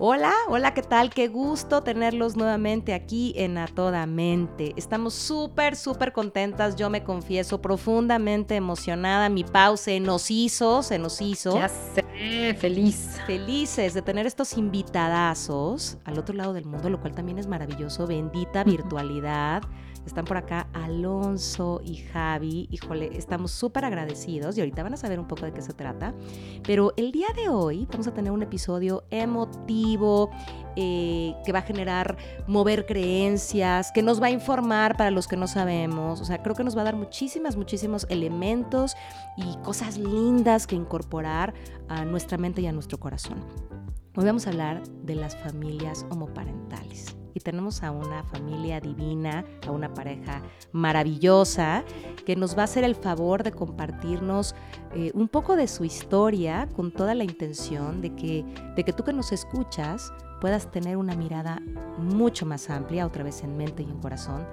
Hola, 0.00 0.32
hola, 0.46 0.74
¿qué 0.74 0.82
tal? 0.82 1.10
Qué 1.10 1.26
gusto 1.26 1.82
tenerlos 1.82 2.36
nuevamente 2.36 2.94
aquí 2.94 3.32
en 3.36 3.58
A 3.58 3.66
Toda 3.66 4.06
Mente. 4.06 4.72
Estamos 4.76 5.12
súper, 5.12 5.74
súper 5.74 6.12
contentas. 6.12 6.76
Yo 6.76 6.88
me 6.88 7.02
confieso 7.02 7.60
profundamente 7.60 8.54
emocionada. 8.54 9.28
Mi 9.28 9.42
pause 9.42 9.98
nos 10.00 10.30
hizo, 10.30 10.84
se 10.84 11.00
nos 11.00 11.20
hizo. 11.20 11.56
Ya 11.56 11.68
sé, 11.68 12.54
feliz. 12.54 13.18
Felices 13.26 13.92
de 13.92 14.02
tener 14.02 14.24
estos 14.24 14.56
invitadazos 14.56 15.98
al 16.04 16.16
otro 16.16 16.36
lado 16.36 16.52
del 16.52 16.66
mundo, 16.66 16.90
lo 16.90 17.00
cual 17.00 17.16
también 17.16 17.40
es 17.40 17.48
maravilloso. 17.48 18.06
Bendita 18.06 18.62
virtualidad. 18.62 19.62
Están 20.08 20.24
por 20.24 20.38
acá 20.38 20.68
Alonso 20.72 21.82
y 21.84 21.96
Javi. 21.96 22.66
Híjole, 22.70 23.10
estamos 23.18 23.52
súper 23.52 23.84
agradecidos 23.84 24.56
y 24.56 24.60
ahorita 24.60 24.82
van 24.82 24.94
a 24.94 24.96
saber 24.96 25.20
un 25.20 25.28
poco 25.28 25.44
de 25.44 25.52
qué 25.52 25.60
se 25.60 25.74
trata. 25.74 26.14
Pero 26.66 26.94
el 26.96 27.12
día 27.12 27.26
de 27.36 27.50
hoy 27.50 27.86
vamos 27.90 28.06
a 28.06 28.14
tener 28.14 28.32
un 28.32 28.42
episodio 28.42 29.04
emotivo 29.10 30.30
eh, 30.76 31.34
que 31.44 31.52
va 31.52 31.58
a 31.58 31.62
generar 31.62 32.16
mover 32.46 32.86
creencias, 32.86 33.92
que 33.92 34.02
nos 34.02 34.20
va 34.22 34.28
a 34.28 34.30
informar 34.30 34.96
para 34.96 35.10
los 35.10 35.28
que 35.28 35.36
no 35.36 35.46
sabemos. 35.46 36.22
O 36.22 36.24
sea, 36.24 36.42
creo 36.42 36.56
que 36.56 36.64
nos 36.64 36.74
va 36.74 36.80
a 36.80 36.84
dar 36.84 36.96
muchísimas, 36.96 37.56
muchísimos 37.56 38.06
elementos 38.08 38.96
y 39.36 39.58
cosas 39.58 39.98
lindas 39.98 40.66
que 40.66 40.74
incorporar 40.74 41.52
a 41.86 42.06
nuestra 42.06 42.38
mente 42.38 42.62
y 42.62 42.66
a 42.66 42.72
nuestro 42.72 42.98
corazón. 42.98 43.44
Hoy 44.16 44.24
vamos 44.24 44.46
a 44.46 44.50
hablar 44.50 44.82
de 45.02 45.16
las 45.16 45.36
familias 45.36 46.06
homoparentales 46.08 47.14
tenemos 47.40 47.82
a 47.82 47.90
una 47.90 48.22
familia 48.24 48.80
divina, 48.80 49.44
a 49.66 49.70
una 49.70 49.92
pareja 49.92 50.42
maravillosa 50.72 51.84
que 52.24 52.36
nos 52.36 52.56
va 52.56 52.62
a 52.62 52.64
hacer 52.64 52.84
el 52.84 52.94
favor 52.94 53.42
de 53.42 53.52
compartirnos 53.52 54.54
eh, 54.94 55.10
un 55.14 55.28
poco 55.28 55.56
de 55.56 55.68
su 55.68 55.84
historia 55.84 56.68
con 56.74 56.92
toda 56.92 57.14
la 57.14 57.24
intención 57.24 58.00
de 58.00 58.14
que, 58.14 58.44
de 58.76 58.84
que 58.84 58.92
tú 58.92 59.04
que 59.04 59.12
nos 59.12 59.32
escuchas 59.32 60.12
puedas 60.40 60.70
tener 60.70 60.96
una 60.96 61.14
mirada 61.16 61.60
mucho 61.98 62.46
más 62.46 62.70
amplia, 62.70 63.06
otra 63.06 63.24
vez 63.24 63.42
en 63.42 63.56
mente 63.56 63.82
y 63.82 63.86
en 63.90 63.98
corazón, 63.98 64.46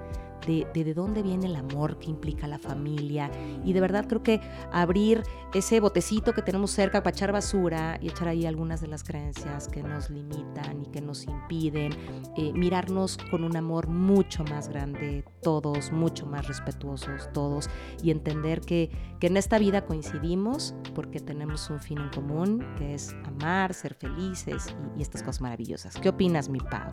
de, 0.46 0.66
de, 0.72 0.94
dónde 0.94 1.22
viene 1.22 1.46
el 1.46 1.56
amor 1.56 1.98
que 1.98 2.10
implica 2.10 2.46
la 2.46 2.58
familia. 2.58 3.30
Y 3.64 3.72
de 3.72 3.80
verdad 3.80 4.06
creo 4.08 4.22
que 4.22 4.40
abrir 4.72 5.22
ese 5.54 5.80
botecito 5.80 6.32
que 6.32 6.42
tenemos 6.42 6.70
cerca 6.70 7.02
para 7.02 7.14
echar 7.14 7.32
basura 7.32 7.98
y 8.00 8.08
echar 8.08 8.28
ahí 8.28 8.46
algunas 8.46 8.80
de 8.80 8.88
las 8.88 9.02
creencias 9.02 9.68
que 9.68 9.82
nos 9.82 10.10
limitan 10.10 10.82
y 10.82 10.86
que 10.86 11.00
nos 11.00 11.24
impiden, 11.24 11.92
eh, 12.36 12.52
mirarnos 12.52 13.18
con 13.30 13.44
un 13.44 13.56
amor 13.56 13.88
mucho 13.88 14.44
más 14.44 14.68
grande 14.68 15.24
todos, 15.42 15.92
mucho 15.92 16.26
más 16.26 16.48
respetuosos 16.48 17.30
todos 17.32 17.68
y 18.02 18.10
entender 18.10 18.60
que, 18.60 18.90
que 19.20 19.26
en 19.28 19.36
esta 19.36 19.58
vida 19.58 19.84
coincidimos 19.84 20.74
porque 20.94 21.20
tenemos 21.20 21.68
un 21.70 21.80
fin 21.80 21.98
en 21.98 22.08
común 22.10 22.66
que 22.78 22.94
es 22.94 23.14
amar, 23.24 23.74
ser 23.74 23.94
felices 23.94 24.74
y, 24.96 25.02
estas 25.02 25.22
cosas 25.22 25.40
maravillosas. 25.40 25.96
¿Qué 25.96 26.08
opinas, 26.08 26.48
mi 26.48 26.60
Pau? 26.60 26.90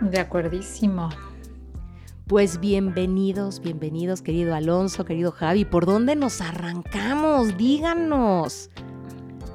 De 0.00 0.20
acuerdísimo. 0.20 1.08
Pues 2.28 2.58
bienvenidos, 2.58 3.60
bienvenidos, 3.60 4.20
querido 4.20 4.52
Alonso, 4.56 5.04
querido 5.04 5.30
Javi. 5.30 5.64
¿Por 5.64 5.86
dónde 5.86 6.16
nos 6.16 6.40
arrancamos? 6.40 7.56
Díganos. 7.56 8.68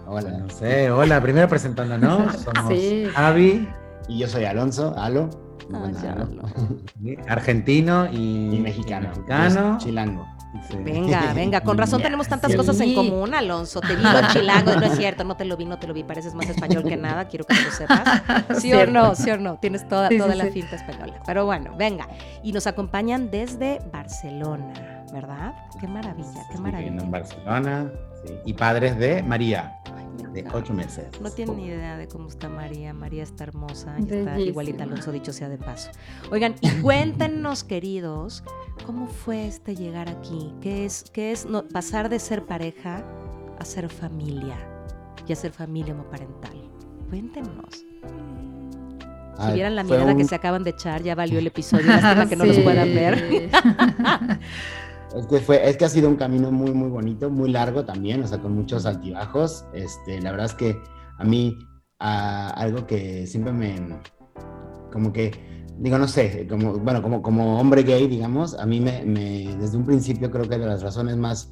Hola, 0.08 0.31
no 0.38 0.50
sé. 0.50 0.89
Hola, 0.89 1.22
primero 1.22 1.50
presentándonos. 1.50 2.33
Somos 2.38 2.69
sí. 2.73 3.08
Javi. 3.13 3.67
Y 4.07 4.19
yo 4.19 4.28
soy 4.28 4.45
Alonso, 4.45 4.95
Alo. 4.97 5.29
Ah, 5.73 5.91
ya, 6.01 6.13
Alo. 6.13 6.44
Argentino 7.28 8.09
y, 8.09 8.56
y 8.56 8.59
mexicano. 8.62 9.09
mexicano. 9.09 9.78
Chilango. 9.78 10.25
Sí. 10.69 10.78
Venga, 10.78 11.34
venga, 11.34 11.62
con 11.62 11.78
razón 11.78 12.01
tenemos 12.01 12.28
tantas 12.28 12.51
sí. 12.51 12.57
cosas 12.57 12.79
en 12.81 12.94
común, 12.94 13.34
Alonso. 13.34 13.79
Te 13.79 13.95
vi 13.95 14.03
lo 14.03 14.28
chilango, 14.34 14.75
no 14.75 14.85
es 14.85 14.97
cierto, 14.97 15.23
no 15.23 15.38
te 15.38 15.45
lo 15.45 15.56
vi, 15.56 15.66
no 15.66 15.79
te 15.79 15.88
lo 15.88 15.94
vi, 15.94 16.03
pareces 16.03 16.34
más 16.34 16.50
español 16.50 16.84
que 16.84 16.97
nada, 16.97 17.25
quiero 17.25 17.45
que 17.45 17.56
lo 17.56 17.72
sepas. 17.72 18.22
Sí 18.62 18.73
o 18.73 18.85
no, 18.85 19.16
sí 19.16 19.29
o 19.31 19.38
no, 19.38 19.57
tienes 19.57 19.88
toda, 19.88 20.09
toda 20.09 20.35
la 20.35 20.45
finta 20.47 20.75
española. 20.75 21.22
Pero 21.25 21.45
bueno, 21.45 21.73
venga. 21.78 22.07
Y 22.44 22.51
nos 22.51 22.67
acompañan 22.67 23.31
desde 23.31 23.79
Barcelona, 23.91 25.06
¿verdad? 25.13 25.53
Qué 25.79 25.88
maravilla, 25.88 26.45
qué 26.51 26.57
maravilla. 26.57 27.01
en 27.01 27.12
Barcelona, 27.12 27.91
y 28.45 28.53
padres 28.53 28.97
de 28.97 29.23
María, 29.23 29.79
de 30.33 30.45
ocho 30.53 30.73
meses. 30.73 31.07
No 31.21 31.29
tienen 31.29 31.57
ni 31.57 31.65
idea 31.65 31.97
de 31.97 32.07
cómo 32.07 32.27
está 32.29 32.49
María. 32.49 32.93
María 32.93 33.23
está 33.23 33.43
hermosa 33.43 33.95
y 33.99 34.03
está 34.03 34.39
igualita 34.39 34.83
Alonso, 34.83 35.11
dicho 35.11 35.33
sea 35.33 35.49
de 35.49 35.57
paso. 35.57 35.91
Oigan, 36.31 36.55
y 36.61 36.69
cuéntenos, 36.81 37.63
queridos, 37.65 38.43
¿cómo 38.85 39.07
fue 39.07 39.47
este 39.47 39.75
llegar 39.75 40.09
aquí? 40.09 40.53
¿Qué 40.61 40.85
es, 40.85 41.05
qué 41.13 41.31
es 41.31 41.45
no, 41.45 41.67
pasar 41.67 42.09
de 42.09 42.19
ser 42.19 42.45
pareja 42.45 43.03
a 43.59 43.65
ser 43.65 43.89
familia 43.89 44.57
y 45.27 45.33
a 45.33 45.35
ser 45.35 45.51
familia 45.51 45.93
homoparental? 45.93 46.69
Cuéntenos. 47.09 47.85
Si 49.38 49.47
Ay, 49.47 49.53
vieran 49.55 49.75
la 49.75 49.83
mirada 49.83 50.11
un... 50.11 50.17
que 50.17 50.25
se 50.25 50.35
acaban 50.35 50.63
de 50.63 50.69
echar, 50.71 51.01
ya 51.01 51.15
valió 51.15 51.39
el 51.39 51.47
episodio, 51.53 51.88
lástima 51.88 52.29
que 52.29 52.35
no 52.35 52.43
sí. 52.43 52.49
los 52.51 52.59
puedan 52.59 52.93
ver. 52.93 53.49
Es 55.16 55.27
que, 55.27 55.39
fue, 55.39 55.67
es 55.67 55.77
que 55.77 55.85
ha 55.85 55.89
sido 55.89 56.09
un 56.09 56.16
camino 56.16 56.51
muy, 56.51 56.72
muy 56.72 56.89
bonito, 56.89 57.29
muy 57.29 57.51
largo 57.51 57.83
también, 57.83 58.23
o 58.23 58.27
sea, 58.27 58.39
con 58.39 58.55
muchos 58.55 58.85
altibajos. 58.85 59.66
Este, 59.73 60.22
la 60.22 60.31
verdad 60.31 60.45
es 60.47 60.53
que 60.53 60.81
a 61.17 61.23
mí, 61.23 61.57
a, 61.99 62.49
algo 62.51 62.88
que 62.88 63.27
siempre 63.27 63.51
me, 63.51 64.00
como 64.91 65.11
que, 65.11 65.31
digo, 65.77 65.97
no 65.97 66.07
sé, 66.07 66.47
como, 66.50 66.73
bueno, 66.79 67.01
como, 67.01 67.21
como 67.21 67.59
hombre 67.59 67.83
gay, 67.83 68.07
digamos, 68.07 68.57
a 68.57 68.66
mí 68.66 68.79
me, 68.79 69.03
me, 69.05 69.55
desde 69.57 69.77
un 69.77 69.85
principio 69.85 70.31
creo 70.31 70.47
que 70.47 70.57
de 70.57 70.66
las 70.66 70.81
razones 70.81 71.17
más 71.17 71.51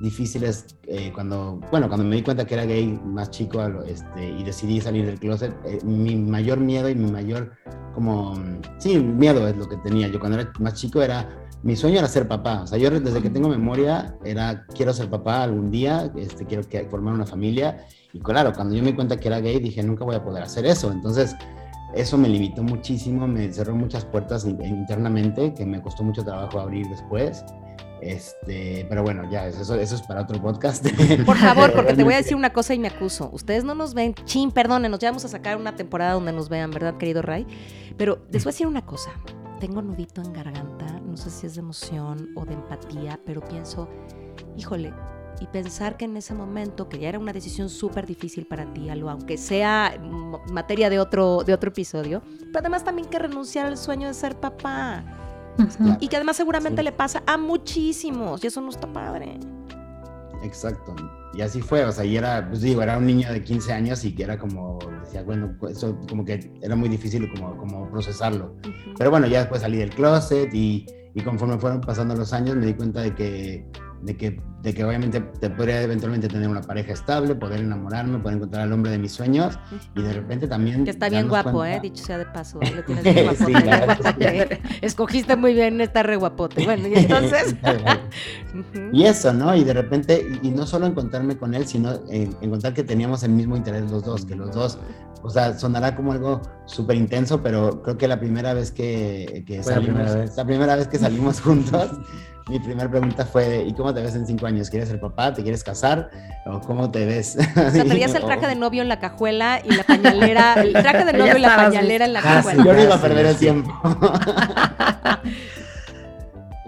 difíciles 0.00 0.78
eh, 0.86 1.12
cuando, 1.14 1.60
bueno, 1.70 1.88
cuando 1.88 2.04
me 2.04 2.16
di 2.16 2.22
cuenta 2.22 2.46
que 2.46 2.54
era 2.54 2.64
gay 2.64 2.98
más 3.04 3.30
chico 3.30 3.62
este, 3.86 4.28
y 4.28 4.42
decidí 4.42 4.80
salir 4.80 5.04
del 5.04 5.20
closet, 5.20 5.54
eh, 5.66 5.78
mi 5.84 6.16
mayor 6.16 6.58
miedo 6.58 6.88
y 6.88 6.94
mi 6.94 7.10
mayor, 7.10 7.52
como, 7.94 8.34
sí, 8.78 8.98
miedo 8.98 9.46
es 9.46 9.56
lo 9.56 9.68
que 9.68 9.76
tenía. 9.78 10.08
Yo 10.08 10.18
cuando 10.18 10.40
era 10.40 10.50
más 10.58 10.74
chico 10.74 11.02
era 11.02 11.28
mi 11.62 11.76
sueño 11.76 11.98
era 11.98 12.08
ser 12.08 12.26
papá. 12.26 12.62
O 12.62 12.66
sea, 12.66 12.78
yo 12.78 12.90
desde 12.90 13.22
que 13.22 13.30
tengo 13.30 13.48
memoria 13.48 14.16
era, 14.24 14.64
quiero 14.74 14.92
ser 14.92 15.10
papá 15.10 15.42
algún 15.42 15.70
día, 15.70 16.10
este, 16.16 16.46
quiero 16.46 16.66
que, 16.68 16.84
formar 16.84 17.14
una 17.14 17.26
familia. 17.26 17.86
Y 18.12 18.20
claro, 18.20 18.52
cuando 18.52 18.74
yo 18.74 18.82
me 18.82 18.90
di 18.90 18.94
cuenta 18.94 19.16
que 19.16 19.28
era 19.28 19.40
gay, 19.40 19.58
dije, 19.58 19.82
nunca 19.82 20.04
voy 20.04 20.16
a 20.16 20.24
poder 20.24 20.42
hacer 20.42 20.66
eso. 20.66 20.90
Entonces, 20.90 21.36
eso 21.94 22.16
me 22.16 22.28
limitó 22.28 22.62
muchísimo, 22.62 23.26
me 23.26 23.52
cerró 23.52 23.74
muchas 23.74 24.04
puertas 24.04 24.44
internamente, 24.44 25.52
que 25.54 25.66
me 25.66 25.82
costó 25.82 26.02
mucho 26.02 26.24
trabajo 26.24 26.58
abrir 26.60 26.86
después. 26.88 27.44
Este, 28.00 28.86
pero 28.88 29.02
bueno, 29.02 29.30
ya, 29.30 29.46
eso, 29.46 29.74
eso 29.74 29.94
es 29.94 30.02
para 30.02 30.22
otro 30.22 30.40
podcast. 30.40 30.86
Por 31.26 31.36
favor, 31.36 31.74
porque 31.74 31.92
te 31.92 32.02
voy 32.02 32.14
a 32.14 32.16
decir 32.16 32.34
una 32.34 32.50
cosa 32.50 32.72
y 32.72 32.78
me 32.78 32.88
acuso. 32.88 33.28
Ustedes 33.34 33.64
no 33.64 33.74
nos 33.74 33.92
ven, 33.92 34.14
chin, 34.24 34.50
perdónenos, 34.50 34.98
ya 35.00 35.10
vamos 35.10 35.26
a 35.26 35.28
sacar 35.28 35.58
una 35.58 35.76
temporada 35.76 36.14
donde 36.14 36.32
nos 36.32 36.48
vean, 36.48 36.70
¿verdad, 36.70 36.96
querido 36.96 37.20
Ray? 37.20 37.46
Pero 37.98 38.20
les 38.30 38.44
voy 38.44 38.50
a 38.50 38.52
decir 38.52 38.66
una 38.66 38.86
cosa 38.86 39.10
tengo 39.60 39.82
nudito 39.82 40.22
en 40.22 40.32
garganta, 40.32 40.99
sé 41.20 41.30
si 41.30 41.46
es 41.46 41.54
de 41.54 41.60
emoción 41.60 42.30
o 42.34 42.44
de 42.44 42.54
empatía, 42.54 43.20
pero 43.24 43.40
pienso, 43.42 43.88
híjole, 44.56 44.92
y 45.40 45.46
pensar 45.46 45.96
que 45.96 46.04
en 46.04 46.16
ese 46.16 46.34
momento, 46.34 46.88
que 46.88 46.98
ya 46.98 47.08
era 47.08 47.18
una 47.18 47.32
decisión 47.32 47.68
súper 47.68 48.06
difícil 48.06 48.46
para 48.46 48.70
ti, 48.72 48.90
Alo, 48.90 49.08
aunque 49.08 49.38
sea 49.38 49.98
materia 50.52 50.90
de 50.90 50.98
otro, 50.98 51.42
de 51.44 51.54
otro 51.54 51.70
episodio, 51.70 52.22
pero 52.46 52.58
además 52.60 52.84
también 52.84 53.08
que 53.08 53.18
renunciar 53.18 53.66
al 53.66 53.78
sueño 53.78 54.08
de 54.08 54.14
ser 54.14 54.38
papá. 54.38 55.04
Claro. 55.56 55.98
Y 56.00 56.08
que 56.08 56.16
además 56.16 56.36
seguramente 56.36 56.80
sí. 56.80 56.84
le 56.84 56.92
pasa 56.92 57.22
a 57.26 57.36
muchísimos, 57.36 58.42
y 58.44 58.46
eso 58.46 58.60
no 58.60 58.70
está 58.70 58.90
padre. 58.92 59.38
Exacto. 60.42 60.94
Y 61.32 61.42
así 61.42 61.60
fue, 61.60 61.84
o 61.84 61.92
sea, 61.92 62.04
y 62.04 62.16
era, 62.16 62.46
pues 62.48 62.60
digo, 62.60 62.82
era 62.82 62.98
un 62.98 63.06
niño 63.06 63.32
de 63.32 63.42
15 63.42 63.72
años 63.72 64.04
y 64.04 64.14
que 64.14 64.24
era 64.24 64.38
como, 64.38 64.78
decía, 65.02 65.22
bueno, 65.22 65.56
eso 65.70 65.98
como 66.08 66.24
que 66.24 66.52
era 66.60 66.74
muy 66.74 66.88
difícil 66.88 67.30
como, 67.32 67.56
como 67.56 67.90
procesarlo. 67.90 68.56
Uh 68.64 68.68
-huh. 68.68 68.94
Pero 68.98 69.10
bueno, 69.10 69.26
ya 69.26 69.40
después 69.40 69.60
salí 69.60 69.78
del 69.78 69.90
closet 69.90 70.52
y, 70.52 70.86
y 71.14 71.22
conforme 71.22 71.58
fueron 71.58 71.80
pasando 71.80 72.14
los 72.14 72.32
años 72.32 72.56
me 72.56 72.66
di 72.66 72.74
cuenta 72.74 73.00
de 73.02 73.14
que 73.14 73.66
de 74.02 74.16
que, 74.16 74.40
de 74.62 74.74
que 74.74 74.84
obviamente 74.84 75.20
te 75.20 75.50
podría 75.50 75.82
eventualmente 75.82 76.28
tener 76.28 76.48
una 76.48 76.62
pareja 76.62 76.92
estable, 76.92 77.34
poder 77.34 77.60
enamorarme, 77.60 78.18
poder 78.18 78.36
encontrar 78.38 78.62
al 78.62 78.72
hombre 78.72 78.90
de 78.90 78.98
mis 78.98 79.12
sueños 79.12 79.58
y 79.94 80.02
de 80.02 80.12
repente 80.12 80.48
también... 80.48 80.84
Que 80.84 80.90
está 80.90 81.08
bien 81.08 81.28
guapo, 81.28 81.52
cuenta... 81.52 81.76
¿eh? 81.76 81.80
Dicho 81.80 82.04
sea 82.04 82.18
de 82.18 82.26
paso, 82.26 82.60
lo 82.76 82.84
tienes 82.84 83.04
bien 83.04 83.26
guapote. 83.26 83.44
sí, 83.44 83.52
claro, 83.52 83.94
Escogiste 84.80 85.36
muy 85.36 85.54
bien 85.54 85.80
esta 85.80 86.02
re 86.02 86.16
guapote. 86.16 86.64
Bueno, 86.64 86.88
y 86.88 86.94
entonces... 86.94 87.54
y 88.92 89.04
eso, 89.04 89.32
¿no? 89.32 89.54
Y 89.54 89.64
de 89.64 89.74
repente, 89.74 90.26
y, 90.42 90.48
y 90.48 90.50
no 90.50 90.66
solo 90.66 90.86
encontrarme 90.86 91.36
con 91.36 91.54
él, 91.54 91.66
sino 91.66 92.00
en, 92.08 92.34
encontrar 92.40 92.72
que 92.72 92.84
teníamos 92.84 93.22
el 93.22 93.32
mismo 93.32 93.56
interés 93.56 93.90
los 93.90 94.02
dos, 94.02 94.24
que 94.24 94.34
los 94.34 94.54
dos 94.54 94.78
o 95.22 95.30
sea, 95.30 95.58
sonará 95.58 95.94
como 95.94 96.12
algo 96.12 96.40
súper 96.66 96.96
intenso, 96.96 97.42
pero 97.42 97.82
creo 97.82 97.98
que 97.98 98.08
la 98.08 98.18
primera 98.18 98.54
vez 98.54 98.70
que, 98.70 99.44
que 99.46 99.62
salimos, 99.62 99.88
la 99.88 99.94
primera 99.94 100.14
vez. 100.14 100.36
la 100.36 100.44
primera 100.44 100.76
vez 100.76 100.88
que 100.88 100.98
salimos 100.98 101.40
juntos, 101.42 101.90
mi 102.48 102.58
primera 102.58 102.90
pregunta 102.90 103.24
fue, 103.24 103.64
¿y 103.64 103.72
cómo 103.74 103.94
te 103.94 104.02
ves 104.02 104.14
en 104.16 104.26
cinco 104.26 104.46
años? 104.46 104.70
¿Quieres 104.70 104.88
ser 104.88 105.00
papá? 105.00 105.32
¿Te 105.32 105.42
quieres 105.42 105.62
casar? 105.62 106.10
¿O 106.46 106.60
cómo 106.60 106.90
te 106.90 107.06
ves? 107.06 107.36
O 107.56 107.70
sea, 107.70 107.84
traías 107.84 108.14
el 108.14 108.24
traje 108.24 108.46
de 108.46 108.56
novio 108.56 108.82
en 108.82 108.88
la 108.88 108.98
cajuela 108.98 109.60
y 109.64 109.72
la 109.74 109.84
pañalera, 109.84 110.54
el 110.62 110.72
traje 110.72 111.04
de 111.04 111.12
novio 111.12 111.36
y 111.36 111.40
la 111.40 111.56
pañalera 111.56 112.06
en 112.06 112.12
la 112.12 112.22
cajuela. 112.22 112.64
Yo 112.64 112.72
no 112.72 112.82
iba 112.82 112.94
a 112.94 113.00
perder 113.00 113.26
el 113.26 113.36
tiempo. 113.36 113.72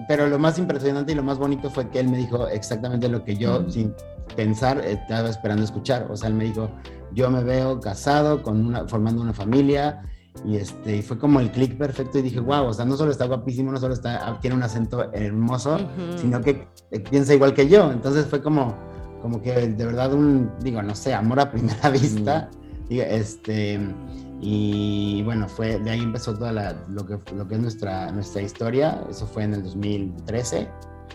Pero 0.06 0.28
lo 0.28 0.38
más 0.38 0.58
impresionante 0.58 1.12
y 1.12 1.14
lo 1.14 1.22
más 1.22 1.38
bonito 1.38 1.70
fue 1.70 1.88
que 1.88 2.00
él 2.00 2.08
me 2.08 2.18
dijo 2.18 2.46
exactamente 2.48 3.08
lo 3.08 3.24
que 3.24 3.36
yo, 3.36 3.68
sin 3.70 3.94
pensar, 4.36 4.78
estaba 4.84 5.28
esperando 5.28 5.64
escuchar. 5.64 6.06
O 6.10 6.16
sea, 6.16 6.28
él 6.28 6.34
me 6.34 6.44
dijo, 6.44 6.70
yo 7.14 7.30
me 7.30 7.42
veo 7.44 7.80
casado, 7.80 8.42
con 8.42 8.66
una, 8.66 8.86
formando 8.88 9.22
una 9.22 9.32
familia, 9.32 10.02
y 10.46 10.56
este 10.56 11.02
fue 11.02 11.18
como 11.18 11.40
el 11.40 11.50
clic 11.50 11.76
perfecto 11.76 12.18
y 12.18 12.22
dije, 12.22 12.40
wow, 12.40 12.66
o 12.66 12.72
sea, 12.72 12.84
no 12.84 12.96
solo 12.96 13.12
está 13.12 13.26
guapísimo, 13.26 13.70
no 13.70 13.78
solo 13.78 13.94
está, 13.94 14.38
tiene 14.40 14.56
un 14.56 14.62
acento 14.62 15.12
hermoso, 15.12 15.78
sino 16.16 16.40
que 16.40 16.66
eh, 16.90 17.00
piensa 17.00 17.34
igual 17.34 17.54
que 17.54 17.68
yo. 17.68 17.92
Entonces 17.92 18.26
fue 18.26 18.42
como, 18.42 18.74
como 19.20 19.42
que 19.42 19.52
de 19.52 19.86
verdad 19.86 20.12
un, 20.12 20.50
digo, 20.60 20.82
no 20.82 20.94
sé, 20.94 21.14
amor 21.14 21.38
a 21.40 21.50
primera 21.50 21.90
vista. 21.90 22.50
Y, 22.88 23.00
este, 23.00 23.78
y 24.40 25.22
bueno, 25.22 25.48
fue, 25.48 25.78
de 25.78 25.90
ahí 25.90 26.00
empezó 26.00 26.34
toda 26.34 26.52
la, 26.52 26.76
lo, 26.88 27.06
que, 27.06 27.18
lo 27.34 27.46
que 27.46 27.54
es 27.54 27.60
nuestra, 27.60 28.10
nuestra 28.10 28.42
historia. 28.42 29.04
Eso 29.10 29.26
fue 29.26 29.44
en 29.44 29.54
el 29.54 29.62
2013. 29.62 30.68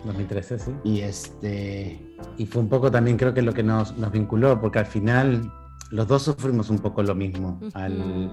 2013, 0.04 0.58
sí. 0.58 0.72
Y 0.84 1.00
este... 1.00 2.00
Y 2.36 2.46
fue 2.46 2.62
un 2.62 2.68
poco 2.68 2.90
también 2.90 3.16
creo 3.16 3.34
que 3.34 3.42
lo 3.42 3.52
que 3.52 3.64
nos, 3.64 3.96
nos 3.98 4.12
vinculó, 4.12 4.60
porque 4.60 4.78
al 4.78 4.86
final 4.86 5.52
los 5.90 6.06
dos 6.06 6.22
sufrimos 6.22 6.70
un 6.70 6.78
poco 6.78 7.02
lo 7.02 7.14
mismo 7.14 7.58
al, 7.74 8.30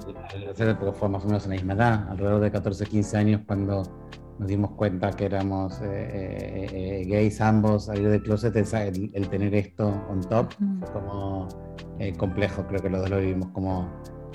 hacer, 0.50 0.78
porque 0.78 0.98
fue 0.98 1.10
más 1.10 1.24
o 1.24 1.28
menos 1.28 1.44
en 1.46 1.52
la 1.52 1.56
misma 1.56 1.74
edad, 1.74 2.10
alrededor 2.10 2.42
de 2.42 2.52
14, 2.52 2.86
15 2.86 3.18
años, 3.18 3.42
cuando 3.46 3.84
nos 4.38 4.48
dimos 4.50 4.72
cuenta 4.72 5.12
que 5.12 5.26
éramos 5.26 5.80
eh, 5.82 5.86
eh, 5.86 7.02
eh, 7.02 7.06
gays 7.08 7.40
ambos, 7.40 7.86
salir 7.86 8.10
del 8.10 8.22
closet, 8.22 8.56
el, 8.56 9.12
el, 9.14 9.30
tener 9.30 9.56
esto 9.56 9.88
on 10.10 10.22
top, 10.22 10.54
como 10.92 11.48
complejo, 12.18 12.66
creo 12.68 12.82
que 12.82 12.90
los 12.90 13.02
dos 13.02 13.10
lo 13.10 13.20
vivimos 13.20 13.50
como 13.54 13.90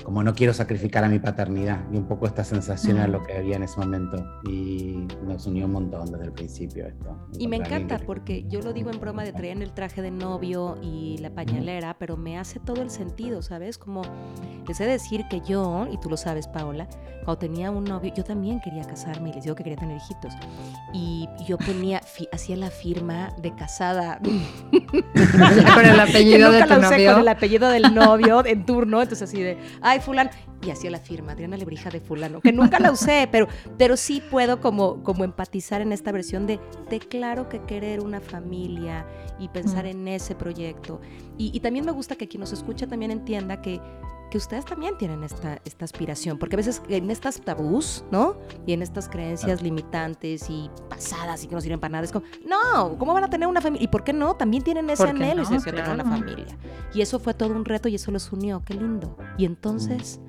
como 0.05 0.23
no 0.23 0.35
quiero 0.35 0.53
sacrificar 0.53 1.05
a 1.05 1.09
mi 1.09 1.19
paternidad 1.19 1.85
y 1.93 1.97
un 1.97 2.07
poco 2.07 2.27
esta 2.27 2.45
sensación 2.45 2.99
a 2.99 3.07
lo 3.07 3.23
que 3.23 3.37
había 3.37 3.57
en 3.57 3.63
ese 3.63 3.79
momento 3.79 4.41
y 4.49 5.07
nos 5.25 5.47
unió 5.47 5.67
un 5.67 5.73
montón 5.73 6.11
desde 6.11 6.25
el 6.25 6.33
principio 6.33 6.87
esto. 6.87 7.17
Y 7.39 7.49
me 7.49 7.57
encanta 7.57 7.99
porque 7.99 8.45
yo 8.49 8.61
lo 8.61 8.73
digo 8.73 8.91
en 8.91 9.01
broma 9.01 9.25
de 9.25 9.33
traer 9.33 9.61
el 9.63 9.73
traje 9.73 10.03
de 10.03 10.11
novio 10.11 10.79
y 10.83 11.19
la 11.19 11.31
pañalera, 11.31 11.97
pero 11.99 12.17
me 12.17 12.39
hace 12.39 12.61
todo 12.61 12.83
el 12.83 12.91
sentido, 12.91 13.43
¿sabes? 13.43 13.79
Como 13.79 14.03
les 14.67 14.81
he 14.81 14.85
de 14.85 14.93
decir 14.93 15.25
que 15.29 15.41
yo, 15.41 15.89
y 15.91 15.99
tú 15.99 16.09
lo 16.09 16.17
sabes 16.17 16.47
Paola, 16.47 16.89
cuando 17.25 17.39
tenía 17.39 17.71
un 17.71 17.85
novio, 17.85 18.13
yo 18.15 18.25
también 18.25 18.61
quería 18.61 18.85
casarme 18.85 19.31
y 19.31 19.33
les 19.35 19.45
digo 19.45 19.55
que 19.55 19.65
quería 19.65 19.79
tener 19.79 19.97
hijitos. 19.97 20.33
Y 20.93 21.29
yo 21.47 21.59
ponía, 21.59 22.01
hacía 22.33 22.57
la 22.57 22.71
firma 22.71 23.35
de 23.41 23.55
casada. 23.55 24.19
con 24.71 25.87
el 25.87 26.01
apellido 26.01 26.51
de 26.51 26.63
tu 26.63 26.81
novio. 26.81 27.13
Con 27.13 27.21
el 27.23 27.29
apellido 27.29 27.69
del 27.69 27.95
novio 27.95 28.45
en 28.45 28.65
turno, 28.65 29.03
entonces 29.03 29.29
así 29.29 29.43
de, 29.43 29.59
ay, 29.91 30.01
fulano. 30.01 30.31
Y 30.63 30.71
hacía 30.71 30.91
la 30.91 30.99
firma, 30.99 31.33
Adriana 31.33 31.57
Lebrija 31.57 31.89
de 31.89 32.01
fulano, 32.01 32.41
que 32.41 32.53
nunca 32.53 32.79
la 32.79 32.93
usé, 32.93 33.29
pero, 33.33 33.49
pero 33.79 33.97
sí 33.97 34.23
puedo 34.31 34.61
como, 34.61 35.03
como 35.03 35.25
empatizar 35.25 35.81
en 35.81 35.93
esta 35.93 36.13
versión 36.13 36.47
de, 36.47 36.61
de 36.91 36.99
claro 36.99 37.49
que 37.49 37.63
querer 37.63 38.01
una 38.01 38.21
familia 38.21 39.07
y 39.39 39.49
pensar 39.49 39.87
en 39.87 40.07
ese 40.07 40.35
proyecto. 40.35 41.01
Y, 41.39 41.51
y 41.57 41.61
también 41.61 41.87
me 41.87 41.93
gusta 41.93 42.15
que 42.17 42.29
quien 42.29 42.41
nos 42.41 42.53
escucha 42.53 42.87
también 42.87 43.11
entienda 43.11 43.63
que 43.63 43.81
que 44.31 44.39
ustedes 44.39 44.65
también 44.65 44.97
tienen 44.97 45.25
esta, 45.25 45.61
esta 45.65 45.85
aspiración, 45.85 46.39
porque 46.39 46.57
a 46.57 46.59
veces 46.59 46.81
en 46.89 47.11
estas 47.11 47.41
tabús, 47.41 48.05
¿no? 48.11 48.37
Y 48.67 48.73
en 48.73 48.83
estas 48.83 49.09
creencias 49.09 49.61
limitantes 49.61 50.49
y 50.49 50.71
pasadas 50.89 51.45
y 51.45 51.49
que 51.49 51.55
no 51.55 51.61
sirven 51.61 51.81
para 51.81 51.93
nada, 51.93 52.05
es 52.05 52.13
como, 52.13 52.25
no, 52.47 52.97
¿cómo 52.97 53.13
van 53.13 53.25
a 53.25 53.31
tener 53.31 53.49
una 53.49 53.61
familia? 53.61 53.85
¿Y 53.85 53.89
por 53.89 54.05
qué 54.05 54.13
no? 54.13 54.37
También 54.37 54.63
tienen 54.63 54.89
ese 54.89 55.09
anhelo 55.09 55.43
y 55.43 55.47
se 55.47 55.61
tener 55.61 55.91
una 55.91 56.05
familia. 56.05 56.57
Y 56.95 57.03
eso 57.03 57.19
fue 57.19 57.35
todo 57.35 57.51
un 57.51 57.65
reto 57.65 57.89
y 57.89 57.97
eso 57.97 58.11
los 58.11 58.33
unió, 58.33 58.63
qué 58.65 58.75
lindo. 58.75 59.17
Y 59.37 59.45
entonces, 59.45 60.21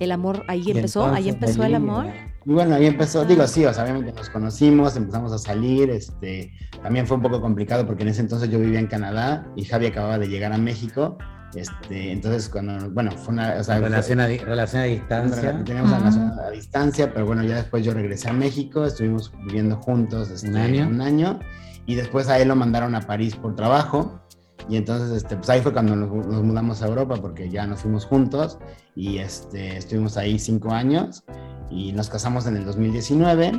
el 0.00 0.12
amor, 0.12 0.44
ahí 0.48 0.70
empezó, 0.70 1.06
ahí 1.06 1.28
empezó 1.28 1.62
el 1.62 1.74
amor. 1.74 2.06
Y 2.46 2.52
bueno, 2.52 2.74
ahí 2.74 2.86
empezó, 2.86 3.24
digo, 3.24 3.46
sí, 3.46 3.64
o 3.66 3.72
sea, 3.72 3.84
obviamente 3.84 4.12
nos 4.12 4.30
conocimos, 4.30 4.96
empezamos 4.96 5.30
a 5.32 5.38
salir, 5.38 5.90
este, 5.90 6.52
también 6.82 7.06
fue 7.06 7.18
un 7.18 7.22
poco 7.22 7.40
complicado 7.40 7.86
porque 7.86 8.02
en 8.02 8.08
ese 8.08 8.22
entonces 8.22 8.48
yo 8.48 8.58
vivía 8.58 8.80
en 8.80 8.86
Canadá 8.86 9.46
y 9.56 9.64
Javi 9.64 9.86
acababa 9.86 10.18
de 10.18 10.26
llegar 10.26 10.52
a 10.52 10.58
México 10.58 11.18
este, 11.54 12.12
entonces, 12.12 12.48
cuando, 12.48 12.90
bueno, 12.90 13.10
fue 13.12 13.34
una... 13.34 13.56
O 13.58 13.64
sea, 13.64 13.78
relación, 13.78 14.20
a, 14.20 14.26
relación 14.26 14.82
a 14.82 14.84
distancia. 14.84 15.64
Teníamos 15.64 15.90
relación 15.90 16.32
a 16.38 16.50
distancia, 16.50 17.12
pero 17.12 17.26
bueno, 17.26 17.42
ya 17.42 17.56
después 17.56 17.84
yo 17.84 17.92
regresé 17.92 18.30
a 18.30 18.32
México, 18.32 18.84
estuvimos 18.84 19.32
viviendo 19.46 19.76
juntos 19.76 20.30
este, 20.30 20.48
un, 20.48 20.56
año. 20.56 20.88
un 20.88 21.00
año, 21.00 21.40
y 21.86 21.94
después 21.96 22.28
a 22.28 22.38
él 22.38 22.48
lo 22.48 22.56
mandaron 22.56 22.94
a 22.94 23.00
París 23.00 23.34
por 23.34 23.56
trabajo, 23.56 24.20
y 24.68 24.76
entonces, 24.76 25.10
este, 25.10 25.36
pues 25.36 25.50
ahí 25.50 25.60
fue 25.60 25.72
cuando 25.72 25.96
nos, 25.96 26.08
mudamos 26.44 26.82
a 26.82 26.86
Europa, 26.86 27.16
porque 27.20 27.50
ya 27.50 27.66
nos 27.66 27.80
fuimos 27.80 28.04
juntos, 28.04 28.58
y 28.94 29.18
este, 29.18 29.76
estuvimos 29.76 30.16
ahí 30.16 30.38
cinco 30.38 30.72
años, 30.72 31.24
y 31.70 31.92
nos 31.92 32.08
casamos 32.08 32.46
en 32.46 32.56
el 32.56 32.64
2019, 32.64 33.52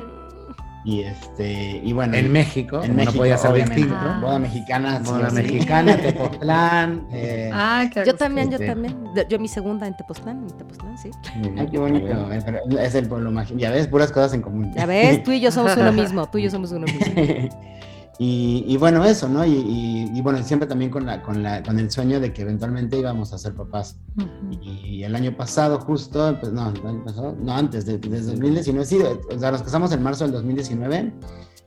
y 0.83 1.01
este, 1.01 1.81
y 1.83 1.93
bueno. 1.93 2.15
En 2.15 2.31
México, 2.31 2.83
en 2.83 2.95
México, 2.95 3.13
no 3.13 3.17
podía 3.19 3.37
ser 3.37 3.53
distinto. 3.53 3.95
Boda 4.21 4.39
mexicana, 4.39 4.99
boda 5.03 5.29
mexicana, 5.29 5.97
Tepoztlán. 6.01 7.07
Eh, 7.11 7.51
ah, 7.53 7.87
yo 8.05 8.15
también, 8.15 8.49
yo 8.49 8.57
también. 8.57 8.95
Yo 9.29 9.37
mi 9.37 9.47
segunda 9.47 9.87
en 9.87 9.95
Tepoztlán, 9.95 10.43
en 10.43 10.57
Tepoztlán, 10.57 10.97
sí. 10.97 11.11
Ay, 11.57 11.67
qué 11.71 11.77
bonito. 11.77 12.31
Es 12.79 12.95
el 12.95 13.07
pueblo 13.07 13.31
mágico. 13.31 13.59
Ya 13.59 13.69
ves, 13.71 13.87
puras 13.87 14.11
cosas 14.11 14.33
en 14.33 14.41
común. 14.41 14.71
Ya 14.73 14.85
ves, 14.85 15.23
tú 15.23 15.31
y 15.31 15.39
yo 15.39 15.51
somos 15.51 15.77
uno 15.77 15.91
mismo, 16.01 16.27
tú 16.27 16.37
y 16.39 16.43
yo 16.43 16.49
somos 16.49 16.71
uno 16.71 16.85
mismo. 16.85 17.13
Y, 18.19 18.77
bueno, 18.77 19.03
eso, 19.03 19.27
¿no? 19.27 19.43
Y, 19.45 20.21
bueno, 20.21 20.43
siempre 20.43 20.67
también 20.67 20.91
con, 20.91 21.05
la, 21.05 21.23
con, 21.23 21.41
la, 21.41 21.63
con 21.63 21.79
el 21.79 21.89
sueño 21.89 22.19
de 22.19 22.31
que 22.31 22.43
eventualmente 22.43 22.97
íbamos 22.97 23.33
a 23.33 23.37
ser 23.37 23.55
papás. 23.55 23.97
Y 24.61 25.03
el 25.03 25.15
año 25.15 25.35
pasado, 25.35 25.79
justo, 25.79 26.37
pues 26.39 26.51
no, 26.51 26.69
el 26.69 26.85
año 26.85 27.03
pasado, 27.03 27.35
no, 27.41 27.53
antes, 27.53 27.85
de, 27.85 27.97
desde 27.97 28.31
2019, 28.31 28.85
sí, 28.85 28.99
o 29.01 29.39
sea, 29.39 29.51
nos 29.51 29.63
casamos 29.63 29.91
en 29.91 30.03
marzo 30.03 30.25
del 30.25 30.33
2019 30.33 31.13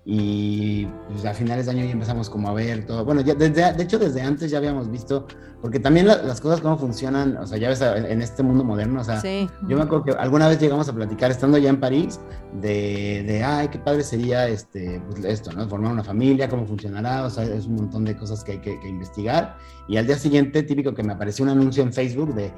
y 0.07 0.87
pues, 1.09 1.25
a 1.25 1.33
finales 1.33 1.65
de 1.65 1.73
año 1.73 1.85
ya 1.85 1.93
empezamos 1.93 2.29
como 2.29 2.49
a 2.49 2.53
ver 2.53 2.85
todo. 2.85 3.05
Bueno, 3.05 3.23
ya 3.23 3.35
desde, 3.35 3.73
de 3.73 3.83
hecho 3.83 3.99
desde 3.99 4.21
antes 4.21 4.51
ya 4.51 4.59
habíamos 4.59 4.91
visto, 4.91 5.27
porque 5.63 5.81
también 5.81 6.07
las 6.07 6.43
cosas 6.43 6.61
cómo 6.61 6.77
funcionan, 6.77 7.39
o 7.39 7.47
sea, 7.47 7.57
ya 7.57 7.71
ves 7.71 7.81
en 7.81 8.21
este 8.21 8.43
mundo 8.43 8.65
moderno, 8.65 9.01
o 9.01 9.05
sea, 9.05 9.23
yo 9.23 9.77
me 9.77 9.83
acuerdo 9.83 10.05
que 10.05 10.11
alguna 10.13 10.47
vez 10.49 10.61
llegamos 10.61 10.91
a 10.91 10.93
platicar 10.93 11.31
estando 11.31 11.57
ya 11.57 11.71
en 11.71 11.81
París 11.81 12.21
de, 12.61 13.25
de 13.27 13.43
ay, 13.43 13.69
qué 13.69 13.79
padre 13.79 14.03
sería 14.03 14.47
este, 14.47 15.01
pues, 15.09 15.25
esto, 15.25 15.53
¿no? 15.53 15.67
Formar 15.71 15.93
una 15.93 16.05
familia, 16.05 16.51
cómo 16.51 16.67
funcionará, 16.67 17.25
o 17.25 17.31
sea, 17.31 17.45
es 17.45 17.65
un 17.65 17.77
montón 17.77 18.05
de 18.05 18.15
cosas 18.15 18.45
que 18.45 18.53
hay 18.53 18.61
que, 18.61 18.79
investigar. 18.85 19.57
Y 19.89 19.97
al 19.97 20.07
día 20.07 20.19
siguiente, 20.19 20.63
típico 20.65 20.95
que 20.95 21.03
me 21.03 21.15
apareció 21.15 21.45
un 21.45 21.51
anuncio 21.51 21.83
en 21.83 21.93
Facebook 21.95 22.35
de... 22.35 22.53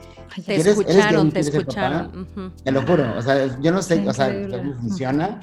te 0.45 0.57
escucharon, 0.57 1.31
te 1.31 1.41
escucharon. 1.41 2.26
Te 2.65 2.73
lo 2.73 2.83
juro, 2.83 3.17
o 3.17 3.23
sea, 3.23 3.57
yo 3.61 3.71
no 3.71 3.83
sé, 3.83 4.05
o 4.09 4.12
sea, 4.12 4.33
cómo 4.49 4.75
funciona. 4.75 5.38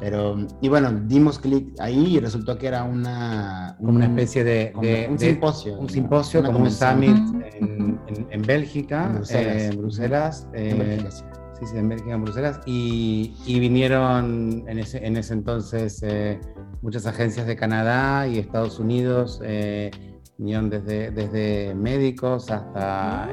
Pero, 0.00 0.36
y 0.60 0.68
bueno, 0.68 0.92
dimos 1.06 1.38
clic 1.38 1.74
ahí 1.78 2.16
y 2.16 2.20
resultó 2.20 2.58
que 2.58 2.66
era 2.66 2.84
una... 2.84 3.76
Como 3.78 3.90
una 3.90 4.06
especie 4.06 4.44
de... 4.44 5.06
un 5.10 5.18
simposio. 5.18 5.78
Un 5.78 5.88
simposio, 5.88 6.42
como 6.42 6.60
un 6.60 6.70
summit 6.70 7.16
en, 7.54 8.00
en, 8.30 8.42
Bélgica, 8.42 9.06
en 9.06 9.76
Bruselas. 9.78 10.48
en 10.52 10.78
Bélgica, 10.78 11.10
sí. 11.10 11.66
sí. 11.66 11.76
en 11.76 11.88
Bélgica, 11.88 12.14
en 12.14 12.22
Bruselas. 12.22 12.60
Y, 12.66 13.34
y 13.46 13.60
vinieron 13.60 14.64
en 14.68 14.78
ese, 14.78 15.04
en 15.04 15.16
ese 15.16 15.34
entonces 15.34 16.02
eh, 16.02 16.40
muchas 16.82 17.06
agencias 17.06 17.46
de 17.46 17.56
Canadá 17.56 18.26
y 18.28 18.38
Estados 18.38 18.78
Unidos. 18.78 19.40
Eh, 19.44 19.90
vinieron 20.38 20.70
desde, 20.70 21.10
desde 21.10 21.74
médicos 21.74 22.50
hasta... 22.50 23.28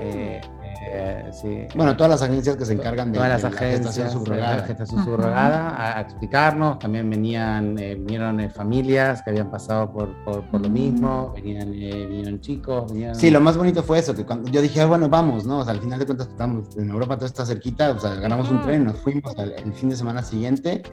Eh, 0.84 1.32
eh, 1.44 1.68
bueno, 1.76 1.96
todas 1.96 2.10
las 2.10 2.22
agencias 2.22 2.56
que 2.56 2.66
se 2.66 2.74
encargan 2.74 3.12
de, 3.12 3.18
todas 3.18 3.30
las 3.30 3.44
agencias, 3.44 4.16
la 4.28 4.64
gestación 4.64 5.04
subrogada, 5.06 5.98
a, 5.98 6.02
explicarnos. 6.02 6.80
También 6.80 7.10
venían, 7.10 7.78
eh, 7.78 7.96
vinieron 7.96 8.40
eh, 8.40 8.50
familias 8.50 9.22
que 9.22 9.30
habían 9.30 9.52
pasado 9.52 9.92
por, 9.92 10.10
por, 10.24 10.60
lo 10.60 10.70
mismo, 10.70 11.34
venían, 11.36 11.72
vinieron 11.72 12.42
chicos. 12.42 12.92
Sí, 13.14 13.30
lo 13.30 13.40
más 13.42 13.58
bonito 13.58 13.84
fue 13.84 14.00
eso, 14.00 14.16
que 14.16 14.26
cuando 14.26 14.50
yo 14.50 14.62
dije, 14.62 14.82
ah, 14.82 14.88
bueno, 14.88 15.08
vamos, 15.08 15.46
¿no? 15.46 15.60
O 15.60 15.64
sea, 15.64 15.74
al 15.74 15.80
final 15.80 16.00
de 16.00 16.06
cuentas 16.06 16.28
estamos 16.28 16.76
en 16.78 16.90
Europa, 16.90 17.16
todo 17.16 17.28
está 17.28 17.46
cerquita, 17.46 17.92
o 17.92 18.00
sea, 18.00 18.16
ganamos 18.16 18.50
un 18.50 18.62
tren, 18.62 18.86
nos 18.86 18.98
fuimos 18.98 19.36
el 19.38 19.74
fin 19.74 19.90
de 19.90 19.96
semana 19.96 20.24
siguiente 20.24 20.84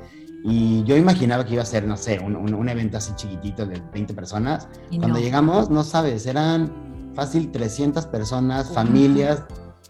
y 0.44 0.84
yo 0.84 0.96
imaginaba 0.96 1.44
que 1.44 1.54
iba 1.54 1.62
a 1.62 1.66
ser, 1.66 1.84
no 1.84 1.96
sé, 1.96 2.18
un, 2.20 2.36
un, 2.36 2.68
evento 2.68 2.98
así 2.98 3.12
chiquitito 3.16 3.66
de 3.66 3.82
20 3.92 4.14
personas. 4.14 4.68
Cuando 4.98 5.18
llegamos, 5.18 5.68
no 5.70 5.82
sabes, 5.82 6.26
eran 6.26 6.72
fácil 7.14 7.50
300 7.50 8.06
personas, 8.06 8.72
familias, 8.72 9.42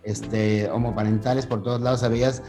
este, 0.02 0.70
homoparentales 0.70 1.46
por 1.46 1.62
todos 1.62 1.80
lados, 1.80 2.00
sabías, 2.00 2.42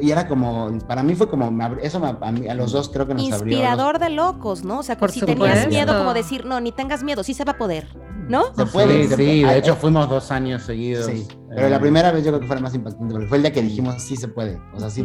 y 0.00 0.10
era 0.10 0.28
como, 0.28 0.76
para 0.86 1.02
mí 1.02 1.14
fue 1.14 1.28
como, 1.28 1.50
eso 1.82 2.00
a, 2.04 2.54
los 2.54 2.72
dos 2.72 2.88
creo 2.90 3.06
que 3.06 3.14
nos 3.14 3.22
Inspirador 3.22 3.98
de 3.98 4.10
locos, 4.10 4.64
¿no? 4.64 4.78
O 4.80 4.82
sea, 4.82 4.96
por 4.98 5.10
si 5.10 5.20
tenías 5.20 5.66
miedo, 5.68 5.96
como 5.98 6.14
decir, 6.14 6.44
no, 6.44 6.60
ni 6.60 6.72
tengas 6.72 7.02
miedo, 7.02 7.22
sí 7.24 7.34
se 7.34 7.44
va 7.44 7.52
a 7.52 7.58
poder. 7.58 7.88
¿no? 8.28 8.54
Se 8.54 8.64
puede. 8.66 9.02
Sí, 9.02 9.08
se 9.08 9.16
sí, 9.16 9.16
puede. 9.16 9.38
de 9.40 9.44
Ah, 9.46 9.56
hecho 9.56 9.72
eh, 9.72 9.76
fuimos 9.80 10.08
dos 10.08 10.30
años 10.30 10.62
seguidos. 10.62 11.06
Sí, 11.06 11.26
pero 11.48 11.66
Eh, 11.66 11.70
la 11.70 11.80
primera 11.80 12.12
vez 12.12 12.22
yo 12.24 12.30
creo 12.30 12.40
que 12.40 12.46
fue 12.46 12.54
la 12.54 12.62
más 12.62 12.74
impactante, 12.76 13.12
porque 13.12 13.26
fue 13.26 13.38
el 13.38 13.42
día 13.42 13.52
que 13.52 13.60
dijimos 13.60 14.00
sí 14.00 14.14
se 14.16 14.28
puede, 14.28 14.60
o 14.72 14.78
sea, 14.78 14.88
sí, 14.88 15.04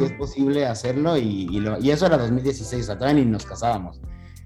es 0.00 0.12
posible 0.14 0.66
hacerlo 0.66 1.16
y, 1.16 1.46
y, 1.52 1.60
lo- 1.60 1.78
y 1.78 1.92
eso 1.92 2.06
era 2.06 2.18
2016, 2.18 2.82
o 2.82 2.86
sea, 2.86 2.98
todavía 2.98 3.22
ni 3.22 3.30
nos 3.30 3.44
casábamos. 3.46 4.00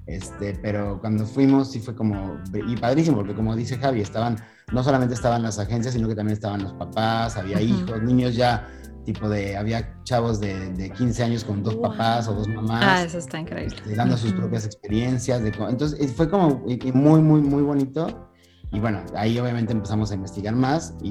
Este, 0.09 0.59
pero 0.63 0.99
cuando 1.01 1.27
fuimos 1.27 1.71
sí 1.71 1.81
fue 1.81 1.95
como, 1.95 2.39
y 2.67 2.77
padrísimo, 2.77 3.19
porque 3.19 3.35
como 3.35 3.55
dice 3.55 3.77
Javi, 3.77 4.01
estaban, 4.01 4.37
no 4.73 4.83
solamente 4.83 5.15
estaban 5.15 5.43
las 5.43 5.59
agencias, 5.59 5.93
sino 5.95 6.09
que 6.09 6.15
también 6.15 6.33
estaban 6.33 6.63
los 6.63 6.73
papás, 6.73 7.37
había 7.37 7.61
hijos, 7.61 8.03
niños 8.03 8.35
ya, 8.35 8.67
tipo 9.05 9.29
de, 9.29 9.57
había 9.57 9.95
chavos 10.05 10.41
de, 10.41 10.71
de 10.73 10.91
15 10.91 11.25
años 11.25 11.45
con 11.45 11.63
dos 11.63 11.75
Wow. 11.75 11.91
papás 11.91 12.27
o 12.29 12.33
dos 12.35 12.49
mamás. 12.49 12.83
Ah, 12.83 13.05
eso 13.05 13.19
está 13.19 13.39
increíble. 13.39 13.77
este, 13.77 13.95
dando 13.95 14.17
sus 14.17 14.33
propias 14.33 14.65
experiencias. 14.65 15.43
De, 15.43 15.49
entonces 15.69 16.01
eh, 16.01 16.09
fue 16.09 16.31
como 16.31 16.65
muy, 16.95 17.21
muy, 17.21 17.41
muy 17.43 17.63
bonito. 17.63 18.31
Y 18.73 18.81
bueno, 18.81 19.03
ahí 19.15 19.39
obviamente 19.39 19.73
empezamos 19.73 20.11
a 20.11 20.15
investigar 20.15 20.55
más 20.55 20.95
y, 21.03 21.11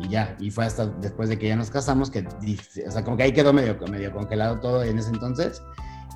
y 0.00 0.08
ya, 0.08 0.34
y 0.40 0.50
fue 0.50 0.64
hasta 0.64 0.86
después 0.86 1.28
de 1.28 1.38
que 1.38 1.48
ya 1.48 1.56
nos 1.56 1.70
casamos 1.70 2.10
que, 2.10 2.26
o 2.86 2.90
sea, 2.90 3.04
como 3.04 3.18
que 3.18 3.22
ahí 3.24 3.32
quedó 3.32 3.52
medio, 3.52 3.76
medio 3.90 4.12
congelado 4.12 4.60
todo 4.60 4.82
en 4.82 4.98
ese 4.98 5.10
entonces. 5.10 5.62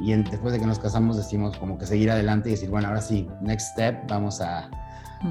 Y 0.01 0.13
en- 0.13 0.25
después 0.25 0.53
de 0.53 0.59
que 0.61 0.67
nos 0.67 0.79
casamos 0.79 1.17
decidimos 1.17 1.57
como 1.57 1.79
que 1.79 1.87
seguir 1.87 2.11
adelante 2.11 2.49
y 2.49 2.53
decir, 2.53 2.71
bueno, 2.71 2.89
ahora 2.89 3.01
sí, 3.01 3.29
next 3.41 3.73
step, 3.73 4.09
vamos 4.09 4.41
a, 4.41 4.69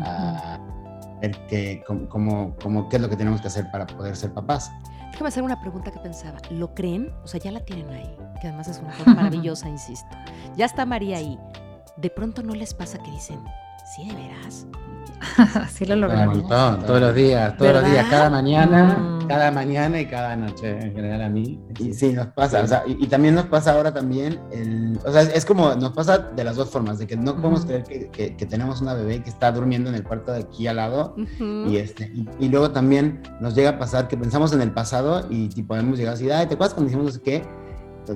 a 0.04 0.60
ver 1.22 1.38
qué, 1.48 1.84
cómo- 2.10 2.56
cómo- 2.62 2.90
qué 2.90 2.96
es 2.98 3.02
lo 3.02 3.10
que 3.10 3.16
tenemos 3.18 3.42
que 3.42 3.48
hacer 3.48 3.70
para 3.72 3.86
poder 3.88 4.16
ser 4.16 4.34
papás. 4.34 4.72
Déjame 5.12 5.28
hacer 5.28 5.44
una 5.44 5.60
pregunta 5.62 5.92
que 5.92 6.00
pensaba. 6.00 6.40
¿Lo 6.50 6.74
creen? 6.74 7.14
O 7.24 7.28
sea, 7.28 7.40
ya 7.40 7.52
la 7.52 7.60
tienen 7.60 7.90
ahí, 7.92 8.18
que 8.42 8.48
además 8.48 8.68
es 8.68 8.80
una 8.80 8.92
cosa 8.98 9.14
maravillosa, 9.14 9.70
insisto. 9.70 10.10
Ya 10.56 10.66
está 10.66 10.86
María 10.86 11.18
ahí. 11.18 11.38
De 11.98 12.10
pronto 12.10 12.42
no 12.42 12.56
les 12.56 12.74
pasa 12.74 12.98
que 12.98 13.12
dicen, 13.12 13.40
¿sí 13.96 14.08
de 14.08 14.16
veras? 14.16 14.68
Así 15.56 15.86
lo 15.86 15.96
Un 15.96 16.02
logramos. 16.02 16.38
montón, 16.38 16.80
todos 16.86 17.00
los 17.00 17.16
días, 17.16 17.56
todos 17.58 17.74
los 17.74 17.86
días, 17.90 18.06
cada 18.10 18.30
mañana, 18.30 18.98
Mm. 19.24 19.28
cada 19.28 19.52
mañana 19.52 20.02
y 20.02 20.06
cada 20.06 20.36
noche, 20.36 20.72
en 20.72 20.94
general 20.94 21.22
a 21.22 21.30
mí. 21.30 21.62
Y 21.80 21.94
sí, 21.94 22.12
nos 22.12 22.28
pasa, 22.28 22.62
o 22.62 22.68
sea, 22.68 22.84
y, 22.86 23.02
y 23.06 23.08
también 23.08 23.34
nos 23.36 23.46
pasa 23.46 23.72
ahora 23.72 23.94
también, 23.94 24.38
el, 24.52 25.00
o 25.06 25.12
sea, 25.14 25.22
es 25.22 25.46
como, 25.46 25.76
nos 25.76 25.92
pasa 25.94 26.18
de 26.18 26.44
las 26.44 26.58
dos 26.58 26.70
formas, 26.70 27.00
de 27.00 27.08
que 27.08 27.16
no 27.16 27.36
podemos 27.38 27.66
creer 27.66 27.84
que, 27.84 28.10
que- 28.10 28.36
que 28.36 28.46
tenemos 28.46 28.82
una 28.82 28.96
bebé 28.96 29.24
que 29.24 29.30
está 29.30 29.50
durmiendo 29.54 29.90
en 29.90 29.96
el 29.96 30.04
cuarto 30.04 30.34
de 30.34 30.40
aquí 30.42 30.68
al 30.68 30.76
lado, 30.76 31.16
y, 31.68 31.78
este, 31.78 32.12
y, 32.14 32.28
y 32.42 32.50
luego 32.50 32.72
también 32.72 33.22
nos 33.40 33.56
llega 33.56 33.70
a 33.72 33.80
pasar 33.80 34.10
que 34.10 34.18
pensamos 34.18 34.52
en 34.52 34.62
el 34.62 34.72
pasado 34.74 35.26
y 35.30 35.48
tipo 35.48 35.74
hemos 35.78 35.98
llegado 35.98 36.16
así, 36.16 36.30
ay, 36.30 36.48
¿te 36.48 36.56
acuerdas 36.56 36.74
cuando 36.74 36.90
dijimos 36.90 37.06
no 37.06 37.12
sé 37.14 37.22
qué? 37.22 37.44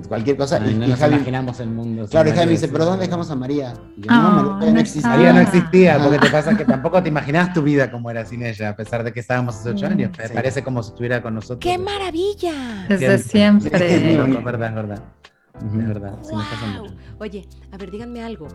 Cualquier 0.08 0.36
cosa, 0.36 0.58
Ay, 0.62 0.72
y, 0.72 0.74
no 0.74 0.86
y 0.86 0.88
nos 0.90 0.98
Javi, 0.98 1.14
imaginamos 1.16 1.60
el 1.60 1.68
mundo. 1.70 2.06
claro, 2.08 2.28
y 2.28 2.32
Javi 2.32 2.50
dice. 2.50 2.68
¿pero 2.68 2.84
dónde 2.84 3.06
dejamos 3.06 3.30
a 3.30 3.34
María? 3.36 3.72
Y 3.96 4.02
yo, 4.02 4.06
Ah, 4.10 4.16
no, 4.42 4.50
María 4.52 4.66
no 4.68 4.74
no 4.74 4.80
existe. 4.80 5.08
María 5.08 5.32
no 5.32 5.38
Ah. 5.38 5.42
existía, 5.42 5.98
porque 5.98 6.18
te 6.18 6.30
pasa 6.30 6.56
que 6.56 6.64
tampoco 6.64 7.02
te 7.02 7.08
imaginabas 7.08 7.52
tu 7.52 7.62
vida 7.62 7.90
como 7.90 8.10
era 8.10 8.24
sin 8.26 8.42
ella, 8.44 8.70
a 8.70 8.76
pesar 8.76 9.02
de 9.04 9.12
que 9.12 9.20
estábamos 9.20 9.56
hace 9.56 9.70
ocho 9.70 9.86
Mm, 9.88 9.92
años. 9.92 10.10
Me 10.18 10.28
sí. 10.28 10.34
Parece 10.34 10.62
como 10.62 10.82
si 10.82 10.90
estuviera 10.90 11.22
con 11.22 11.34
nosotros. 11.34 11.58
¡Qué 11.60 11.78
maravilla! 11.78 12.86
Desde 12.88 13.18
siempre. 13.18 13.70
Es 13.74 14.44
verdad, 14.44 14.68
es 14.68 14.74
verdad. 14.74 15.02
Es 15.64 15.86
verdad, 15.86 16.18
sí 16.22 16.34
nos 16.34 16.46
pasa 16.46 16.66
Wow. 16.78 16.82
mucho. 16.88 16.94
Oye, 17.20 17.48
a 17.72 17.76
ver, 17.76 17.90
díganme 17.90 18.22
algo. 18.22 18.46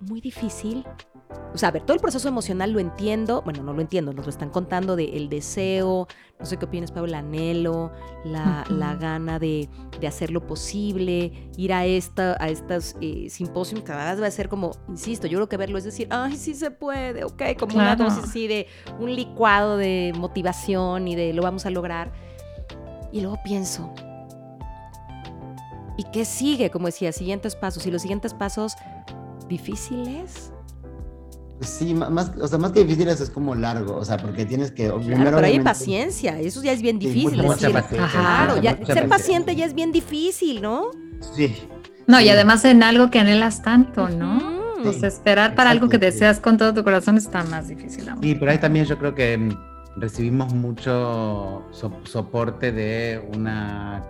Muy 0.00 0.20
difícil. 0.20 0.84
O 1.54 1.58
sea, 1.58 1.70
a 1.70 1.72
ver, 1.72 1.82
todo 1.82 1.94
el 1.94 2.00
proceso 2.00 2.28
emocional 2.28 2.72
lo 2.72 2.78
entiendo. 2.78 3.40
Bueno, 3.42 3.62
no 3.62 3.72
lo 3.72 3.80
entiendo, 3.80 4.12
nos 4.12 4.26
lo 4.26 4.30
están 4.30 4.50
contando 4.50 4.96
de 4.96 5.16
el 5.16 5.28
deseo, 5.30 6.06
no 6.38 6.44
sé 6.46 6.58
qué 6.58 6.66
opinas, 6.66 6.90
Pablo, 6.92 7.06
el 7.08 7.14
anhelo, 7.14 7.90
la, 8.24 8.64
la 8.68 8.96
gana 8.96 9.38
de, 9.38 9.68
de 10.00 10.06
hacer 10.06 10.30
lo 10.30 10.46
posible, 10.46 11.32
ir 11.56 11.72
a 11.72 11.86
esta, 11.86 12.36
a 12.38 12.48
estas 12.48 12.96
eh, 13.00 13.28
simposios, 13.30 13.80
cada 13.82 14.12
vez 14.12 14.22
va 14.22 14.26
a 14.26 14.30
ser 14.30 14.48
como, 14.50 14.72
insisto, 14.88 15.26
yo 15.26 15.38
creo 15.38 15.48
que 15.48 15.56
verlo 15.56 15.78
es 15.78 15.84
decir, 15.84 16.06
ay, 16.10 16.36
sí 16.36 16.54
se 16.54 16.70
puede, 16.70 17.24
ok, 17.24 17.42
como 17.58 17.74
una 17.76 17.96
Claro. 17.96 18.10
dosis 18.10 18.24
así 18.24 18.46
de 18.48 18.66
un 18.98 19.14
licuado 19.14 19.76
de 19.78 20.12
motivación 20.16 21.08
y 21.08 21.14
de 21.16 21.32
lo 21.32 21.42
vamos 21.42 21.64
a 21.64 21.70
lograr. 21.70 22.12
Y 23.10 23.20
luego 23.20 23.38
pienso, 23.44 23.92
¿Y 26.02 26.10
qué 26.10 26.24
sigue? 26.24 26.70
Como 26.70 26.86
decía, 26.86 27.12
siguientes 27.12 27.54
pasos. 27.54 27.86
Y 27.86 27.90
los 27.90 28.02
siguientes 28.02 28.34
pasos 28.34 28.74
difíciles. 29.48 30.52
Sí, 31.60 31.94
más, 31.94 32.32
o 32.40 32.48
sea, 32.48 32.58
más 32.58 32.72
que 32.72 32.80
difícil 32.84 33.08
eso 33.08 33.22
es 33.22 33.30
como 33.30 33.54
largo, 33.54 33.94
o 33.94 34.04
sea, 34.04 34.16
porque 34.16 34.44
tienes 34.44 34.72
que, 34.72 34.86
Claro, 34.86 34.98
primero 35.00 35.36
pero 35.36 35.46
hay 35.46 35.60
paciencia. 35.60 36.40
Eso 36.40 36.60
ya 36.62 36.72
es 36.72 36.82
bien 36.82 37.00
Sí, 37.00 37.06
difícil. 37.06 37.40
Mucha 37.40 37.54
decir, 37.68 37.72
paciencia. 37.72 38.08
Claro, 38.20 38.56
mucha 38.56 38.78
ya, 38.78 38.94
ser 38.94 39.08
paciente 39.08 39.54
ya 39.54 39.64
es 39.66 39.74
bien 39.74 39.92
difícil, 39.92 40.60
¿no? 40.60 40.86
Sí, 41.36 41.54
No, 42.08 42.18
y 42.20 42.24
Sí. 42.24 42.30
además 42.30 42.64
en 42.64 42.82
algo 42.82 43.10
que 43.12 43.20
anhelas 43.20 43.62
tanto, 43.62 44.08
¿no? 44.08 44.74
Entonces, 44.78 45.04
esperar 45.14 45.54
para 45.54 45.70
algo 45.70 45.88
que 45.88 45.98
sí. 45.98 46.00
deseas 46.00 46.40
con 46.40 46.56
todo 46.58 46.74
tu 46.74 46.82
corazón 46.82 47.16
está 47.16 47.44
más 47.44 47.68
difícil 47.68 48.08
aún. 48.08 48.20
Sí, 48.20 48.34
pero 48.34 48.50
ahí 48.50 48.58
también 48.58 48.84
yo 48.86 48.98
creo 48.98 49.14
que 49.14 49.38
mm, 49.38 49.50
recibimos 50.00 50.52
mucho 50.52 51.62
so- 51.70 51.92
soporte 52.02 52.72
de 52.72 53.24
una 53.36 54.02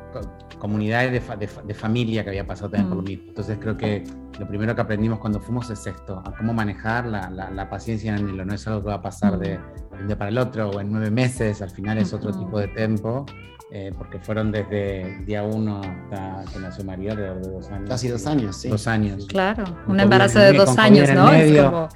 co- 0.62 0.68
comunidad 0.68 1.10
de, 1.10 1.20
fa- 1.20 1.36
de 1.36 1.48
de 1.64 1.74
familia 1.74 2.22
que 2.22 2.30
había 2.30 2.46
pasado 2.46 2.70
también 2.70 2.88
por 2.88 2.96
lo 2.98 3.02
Mm. 3.02 3.06
mismo. 3.06 3.24
Entonces 3.28 3.58
creo 3.60 3.76
que 3.76 4.04
lo 4.38 4.46
primero 4.48 4.74
que 4.74 4.80
aprendimos 4.80 5.18
cuando 5.18 5.40
fuimos 5.40 5.68
es 5.70 5.86
esto, 5.86 6.22
a 6.24 6.34
cómo 6.36 6.52
manejar 6.54 7.06
la, 7.06 7.28
la- 7.30 7.50
la 7.50 7.68
paciencia 7.68 8.10
en 8.12 8.18
el 8.18 8.24
anhelo. 8.28 8.44
No 8.44 8.54
es 8.54 8.66
algo 8.68 8.80
que 8.82 8.88
va 8.88 8.94
a 8.94 9.02
pasar 9.02 9.38
de, 9.38 9.58
de 9.58 10.00
un 10.00 10.06
día 10.06 10.16
para 10.16 10.30
el 10.30 10.38
otro 10.38 10.70
o 10.70 10.80
en 10.80 10.90
nueve 10.92 11.10
meses, 11.10 11.60
al 11.62 11.70
final 11.70 11.98
es 11.98 12.12
otro 12.12 12.32
tipo 12.32 12.58
de 12.58 12.68
tiempo. 12.68 13.26
eh, 13.74 13.90
porque 13.96 14.18
fueron 14.18 14.52
desde 14.52 15.00
el 15.20 15.24
día 15.24 15.42
uno 15.44 15.80
hasta 15.80 16.44
que 16.52 16.58
nació 16.58 16.84
María, 16.84 17.12
alrededor 17.12 17.40
de 17.42 17.50
dos 17.52 17.70
años. 17.70 17.88
casi 17.88 18.08
dos 18.08 18.26
años, 18.26 18.54
sí. 18.56 18.68
Dos 18.68 18.86
años. 18.86 19.26
Claro, 19.26 19.64
Con 19.86 19.92
un 19.94 20.00
embarazo 20.00 20.40
de 20.40 20.52
dos 20.52 20.76
años, 20.76 21.08
¿no? 21.14 21.32
Es 21.32 21.58
como, 21.62 21.88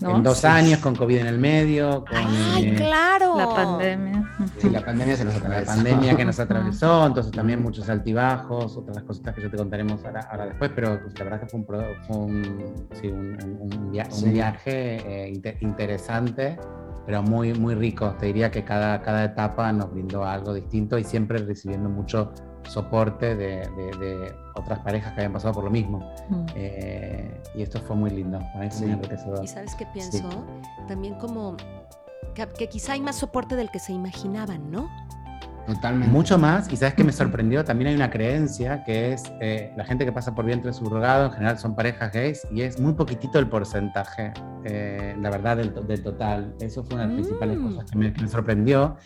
¿no? 0.00 0.16
En 0.16 0.22
dos 0.22 0.38
Sí. 0.38 0.46
años, 0.46 0.78
con 0.80 0.94
COVID 0.94 1.18
en 1.18 1.26
el 1.26 1.38
medio, 1.38 2.04
con 2.04 2.16
Ay, 2.16 2.68
eh, 2.70 2.74
claro. 2.76 3.36
La 3.36 3.48
pandemia. 3.48 4.30
Sí, 4.58 4.70
la 4.70 4.84
pandemia 4.84 5.16
se 5.16 5.24
nos 5.24 5.34
con 5.34 5.50
la 5.50 5.58
atravesó. 5.58 5.74
pandemia 5.84 6.16
que 6.16 6.24
nos 6.24 6.40
atravesó, 6.40 7.06
entonces 7.06 7.32
también 7.32 7.62
muchos 7.62 7.88
altibajos, 7.88 8.76
otras 8.76 9.02
cositas 9.04 9.34
que 9.34 9.42
yo 9.42 9.50
te 9.50 9.56
contaremos 9.56 10.04
ahora, 10.04 10.20
ahora 10.30 10.46
después, 10.46 10.70
pero 10.74 11.00
pues, 11.02 11.18
la 11.18 11.24
verdad 11.24 11.40
que 11.40 11.46
fue 11.46 11.60
un, 11.60 11.66
pro- 11.66 11.94
fue 12.06 12.16
un, 12.16 12.86
sí, 13.00 13.08
un, 13.08 13.36
un- 13.60 13.90
via- 13.92 14.06
un 14.06 14.12
Sí. 14.12 14.30
viaje 14.30 14.96
eh, 15.26 15.32
inte- 15.34 15.58
interesante, 15.60 16.58
pero 17.06 17.22
muy, 17.22 17.54
muy 17.54 17.74
rico. 17.74 18.14
Te 18.18 18.26
diría 18.26 18.50
que 18.50 18.64
cada, 18.64 19.00
cada 19.02 19.24
etapa 19.24 19.72
nos 19.72 19.90
brindó 19.92 20.24
algo 20.24 20.52
distinto 20.54 20.98
y 20.98 21.04
siempre 21.04 21.38
recibiendo 21.38 21.88
mucho 21.88 22.32
soporte 22.68 23.34
de, 23.34 23.68
de- 23.76 23.98
de 23.98 24.34
otras 24.54 24.78
parejas 24.80 25.12
que 25.12 25.20
habían 25.20 25.32
pasado 25.32 25.54
por 25.54 25.64
lo 25.64 25.70
mismo. 25.70 25.98
Mm. 26.28 26.46
Eh, 26.54 27.42
y 27.54 27.62
esto 27.62 27.80
fue 27.80 27.96
muy 27.96 28.10
lindo, 28.10 28.38
para 28.54 28.70
Sí. 28.70 28.84
Y 29.42 29.46
sabes 29.48 29.74
qué 29.74 29.86
pienso? 29.92 30.28
También 30.86 31.14
como 31.14 31.56
que, 32.34 32.46
que 32.46 32.68
quizá 32.68 32.92
hay 32.92 33.00
más 33.00 33.16
soporte 33.16 33.56
del 33.56 33.70
que 33.70 33.78
se 33.78 33.92
imaginaban, 33.92 34.70
¿no? 34.70 34.88
Totalmente. 35.66 36.10
Mucho 36.10 36.38
más, 36.38 36.72
y 36.72 36.76
sabes 36.76 36.94
que 36.94 37.04
me 37.04 37.12
sorprendió, 37.12 37.62
también 37.62 37.88
hay 37.88 37.94
una 37.94 38.08
creencia 38.10 38.84
que 38.84 39.12
es 39.12 39.24
eh, 39.40 39.70
la 39.76 39.84
gente 39.84 40.06
que 40.06 40.12
pasa 40.12 40.34
por 40.34 40.46
vientre 40.46 40.72
subrogado 40.72 41.26
en 41.26 41.32
general 41.32 41.58
son 41.58 41.74
parejas 41.74 42.10
gays 42.10 42.46
y 42.50 42.62
es 42.62 42.80
muy 42.80 42.94
poquitito 42.94 43.38
el 43.38 43.48
porcentaje, 43.48 44.32
eh, 44.64 45.14
la 45.20 45.28
verdad, 45.28 45.58
del, 45.58 45.74
del 45.86 46.02
total. 46.02 46.54
Eso 46.60 46.82
fue 46.84 46.94
una 46.94 47.02
de 47.02 47.08
las 47.08 47.16
principales 47.16 47.58
Mm. 47.58 47.66
cosas 47.74 47.90
que 47.90 47.98
me, 47.98 48.12
que 48.14 48.22
me 48.22 48.28
sorprendió. 48.28 48.96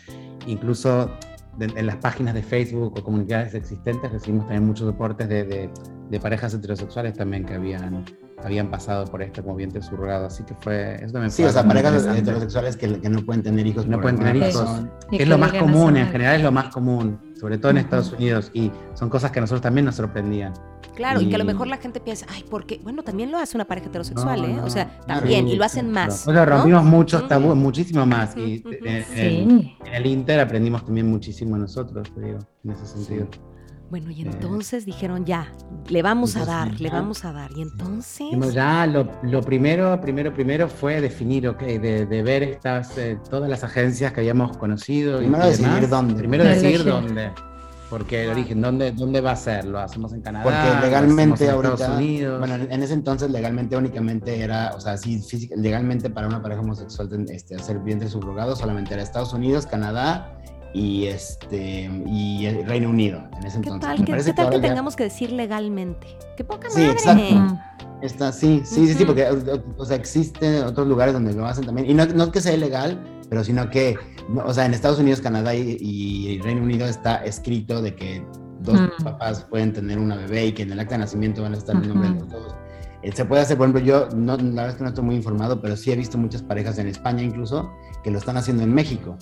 Incluso 0.47 1.09
de- 1.57 1.73
en 1.79 1.85
las 1.85 1.97
páginas 1.97 2.33
de 2.33 2.43
Facebook 2.43 2.93
o 2.97 3.03
comunidades 3.03 3.53
existentes 3.53 4.11
recibimos 4.11 4.45
también 4.45 4.65
muchos 4.65 4.87
soportes 4.87 5.27
de, 5.29 5.43
de- 5.43 5.69
de 6.09 6.19
parejas 6.19 6.53
heterosexuales 6.53 7.13
también 7.13 7.45
que 7.45 7.53
habían, 7.55 8.05
habían 8.43 8.69
pasado 8.69 9.05
por 9.05 9.21
esto 9.21 9.41
como 9.41 9.55
vientre 9.55 9.81
subrogado. 9.81 10.27
Así 10.27 10.43
que 10.43 10.53
fue, 10.55 10.95
eso 11.03 11.13
también 11.13 11.31
Sí, 11.31 11.41
fue 11.43 11.49
o 11.49 11.53
sea, 11.53 11.63
parejas 11.67 12.05
heterosexuales 12.05 12.77
que, 12.77 12.99
que 12.99 13.09
no 13.09 13.21
pueden 13.25 13.41
tener 13.41 13.65
hijos. 13.65 13.87
No 13.87 13.99
pueden 14.01 14.17
tener 14.19 14.35
hijos. 14.35 14.55
razón. 14.55 14.91
Y 15.11 15.17
que 15.17 15.23
es 15.23 15.29
lo 15.29 15.37
más 15.37 15.53
común, 15.53 15.97
en 15.97 16.07
general 16.07 16.35
es 16.37 16.43
lo 16.43 16.51
más 16.51 16.69
común, 16.73 17.19
sobre 17.43 17.57
todo 17.57 17.71
en. 17.71 17.77
Estados 17.79 18.13
Unidos, 18.13 18.49
y 18.53 18.71
son 18.93 19.09
cosas 19.09 19.29
que 19.29 19.39
a 19.39 19.41
nosotros 19.41 19.59
también 19.61 19.83
nos 19.83 19.95
sorprendían. 19.95 20.53
Claro, 20.95 21.19
y, 21.19 21.27
que 21.27 21.35
a 21.35 21.37
lo 21.39 21.43
mejor 21.43 21.67
la 21.67 21.75
gente 21.75 21.99
piensa, 21.99 22.25
ay, 22.29 22.45
porque, 22.49 22.79
bueno, 22.81 23.03
también 23.03 23.31
lo 23.31 23.37
hace 23.37 23.57
una 23.57 23.65
pareja 23.65 23.87
heterosexual, 23.87 24.41
No, 24.43 24.47
¿eh? 24.47 24.53
no, 24.53 24.63
o 24.63 24.69
sea, 24.69 25.01
también, 25.01 25.45
y 25.49 25.51
Sí, 25.51 25.57
lo 25.57 25.65
hacen 25.65 25.87
sí, 25.87 25.91
más. 25.91 26.25
O 26.25 26.31
sea, 26.31 26.45
¿no? 26.45 26.51
rompimos 26.53 26.85
muchos 26.85 27.27
tabúes, 27.27 27.57
muchísimo 27.57 28.05
más, 28.05 28.37
y 28.37 28.59
ujú. 28.59 28.69
en, 28.85 28.87
en- 28.87 29.03
Sí. 29.03 29.75
en 29.85 29.93
el 29.93 30.05
Inter 30.05 30.39
aprendimos 30.39 30.85
también 30.85 31.09
muchísimo 31.09 31.57
nosotros, 31.57 32.09
te 32.15 32.21
digo, 32.21 32.39
en 32.63 32.71
ese 32.71 32.85
sentido. 32.85 33.27
Bueno, 33.89 34.09
y 34.09 34.21
Eh, 34.23 34.29
entonces 34.31 34.85
dijeron, 34.85 35.23
ya, 35.25 35.51
le 35.89 36.01
vamos 36.01 36.35
a 36.35 36.45
dar, 36.45 36.79
le 36.81 36.89
vamos 36.89 37.25
a 37.25 37.31
dar. 37.31 37.51
Y 37.55 37.61
entonces... 37.61 38.17
Dijimos, 38.19 38.53
ya 38.53 38.87
lo, 38.87 39.07
lo 39.21 39.41
primero, 39.41 39.99
primero, 40.01 40.33
primero 40.33 40.67
fue 40.67 40.99
definir, 40.99 41.47
ok, 41.47 41.61
de, 41.61 42.05
de 42.07 42.23
ver 42.23 42.41
estas, 42.43 42.97
eh, 42.97 43.19
todas 43.29 43.49
las 43.49 43.63
agencias 43.63 44.11
que 44.11 44.21
habíamos 44.21 44.57
conocido. 44.57 45.21
y- 45.21 45.25
Primero 45.25 45.45
y 45.45 45.49
decidir 45.49 45.73
demás. 45.73 45.89
dónde. 45.91 46.15
Primero 46.15 46.43
Elegir. 46.43 46.61
decidir 46.63 46.85
dónde. 46.85 47.31
Porque 47.89 48.23
el 48.23 48.31
origen, 48.31 48.59
¿dónde, 48.59 48.91
¿dónde 48.91 49.21
va 49.21 49.31
a 49.31 49.35
ser? 49.35 49.65
¿Lo 49.65 49.77
hacemos 49.77 50.11
en 50.13 50.21
Canadá? 50.21 50.43
Porque 50.45 50.75
¿Lo 50.79 50.81
legalmente 50.81 51.45
en 51.45 51.51
ahorita, 51.51 51.73
Estados 51.75 51.97
Unidos? 51.97 52.39
bueno, 52.39 52.55
en 52.55 52.81
ese 52.81 52.93
entonces 52.95 53.29
legalmente 53.29 53.77
únicamente 53.77 54.39
era, 54.41 54.73
o 54.75 54.79
sea, 54.81 54.97
sí, 54.97 55.21
física- 55.21 55.55
legalmente 55.55 56.09
para 56.09 56.25
una 56.25 56.41
pareja 56.41 56.61
homosexual 56.61 57.07
este, 57.29 57.55
hacer 57.55 57.77
vientre 57.79 58.09
subrogado 58.09 58.55
solamente 58.55 58.95
era 58.95 59.03
Estados 59.03 59.31
Unidos, 59.33 59.67
Canadá 59.67 60.35
y 60.73 61.05
este 61.05 61.89
y 62.07 62.45
el 62.45 62.65
Reino 62.65 62.89
Unido 62.89 63.23
en 63.37 63.45
ese 63.45 63.61
¿Qué 63.61 63.69
entonces. 63.69 63.79
tal, 63.81 63.99
Me 63.99 64.23
qué 64.23 64.33
tal 64.33 64.49
que 64.49 64.55
ya 64.55 64.61
tengamos 64.61 64.95
que 64.95 65.03
decir 65.03 65.31
legalmente? 65.31 66.07
¡Qué 66.35 66.43
poca 66.43 66.69
Sí, 66.69 66.79
madre! 66.81 66.91
exacto. 66.93 67.59
Está, 68.01 68.33
sí, 68.33 68.61
sí, 68.65 68.93
sí, 68.93 69.05
porque 69.05 69.25
o, 69.77 69.85
sea, 69.85 69.95
existen 69.95 70.65
otros 70.65 70.87
lugares 70.87 71.13
donde 71.13 71.31
lo 71.31 71.45
hacen 71.45 71.65
también. 71.65 71.89
Y 71.89 71.93
no, 71.93 72.05
no 72.05 72.33
que 72.33 72.41
sea 72.41 72.53
ilegal, 72.53 73.01
pero 73.29 73.45
sino 73.45 73.69
que, 73.69 73.95
o 74.43 74.53
sea, 74.53 74.65
en 74.65 74.73
Estados 74.73 74.99
Unidos, 74.99 75.21
Canadá 75.21 75.55
y, 75.55 75.77
y 75.79 76.41
Reino 76.41 76.63
Unido 76.63 76.85
está 76.85 77.23
escrito 77.23 77.81
de 77.81 77.95
que 77.95 78.25
dos 78.59 78.77
papás 79.03 79.45
pueden 79.49 79.71
tener 79.71 79.99
una 79.99 80.17
bebé 80.17 80.47
y 80.47 80.51
que 80.51 80.63
en 80.63 80.73
el 80.73 80.79
acta 80.81 80.95
de 80.95 80.99
nacimiento 80.99 81.43
van 81.43 81.53
a 81.53 81.57
estar 81.57 81.75
el 81.75 81.87
nombre 81.87 82.09
de 82.09 82.15
los 82.19 82.29
dos. 82.29 82.55
Eh, 83.03 83.11
Se 83.13 83.25
puede 83.25 83.41
hacer, 83.41 83.57
por 83.57 83.67
ejemplo, 83.67 83.83
yo, 83.85 84.07
no, 84.15 84.37
la 84.37 84.43
verdad 84.43 84.69
es 84.69 84.75
que 84.75 84.83
no 84.83 84.89
estoy 84.89 85.03
muy 85.03 85.15
informado, 85.15 85.61
pero 85.61 85.75
sí 85.75 85.91
he 85.91 85.95
visto 85.95 86.17
muchas 86.17 86.41
parejas 86.41 86.77
en 86.79 86.87
España 86.87 87.21
incluso 87.21 87.71
que 88.03 88.11
lo 88.11 88.17
están 88.17 88.37
haciendo 88.37 88.63
en 88.63 88.73
México. 88.73 89.17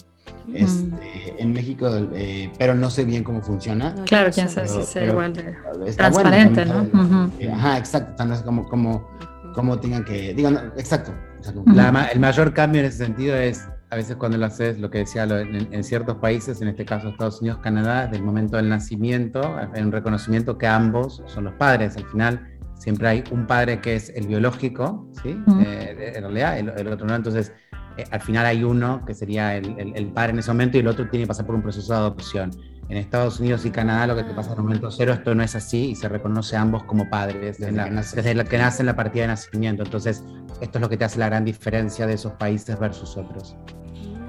Este, 0.54 1.36
en 1.42 1.54
México, 1.54 1.88
eh, 2.14 2.52
pero 2.58 2.74
no 2.76 2.90
sé 2.90 3.06
bien 3.06 3.24
cómo 3.24 3.42
funciona. 3.42 3.94
No, 3.94 4.06
Claro, 4.06 4.32
quién 4.34 4.48
no 4.48 4.52
sabe 4.52 4.68
si 4.68 5.00
igual 5.00 5.34
de 5.34 5.56
Está 5.86 6.10
bueno 6.10 6.30
transparente, 6.30 6.66
¿no? 6.66 6.74
también, 6.86 7.06
Ujú. 7.26 7.32
eh, 7.40 7.52
Ajá, 7.52 7.78
exacto. 7.78 8.16
tan- 8.16 8.30
No 8.30 8.36
sé 8.36 8.44
cómo, 8.44 8.68
cómo, 8.68 8.92
Ujú. 8.96 9.54
cómo 9.54 9.80
tengan 9.80 10.04
que. 10.04 10.34
Digan, 10.34 10.74
exacto. 10.78 11.12
o 11.40 11.44
sea, 11.44 11.54
como- 11.54 11.66
Ujú. 11.66 11.76
La 11.76 12.10
el 12.12 12.20
mayor 12.20 12.54
cambio 12.54 12.82
en 12.82 12.88
ese 12.88 13.06
sentido 13.06 13.36
es, 13.36 13.68
a 13.90 13.96
veces 13.96 14.16
cuando 14.16 14.38
lo 14.38 14.46
haces, 14.46 14.80
lo 14.80 14.90
que 14.90 15.00
decía, 15.00 15.26
lo- 15.26 15.40
en, 15.40 15.74
en 15.74 15.84
ciertos 15.84 16.18
países, 16.18 16.62
en 16.62 16.68
este 16.70 16.86
caso 16.86 17.10
Estados 17.10 17.42
Unidos, 17.42 17.60
Canadá, 17.62 18.08
del 18.08 18.24
momento 18.24 18.58
del 18.58 18.70
nacimiento, 18.70 19.42
hay 19.74 19.82
un 19.82 19.92
reconocimiento 19.92 20.58
que 20.58 20.68
ambos 20.68 21.24
son 21.28 21.46
los 21.46 21.54
padres. 21.56 21.98
Al 21.98 22.06
final, 22.06 22.48
siempre 22.82 23.08
hay 23.08 23.24
un 23.32 23.46
padre 23.46 23.80
que 23.80 23.96
es 23.96 24.10
el 24.16 24.26
biológico, 24.28 25.08
¿sí? 25.22 25.38
Eh, 25.64 26.14
en 26.16 26.22
realidad, 26.24 26.58
el, 26.58 26.70
el 26.70 26.88
otro 26.88 27.06
no. 27.06 27.14
Entonces, 27.16 27.54
eh, 27.98 28.06
al 28.10 28.22
final 28.22 28.46
hay 28.48 28.64
uno 28.64 29.06
que 29.06 29.14
sería 29.14 29.56
el, 29.56 29.78
el- 29.80 29.96
el 29.96 30.08
padre 30.14 30.32
en 30.32 30.40
ese 30.40 30.50
momento 30.50 30.78
y 30.78 30.80
el 30.82 30.88
otro 30.88 31.08
tiene 31.08 31.26
que 31.26 31.28
pasar 31.28 31.46
por 31.46 31.54
un 31.56 31.62
proceso 31.62 31.94
de 31.94 32.00
adopción. 32.00 32.50
En 32.90 32.98
Estados 32.98 33.40
Unidos 33.40 33.66
y 33.66 33.70
Canadá 33.72 34.08
lo 34.08 34.16
que 34.16 34.24
te 34.24 34.34
pasa 34.34 34.52
en 34.52 34.58
el 34.58 34.64
momento 34.64 34.90
cero, 34.92 35.14
esto 35.14 35.34
no 35.36 35.44
es 35.44 35.56
así 35.56 35.92
y 35.92 35.96
se 35.96 36.10
reconoce 36.10 36.58
a 36.58 36.62
ambos 36.62 36.84
como 36.84 37.10
padres 37.10 37.58
Desde 37.60 37.72
la- 37.72 37.86
que 37.86 37.92
nacen. 37.92 38.16
desde 38.18 38.34
la 38.36 38.44
que 38.44 38.58
nace 38.58 38.82
en 38.82 38.88
la 38.88 38.96
partida 38.96 39.22
de 39.24 39.28
nacimiento. 39.30 39.84
Entonces, 39.84 40.24
esto 40.60 40.78
es 40.78 40.82
lo 40.82 40.90
que 40.90 40.98
te 40.98 41.06
hace 41.06 41.20
la 41.20 41.28
gran 41.28 41.46
diferencia 41.46 42.08
de 42.08 42.14
esos 42.16 42.34
países 42.34 42.78
versus 42.80 43.16
otros. 43.16 43.56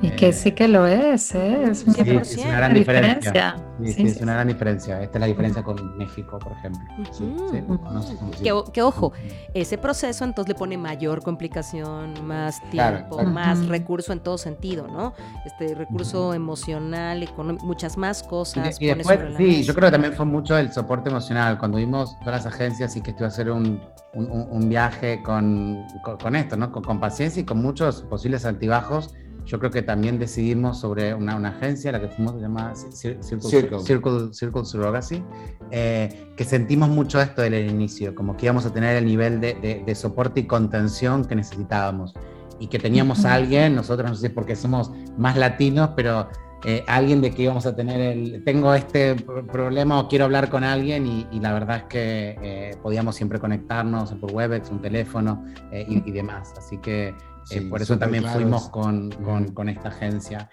Y 0.03 0.11
que 0.11 0.33
sí 0.33 0.53
que 0.53 0.67
lo 0.67 0.87
es, 0.87 1.33
¿eh? 1.35 1.63
Es 1.71 1.85
una, 1.85 1.95
Sí, 1.95 2.11
es 2.11 2.37
una 2.39 2.57
gran 2.57 2.75
diferencia. 2.75 3.57
Sí, 3.79 3.87
sí, 3.87 3.93
Sí, 3.95 4.03
es 4.09 4.21
una 4.21 4.35
gran 4.35 4.49
diferencia. 4.49 5.01
Esta 5.01 5.19
es 5.19 5.21
la 5.21 5.27
diferencia 5.27 5.63
con 5.63 5.97
México, 5.97 6.39
por 6.41 6.53
ejemplo. 6.53 6.81
Sí, 7.13 7.35
sí, 7.51 7.59
Ujú. 7.69 7.81
conoces, 7.81 8.19
sí. 8.37 8.43
Que, 8.43 8.63
que 8.73 8.83
ojo, 8.83 9.13
ese 9.55 9.79
proceso 9.79 10.25
entonces 10.25 10.49
le 10.53 10.59
pone 10.59 10.77
mayor 10.77 11.23
complicación, 11.23 12.15
más 12.27 12.61
Claro, 12.71 12.97
tiempo, 12.99 13.17
claro. 13.17 13.31
más 13.31 13.59
Ujú. 13.61 13.69
recurso 13.69 14.13
en 14.13 14.21
todo 14.21 14.39
sentido, 14.39 14.89
¿no? 14.89 15.15
Este 15.47 15.75
recurso 15.75 16.35
emocional, 16.35 17.23
económico, 17.23 17.65
muchas 17.65 17.97
más 17.97 18.23
Y, 18.23 18.29
cosas. 18.29 18.77
y 18.81 18.89
pone 18.89 18.99
después, 18.99 19.21
sí, 19.37 19.43
mesa. 19.45 19.63
yo 19.63 19.75
creo 19.75 19.87
que 19.89 19.93
también 19.93 20.13
fue 20.15 20.27
mucho 20.27 20.59
el 20.59 20.73
soporte 20.73 21.11
emocional. 21.11 21.59
Cuando 21.59 21.79
vimos 21.79 22.19
todas 22.25 22.45
las 22.45 22.55
agencias 22.55 22.97
y 22.97 23.01
que 23.03 23.11
estuve 23.11 23.27
a 23.27 23.29
hacer 23.29 23.51
un, 23.51 23.81
un- 24.15 24.31
un- 24.31 24.49
un 24.51 24.69
viaje 24.69 25.23
con, 25.23 25.85
con, 26.03 26.17
con 26.19 26.35
esto, 26.37 26.57
¿no? 26.57 26.73
Con, 26.73 26.83
con 26.83 26.99
paciencia 27.01 27.41
y 27.41 27.45
con 27.45 27.63
muchos 27.63 28.03
posibles 28.03 28.45
altibajos, 28.45 29.15
yo 29.45 29.59
creo 29.59 29.71
que 29.71 29.83
también 29.83 30.19
decidimos 30.19 30.79
sobre 30.81 31.15
una, 31.15 31.37
una 31.37 31.49
agencia, 31.51 31.91
la 31.93 32.01
que 32.01 32.09
fuimos, 32.09 32.35
se 32.35 32.41
llama 32.41 32.73
Cir- 32.75 33.23
Circle, 33.23 33.51
Circle. 33.51 33.79
Circle, 33.81 34.33
Circle 34.35 34.65
Surrogacy, 34.65 35.23
eh, 35.71 36.27
que 36.37 36.45
sentimos 36.45 36.89
mucho 36.89 37.21
esto 37.21 37.43
desde 37.43 37.61
el 37.65 37.71
inicio, 37.71 38.15
como 38.15 38.37
que 38.37 38.47
íbamos 38.47 38.67
a 38.67 38.73
tener 38.73 38.97
el 38.97 39.05
nivel 39.07 39.41
de, 39.41 39.55
de- 39.55 39.83
de 39.85 39.95
soporte 39.95 40.41
y 40.41 40.45
contención 40.47 41.25
que 41.25 41.35
necesitábamos. 41.35 42.15
Y 42.61 42.69
que 42.69 42.79
teníamos 42.79 43.25
a 43.25 43.35
alguien, 43.35 43.75
nosotros 43.75 44.09
no 44.09 44.15
sé 44.17 44.31
porque 44.31 44.55
somos 44.55 44.93
más 45.19 45.37
latinos, 45.37 45.91
pero 45.97 46.29
eh, 46.65 46.85
alguien 46.87 47.21
de 47.21 47.33
que 47.33 47.43
íbamos 47.43 47.67
a 47.67 47.75
tener 47.75 48.01
el, 48.01 48.45
tengo 48.45 48.73
este 48.73 49.17
pro- 49.17 49.45
problema 49.45 49.99
o 49.99 50.07
quiero 50.07 50.27
hablar 50.27 50.49
con 50.49 50.63
alguien 50.63 51.05
y, 51.05 51.27
y 51.33 51.41
la 51.41 51.53
verdad 51.53 51.79
es 51.79 51.83
que 51.85 52.37
eh, 52.41 52.77
podíamos 52.81 53.17
siempre 53.17 53.41
conectarnos 53.41 54.13
por 54.13 54.33
Webex, 54.33 54.71
un 54.71 54.81
teléfono 54.81 55.45
eh, 55.73 55.85
y, 55.89 56.09
y 56.09 56.13
demás. 56.13 56.55
Así 56.57 56.79
que 56.79 57.13
eh, 57.51 57.63
por 57.69 57.83
eso 57.83 57.99
también 57.99 58.23
claros. 58.25 58.41
fuimos 58.43 58.69
con, 58.69 59.11
con- 59.11 59.45
Ujú. 59.45 59.55
con 59.55 59.69
esta 59.69 59.89
agencia. 59.89 60.49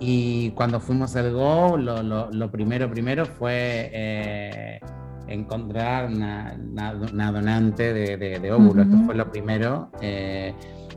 Y 0.00 0.50
cuando 0.50 0.80
fuimos 0.80 1.14
al 1.16 1.32
Go, 1.32 1.76
lo, 1.76 2.02
lo- 2.02 2.30
lo 2.30 2.50
primero, 2.50 2.90
primero 2.90 3.24
fue 3.26 3.90
eh, 3.92 4.80
encontrar 5.28 6.06
una, 6.08 6.56
una- 6.70 6.92
una 7.12 7.32
donante 7.32 7.92
de, 7.94 8.16
de, 8.16 8.38
de 8.38 8.52
óvulo. 8.52 8.82
Esto 8.82 8.96
fue 9.06 9.14
lo 9.14 9.30
primero. 9.30 9.90
eh, 10.00 10.54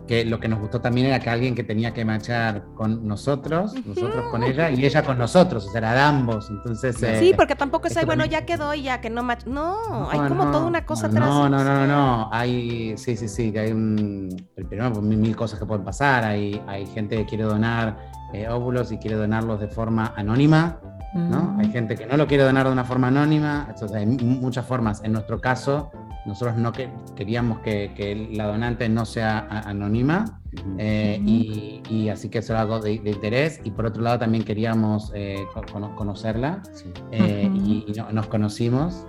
que 0.08 0.24
lo 0.26 0.40
que 0.40 0.48
nos 0.48 0.60
gustó 0.60 0.80
también 0.82 1.08
era 1.08 1.20
que 1.20 1.30
alguien 1.30 1.54
que 1.54 1.64
tenía 1.64 1.94
que 1.94 2.06
machar 2.06 2.64
con 2.76 3.08
nosotros, 3.08 3.74
nosotros 3.86 4.26
con 4.32 4.42
ella 4.44 4.70
y 4.72 4.86
ella 4.86 5.04
con 5.04 5.18
nosotros, 5.18 5.68
o 5.68 5.70
sea, 5.70 5.80
era 5.80 5.94
de 5.94 6.00
ambos. 6.00 6.50
Entonces, 6.50 7.02
eh, 7.04 7.20
Sí, 7.20 7.34
porque 7.36 7.56
tampoco 7.56 7.88
es, 7.88 7.98
ay, 7.98 8.06
bueno, 8.06 8.26
ya 8.26 8.46
quedó 8.46 8.74
y 8.74 8.84
ya 8.84 9.02
que 9.02 9.10
no 9.10 9.22
mach- 9.24 9.46
No, 9.46 10.10
hay 10.10 10.20
no, 10.20 10.28
como 10.30 10.46
no, 10.46 10.52
toda 10.52 10.66
una 10.66 10.86
cosa 10.86 11.08
no, 11.10 11.14
atrás. 11.14 11.30
No, 11.30 11.50
no, 11.50 11.64
no, 11.64 11.76
no, 11.76 11.88
no. 11.88 12.30
Hay, 12.32 12.98
sí, 12.98 13.18
sí, 13.18 13.28
sí, 13.28 13.52
que 13.52 13.60
hay 13.60 13.72
un, 13.74 14.30
primero, 14.56 14.92
pues, 14.94 15.04
mil, 15.06 15.18
mil 15.18 15.36
cosas 15.36 15.60
que 15.60 15.66
pueden 15.66 15.84
pasar. 15.84 16.24
Hay, 16.24 16.62
hay 16.68 16.86
gente 16.88 17.18
que 17.18 17.26
quiere 17.26 17.44
donar 17.44 17.98
eh, 18.34 18.48
óvulos 18.48 18.92
y 18.92 18.98
quiere 18.98 19.18
donarlos 19.18 19.60
de 19.60 19.68
forma 19.68 20.14
anónima, 20.16 20.80
¿no? 21.14 21.42
Mm. 21.54 21.60
Hay 21.60 21.72
gente 21.72 21.96
que 21.96 22.06
no 22.06 22.16
lo 22.18 22.28
quiere 22.28 22.44
donar 22.44 22.66
de 22.68 22.72
una 22.72 22.84
forma 22.86 23.08
anónima. 23.08 23.66
Entonces, 23.70 23.98
hay 23.98 24.06
mu- 24.06 24.40
muchas 24.42 24.66
formas. 24.66 25.02
En 25.04 25.12
nuestro 25.14 25.40
caso, 25.42 25.92
nosotros 26.28 26.58
no 26.58 26.72
que, 26.74 26.90
queríamos 27.16 27.60
que, 27.60 27.94
que 27.96 28.30
la 28.34 28.46
donante 28.48 28.88
no 28.90 29.06
sea 29.06 29.40
a- 29.50 29.70
anónima. 29.70 30.42
eh, 30.78 31.18
Ujú. 31.22 31.30
y, 31.30 31.82
y 31.90 32.10
así 32.10 32.30
que 32.30 32.40
eso 32.40 32.54
era 32.54 32.62
algo 32.62 32.80
de, 32.80 33.00
de 33.00 33.12
interés. 33.12 33.60
Y 33.64 33.72
por 33.72 33.86
otro 33.86 34.02
lado, 34.02 34.20
también 34.20 34.44
queríamos 34.44 35.12
eh, 35.16 35.46
co- 35.54 35.62
cono- 35.72 35.96
conocerla. 35.96 36.62
Sí. 36.74 36.86
eh, 37.12 37.50
Ujú. 37.52 37.62
y, 37.66 37.86
y 37.88 37.92
no- 37.98 38.12
nos 38.12 38.28
conocimos. 38.28 39.06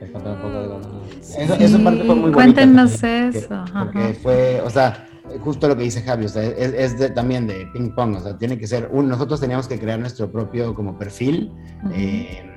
Un 0.00 0.12
poco 0.12 0.28
de 0.30 0.78
Eso, 1.20 1.54
eso 1.54 1.84
parte 1.84 2.04
fue 2.04 2.14
muy. 2.14 2.32
Cuéntenos 2.32 3.00
también, 3.00 3.36
eso. 3.36 3.64
Porque 3.78 4.14
fue, 4.14 4.60
o 4.62 4.70
sea, 4.70 5.06
justo 5.44 5.68
lo 5.68 5.76
que 5.76 5.82
dice 5.82 6.00
Javi, 6.02 6.24
o 6.24 6.28
sea, 6.28 6.42
es, 6.42 6.72
es 6.72 6.98
de- 6.98 7.10
también 7.10 7.46
de 7.46 7.66
ping 7.74 7.90
pong, 7.94 8.16
o 8.16 8.20
sea, 8.20 8.36
tiene 8.38 8.56
que 8.58 8.66
ser, 8.66 8.88
un, 8.92 9.08
nosotros 9.10 9.40
teníamos 9.40 9.68
que 9.68 9.78
crear 9.78 9.98
nuestro 10.00 10.32
propio 10.32 10.74
como 10.74 10.96
perfil, 10.98 11.52
Ujú. 11.84 11.92
eh, 11.94 12.49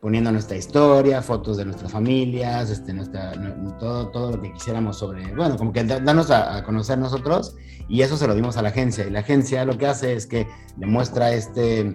poniendo 0.00 0.32
nuestra 0.32 0.56
historia, 0.56 1.20
fotos 1.22 1.56
de 1.58 1.64
nuestras 1.66 1.92
familias, 1.92 2.70
este, 2.70 2.92
nuestra, 2.94 3.34
nu- 3.34 3.76
todo, 3.78 4.08
todo 4.08 4.30
lo 4.32 4.40
que 4.42 4.52
quisiéramos 4.52 4.98
sobre, 4.98 5.34
bueno, 5.34 5.56
como 5.56 5.72
que 5.72 5.84
da- 5.84 6.00
darnos 6.00 6.30
a, 6.30 6.62
conocer 6.64 6.98
nosotros 6.98 7.54
y 7.88 8.00
eso 8.02 8.16
se 8.16 8.26
lo 8.26 8.34
dimos 8.34 8.56
a 8.56 8.62
la 8.62 8.70
agencia 8.70 9.06
y 9.06 9.10
la 9.10 9.20
agencia 9.20 9.64
lo 9.64 9.76
que 9.76 9.86
hace 9.86 10.14
es 10.14 10.26
que 10.26 10.46
le 10.78 10.86
muestra 10.86 11.32
este, 11.32 11.92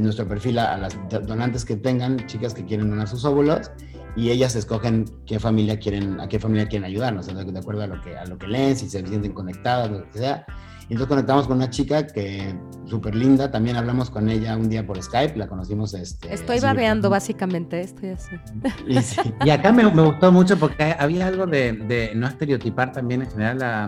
nuestro 0.00 0.26
perfil 0.26 0.58
a, 0.58 0.74
a 0.74 0.78
las 0.78 0.96
donantes 1.26 1.64
que 1.64 1.76
tengan, 1.76 2.26
chicas 2.26 2.54
que 2.54 2.64
quieren 2.64 2.88
donar 2.88 3.06
sus 3.08 3.24
óvulos 3.24 3.70
y 4.16 4.30
ellas 4.30 4.56
escogen 4.56 5.04
qué 5.26 5.38
familia 5.38 5.78
quieren, 5.78 6.18
a 6.20 6.28
qué 6.28 6.38
familia 6.40 6.66
quieren 6.68 6.86
ayudarnos, 6.86 7.26
de 7.26 7.58
acuerdo 7.58 7.82
a 7.82 7.86
lo 7.86 8.00
que, 8.00 8.16
a 8.16 8.24
lo 8.24 8.38
que 8.38 8.46
leen, 8.46 8.74
si 8.76 8.88
se 8.88 9.06
sienten 9.06 9.32
conectadas, 9.32 9.90
lo 9.90 10.10
que 10.10 10.18
sea. 10.18 10.46
Y 10.88 10.92
entonces 10.92 11.08
conectamos 11.08 11.48
con 11.48 11.56
una 11.56 11.68
chica 11.68 12.06
que 12.06 12.54
súper 12.84 13.14
linda, 13.16 13.50
también 13.50 13.76
hablamos 13.76 14.08
con 14.08 14.28
ella 14.28 14.56
un 14.56 14.68
día 14.68 14.86
por 14.86 15.02
Skype, 15.02 15.36
la 15.36 15.48
conocimos. 15.48 15.92
Este, 15.94 16.32
Estoy 16.32 16.60
babeando, 16.60 17.10
básicamente, 17.10 17.80
estoy 17.80 18.10
así. 18.10 18.36
Y 18.86 19.02
sí, 19.02 19.20
Y 19.44 19.50
acá 19.50 19.72
me, 19.72 19.82
me 19.92 20.02
gustó 20.02 20.30
mucho 20.30 20.56
porque 20.56 20.94
había 20.98 21.26
algo 21.26 21.46
de, 21.46 21.72
de 21.72 22.12
no 22.14 22.28
estereotipar 22.28 22.92
también 22.92 23.22
en 23.22 23.30
general 23.30 23.62
a, 23.62 23.84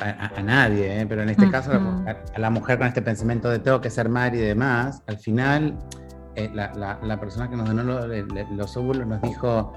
a- 0.00 0.32
a 0.36 0.42
nadie, 0.42 1.00
¿eh? 1.02 1.06
pero 1.06 1.22
en 1.22 1.28
este 1.30 1.42
Ujú. 1.44 1.52
caso 1.52 1.70
a, 1.72 2.16
a 2.34 2.38
la 2.38 2.50
mujer 2.50 2.78
con 2.78 2.88
este 2.88 3.02
pensamiento 3.02 3.48
de 3.48 3.60
tengo 3.60 3.80
que 3.80 3.90
ser 3.90 4.08
madre 4.08 4.38
y 4.38 4.40
demás, 4.40 5.02
al 5.06 5.18
final 5.18 5.78
eh, 6.34 6.50
la, 6.52 6.72
la- 6.74 6.98
la 7.02 7.20
persona 7.20 7.48
que 7.48 7.56
nos 7.56 7.68
donó 7.68 7.84
lo- 7.84 8.08
le- 8.08 8.24
le- 8.26 8.46
los 8.56 8.76
óvulos 8.76 9.06
nos 9.06 9.20
dijo, 9.22 9.72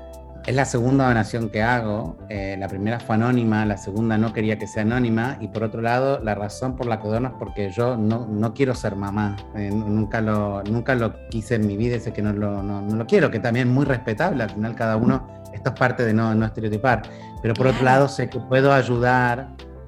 es 0.45 0.55
la 0.55 0.65
segunda 0.65 1.07
donación 1.07 1.49
que 1.49 1.61
hago, 1.61 2.17
eh, 2.27 2.57
la 2.59 2.67
primera 2.67 2.99
fue 2.99 3.15
anónima, 3.15 3.65
la 3.65 3.77
segunda 3.77 4.17
no 4.17 4.33
quería 4.33 4.57
que 4.57 4.67
sea 4.67 4.81
anónima 4.81 5.37
y 5.39 5.47
por 5.47 5.63
otro 5.63 5.81
lado 5.81 6.19
la 6.19 6.35
razón 6.35 6.75
por 6.75 6.85
la 6.85 6.99
que 6.99 7.07
dono 7.07 7.29
es 7.29 7.33
porque 7.39 7.69
yo 7.71 7.95
no, 7.95 8.27
no 8.27 8.53
quiero 8.53 8.75
ser 8.75 8.95
mamá, 8.97 9.37
eh, 9.55 9.69
nunca, 9.71 10.19
lo, 10.19 10.61
nunca 10.63 10.95
lo 10.95 11.13
quise 11.29 11.55
en 11.55 11.65
mi 11.65 11.77
vida 11.77 11.97
sé 11.99 12.11
que 12.11 12.21
no 12.21 12.33
lo, 12.33 12.61
no, 12.61 12.81
no 12.81 12.95
lo 12.95 13.05
quiero, 13.05 13.31
que 13.31 13.39
también 13.39 13.69
es 13.69 13.73
muy 13.73 13.85
respetable, 13.85 14.43
al 14.43 14.49
final 14.49 14.75
cada 14.75 14.97
uno, 14.97 15.27
esto 15.53 15.69
es 15.69 15.75
parte 15.79 16.03
de 16.03 16.13
no, 16.13 16.35
no 16.35 16.45
estereotipar, 16.45 17.03
pero 17.41 17.53
por 17.53 17.67
otro 17.67 17.83
lado 17.83 18.09
sé 18.09 18.29
que 18.29 18.39
puedo 18.39 18.73
ayudar 18.73 19.47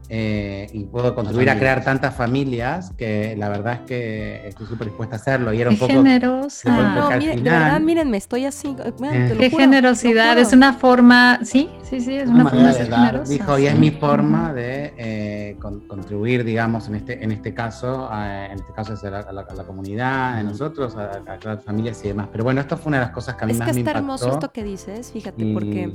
eh, 0.10 0.68
y 0.74 0.84
puedo 0.86 1.16
contribuir 1.16 1.50
a 1.50 1.58
crear 1.58 1.84
tantas 1.84 2.16
familias 2.16 2.92
que 2.98 3.36
la 3.38 3.50
verdad 3.50 3.74
es 3.74 3.80
que 3.82 4.48
estoy 4.48 4.68
súper 4.68 4.88
dispuesta 4.88 5.16
a 5.16 5.20
hacerlo 5.20 5.54
y 5.54 5.62
era 5.62 5.70
un 5.70 5.76
Qué 5.76 5.80
poco... 5.80 5.94
generosa. 5.94 6.70
No, 6.96 7.08
al 7.08 7.18
mire, 7.20 7.32
de 7.32 7.38
final- 7.38 7.64
verdad, 7.64 7.80
mírenme, 7.82 8.18
estoy 8.18 8.46
así. 8.46 8.76
eh, 8.84 8.94
vean, 9.00 9.14
Eh. 9.16 9.28
te 9.30 9.34
lo 9.36 9.40
Qué 9.40 9.50
juro, 9.52 9.64
generosidad, 9.64 10.36
lo 10.36 10.42
es 10.42 10.54
una 10.54 10.74
forma, 10.74 11.40
sí, 11.44 11.70
sí, 11.84 12.00
sí, 12.02 12.16
es 12.16 12.30
Una 12.30 12.42
una 12.42 12.50
forma 12.52 12.68
de 12.68 12.74
ser 12.74 12.90
dar, 12.90 13.06
generosa. 13.08 13.32
Dijo, 13.34 13.60
y 13.60 13.66
es 13.68 13.80
mi 13.80 13.92
forma 13.92 14.54
de 14.54 14.94
eh, 14.98 15.58
con- 15.60 15.88
contribuir, 15.88 16.44
digamos, 16.44 16.88
en 16.88 16.96
este, 16.96 17.24
en 17.24 17.32
este 17.32 17.54
caso, 17.54 18.08
a- 18.12 18.46
en 18.48 18.60
este 18.60 18.74
caso 18.74 18.94
es 18.94 19.04
a 19.04 19.10
la, 19.10 19.20
a 19.20 19.32
la- 19.34 19.42
a 19.42 19.54
la 19.54 19.64
comunidad, 19.64 20.38
a 20.38 20.44
nosotros, 20.44 20.96
a, 20.96 21.12
a 21.28 21.38
las 21.44 21.64
familias 21.64 22.04
y 22.04 22.10
demás. 22.10 22.28
Pero 22.32 22.44
bueno, 22.44 22.62
esto 22.62 22.78
fue 22.78 22.90
una 22.90 22.98
de 23.00 23.06
las 23.06 23.14
cosas 23.14 23.36
que 23.36 23.44
a 23.44 23.48
mí 23.48 23.54
Es 23.54 23.60
más 23.60 23.68
que 23.70 23.74
me 23.74 23.80
está 23.80 23.92
impactó. 23.92 24.26
hermoso 24.26 24.30
esto 24.34 24.52
que 24.52 24.64
dices, 24.64 25.12
fíjate, 25.12 25.44
y- 25.44 25.54
porque, 25.54 25.92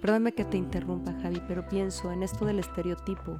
perdóname 0.00 0.32
que 0.32 0.44
te 0.44 0.56
interrumpa, 0.56 1.12
Javi, 1.22 1.42
pero 1.46 1.66
pienso 1.68 2.10
en 2.12 2.22
esto 2.22 2.44
del 2.44 2.58
estereotipo. 2.58 3.38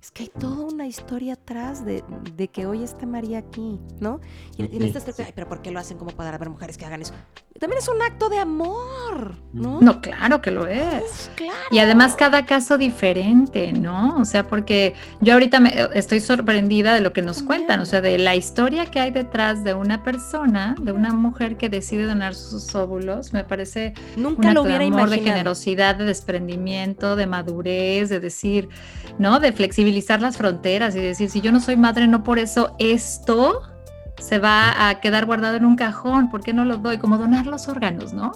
Es 0.00 0.10
que 0.10 0.24
hay 0.24 0.30
toda 0.38 0.66
una 0.66 0.86
historia 0.86 1.34
atrás 1.34 1.84
de, 1.84 2.04
de 2.36 2.48
que 2.48 2.66
hoy 2.66 2.82
esté 2.84 3.06
María 3.06 3.38
aquí, 3.38 3.80
¿no? 4.00 4.20
Y, 4.56 4.64
y 4.64 4.76
en 4.76 4.82
esta 4.82 4.98
estructura, 4.98 5.26
"Ay, 5.26 5.32
pero 5.34 5.48
¿por 5.48 5.60
qué 5.62 5.70
lo 5.70 5.80
hacen 5.80 5.98
como 5.98 6.12
para 6.12 6.34
haber 6.34 6.50
mujeres 6.50 6.78
que 6.78 6.84
hagan 6.86 7.02
eso? 7.02 7.14
También 7.58 7.78
es 7.82 7.88
un 7.88 8.00
acto 8.00 8.28
de 8.28 8.38
amor, 8.38 9.34
¿no? 9.52 9.80
No, 9.80 10.00
claro 10.00 10.40
que 10.40 10.52
lo 10.52 10.68
es. 10.68 11.02
Uf, 11.02 11.28
claro. 11.34 11.52
Y 11.72 11.80
además 11.80 12.14
cada 12.14 12.46
caso 12.46 12.78
diferente, 12.78 13.72
¿no? 13.72 14.16
O 14.18 14.24
sea, 14.24 14.46
porque 14.46 14.94
yo 15.20 15.32
ahorita 15.32 15.58
me, 15.58 15.74
estoy 15.94 16.20
sorprendida 16.20 16.94
de 16.94 17.00
lo 17.00 17.12
que 17.12 17.20
nos 17.20 17.42
cuentan, 17.42 17.80
o 17.80 17.84
sea, 17.86 18.00
de 18.00 18.16
la 18.16 18.36
historia 18.36 18.86
que 18.86 19.00
hay 19.00 19.10
detrás 19.10 19.64
de 19.64 19.74
una 19.74 20.04
persona, 20.04 20.76
de 20.80 20.92
una 20.92 21.12
mujer 21.12 21.56
que 21.56 21.68
decide 21.68 22.04
donar 22.04 22.36
sus 22.36 22.72
óvulos, 22.76 23.32
me 23.32 23.42
parece 23.42 23.92
un 24.16 24.22
Nunca 24.22 24.52
lo 24.52 24.60
acto 24.60 24.78
de 24.78 24.84
amor, 24.84 25.10
de 25.10 25.18
generosidad, 25.18 25.96
de 25.96 26.04
desprendimiento, 26.04 27.16
de 27.16 27.26
madurez, 27.26 28.08
de 28.08 28.20
decir, 28.20 28.68
¿no? 29.18 29.40
De 29.40 29.50
flexibilizar 29.88 30.20
las 30.20 30.36
fronteras 30.36 30.94
y 30.96 31.00
decir, 31.00 31.30
si 31.30 31.40
yo 31.40 31.50
no 31.52 31.60
soy 31.60 31.76
madre, 31.76 32.06
no 32.06 32.22
por 32.22 32.38
eso 32.38 32.74
esto 32.78 33.62
se 34.18 34.40
va 34.40 34.88
a 34.88 35.00
quedar 35.00 35.26
guardado 35.26 35.56
en 35.56 35.64
un 35.64 35.76
cajón, 35.76 36.28
¿por 36.28 36.42
qué 36.42 36.52
no 36.52 36.64
lo 36.64 36.78
doy? 36.78 36.98
Como 36.98 37.18
donar 37.18 37.46
los 37.46 37.68
órganos, 37.68 38.12
¿no? 38.12 38.32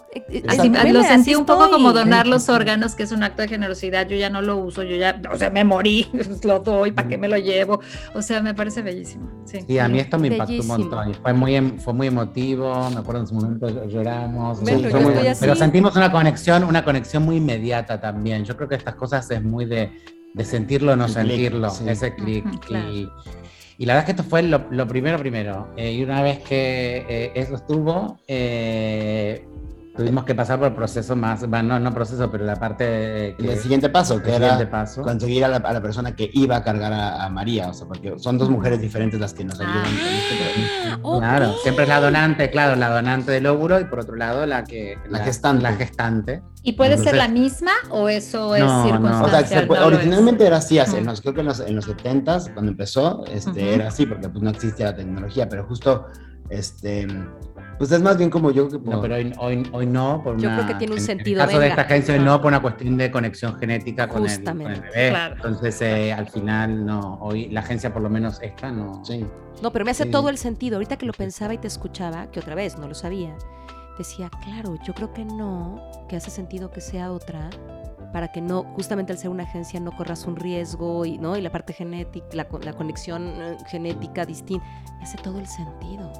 Así, 0.46 0.68
lo 0.70 1.00
así 1.00 1.08
sentí 1.08 1.34
un 1.34 1.44
poco 1.44 1.70
como 1.72 1.92
donar 1.92 2.28
los 2.28 2.48
órganos, 2.48 2.94
que 2.94 3.02
es 3.02 3.10
un 3.10 3.24
acto 3.24 3.42
de 3.42 3.48
generosidad. 3.48 4.06
Yo 4.08 4.16
ya 4.16 4.30
no 4.30 4.40
lo 4.42 4.56
uso, 4.58 4.84
yo 4.84 4.94
ya, 4.96 5.20
o 5.30 5.36
sea, 5.36 5.50
me 5.50 5.64
morí, 5.64 6.06
lo 6.44 6.60
doy, 6.60 6.92
¿para 6.92 7.08
qué 7.08 7.18
me 7.18 7.28
lo 7.28 7.36
llevo? 7.36 7.80
O 8.14 8.22
sea, 8.22 8.40
me 8.40 8.54
parece 8.54 8.80
bellísimo. 8.80 9.28
Sí. 9.44 9.58
Sí, 9.66 9.78
a 9.80 9.88
mí 9.88 9.98
esto 9.98 10.18
me 10.20 10.28
impactó 10.28 10.52
Bellísimo. 10.52 10.74
un 10.76 10.80
montón. 10.82 11.10
y 11.10 11.14
Fue 11.14 11.32
muy, 11.32 11.56
em- 11.56 11.78
fue 11.80 11.92
muy 11.92 12.06
emotivo, 12.06 12.88
me 12.90 13.00
acuerdo 13.00 13.22
en 13.22 13.26
su 13.26 13.34
momento 13.34 13.68
lloramos. 13.88 14.60
Sí, 14.60 14.80
yo 14.88 15.00
muy- 15.00 15.14
pero 15.40 15.56
sentimos 15.56 15.96
una 15.96 16.12
conexión, 16.12 16.62
una 16.62 16.84
conexión 16.84 17.24
muy 17.24 17.36
inmediata 17.38 18.00
también. 18.00 18.44
Yo 18.44 18.56
creo 18.56 18.68
que 18.68 18.76
estas 18.76 18.94
cosas 18.94 19.28
es 19.32 19.42
muy 19.42 19.64
de, 19.64 19.90
de 20.34 20.44
sentirlo 20.44 20.92
o 20.92 20.96
no 20.96 21.06
El 21.06 21.10
sentirlo, 21.12 21.70
sí. 21.70 21.84
ese 21.88 22.14
clic. 22.14 22.44
Claro. 22.66 22.90
y, 22.90 23.08
y 23.78 23.86
la 23.86 23.94
verdad 23.94 24.08
es 24.10 24.14
que 24.14 24.20
esto 24.22 24.30
fue 24.30 24.42
lo, 24.42 24.66
lo 24.70 24.86
primero, 24.86 25.18
primero. 25.18 25.68
Eh, 25.76 25.92
y 25.92 26.02
una 26.02 26.22
vez 26.22 26.38
que 26.40 27.04
eh, 27.08 27.32
eso 27.34 27.56
estuvo, 27.56 28.18
eh, 28.28 29.46
tuvimos 29.96 30.24
que 30.24 30.34
pasar 30.34 30.58
por 30.58 30.68
el 30.68 30.74
proceso 30.74 31.14
más, 31.16 31.46
bueno, 31.46 31.74
no, 31.74 31.80
no 31.80 31.92
proceso, 31.94 32.30
pero 32.30 32.44
la 32.44 32.56
parte 32.56 33.34
que- 33.38 33.52
El 33.52 33.58
siguiente 33.58 33.88
paso, 33.90 34.14
el 34.14 34.22
que 34.22 34.32
siguiente 34.32 34.62
era 34.62 34.70
paso. 34.70 35.02
conseguir 35.02 35.44
a 35.44 35.48
la, 35.48 35.56
a 35.58 35.72
la 35.72 35.82
persona 35.82 36.16
que 36.16 36.30
iba 36.32 36.56
a 36.56 36.64
cargar 36.64 36.92
a, 36.92 37.24
a 37.24 37.28
María, 37.28 37.68
o 37.68 37.74
sea, 37.74 37.86
porque 37.86 38.14
son 38.18 38.38
dos 38.38 38.48
mujeres 38.48 38.80
diferentes 38.80 39.20
las 39.20 39.34
que 39.34 39.44
nos 39.44 39.60
ayudan. 39.60 39.84
Ah, 39.84 40.98
ok. 41.02 41.18
Claro, 41.20 41.54
siempre 41.62 41.82
es 41.84 41.88
la 41.88 42.00
donante, 42.00 42.50
claro, 42.50 42.76
la 42.76 42.88
donante 42.88 43.32
del 43.32 43.46
óvulo 43.46 43.80
y 43.80 43.84
por 43.84 44.00
otro 44.00 44.16
lado 44.16 44.46
la 44.46 44.64
que 44.64 44.96
La 45.08 45.18
gestante. 45.20 45.62
La 45.62 45.72
gestante. 45.74 46.42
¿Y 46.62 46.72
puede 46.72 46.96
ser 46.96 47.16
la 47.16 47.28
misma 47.28 47.72
o 47.90 48.08
eso 48.08 48.54
es 48.54 48.62
No, 48.64 48.78
no. 48.78 48.84
circunstancial? 48.84 49.24
O 49.44 49.46
sea, 49.46 49.60
se 49.60 49.66
puede- 49.66 49.80
No 49.80 49.90
lo 49.90 49.96
es. 49.96 49.98
originalmente 50.02 50.46
era 50.46 50.56
así, 50.58 50.78
hace, 50.78 51.02
creo 51.20 51.34
que 51.34 51.40
en 51.40 51.46
los, 51.46 51.60
en 51.60 51.74
los 51.76 51.86
70s, 51.88 52.52
cuando 52.54 52.70
empezó, 52.70 53.24
este, 53.26 53.74
era 53.74 53.88
así, 53.88 54.06
porque 54.06 54.28
pues 54.28 54.42
no 54.42 54.50
existía 54.50 54.86
la 54.86 54.96
tecnología, 54.96 55.48
pero 55.48 55.64
justo, 55.64 56.06
este, 56.50 57.06
pues 57.82 57.90
es 57.90 58.00
más 58.00 58.16
bien 58.16 58.30
como 58.30 58.52
yo 58.52 58.68
que 58.68 58.78
por- 58.78 58.94
No, 58.94 59.00
pero 59.00 59.16
hoy, 59.16 59.32
hoy, 59.38 59.68
hoy 59.72 59.86
no. 59.86 60.22
Por 60.22 60.38
Yo 60.38 60.46
una- 60.48 60.58
creo 60.58 60.68
que 60.68 60.74
tiene 60.76 60.92
un 60.92 61.00
en- 61.00 61.04
sentido, 61.04 61.38
En 61.38 61.42
el 61.42 61.46
caso 61.48 61.58
de 61.60 61.68
venga. 61.68 61.96
esta 61.96 62.16
no 62.18 62.40
por 62.40 62.46
una 62.46 62.62
cuestión 62.62 62.96
de 62.96 63.10
conexión 63.10 63.58
genética 63.58 64.06
con 64.06 64.18
el, 64.18 64.22
con 64.22 64.30
el 64.30 64.36
Justamente, 64.36 64.80
bebé. 64.94 65.08
claro. 65.10 65.34
Entonces, 65.34 65.82
eh, 65.82 66.12
al 66.12 66.28
final, 66.28 66.86
no. 66.86 67.18
Hoy 67.20 67.48
la 67.48 67.58
agencia, 67.58 67.92
por 67.92 68.02
lo 68.02 68.08
menos 68.08 68.40
esta, 68.40 68.70
no. 68.70 69.04
Sí. 69.04 69.26
No, 69.64 69.72
pero 69.72 69.84
me 69.84 69.90
hace 69.90 70.04
Sí. 70.04 70.10
todo 70.12 70.28
el 70.28 70.38
sentido. 70.38 70.76
Ahorita 70.76 70.96
que 70.96 71.06
lo 71.06 71.12
pensaba 71.12 71.54
y 71.54 71.58
te 71.58 71.66
escuchaba, 71.66 72.30
que 72.30 72.38
otra 72.38 72.54
vez 72.54 72.78
no 72.78 72.86
lo 72.86 72.94
sabía, 72.94 73.34
decía, 73.98 74.30
claro, 74.44 74.76
yo 74.86 74.94
creo 74.94 75.12
que 75.12 75.24
no, 75.24 75.82
que 76.08 76.14
hace 76.14 76.30
sentido 76.30 76.70
que 76.70 76.80
sea 76.80 77.10
otra, 77.10 77.50
para 78.12 78.28
que 78.28 78.40
no, 78.40 78.62
justamente 78.76 79.10
al 79.12 79.18
ser 79.18 79.30
una 79.30 79.42
agencia, 79.42 79.80
no 79.80 79.90
corras 79.96 80.24
un 80.26 80.36
riesgo 80.36 81.04
y, 81.04 81.18
¿no? 81.18 81.36
y 81.36 81.40
la 81.40 81.50
parte 81.50 81.72
genética, 81.72 82.26
la, 82.34 82.44
co- 82.46 82.60
la 82.60 82.74
conexión 82.74 83.26
eh, 83.26 83.56
genética 83.66 84.24
distinta. 84.24 84.64
Me 84.98 85.02
hace 85.02 85.18
todo 85.18 85.40
el 85.40 85.46
sentido. 85.48 86.12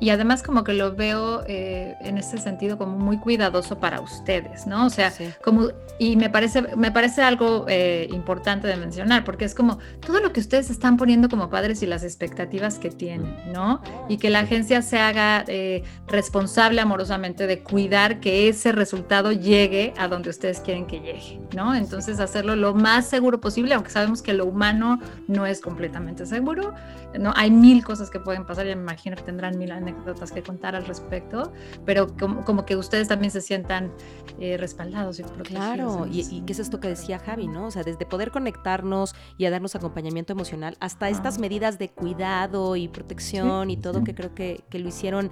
Y 0.00 0.10
además 0.10 0.42
como 0.42 0.64
que 0.64 0.74
lo 0.74 0.94
veo 0.94 1.42
eh, 1.46 1.96
en 2.00 2.18
ese 2.18 2.38
sentido 2.38 2.78
como 2.78 2.96
muy 2.98 3.18
cuidadoso 3.18 3.78
para 3.78 4.00
ustedes, 4.00 4.66
¿no? 4.66 4.86
O 4.86 4.90
sea, 4.90 5.10
Sí. 5.10 5.28
como 5.42 5.68
y 5.98 6.14
me 6.16 6.30
parece 6.30 6.62
me 6.76 6.92
parece 6.92 7.22
algo 7.22 7.64
eh, 7.68 8.06
importante 8.12 8.68
de 8.68 8.76
mencionar 8.76 9.24
porque 9.24 9.44
es 9.44 9.54
como 9.54 9.78
todo 10.06 10.20
lo 10.20 10.32
que 10.32 10.38
ustedes 10.40 10.70
están 10.70 10.96
poniendo 10.96 11.28
como 11.28 11.50
padres 11.50 11.82
y 11.82 11.86
las 11.86 12.04
expectativas 12.04 12.78
que 12.78 12.90
tienen, 12.90 13.34
¿no? 13.52 13.80
Y 14.08 14.18
que 14.18 14.30
la 14.30 14.40
agencia 14.40 14.82
se 14.82 14.98
haga 15.00 15.44
eh, 15.48 15.82
responsable 16.06 16.80
amorosamente 16.80 17.46
de 17.48 17.60
cuidar 17.64 18.20
que 18.20 18.48
ese 18.48 18.70
resultado 18.70 19.32
llegue 19.32 19.94
a 19.98 20.06
donde 20.06 20.30
ustedes 20.30 20.60
quieren 20.60 20.86
que 20.86 21.00
llegue, 21.00 21.40
¿no? 21.56 21.74
Entonces 21.74 22.20
hacerlo 22.20 22.54
lo 22.54 22.74
más 22.74 23.06
seguro 23.06 23.40
posible, 23.40 23.74
aunque 23.74 23.90
sabemos 23.90 24.22
que 24.22 24.32
lo 24.34 24.46
humano 24.46 25.00
no 25.26 25.44
es 25.46 25.60
completamente 25.60 26.24
seguro, 26.26 26.74
¿no? 27.18 27.32
Hay 27.34 27.50
mil 27.50 27.84
cosas 27.84 28.10
que 28.10 28.20
pueden 28.20 28.44
pasar, 28.44 28.66
ya 28.66 28.76
me 28.76 28.82
imagino 28.82 29.16
que 29.16 29.22
tendrán 29.22 29.58
mil 29.58 29.72
anécdotas 29.72 29.87
que 30.32 30.42
contar 30.42 30.74
al 30.76 30.86
respecto, 30.86 31.52
pero 31.84 32.06
como, 32.16 32.44
como 32.44 32.64
que 32.64 32.76
ustedes 32.76 33.08
también 33.08 33.30
se 33.30 33.40
sientan 33.40 33.92
eh, 34.40 34.56
respaldados 34.56 35.18
y 35.20 35.22
protegidos. 35.22 35.64
Claro, 35.64 36.06
y, 36.10 36.26
y 36.30 36.42
qué 36.42 36.52
es 36.52 36.58
esto 36.58 36.80
que 36.80 36.88
decía 36.88 37.18
Javi, 37.18 37.48
¿no? 37.48 37.66
O 37.66 37.70
sea, 37.70 37.82
desde 37.82 38.06
poder 38.06 38.30
conectarnos 38.30 39.14
y 39.36 39.44
a 39.46 39.50
darnos 39.50 39.74
acompañamiento 39.74 40.32
emocional 40.32 40.76
hasta 40.80 41.08
estas 41.08 41.38
Ah. 41.38 41.40
medidas 41.40 41.78
de 41.78 41.88
cuidado 41.88 42.76
y 42.76 42.88
protección 42.88 43.70
y 43.70 43.76
todo 43.76 44.02
que 44.04 44.14
creo 44.14 44.34
que, 44.34 44.64
que 44.70 44.78
lo 44.78 44.88
hicieron 44.88 45.30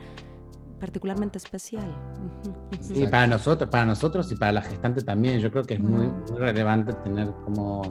particularmente 0.80 1.38
especial. 1.38 1.86
Sí, 2.80 3.06
para 3.06 3.26
nosotros, 3.26 3.70
para 3.70 3.86
nosotros 3.86 4.30
y 4.30 4.36
para 4.36 4.52
la 4.52 4.62
gestante 4.62 5.02
también. 5.02 5.40
Yo 5.40 5.50
creo 5.50 5.64
que 5.64 5.74
es 5.74 5.80
muy 5.80 6.08
relevante 6.36 6.92
tener 6.92 7.30
como 7.44 7.82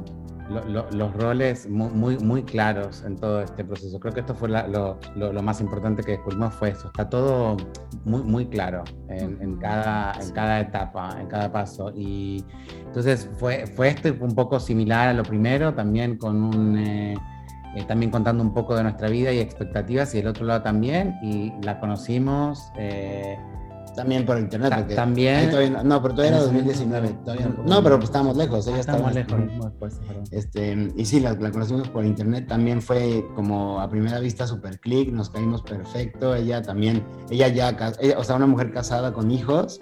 lo- 0.50 0.64
lo- 0.66 0.90
los 0.92 1.14
roles 1.14 1.68
mu- 1.70 1.90
muy, 1.90 2.18
muy, 2.20 2.44
claros 2.44 3.04
en 3.06 3.16
todo 3.16 3.42
este 3.42 3.64
proceso. 3.64 4.00
Creo 4.00 4.14
que 4.14 4.20
esto 4.22 4.36
fue 4.36 4.50
la- 4.50 4.68
lo, 4.68 4.98
lo- 5.16 5.42
más 5.42 5.60
importante 5.62 6.04
que 6.04 6.12
descubrimos 6.14 6.54
fue 6.54 6.70
eso. 6.70 6.88
Está 6.88 7.10
todo 7.10 7.58
muy, 8.04 8.22
muy 8.24 8.46
claro 8.48 8.84
en, 9.10 9.42
en 9.42 9.56
cada, 9.58 10.14
en 10.22 10.32
cada 10.32 10.60
etapa, 10.60 11.18
en 11.20 11.28
cada 11.28 11.52
paso. 11.52 11.92
Y 11.96 12.46
entonces 12.86 13.30
fue, 13.38 13.66
fue 13.68 13.90
esto 13.90 14.14
un 14.20 14.36
poco 14.36 14.60
similar 14.60 15.10
a 15.10 15.14
lo 15.14 15.24
primero, 15.24 15.74
también 15.74 16.18
con 16.18 16.42
un... 16.44 16.78
eh, 16.78 17.16
eh, 17.76 17.84
también 17.86 18.10
contando 18.10 18.42
un 18.42 18.54
poco 18.54 18.74
de 18.74 18.84
nuestra 18.84 19.10
vida 19.10 19.34
y 19.34 19.40
expectativas 19.40 20.16
y 20.16 20.20
el 20.20 20.28
otro 20.28 20.46
lado 20.46 20.62
también 20.62 21.16
y 21.22 21.52
la 21.62 21.78
conocimos 21.82 22.72
eh, 22.78 23.38
También 23.96 24.26
por 24.26 24.38
internet. 24.40 24.70
Ta- 24.70 24.78
porque 24.78 24.96
también- 24.96 25.52
no, 25.74 25.84
no, 25.84 26.02
pero 26.02 26.16
todavía 26.16 26.38
era 26.38 26.38
en 26.38 26.44
ese 26.44 26.54
2019. 26.54 27.02
momento- 27.08 27.24
todavía 27.24 27.48
no, 27.66 27.84
pero 27.84 27.96
pues 27.98 28.10
estábamos 28.10 28.38
lejos. 28.38 28.68
Ella 28.68 28.80
estaba 28.80 29.12
lejos. 29.12 29.40
Este, 30.32 30.92
y 30.96 31.06
sí, 31.06 31.20
la, 31.20 31.34
la 31.34 31.52
conocimos 31.52 31.90
por 31.90 32.06
internet, 32.06 32.48
también 32.48 32.82
fue 32.82 33.26
como 33.36 33.80
a 33.80 33.90
primera 33.90 34.20
vista 34.20 34.48
super 34.48 34.80
click, 34.80 35.12
nos 35.12 35.30
caímos 35.30 35.62
perfecto, 35.62 36.36
ella 36.36 36.62
también, 36.62 37.04
ella 37.30 37.48
ya, 37.48 37.70
ella- 38.00 38.18
o 38.20 38.24
sea, 38.24 38.36
una 38.36 38.48
mujer 38.48 38.72
casada 38.74 39.14
con 39.14 39.32
hijos, 39.32 39.80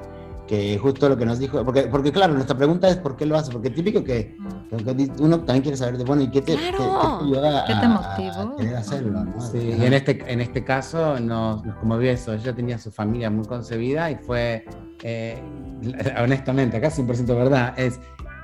que 0.47 0.77
justo 0.77 1.08
lo 1.08 1.15
que 1.17 1.25
nos 1.25 1.39
dijo, 1.39 1.63
porque, 1.63 1.84
porque 1.84 2.12
claro, 2.12 2.34
nuestra 2.34 2.58
pregunta 2.58 2.89
es 2.89 2.97
¿por 2.97 3.15
qué 3.15 3.25
lo 3.25 3.38
hace? 3.38 3.51
Porque 3.51 3.69
típico 3.69 4.03
que, 4.03 4.36
que- 4.69 5.12
uno 5.19 5.39
también 5.39 5.62
quiere 5.62 5.77
saber 5.77 5.97
de, 5.97 6.03
bueno, 6.03 6.23
¿y 6.23 6.32
qué 6.32 6.41
te, 6.41 6.53
qué- 6.56 6.62
qué 6.62 6.71
te 6.71 6.77
Claro. 6.77 7.21
ayuda 7.23 7.63
¿Qué 7.65 7.73
te 7.75 7.86
a- 7.86 7.89
motivó? 7.89 8.53
a 8.53 8.58
querer 8.58 8.75
hacerlo? 8.75 9.23
¿no? 9.23 9.41
Sí, 9.41 9.71
Ajá. 9.73 9.84
y 9.84 9.86
en 9.86 9.93
este, 9.93 10.23
en 10.34 10.41
este 10.41 10.63
caso 10.65 11.19
nos, 11.19 11.63
nos 11.65 11.75
conmovió 11.77 12.12
eso. 12.12 12.34
Ella 12.34 12.53
tenía 12.53 12.77
su 12.77 12.91
familia 12.91 13.29
muy 13.29 13.45
concebida 13.45 14.12
y 14.12 14.15
fue, 14.15 14.65
eh, 15.03 15.41
honestamente, 16.21 16.77
acá 16.77 16.89
100% 16.89 17.25
verdad, 17.36 17.73
es 17.77 17.99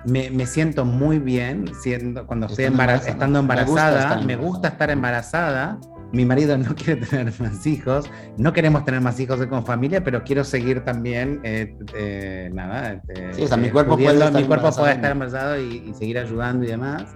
me, 0.05 0.29
me 0.31 0.45
siento 0.45 0.85
muy 0.85 1.19
bien 1.19 1.65
siendo, 1.81 2.25
cuando 2.25 2.45
estoy 2.47 2.65
embarazada. 2.65 3.09
estando 3.11 3.43
Me 3.43 3.49
gusta 3.65 3.89
embarazada. 3.89 3.99
estar 3.99 4.17
Me 4.25 4.33
embarazada. 4.33 4.47
gusta 4.47 4.67
estar 4.69 4.89
embarazada. 4.89 5.79
Mi 6.11 6.25
marido 6.25 6.57
no 6.57 6.73
quiere 6.75 7.05
tener 7.05 7.33
más 7.39 7.65
hijos, 7.67 8.09
no 8.37 8.51
queremos 8.53 8.83
tener 8.85 9.01
más 9.01 9.19
hijos 9.19 9.45
con 9.47 9.65
familia, 9.65 10.03
pero 10.03 10.23
quiero 10.23 10.43
seguir 10.43 10.83
también, 10.83 11.39
eh, 11.43 11.75
eh, 11.95 12.49
nada. 12.53 13.01
eh, 13.09 13.31
Sí, 13.33 13.43
o 13.43 13.47
sea, 13.47 13.57
mi 13.57 13.69
cuerpo 13.69 13.91
puede 13.95 14.05
pudiendo- 14.07 14.25
estar 14.25 14.41
mi 14.41 14.47
cuerpo 14.47 14.71
puede 14.71 14.93
estar 14.93 15.11
embarazado. 15.11 15.61
y, 15.61 15.89
y 15.89 15.93
seguir 15.93 16.17
ayudando 16.19 16.65
y 16.65 16.69
demás. 16.69 17.15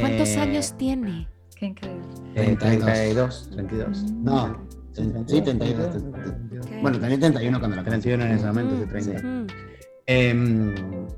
¿Cuántos 0.00 0.28
Eh, 0.28 0.40
años 0.40 0.74
tiene? 0.76 1.28
Qué 1.56 1.66
increíble. 1.66 2.02
eh, 2.36 2.56
32. 2.56 2.84
32, 2.84 3.50
32. 3.52 4.12
No, 4.22 4.68
sí, 5.26 5.40
32. 5.42 6.04
Bueno, 6.82 6.98
tenía 7.00 7.18
31 7.18 7.58
cuando 7.58 7.76
la 7.76 7.82
conocí. 7.84 8.02
31 8.02 8.24
en 8.24 8.30
ese 8.32 8.46
momento, 8.46 8.76
sí, 8.76 8.86
30. 8.88 9.10
ujú. 9.18 9.46
Em, 10.10 10.74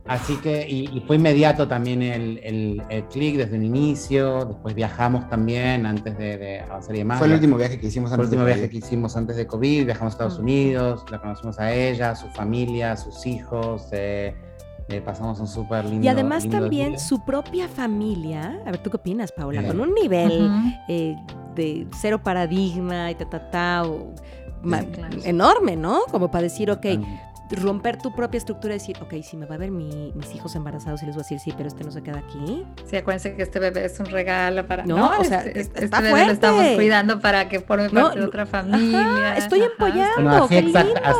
así 0.08 0.34
que, 0.38 0.68
y, 0.68 0.90
y 0.92 1.00
fue 1.06 1.14
inmediato 1.14 1.68
también 1.68 2.02
el, 2.02 2.40
el, 2.42 2.82
el 2.90 3.04
clic 3.04 3.36
desde 3.36 3.56
un 3.56 3.62
inicio, 3.64 4.44
después 4.46 4.74
viajamos 4.74 5.28
también 5.28 5.86
antes 5.86 6.18
de, 6.18 6.36
de 6.36 6.60
avanzar 6.60 6.96
y 6.96 6.98
demás. 6.98 7.18
Fue 7.18 7.28
el 7.28 7.34
último 7.34 7.56
viaje 7.56 7.78
que 7.78 7.86
hicimos 7.86 8.10
Fue 8.10 8.16
el 8.16 8.20
antes 8.22 8.30
de 8.30 8.36
último 8.36 8.46
viaje 8.46 8.62
COVID. 8.62 8.70
que 8.72 8.78
hicimos 8.84 9.16
antes 9.16 9.36
de 9.36 9.46
COVID, 9.46 9.84
viajamos 9.84 10.12
a 10.12 10.14
Estados 10.14 10.32
Ujú. 10.34 10.42
Unidos, 10.42 11.04
la 11.08 11.20
conocimos 11.20 11.60
a 11.60 11.72
ella, 11.72 12.10
a 12.10 12.16
su 12.16 12.26
familia, 12.30 12.90
a 12.90 12.96
sus 12.96 13.24
hijos, 13.26 13.86
eh, 13.92 14.34
eh, 14.88 15.00
pasamos 15.00 15.38
un 15.38 15.46
súper 15.46 15.84
lindo 15.84 16.04
Y 16.04 16.08
además 16.08 16.42
lindo 16.42 16.58
también 16.58 16.88
día. 16.90 16.98
su 16.98 17.24
propia 17.24 17.68
familia, 17.68 18.60
a 18.66 18.72
ver, 18.72 18.78
¿tú 18.82 18.90
qué 18.90 18.96
opinas, 18.96 19.30
Paula? 19.30 19.60
Eh. 19.62 19.66
Con 19.68 19.78
un 19.80 19.94
nivel 19.94 20.50
eh, 20.88 21.14
de 21.54 21.86
cero 22.00 22.20
paradigma 22.24 23.08
y 23.12 23.14
ta, 23.14 23.30
ta, 23.30 23.50
ta, 23.52 23.82
o 23.84 24.12
ma- 24.64 24.82
claro. 24.82 25.16
enorme, 25.24 25.76
¿no? 25.76 26.00
Como 26.10 26.28
para 26.32 26.42
decir, 26.42 26.72
ok, 26.72 26.86
romper 27.50 27.96
tu 27.96 28.14
propia 28.14 28.38
estructura 28.38 28.74
y 28.74 28.78
decir, 28.78 28.96
ok, 29.00 29.14
si 29.22 29.36
me 29.36 29.46
va 29.46 29.56
a 29.56 29.58
ver 29.58 29.70
mi- 29.70 30.12
mis 30.14 30.34
hijos 30.34 30.54
embarazados 30.54 31.02
y 31.02 31.06
les 31.06 31.14
voy 31.14 31.22
a 31.22 31.24
decir, 31.24 31.40
sí, 31.40 31.52
pero 31.56 31.68
este 31.68 31.84
no 31.84 31.90
se 31.90 32.02
queda 32.02 32.18
aquí. 32.18 32.64
Sí, 32.86 32.96
acuérdense 32.96 33.34
que 33.34 33.42
este 33.42 33.58
bebé 33.58 33.84
es 33.84 33.98
un 34.00 34.06
regalo 34.06 34.66
para. 34.66 34.84
No, 34.84 34.96
No, 34.96 35.10
o 35.18 35.24
sea, 35.24 35.38
este, 35.40 35.60
es- 35.60 35.66
este 35.68 35.84
está 35.86 36.00
bebé 36.00 36.26
lo 36.26 36.32
estamos 36.32 36.64
cuidando 36.76 37.20
para 37.20 37.48
que 37.48 37.60
forme 37.60 37.88
No, 37.92 38.02
parte 38.04 38.20
de 38.20 38.24
otra 38.26 38.46
familia. 38.46 39.00
Ajá, 39.32 39.36
estoy 39.38 39.62
empollando. 39.62 40.30
Así, 40.44 40.54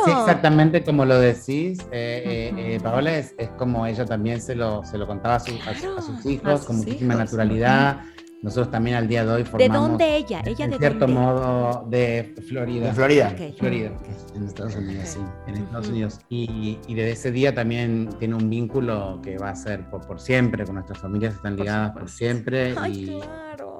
qué 0.05 0.11
exactamente 0.11 0.83
como 0.83 1.05
lo 1.05 1.19
decís, 1.19 1.79
eh, 1.91 2.51
eh, 2.51 2.53
eh, 2.57 2.75
Ujú. 2.77 2.83
Paola 2.83 3.15
es, 3.17 3.35
es 3.37 3.49
como 3.49 3.85
ella 3.85 4.05
también 4.05 4.41
se 4.41 4.55
lo, 4.55 4.83
se 4.85 4.97
lo 4.97 5.07
contaba 5.07 5.35
a, 5.35 5.39
su- 5.39 5.51
a 5.67 5.75
su- 5.75 5.97
a 5.97 6.01
sus 6.01 6.25
hijos 6.25 6.51
a 6.53 6.57
sus 6.57 6.65
con 6.67 6.77
muchísima 6.77 7.13
hijos, 7.15 7.25
naturalidad. 7.25 7.97
Nosotros 8.41 8.71
también 8.71 8.95
al 8.95 9.07
día 9.07 9.23
de 9.23 9.31
hoy 9.31 9.43
¿De 9.43 9.49
formamos, 9.49 9.89
dónde 9.89 10.15
ella? 10.15 10.41
¿Ella 10.45 10.65
en 10.65 10.71
de 10.71 10.77
cierto 10.77 10.99
dónde? 11.05 11.13
modo, 11.13 11.85
de 11.89 12.33
Florida. 12.47 12.87
De 12.87 12.93
Florida. 12.93 13.35
Florida. 13.59 13.91
en 14.35 14.43
Estados 14.43 14.75
Unidos, 14.75 15.07
sí. 15.09 15.19
en 15.47 15.55
Estados. 15.57 15.89
Unidos. 15.89 16.19
Y, 16.29 16.79
y 16.87 16.93
desde 16.95 17.11
ese 17.11 17.31
día 17.31 17.53
también 17.53 18.09
tiene 18.17 18.33
un 18.35 18.49
vínculo 18.49 19.19
que 19.21 19.37
va 19.37 19.49
a 19.49 19.55
ser 19.55 19.87
por, 19.91 20.07
por 20.07 20.19
siempre, 20.19 20.65
con 20.65 20.73
nuestras 20.75 20.99
familias 20.99 21.35
están 21.35 21.55
ligadas 21.55 21.91
por, 21.91 22.09
siempre. 22.09 22.73
Ay, 22.77 23.11
y, 23.11 23.19
claro. 23.19 23.70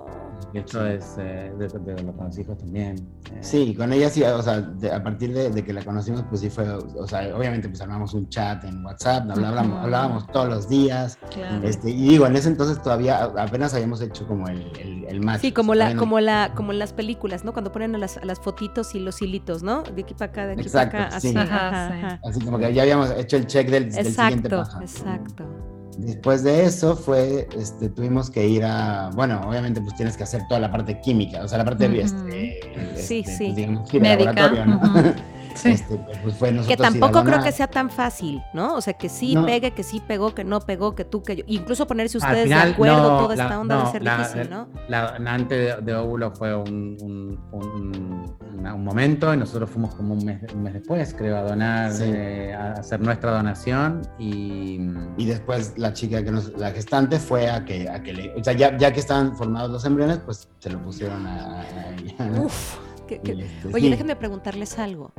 Es 0.59 1.15
eh, 1.17 1.51
de, 1.57 1.67
de- 1.67 1.93
de- 1.95 2.13
con 2.13 2.25
los 2.25 2.37
hijos 2.37 2.57
también. 2.57 2.95
eh. 3.31 3.37
Sí, 3.41 3.73
con 3.75 3.91
ella 3.93 4.09
sí, 4.09 4.23
o 4.23 4.41
sea, 4.41 4.61
de- 4.61 4.91
a 4.91 5.01
partir 5.03 5.33
de, 5.33 5.49
de 5.49 5.63
que 5.63 5.73
la 5.73 5.83
conocimos, 5.83 6.23
pues 6.29 6.41
sí 6.41 6.49
fue, 6.49 6.69
o 6.69 7.07
sea, 7.07 7.35
obviamente 7.35 7.69
pues 7.69 7.81
armamos 7.81 8.13
un 8.13 8.27
chat 8.29 8.63
en 8.65 8.83
WhatsApp, 8.85 9.29
hablábamos, 9.31 9.75
Ujú. 9.77 9.83
hablábamos 9.85 10.31
todos 10.31 10.49
los 10.49 10.67
días, 10.69 11.17
Claro. 11.33 11.65
este, 11.67 11.89
y 11.91 12.09
digo, 12.09 12.25
en 12.27 12.35
ese 12.35 12.49
entonces 12.49 12.81
todavía 12.81 13.23
apenas 13.23 13.73
habíamos 13.73 14.01
hecho 14.01 14.27
como 14.27 14.47
el, 14.49 14.61
el, 14.79 15.05
el 15.05 15.21
match. 15.21 15.41
Sí, 15.41 15.51
como 15.51 15.73
la, 15.75 15.93
no- 15.93 15.99
como 15.99 16.19
la, 16.19 16.51
como 16.55 16.71
en 16.71 16.79
las 16.79 16.93
películas, 16.93 17.43
¿no? 17.45 17.53
Cuando 17.53 17.71
ponen 17.71 17.95
a 17.95 17.97
las, 17.97 18.17
a 18.17 18.25
las 18.25 18.39
fotitos 18.39 18.93
y 18.95 18.99
los 18.99 19.21
hilitos, 19.21 19.63
¿no? 19.63 19.83
De 19.83 20.01
aquí 20.01 20.13
para 20.13 20.31
acá, 20.31 20.45
de 20.47 20.53
aquí 20.53 20.61
Exacto, 20.61 20.91
para 20.97 21.07
acá, 21.07 21.19
sí. 21.19 21.27
así. 21.29 21.37
Ajá, 21.37 21.67
Ajá, 21.69 21.87
sí. 21.87 22.05
ajá. 22.05 22.19
Así 22.23 22.39
como 22.41 22.57
que 22.59 22.73
ya 22.73 22.81
habíamos 22.81 23.11
hecho 23.11 23.37
el 23.37 23.47
check 23.47 23.69
del, 23.69 23.91
del 23.91 24.05
siguiente 24.05 24.47
Exacto, 24.49 24.57
paso. 24.57 24.81
exacto. 24.81 25.70
Después 25.97 26.43
de 26.43 26.65
eso 26.65 26.95
fue, 26.95 27.47
este, 27.58 27.89
tuvimos 27.89 28.30
que 28.30 28.47
ir 28.47 28.63
a, 28.63 29.10
bueno, 29.13 29.41
obviamente 29.47 29.82
pues 29.82 29.95
tienes 29.95 30.15
que 30.17 30.23
hacer 30.23 30.41
toda 30.47 30.60
la 30.60 30.71
parte 30.71 30.99
química, 31.01 31.43
o 31.43 31.47
sea, 31.47 31.58
la 31.58 31.65
parte, 31.65 31.88
Ujú. 31.88 31.95
este, 31.97 32.60
Sí, 32.95 33.19
este, 33.19 33.38
sí. 33.38 33.43
pues, 33.45 33.56
digamos, 33.56 33.93
Médica. 33.93 34.34
laboratorio, 34.34 34.65
¿no? 34.65 35.13
Sí. 35.55 35.69
Este, 35.71 35.97
pues 36.23 36.35
fue 36.35 36.55
Que 36.67 36.77
tampoco 36.77 37.23
creo 37.23 37.43
que 37.43 37.51
sea 37.51 37.67
tan 37.67 37.89
fácil, 37.89 38.41
¿no? 38.53 38.75
O 38.75 38.81
sea, 38.81 38.93
que 38.93 39.09
sí 39.09 39.35
No. 39.35 39.45
pegue, 39.45 39.71
que 39.71 39.83
sí 39.83 40.01
pegó, 40.05 40.33
que 40.33 40.43
no 40.43 40.59
pegó, 40.61 40.95
que 40.95 41.05
tú, 41.05 41.21
que 41.23 41.35
yo. 41.37 41.43
Incluso 41.47 41.87
ponerse 41.87 42.17
ustedes 42.17 42.43
final, 42.43 42.69
de 42.69 42.73
acuerdo, 42.73 42.97
no, 43.01 43.19
toda 43.23 43.35
la- 43.35 43.43
esta 43.43 43.59
onda 43.59 43.75
no, 43.75 43.85
de 43.85 43.91
ser 43.91 44.03
la- 44.03 44.17
difícil, 44.17 44.49
¿no? 44.49 44.67
La 44.87 45.11
donante 45.13 45.55
de, 45.57 45.75
de 45.81 45.95
óvulo 45.95 46.31
fue 46.31 46.55
un, 46.55 46.97
un- 47.01 47.39
un- 47.51 48.35
una- 48.59 48.73
un 48.75 48.83
momento 48.83 49.33
y 49.33 49.37
nosotros 49.37 49.69
fuimos 49.69 49.93
como 49.95 50.13
un 50.13 50.23
mes, 50.25 50.41
un 50.53 50.63
mes 50.63 50.73
después, 50.73 51.13
creo, 51.17 51.37
a 51.37 51.41
donar, 51.43 51.91
Sí. 51.91 52.03
eh, 52.07 52.53
a 52.53 52.73
hacer 52.73 52.99
nuestra 53.01 53.31
donación 53.31 54.01
y... 54.19 54.79
Y 55.17 55.25
después 55.25 55.73
la 55.77 55.93
chica 55.93 56.23
que 56.23 56.31
nos, 56.31 56.49
la 56.57 56.71
gestante 56.71 57.19
fue 57.19 57.49
a 57.49 57.65
que, 57.65 57.89
a 57.89 58.01
que 58.01 58.13
le, 58.13 58.33
o 58.39 58.43
sea, 58.43 58.53
ya, 58.53 58.75
ya 58.77 58.91
que 58.91 58.99
estaban 58.99 59.35
formados 59.35 59.69
los 59.71 59.85
embriones, 59.85 60.19
pues 60.19 60.47
se 60.59 60.69
lo 60.69 60.81
pusieron 60.81 61.25
a, 61.27 61.61
a 61.61 61.89
ella. 61.95 62.41
Uf. 62.41 62.77
que- 63.07 63.15
este, 63.15 63.67
Oye, 63.73 63.81
sí. 63.81 63.89
déjenme 63.89 64.15
preguntarles 64.15 64.79
algo. 64.79 65.11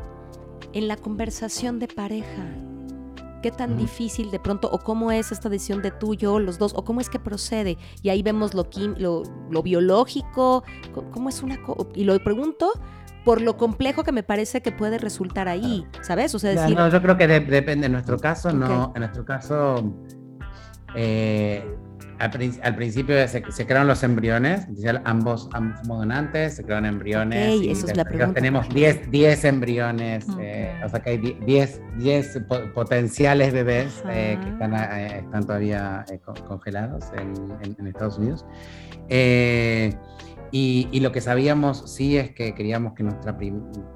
En 0.72 0.88
la 0.88 0.96
conversación 0.96 1.78
de 1.78 1.88
pareja, 1.88 2.44
¿qué 3.42 3.50
tan 3.50 3.76
difícil 3.76 4.30
de 4.30 4.38
pronto, 4.40 4.70
o 4.70 4.78
cómo 4.78 5.10
es 5.12 5.32
esta 5.32 5.48
decisión 5.48 5.82
de 5.82 5.90
tú, 5.90 6.14
yo, 6.14 6.38
los 6.38 6.58
dos, 6.58 6.72
o 6.76 6.84
cómo 6.84 7.00
es 7.00 7.10
que 7.10 7.18
procede? 7.18 7.76
Y 8.02 8.08
ahí 8.08 8.22
vemos 8.22 8.54
lo, 8.54 8.66
lo, 8.98 9.22
lo 9.50 9.62
biológico, 9.62 10.64
co- 10.94 11.10
¿cómo 11.10 11.28
es 11.28 11.42
una... 11.42 11.60
co- 11.62 11.88
y 11.94 12.04
lo 12.04 12.18
pregunto 12.22 12.72
por 13.24 13.40
lo 13.40 13.56
complejo 13.56 14.02
que 14.02 14.12
me 14.12 14.22
parece 14.22 14.62
que 14.62 14.72
puede 14.72 14.98
resultar 14.98 15.46
ahí, 15.48 15.86
¿sabes? 16.00 16.34
O 16.34 16.38
sea, 16.38 16.50
decir, 16.50 16.76
no, 16.76 16.88
yo 16.88 17.00
creo 17.02 17.16
que 17.16 17.28
de- 17.28 17.40
depende. 17.40 17.86
En 17.86 17.92
nuestro 17.92 18.18
caso, 18.18 18.52
no. 18.52 18.92
En 18.96 19.00
nuestro 19.00 19.24
caso, 19.24 19.92
eh, 20.94 21.64
al, 22.22 22.30
prin- 22.30 22.60
al 22.62 22.76
principio 22.76 23.16
se, 23.28 23.42
se 23.50 23.66
crearon 23.66 23.88
los 23.88 24.02
embriones. 24.02 24.66
Ambos, 25.04 25.48
ambos 25.52 25.80
somos 25.80 25.98
donantes, 25.98 26.54
se 26.56 26.62
crearon 26.64 26.86
embriones. 26.86 27.56
Ok, 27.58 27.62
y 27.64 27.70
eso 27.70 27.86
es 27.86 27.96
la 27.96 28.04
pregunta. 28.04 28.34
Tenemos 28.34 28.68
10 28.68 29.10
10 29.10 29.44
embriones, 29.44 30.26
eh, 30.40 30.72
o 30.84 30.88
sea 30.88 31.00
que 31.00 31.10
hay 31.10 31.18
10 31.44 31.80
10 31.98 32.40
po- 32.48 32.72
potenciales 32.74 33.52
bebés 33.52 34.02
eh, 34.08 34.38
que 34.42 34.48
están, 34.50 34.74
eh, 34.74 35.18
están 35.18 35.44
todavía 35.44 36.04
co- 36.24 36.34
congelados 36.46 37.04
en, 37.18 37.34
en- 37.64 37.76
en 37.78 37.86
Estados 37.88 38.18
Unidos. 38.18 38.46
Y, 40.54 40.88
y 40.92 41.00
lo 41.00 41.12
que 41.12 41.20
sabíamos 41.22 41.90
sí 41.90 42.18
es 42.18 42.30
que 42.32 42.54
queríamos 42.54 42.92
que 42.92 43.02
nuestro 43.02 43.36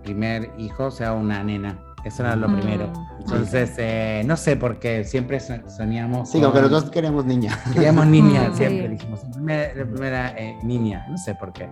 primer 0.03 0.51
hijo 0.59 0.91
sea 0.91 1.13
una 1.13 1.45
nena. 1.45 1.79
Eso 2.07 2.23
era 2.23 2.37
lo 2.37 2.49
Mm, 2.49 2.61
primero. 2.61 2.93
Entonces, 3.19 3.75
eh, 3.79 4.23
no 4.25 4.37
sé 4.37 4.57
por 4.57 4.79
qué, 4.79 5.03
siempre 5.05 5.41
so- 5.41 5.69
soñamos. 5.69 6.31
Sí, 6.31 6.39
que 6.41 6.47
con- 6.47 6.63
los 6.63 6.71
dos 6.71 6.91
queremos 6.91 7.25
niña. 7.25 7.59
Queríamos 7.73 8.07
niña, 8.07 8.51
siempre 8.55 8.83
sí. 8.85 8.89
dijimos. 8.89 9.25
La 9.25 9.31
primera, 9.33 9.75
la 9.75 9.85
primera, 9.85 10.29
eh, 10.39 10.57
niña, 10.63 11.07
no 11.11 11.19
sé 11.19 11.35
por 11.35 11.53
qué. 11.53 11.69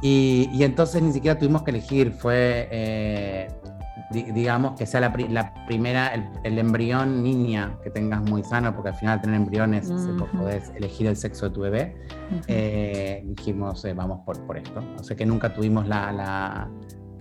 Y, 0.00 0.48
y 0.52 0.64
entonces 0.64 1.02
ni 1.02 1.12
siquiera 1.12 1.38
tuvimos 1.38 1.62
que 1.62 1.70
elegir, 1.70 2.12
fue, 2.12 2.68
eh, 2.70 3.48
di- 4.10 4.22
digamos, 4.32 4.78
que 4.78 4.86
sea 4.86 5.00
la, 5.00 5.12
pri- 5.12 5.28
la 5.28 5.52
primera, 5.66 6.08
el, 6.14 6.24
el 6.44 6.58
embrión 6.58 7.22
niña 7.22 7.76
que 7.82 7.90
tengas 7.90 8.22
muy 8.22 8.42
sano, 8.42 8.74
porque 8.74 8.88
al 8.90 8.96
final 8.96 9.20
tener 9.20 9.36
embriones, 9.36 9.86
se- 9.88 9.92
Ujú. 9.94 10.26
podés 10.38 10.70
elegir 10.76 11.06
el 11.08 11.16
sexo 11.16 11.48
de 11.48 11.54
tu 11.54 11.60
bebé. 11.60 11.96
Ujú. 12.30 12.40
Eh, 12.48 13.22
dijimos, 13.26 13.84
eh, 13.84 13.92
vamos 13.92 14.20
por, 14.24 14.40
por 14.46 14.56
esto. 14.56 14.82
O 14.98 15.02
sea 15.04 15.14
que 15.16 15.26
nunca 15.26 15.52
tuvimos 15.52 15.86
la, 15.86 16.10
la, 16.12 16.68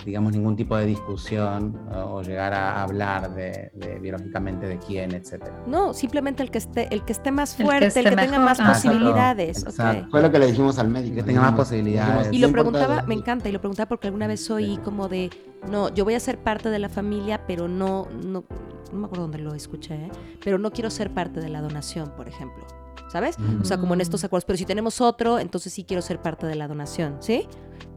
digamos, 0.06 0.34
ningún 0.34 0.56
tipo 0.56 0.76
de 0.78 0.86
discusión 0.86 1.80
o, 1.94 2.22
llegar 2.22 2.54
a 2.54 2.82
hablar 2.84 3.34
de, 3.34 3.72
de 3.76 4.00
biológicamente 4.00 4.68
de 4.68 4.78
quién, 4.80 5.14
etcétera. 5.14 5.64
no, 5.68 5.94
simplemente 5.94 6.44
el 6.44 6.52
que 6.52 6.58
esté, 6.58 6.88
el 6.94 7.04
que 7.06 7.14
esté 7.14 7.32
más 7.32 7.52
El 7.52 7.58
que 7.58 7.64
fuerte, 7.64 8.00
el 8.00 8.06
que, 8.10 8.16
tenga 8.16 8.32
mejor. 8.40 8.46
más 8.46 8.60
Ah, 8.60 8.74
posibilidades. 8.74 9.64
exacto. 9.64 10.08
Fue 10.12 10.22
lo 10.22 10.32
que 10.32 10.40
le 10.40 10.48
dijimos 10.48 10.80
al 10.80 10.90
médico. 10.90 11.16
Que 11.16 11.24
tenga 11.24 11.42
más 11.42 11.54
posibilidades. 11.54 12.30
dijimos, 12.32 12.34
Y 12.38 12.40
"No 12.42 12.48
lo 12.48 12.54
preguntaba, 12.54 13.02
me 13.04 13.14
encanta, 13.16 13.50
y 13.50 13.52
lo 13.52 13.60
preguntaba 13.60 13.88
porque 13.90 14.08
alguna 14.08 14.28
vez 14.28 14.50
oí 14.52 14.78
como 14.84 15.08
de, 15.10 15.30
no, 15.70 15.94
yo 15.94 16.04
voy 16.06 16.16
a 16.16 16.20
ser 16.20 16.38
parte 16.40 16.70
de 16.70 16.80
la 16.80 16.90
familia, 16.90 17.42
pero 17.48 17.68
no, 17.68 18.08
no, 18.24 18.44
no 18.92 19.00
me 19.00 19.06
acuerdo 19.06 19.24
dónde 19.24 19.40
lo 19.40 19.54
escuché, 19.54 19.96
¿eh? 19.96 20.12
pero 20.44 20.58
no 20.58 20.72
quiero 20.72 20.90
ser 20.90 21.12
parte 21.14 21.40
de 21.40 21.50
la 21.50 21.62
donación, 21.62 22.12
por 22.16 22.28
ejemplo. 22.28 22.66
¿Sabes? 23.14 23.38
O 23.62 23.64
sea, 23.64 23.78
como 23.78 23.94
en 23.94 24.02
estos 24.02 24.24
Mm. 24.24 24.26
acuerdos, 24.26 24.44
pero 24.46 24.58
si 24.58 24.66
tenemos 24.66 25.00
otro, 25.00 25.38
entonces 25.38 25.72
sí 25.72 25.84
quiero 25.84 26.02
ser 26.02 26.20
parte 26.20 26.48
de 26.48 26.56
la 26.56 26.68
donación, 26.68 27.18
¿sí? 27.20 27.48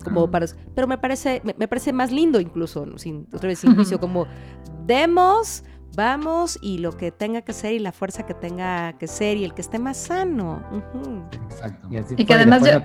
Como 0.04 0.30
para, 0.30 0.44
pero 0.74 0.86
me 0.86 0.98
parece, 0.98 1.40
me, 1.42 1.54
me 1.58 1.66
parece 1.68 1.90
más 1.94 2.12
lindo 2.12 2.38
incluso, 2.38 2.86
sin, 2.98 3.26
otra 3.32 3.48
vez 3.48 3.60
sin 3.60 3.74
juicio, 3.74 3.98
como 4.00 4.26
demos, 4.84 5.64
vamos 5.94 6.58
y 6.60 6.78
lo 6.78 6.96
que 6.96 7.10
tenga 7.12 7.42
que 7.42 7.52
ser 7.52 7.72
y 7.72 7.78
la 7.78 7.92
fuerza 7.92 8.26
que 8.26 8.34
tenga 8.34 8.94
que 8.94 9.06
ser 9.06 9.36
y 9.36 9.44
el 9.44 9.54
que 9.54 9.62
esté 9.62 9.78
más 9.78 9.96
sano. 9.96 10.62
Exacto. 11.50 11.88
Y, 11.90 11.96
así 11.96 12.14
Y 12.18 12.24
que 12.24 12.34
además 12.34 12.62
de- 12.62 12.82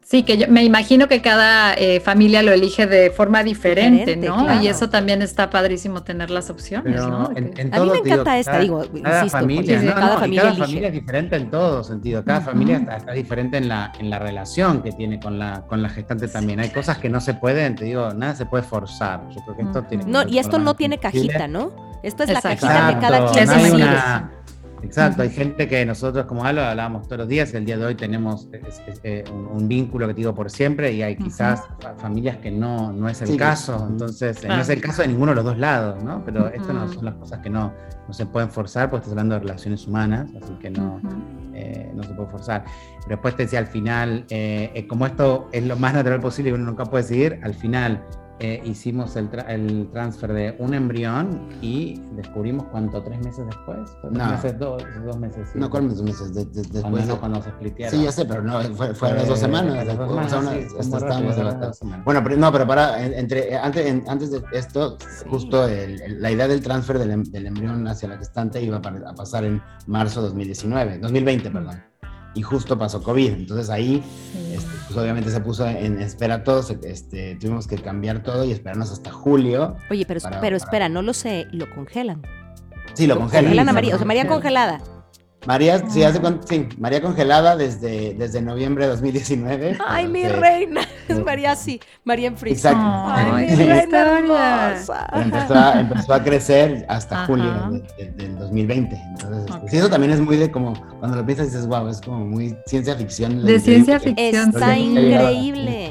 Sí, 0.00 0.22
que 0.22 0.38
yo 0.38 0.46
me 0.48 0.64
imagino 0.64 1.06
que 1.06 1.20
cada 1.20 1.74
eh, 1.74 2.00
familia 2.00 2.42
lo 2.42 2.50
elige 2.52 2.86
de 2.86 3.10
forma 3.10 3.42
diferente, 3.44 3.98
Diferente, 4.16 4.26
¿no? 4.28 4.44
claro. 4.46 4.62
Y 4.62 4.68
eso 4.68 4.88
también 4.88 5.20
está 5.20 5.50
padrísimo 5.50 6.02
tener 6.02 6.30
las 6.30 6.48
opciones, 6.48 6.94
Pero 6.94 7.08
¿no? 7.10 7.30
en, 7.36 7.74
A 7.74 7.80
mí 7.80 7.90
me 7.90 8.00
digo, 8.00 8.06
encanta 8.14 8.38
esta, 8.38 8.58
digo, 8.58 8.84
cada 9.02 9.18
insisto, 9.18 9.38
familia, 9.38 9.82
¿no? 9.82 9.94
cada 9.94 10.14
No, 10.14 10.20
familia 10.20 10.40
cada 10.42 10.52
elige. 10.54 10.66
familia 10.66 10.88
es 10.88 10.94
diferente 10.94 11.36
en 11.36 11.50
todo 11.50 11.84
sentido. 11.84 12.24
Cada 12.24 12.40
familia 12.40 12.78
está, 12.78 12.96
está 12.96 13.12
diferente 13.12 13.58
en 13.58 13.68
la, 13.68 13.92
en 13.98 14.08
la 14.08 14.18
relación 14.18 14.80
que 14.82 14.92
tiene 14.92 15.20
con 15.20 15.38
la, 15.38 15.66
con 15.66 15.82
la 15.82 15.90
gestante 15.90 16.26
también. 16.28 16.60
Hay 16.60 16.70
cosas 16.70 16.96
que 16.96 17.10
no 17.10 17.20
se 17.20 17.34
pueden, 17.34 17.74
te 17.74 17.84
digo, 17.84 18.14
nada 18.14 18.34
se 18.34 18.46
puede 18.46 18.62
forzar. 18.62 19.28
Yo 19.28 19.42
creo 19.42 19.56
que 19.56 19.62
esto 19.64 19.82
tiene 19.82 20.04
que 20.06 20.10
No, 20.10 20.26
y 20.26 20.38
esto 20.38 20.58
no 20.58 20.72
tiene 20.74 20.96
cajita, 20.96 21.46
¿no? 21.48 21.87
Esta 22.02 22.24
es 22.24 22.30
la 22.30 22.40
cajita 22.42 22.94
que 22.94 23.00
cada 23.00 23.26
quien 23.32 23.46
no 23.46 23.52
no 23.52 23.58
hay 23.58 23.64
decide. 23.70 23.84
una- 23.84 24.32
Exacto, 24.80 25.22
hay 25.22 25.30
gente 25.30 25.66
que 25.66 25.84
nosotros 25.84 26.24
como 26.26 26.44
Alo 26.44 26.62
hablábamos 26.62 27.08
todos 27.08 27.18
los 27.18 27.28
días, 27.28 27.52
el 27.52 27.64
día 27.64 27.76
de 27.76 27.84
hoy 27.84 27.94
tenemos 27.96 28.48
es- 28.52 28.80
es- 28.86 29.00
eh, 29.02 29.24
un, 29.34 29.48
un 29.62 29.68
vínculo 29.68 30.06
que 30.06 30.14
te 30.14 30.18
digo 30.18 30.32
por 30.36 30.50
siempre 30.52 30.92
y 30.92 31.02
hay 31.02 31.16
quizás 31.16 31.64
fa- 31.80 31.94
familias 31.96 32.36
que 32.36 32.52
no, 32.52 32.92
no 32.92 33.08
es 33.08 33.20
el 33.22 33.28
Sí, 33.28 33.36
caso, 33.36 33.84
entonces 33.90 34.44
eh, 34.44 34.48
no 34.48 34.60
es 34.60 34.68
el 34.68 34.80
caso 34.80 35.02
de 35.02 35.08
ninguno 35.08 35.32
de 35.32 35.36
los 35.36 35.44
dos 35.44 35.58
lados, 35.58 36.00
¿no? 36.04 36.22
Pero 36.24 36.46
esto 36.46 36.72
no 36.72 36.84
Ujú. 36.84 36.92
son 36.94 37.04
las 37.06 37.14
cosas 37.16 37.40
que 37.40 37.50
no, 37.50 37.72
no 38.06 38.14
se 38.14 38.24
pueden 38.26 38.50
forzar 38.50 38.88
porque 38.88 39.00
estás 39.02 39.12
hablando 39.14 39.34
de 39.34 39.40
relaciones 39.40 39.84
humanas, 39.88 40.30
así 40.40 40.52
que 40.60 40.70
no, 40.70 41.00
eh, 41.54 41.90
no 41.92 42.04
se 42.04 42.14
puede 42.14 42.30
forzar. 42.30 42.64
Pero 43.00 43.08
después 43.16 43.34
te 43.34 43.42
decía 43.42 43.58
al 43.58 43.66
final, 43.66 44.26
eh, 44.30 44.70
eh, 44.74 44.86
como 44.86 45.06
esto 45.06 45.48
es 45.50 45.64
lo 45.64 45.74
más 45.76 45.92
natural 45.92 46.20
posible 46.20 46.50
y 46.50 46.54
uno 46.54 46.66
nunca 46.66 46.84
puede 46.84 47.02
seguir, 47.02 47.40
al 47.42 47.54
final 47.54 48.04
eh, 48.40 48.62
hicimos 48.64 49.16
el, 49.16 49.30
tra- 49.30 49.46
el 49.48 49.88
transfer 49.92 50.32
de 50.32 50.56
un 50.58 50.72
embrión 50.74 51.48
y 51.60 52.00
descubrimos 52.12 52.66
cuánto, 52.70 53.02
tres 53.02 53.18
meses 53.24 53.44
después, 53.46 53.90
tres 54.00 54.12
No. 54.12 54.30
meses, 54.30 54.58
dos, 54.58 54.82
dos 55.04 55.18
meses. 55.18 55.48
sí. 55.52 55.58
No, 55.58 55.68
¿cuál 55.68 55.84
meses? 55.84 56.02
meses? 56.02 56.34
De- 56.34 56.44
de- 56.44 56.50
Cuando, 56.80 56.98
después 56.98 57.06
no, 57.06 57.18
cuando 57.20 57.42
se 57.42 57.50
splitearon. 57.50 57.98
Sí, 57.98 58.04
ya 58.04 58.12
sé, 58.12 58.24
pero 58.26 58.42
no, 58.42 58.60
fue, 58.74 58.94
fue 58.94 59.10
a 59.10 59.14
las 59.14 59.28
dos 59.28 59.38
Eh, 59.38 59.40
semanas. 59.42 59.86
las 59.86 59.98
dos 59.98 60.10
una- 60.10 60.28
sí, 60.52 60.66
estábamos. 60.78 61.80
Bueno, 62.04 62.22
pero, 62.22 62.36
no, 62.36 62.52
pero 62.52 62.66
para, 62.66 63.04
en- 63.04 63.14
entre, 63.14 63.56
antes, 63.56 63.86
en- 63.86 64.04
antes 64.08 64.30
de 64.30 64.42
esto, 64.52 64.96
justo 65.28 65.66
el- 65.66 66.00
el- 66.00 66.22
la 66.22 66.30
idea 66.30 66.46
del 66.48 66.62
transfer 66.62 66.98
del, 66.98 67.10
em- 67.10 67.24
del 67.24 67.46
embrión 67.46 67.86
hacia 67.88 68.08
la 68.08 68.18
gestante 68.18 68.62
iba 68.62 68.76
a 68.78 69.14
pasar 69.14 69.44
en 69.44 69.60
marzo 69.86 70.22
2019, 70.22 70.98
2020, 70.98 71.50
perdón. 71.50 71.76
Y 72.38 72.42
justo 72.42 72.78
pasó 72.78 73.02
COVID. 73.02 73.32
Entonces 73.32 73.68
ahí, 73.68 74.02
este, 74.52 74.70
pues 74.86 74.96
obviamente 74.96 75.30
se 75.30 75.40
puso 75.40 75.66
en 75.66 76.00
espera 76.00 76.44
todo, 76.44 76.64
este, 76.84 77.34
tuvimos 77.34 77.66
que 77.66 77.76
cambiar 77.76 78.22
todo 78.22 78.44
y 78.44 78.52
esperarnos 78.52 78.92
hasta 78.92 79.10
julio. 79.10 79.76
Oye, 79.90 80.04
pero, 80.06 80.20
pero 80.40 80.56
espera, 80.56 80.88
no 80.88 81.02
lo 81.02 81.12
sé, 81.12 81.48
lo 81.50 81.68
congelan. 81.74 82.22
Sí, 82.94 83.08
lo 83.08 83.18
congelan. 83.18 83.46
Congelan 83.46 83.68
a 83.68 83.72
María, 83.72 83.94
o 83.96 83.98
sea, 83.98 84.06
María 84.06 84.28
congelada. 84.28 84.80
María, 85.46 85.82
sí, 85.88 86.02
hace 86.02 86.20
sí, 86.46 86.68
María 86.78 87.00
congelada 87.00 87.56
desde, 87.56 88.14
desde 88.14 88.42
noviembre 88.42 88.84
de 88.84 88.90
2019. 88.90 89.78
Ay, 89.86 90.08
mi 90.08 90.26
reina. 90.26 90.82
Es 91.08 91.24
María 91.24 91.56
sí, 91.56 91.80
María 92.04 92.28
en 92.28 92.36
frío. 92.36 92.52
Exacto. 92.52 92.82
Ay, 92.82 93.46
mi 93.46 93.64
reina 93.64 94.18
hermosa. 94.18 95.08
Empezó 95.14 95.54
a, 95.54 95.80
empezó 95.80 96.12
a 96.12 96.22
crecer 96.22 96.84
hasta 96.88 97.24
julio 97.24 97.82
del 97.96 98.38
2020. 98.38 98.94
Entonces, 98.94 99.56
sí, 99.70 99.76
eso 99.78 99.88
también 99.88 100.12
es 100.12 100.20
muy 100.20 100.36
de 100.36 100.50
como, 100.50 100.74
cuando 100.98 101.16
lo 101.16 101.24
piensas 101.24 101.46
dices, 101.46 101.66
wow, 101.66 101.88
es 101.88 102.00
como 102.00 102.26
muy 102.26 102.54
ciencia 102.66 102.94
ficción. 102.96 103.44
De 103.44 103.58
ciencia 103.60 103.98
ficción. 104.00 104.50
Está 104.50 104.76
increíble. 104.76 105.90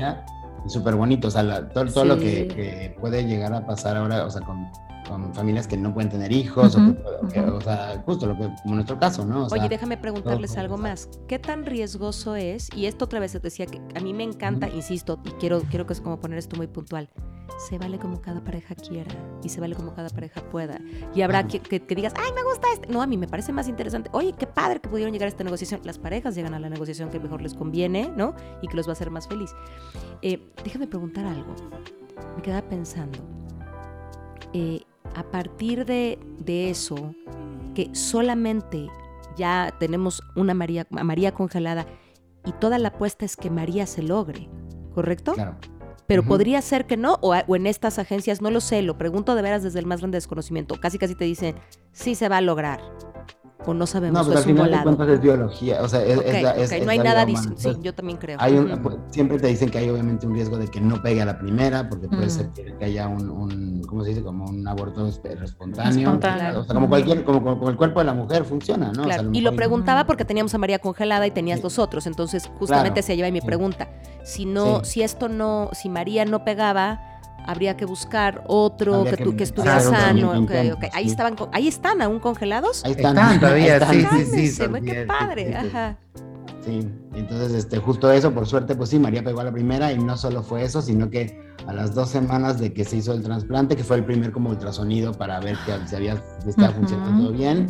Súper 0.67 0.95
bonito, 0.95 1.29
o 1.29 1.31
sea, 1.31 1.69
todo, 1.69 1.85
todo 1.85 2.05
lo 2.05 2.19
que, 2.19 2.47
que 2.47 2.95
puede 2.99 3.25
llegar 3.25 3.53
a 3.53 3.65
pasar 3.65 3.95
ahora, 3.95 4.25
o 4.25 4.29
sea, 4.29 4.41
con 4.41 4.69
con 5.07 5.33
familias 5.33 5.67
que 5.67 5.77
no 5.77 5.93
pueden 5.93 6.09
tener 6.09 6.31
hijos, 6.31 6.75
o, 6.75 7.61
sea, 7.61 8.01
justo 8.05 8.27
lo 8.27 8.37
que, 8.37 8.49
como 8.63 8.75
nuestro 8.75 8.99
caso, 8.99 9.25
¿no? 9.25 9.47
Oye, 9.47 9.69
déjame 9.69 9.97
preguntarles 9.97 10.57
algo 10.57 10.77
más. 10.77 11.09
¿Qué 11.27 11.39
tan 11.39 11.65
riesgoso 11.65 12.35
es? 12.35 12.69
Y 12.75 12.85
esto 12.85 13.05
otra 13.05 13.19
vez 13.19 13.31
te 13.31 13.39
decía 13.39 13.65
que 13.65 13.81
a 13.95 13.99
mí 13.99 14.13
me 14.13 14.23
encanta, 14.23 14.69
insisto, 14.69 15.19
y 15.25 15.31
quiero, 15.31 15.61
quiero 15.69 15.85
que 15.85 15.93
es 15.93 16.01
como 16.01 16.19
poner 16.19 16.37
esto 16.37 16.55
muy 16.55 16.67
puntual. 16.67 17.09
Se 17.57 17.77
vale 17.79 17.97
como 17.97 18.21
cada 18.21 18.43
pareja 18.43 18.75
quiera 18.75 19.11
y 19.41 19.49
se 19.49 19.59
vale 19.59 19.75
como 19.75 19.93
cada 19.93 20.09
pareja 20.09 20.41
pueda. 20.41 20.79
Y 21.15 21.21
habrá 21.21 21.47
que, 21.47 21.59
que, 21.59 21.95
digas, 21.95 22.13
ay, 22.15 22.31
me 22.35 22.43
gusta 22.43 22.67
este. 22.73 22.87
No, 22.87 23.01
a 23.01 23.07
mí 23.07 23.17
me 23.17 23.27
parece 23.27 23.51
más 23.51 23.67
interesante. 23.67 24.09
Oye, 24.13 24.33
qué 24.37 24.45
padre 24.45 24.79
que 24.79 24.89
pudieron 24.89 25.11
llegar 25.11 25.25
a 25.25 25.29
esta 25.29 25.43
negociación. 25.43 25.81
Las 25.83 25.97
parejas 25.97 26.35
llegan 26.35 26.53
a 26.53 26.59
la 26.59 26.69
negociación 26.69 27.09
que 27.09 27.19
mejor 27.19 27.41
les 27.41 27.55
conviene, 27.55 28.11
¿no? 28.15 28.35
Y 28.61 28.67
que 28.67 28.75
los 28.75 28.85
va 28.85 28.91
a 28.91 28.93
hacer 28.93 29.09
más 29.09 29.27
feliz. 29.27 29.51
Eh, 30.21 30.39
déjame 30.63 30.87
preguntar 30.87 31.25
algo. 31.25 31.55
Me 32.35 32.41
quedaba 32.43 32.67
pensando. 32.67 33.17
Eh, 34.53 34.81
a 35.15 35.23
partir 35.23 35.85
de, 35.85 36.19
eso, 36.69 37.13
que 37.75 37.89
solamente 37.93 38.87
ya 39.35 39.73
tenemos 39.79 40.21
una 40.35 40.53
María, 40.53 40.87
María 40.89 41.33
congelada 41.33 41.85
y 42.45 42.51
toda 42.53 42.77
la 42.77 42.89
apuesta 42.89 43.25
es 43.25 43.35
que 43.35 43.49
María 43.49 43.85
se 43.85 44.03
logre, 44.03 44.49
¿correcto? 44.93 45.33
Claro. 45.33 45.57
Pero 46.07 46.23
podría 46.23 46.61
ser 46.61 46.87
que 46.87 46.95
no, 46.95 47.15
o, 47.21 47.35
o, 47.35 47.55
en 47.57 47.67
estas 47.67 47.99
agencias, 47.99 48.41
no 48.41 48.49
lo 48.49 48.61
sé, 48.61 48.81
lo 48.81 48.97
pregunto 48.97 49.35
de 49.35 49.41
veras 49.41 49.61
desde 49.61 49.79
el 49.79 49.85
más 49.85 49.99
grande 49.99 50.15
desconocimiento. 50.15 50.79
Casi 50.79 50.97
casi 50.97 51.15
te 51.15 51.25
dicen, 51.25 51.55
sí 51.91 52.15
se 52.15 52.29
va 52.29 52.37
a 52.37 52.41
lograr 52.41 52.79
o 53.65 53.73
no 53.73 53.87
sabemos. 53.87 54.21
No, 54.21 54.27
pero 54.27 54.39
al 54.39 54.45
final 54.45 54.71
de 54.71 54.83
cuentas 54.83 55.09
es 55.09 55.21
biología, 55.21 55.81
o 55.81 55.87
sea, 55.87 56.03
es, 56.03 56.43
la, 56.43 56.51
es, 56.51 56.85
no 56.85 56.91
hay 56.91 56.99
nada 56.99 57.25
sí, 57.55 57.69
yo 57.81 57.93
también 57.93 58.17
creo. 58.17 58.37
Hay 58.39 58.55
un, 58.57 58.81
pues, 58.81 58.97
siempre 59.09 59.39
te 59.39 59.47
dicen 59.47 59.69
que 59.69 59.79
hay 59.79 59.89
obviamente 59.89 60.27
un 60.27 60.33
riesgo 60.33 60.57
de 60.57 60.67
que 60.67 60.79
no 60.79 61.01
pegue 61.01 61.21
a 61.21 61.25
la 61.25 61.39
primera, 61.39 61.89
porque 61.89 62.07
puede 62.07 62.29
ser 62.29 62.49
que 62.49 62.85
haya 62.85 63.07
un, 63.07 63.29
un, 63.29 63.81
¿cómo 63.87 64.03
se 64.03 64.09
dice? 64.09 64.23
Como 64.23 64.45
un 64.45 64.67
aborto 64.67 65.07
espontáneo. 65.07 66.19
O 66.59 66.63
sea, 66.63 66.73
como 66.73 66.87
cualquier, 66.87 67.23
como, 67.23 67.41
como, 67.43 67.69
el 67.69 67.75
cuerpo 67.75 67.99
de 67.99 68.05
la 68.05 68.13
mujer 68.13 68.45
funciona, 68.45 68.91
¿no? 68.91 69.03
Claro. 69.03 69.29
y 69.33 69.41
lo 69.41 69.55
preguntaba 69.55 70.05
porque 70.05 70.25
teníamos 70.25 70.53
a 70.53 70.57
María 70.57 70.79
congelada 70.79 71.25
y 71.27 71.31
tenías 71.31 71.61
los 71.63 71.79
otros, 71.79 72.07
entonces 72.07 72.49
justamente 72.59 73.01
se 73.01 73.15
lleva 73.15 73.31
mi 73.31 73.41
pregunta. 73.41 73.89
Si 74.23 74.45
no, 74.45 74.83
si 74.83 75.01
esto 75.01 75.29
no, 75.29 75.69
si 75.73 75.89
María 75.89 76.25
no 76.25 76.43
pegaba 76.43 77.16
habría 77.47 77.77
que 77.77 77.85
buscar 77.85 78.43
otro 78.45 79.05
que, 79.05 79.35
que, 79.35 79.43
estuviera 79.43 79.79
sano. 79.79 80.45
Ahí, 80.93 81.07
estaban, 81.07 81.35
ahí 81.53 81.67
están 81.67 82.01
aún 82.01 82.19
congelados. 82.19 82.83
Ahí 82.85 82.91
están, 82.91 83.39
todavía, 83.39 83.79
sí, 83.89 84.05
sí, 84.25 84.47
sí. 84.49 84.63
Qué 84.85 85.05
padre, 85.05 85.55
ajá. 85.55 85.97
Sí, 86.63 86.85
entonces 87.15 87.53
este, 87.53 87.77
justo 87.77 88.11
eso, 88.11 88.33
por 88.33 88.45
suerte, 88.45 88.75
pues 88.75 88.89
sí, 88.89 88.99
María 88.99 89.23
pegó 89.23 89.39
a 89.39 89.45
la 89.45 89.53
primera 89.53 89.93
y 89.93 89.97
no 89.97 90.17
solo 90.17 90.43
fue 90.43 90.63
eso, 90.63 90.81
sino 90.81 91.09
que 91.09 91.39
a 91.65 91.73
las 91.73 91.95
dos 91.95 92.09
semanas 92.09 92.59
de 92.59 92.73
que 92.73 92.83
se 92.83 92.97
hizo 92.97 93.13
el 93.13 93.23
trasplante, 93.23 93.77
que 93.77 93.85
fue 93.85 93.95
el 93.95 94.03
primer 94.03 94.33
como 94.33 94.49
ultrasonido 94.49 95.13
para 95.13 95.39
ver 95.39 95.57
que 95.65 95.87
se 95.87 95.95
había, 95.95 96.21
estaba 96.45 96.73
funcionando 96.73 97.23
todo 97.23 97.31
bien, 97.31 97.67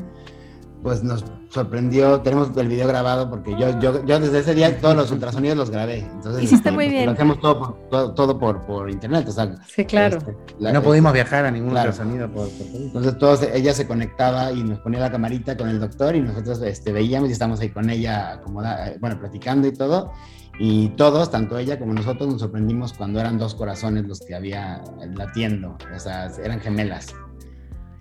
pues 0.88 1.04
nos 1.04 1.26
sorprendió, 1.50 2.22
tenemos 2.22 2.56
el 2.56 2.70
video 2.70 2.88
grabado 2.88 3.30
porque 3.30 3.52
yo, 3.60 3.78
yo, 3.82 4.06
yo 4.06 4.22
desde 4.22 4.40
ese 4.40 4.56
día 4.56 4.80
todos 4.80 4.96
los 4.96 5.12
ultrasonidos 5.12 5.58
los 5.58 5.70
grabé. 5.70 6.00
Entonces, 6.00 6.44
Hiciste 6.44 6.72
muy 6.72 6.88
bien. 6.88 7.08
Lo 7.08 7.12
hacemos 7.12 7.42
todo 7.42 7.60
por, 7.90 8.16
todo, 8.16 8.40
por, 8.40 8.66
por, 8.66 8.90
internet. 8.90 9.28
O 9.28 9.32
sea, 9.34 9.54
sí, 9.68 9.84
claro. 9.84 10.20
Este, 10.20 10.72
no 10.72 10.82
pudimos 10.82 11.12
viajar 11.12 11.46
a 11.46 11.52
ningún 11.52 11.72
ultrasonido 11.72 12.32
por, 12.32 12.48
Entonces 12.74 13.18
todos, 13.18 13.44
ella 13.54 13.74
se 13.74 13.86
conectaba 13.86 14.54
y 14.54 14.64
nos 14.64 14.80
ponía 14.80 15.02
la 15.02 15.12
camarita 15.12 15.58
con 15.58 15.68
el 15.68 15.78
doctor 15.78 16.16
y 16.16 16.22
nosotros 16.22 16.62
este, 16.62 16.94
veíamos 16.94 17.28
y 17.28 17.34
estábamos 17.34 17.60
ahí 17.60 17.68
con 17.68 17.90
ella, 17.90 18.36
acomodada, 18.36 18.94
bueno, 19.02 19.20
platicando 19.20 19.68
y 19.68 19.74
todo. 19.74 20.14
Y 20.58 20.88
todos, 20.92 21.30
tanto 21.30 21.58
ella 21.58 21.78
como 21.78 21.96
nosotros, 21.96 22.30
nos 22.30 22.40
sorprendimos 22.40 22.94
cuando 22.94 23.20
eran 23.20 23.38
dos 23.38 23.56
corazones 23.56 24.06
los 24.06 24.22
que 24.22 24.36
había 24.36 24.82
latiendo. 25.18 25.78
O 25.94 26.00
sea, 26.00 26.32
eran 26.42 26.62
gemelas. 26.62 27.14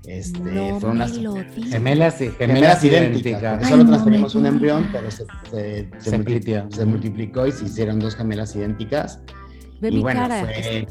Este, 0.06 0.38
fueron 0.78 0.96
unas 0.96 1.12
gemelas, 1.12 2.18
gemelas, 2.38 2.84
idénticas. 2.84 3.68
solo 3.68 3.86
transferimos 3.86 4.34
un 4.36 4.46
embrión, 4.46 4.88
pero 4.92 5.10
se, 5.10 5.90
se, 5.98 6.86
multiplicó 6.86 7.46
y 7.46 7.52
se 7.52 7.64
hicieron 7.64 7.98
dos 7.98 8.14
gemelas 8.14 8.54
idénticas. 8.54 9.20
y 9.82 10.00
bueno, 10.00 10.26
fue. 10.26 10.86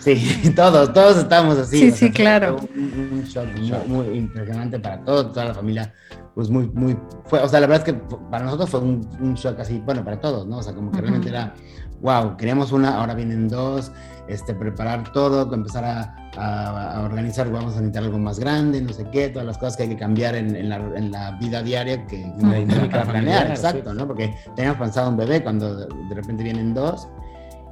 Sí, 0.00 0.52
todos, 0.56 0.92
todos 0.92 1.16
estábamos 1.18 1.58
así. 1.58 1.78
Sí, 1.78 1.90
sí, 1.90 2.10
claro. 2.10 2.56
Un, 2.74 3.24
shock 3.24 3.46
muy, 3.86 4.06
impresionante 4.18 4.78
para 4.78 5.02
todos, 5.04 5.32
toda 5.32 5.46
la 5.46 5.54
familia. 5.54 5.94
Pues 6.34 6.50
muy, 6.50 6.68
muy. 6.68 6.98
Fue, 7.24 7.40
o 7.40 7.48
sea, 7.48 7.60
la 7.60 7.66
verdad 7.66 7.88
es 7.88 7.94
que 7.94 8.00
para 8.30 8.44
nosotros 8.44 8.68
fue 8.68 8.80
un, 8.80 9.34
shock 9.34 9.58
así, 9.60 9.80
bueno, 9.84 10.04
para 10.04 10.20
todos, 10.20 10.46
¿no? 10.46 10.58
O 10.58 10.62
sea, 10.62 10.74
como 10.74 10.92
que 10.92 11.00
realmente 11.00 11.30
era, 11.30 11.54
wow, 12.02 12.36
queríamos 12.36 12.72
una, 12.72 12.98
ahora 12.98 13.14
vienen 13.14 13.48
dos 13.48 13.90
este, 14.28 14.54
preparar 14.54 15.12
todo, 15.12 15.52
empezar 15.54 15.84
a, 15.84 17.02
organizar, 17.02 17.50
vamos 17.50 17.72
a 17.72 17.76
necesitar 17.76 18.04
algo 18.04 18.18
más 18.18 18.38
grande, 18.38 18.82
no 18.82 18.92
sé 18.92 19.08
qué, 19.10 19.30
todas 19.30 19.46
las 19.46 19.56
cosas 19.56 19.76
que 19.76 19.84
hay 19.84 19.88
que 19.88 19.96
cambiar 19.96 20.34
en, 20.34 20.68
la, 20.68 21.30
vida 21.40 21.62
diaria 21.62 22.06
que 22.06 22.26
no 22.38 22.52
hay 22.52 22.66
que 22.66 22.88
planear, 22.88 23.50
exacto, 23.50 23.94
¿no? 23.94 24.06
Porque 24.06 24.34
teníamos 24.54 24.78
pensado 24.78 25.08
un 25.08 25.16
bebé 25.16 25.42
cuando 25.42 25.74
de, 25.74 26.14
repente 26.14 26.42
vienen 26.42 26.74
dos. 26.74 27.08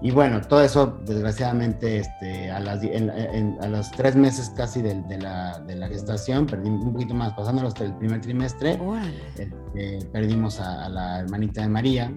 Y 0.01 0.11
bueno, 0.11 0.41
todo 0.41 0.63
eso, 0.63 0.99
desgraciadamente, 1.07 1.99
este, 1.99 2.51
a, 2.51 2.61
las, 2.61 2.81
a 2.83 3.69
los 3.69 3.91
tres 3.91 4.17
meses 4.17 4.51
casi 4.57 4.83
de, 4.83 4.95
la, 5.19 5.59
de, 5.61 5.77
la, 5.77 5.89
gestación, 5.89 6.47
perdimos 6.47 6.85
un 6.85 6.93
poquito 6.93 7.15
más, 7.15 7.33
pasando 7.35 7.67
hasta 7.67 7.85
el 7.85 7.95
primer 7.95 8.21
trimestre, 8.21 8.79
este, 9.37 10.07
perdimos 10.13 10.61
a, 10.61 10.89
la 10.89 11.21
hermanita 11.21 11.63
de 11.63 11.69
María, 11.69 12.13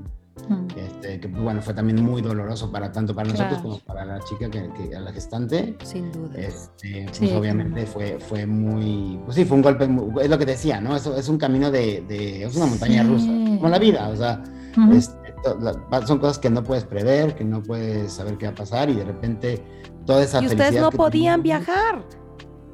este, 0.76 1.20
que 1.20 1.28
bueno, 1.28 1.62
fue 1.62 1.74
también 1.74 2.04
muy 2.04 2.22
doloroso 2.22 2.72
para 2.72 2.92
tanto 2.92 3.16
para 3.16 3.30
nosotros 3.30 3.60
como 3.62 3.80
para 3.80 4.06
la 4.06 4.20
chica 4.22 4.50
que, 4.50 4.96
a 4.96 5.00
la 5.00 5.12
gestante. 5.12 5.76
Sin 5.84 6.12
duda. 6.12 6.38
Este, 6.38 7.08
pues 7.18 7.32
obviamente 7.34 7.86
fue, 7.86 8.20
fue 8.20 8.46
muy, 8.46 9.20
pues 9.26 9.36
sí, 9.36 9.46
fue 9.46 9.58
un 9.58 9.64
golpe, 9.64 9.90
es 10.22 10.30
lo 10.30 10.38
que 10.38 10.46
decía, 10.46 10.80
¿no? 10.82 10.96
Eso 10.96 11.16
es 11.16 11.28
un 11.30 11.38
camino 11.38 11.72
de, 11.72 12.04
de 12.08 12.44
es 12.44 12.56
una 12.56 12.66
montaña 12.66 13.04
rusa, 13.04 13.28
como 13.28 13.70
la 13.70 13.80
vida, 13.80 14.10
o 14.10 14.16
sea, 14.16 14.44
este, 14.92 15.34
son 16.06 16.20
cosas 16.20 16.40
que 16.40 16.50
no 16.50 16.64
puedes 16.64 16.84
prever, 16.84 17.36
que 17.36 17.44
no 17.44 17.62
puedes 17.64 18.14
saber 18.14 18.38
qué 18.38 18.48
va 18.48 18.52
a 18.52 18.56
pasar 18.56 18.90
y 18.90 18.96
de 18.96 19.04
repente 19.04 19.64
toda 20.06 20.24
esa... 20.24 20.42
Y 20.42 20.48
ustedes 20.48 20.80
no 20.80 20.92
podían 20.92 21.42
viajar. 21.42 22.04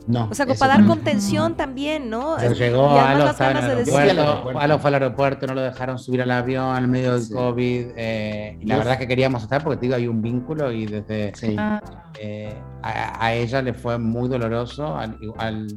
No. 0.06 0.28
O 0.30 0.34
sea, 0.34 0.46
para 0.46 0.78
dar 0.78 0.86
contención 0.86 1.56
también, 1.56 2.10
¿no? 2.10 2.38
Se 2.38 2.54
llegó 2.56 2.90
a 3.00 3.16
los 3.16 3.40
al 3.40 3.58
aeropuerto, 3.58 4.22
a 4.60 4.80
fue 4.80 4.88
al 4.90 4.94
aeropuerto, 4.96 5.48
no 5.48 5.54
lo 5.54 5.62
dejaron 5.62 5.98
subir 5.98 6.22
al 6.22 6.32
avión 6.32 6.78
en 6.78 6.90
medio 6.90 7.18
del 7.18 7.30
COVID. 7.30 7.88
Eh, 7.96 8.58
y 8.60 8.66
la 8.66 8.78
verdad 8.78 8.94
es 8.94 9.00
que 9.00 9.08
queríamos 9.08 9.44
estar 9.44 9.64
porque 9.64 9.78
te 9.78 9.86
digo, 9.86 9.96
hay 9.96 10.08
un 10.08 10.22
vínculo 10.22 10.72
y 10.72 10.88
desde 10.88 11.32
ah. 11.58 11.82
eh, 12.20 12.54
a, 12.82 13.34
ella 13.34 13.62
le 13.62 13.74
fue 13.74 13.98
muy 13.98 14.28
doloroso, 14.28 14.98
al, 14.98 15.18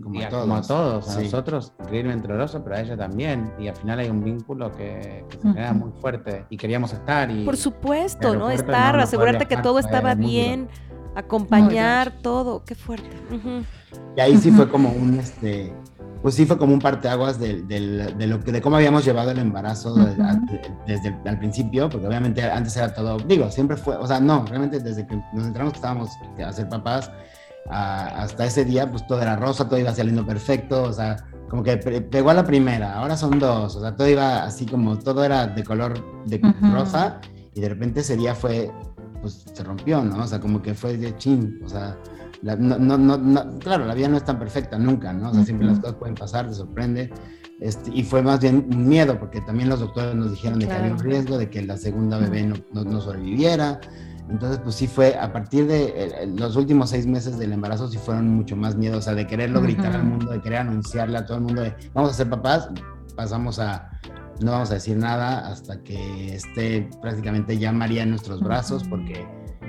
como, 0.03 0.21
a 0.21 0.29
todos. 0.29 0.51
a, 0.51 0.63
todos. 0.63 1.17
a 1.17 1.21
nosotros, 1.21 1.73
increíblemente 1.81 2.27
doloroso, 2.27 2.63
pero 2.65 2.77
a 2.77 2.81
ella 2.81 2.97
también. 2.97 3.53
Y 3.61 3.69
al 3.69 3.77
final 3.77 4.01
hay 4.01 4.11
un 4.11 4.25
vínculo 4.25 4.73
que, 4.73 5.25
se 5.31 5.39
genera 5.39 5.73
muy 5.73 5.93
fuerte 6.01 6.47
y 6.51 6.57
queríamos 6.57 6.93
estar. 6.93 7.31
Y 7.31 7.45
Por 7.45 7.57
supuesto, 7.57 8.35
¿no? 8.35 8.51
Estar, 8.51 8.99
asegurarte 8.99 9.47
que 9.47 9.57
todo 9.59 9.79
estaba 9.79 10.15
bien 10.15 10.69
acompañar 11.17 12.13
todo, 12.23 12.63
qué 12.65 12.75
fuerte. 12.75 13.17
Y 14.17 14.21
ahí 14.21 14.37
sí 14.37 14.51
fue 14.51 14.69
como 14.69 14.91
un, 14.91 15.19
este, 15.19 15.73
pues 16.23 16.35
sí 16.35 16.45
fue 16.45 16.59
como 16.59 16.75
un 16.75 16.79
parteaguas 16.79 17.41
de, 17.41 17.63
de, 17.63 18.15
de, 18.15 18.27
lo 18.27 18.39
que, 18.41 18.53
de 18.53 18.61
cómo 18.61 18.77
habíamos 18.77 19.05
llevado 19.05 19.31
el 19.31 19.39
embarazo 19.39 19.95
desde 20.87 21.09
el 21.09 21.17
al 21.29 21.39
principio, 21.39 21.89
porque 21.89 22.07
obviamente 22.07 22.43
antes 22.43 22.77
era 22.77 22.93
todo, 22.93 23.17
digo, 23.19 23.51
siempre 23.51 23.77
fue, 23.77 23.97
o 23.97 24.07
sea, 24.07 24.21
no, 24.21 24.45
realmente 24.47 24.79
desde 24.79 25.07
que 25.07 25.17
nos 25.33 25.47
entramos 25.47 25.73
que 25.73 25.79
estábamos 25.79 26.11
a 26.45 26.53
ser 26.53 26.69
papás, 26.69 27.11
hasta 27.69 28.45
ese 28.45 28.65
día, 28.65 28.89
pues 28.91 29.07
todo 29.07 29.21
era 29.23 29.37
rosa, 29.37 29.69
todo 29.69 29.79
iba 29.79 29.93
saliendo 29.95 30.25
perfecto, 30.25 30.85
o 30.85 30.93
sea, 30.93 31.17
como 31.49 31.63
que 31.63 31.77
pegó 31.77 32.31
a 32.31 32.35
la 32.35 32.45
primera, 32.45 32.95
ahora 32.95 33.17
son 33.17 33.39
dos, 33.39 33.75
o 33.77 33.81
sea, 33.81 33.97
todo 33.97 34.09
iba 34.09 34.45
así 34.45 34.67
como, 34.67 34.99
todo 34.99 35.25
era 35.25 35.47
de 35.47 35.65
color 35.65 36.25
de 36.27 36.41
rosa, 36.73 37.21
y 37.55 37.61
de 37.61 37.69
repente 37.71 38.01
ese 38.01 38.17
día 38.17 38.35
fue 38.35 38.71
pues 39.27 39.45
se 39.53 39.65
rompió, 39.65 40.05
¿no? 40.05 40.23
O 40.23 40.27
sea, 40.27 40.41
como 40.41 40.63
que 40.63 40.73
fue 40.75 40.97
de 40.97 41.17
chin, 41.17 41.61
o 41.65 41.69
sea, 41.69 41.99
no, 42.43 42.79
no, 42.79 42.97
no, 42.97 43.59
claro, 43.59 43.85
la 43.85 43.95
vida 43.95 44.09
no 44.09 44.17
es 44.17 44.25
tan 44.25 44.39
perfecta 44.39 44.79
nunca, 44.79 45.13
¿no? 45.13 45.31
O 45.31 45.35
sea, 45.35 45.45
siempre 45.45 45.67
las 45.67 45.81
cosas 45.81 45.97
pueden 45.97 46.15
pasar, 46.15 46.49
te 46.49 46.55
sorprende, 46.55 47.13
Este, 47.61 47.91
y 47.93 48.05
fue 48.05 48.23
más 48.23 48.39
bien 48.39 48.69
un 48.71 48.89
miedo, 48.89 49.19
porque 49.19 49.41
también 49.41 49.69
los 49.69 49.81
doctores 49.81 50.15
nos 50.15 50.31
dijeron 50.31 50.61
de 50.61 50.69
que 50.69 50.73
había 50.73 50.93
un 50.93 50.99
riesgo 50.99 51.39
de 51.39 51.51
que 51.51 51.63
la 51.63 51.77
segunda 51.77 52.19
bebé 52.19 52.53
no, 52.73 53.01
sobreviviera. 53.01 53.81
Entonces, 54.29 54.61
pues 54.63 54.77
sí 54.77 54.87
fue, 54.87 55.17
a 55.17 55.33
partir 55.33 55.67
de 55.67 55.85
eh, 55.97 56.27
los 56.27 56.55
últimos 56.55 56.91
seis 56.91 57.07
meses 57.07 57.39
del 57.39 57.53
embarazo, 57.53 57.89
sí 57.89 57.99
fueron 57.99 58.29
mucho 58.29 58.55
más 58.55 58.77
miedo, 58.77 58.99
o 58.99 59.03
sea, 59.03 59.15
de 59.15 59.27
quererlo 59.27 59.61
gritar 59.61 59.95
al 59.95 60.05
mundo, 60.05 60.31
de 60.31 60.41
querer 60.41 60.61
anunciarle 60.61 61.19
a 61.19 61.27
todo 61.27 61.39
el 61.39 61.45
mundo 61.45 61.63
de, 61.63 61.75
vamos 61.95 62.13
a 62.13 62.15
ser 62.15 62.29
papás, 62.29 62.69
pasamos 63.17 63.59
a, 63.59 63.91
no 64.41 64.53
vamos 64.53 64.71
a 64.71 64.75
decir 64.75 64.97
nada 64.97 65.49
hasta 65.49 65.83
que 65.83 66.35
esté 66.35 66.89
prácticamente 67.01 67.59
ya 67.59 67.73
María 67.73 68.03
en 68.03 68.11
nuestros 68.11 68.41
brazos, 68.41 68.85
porque, 68.85 69.27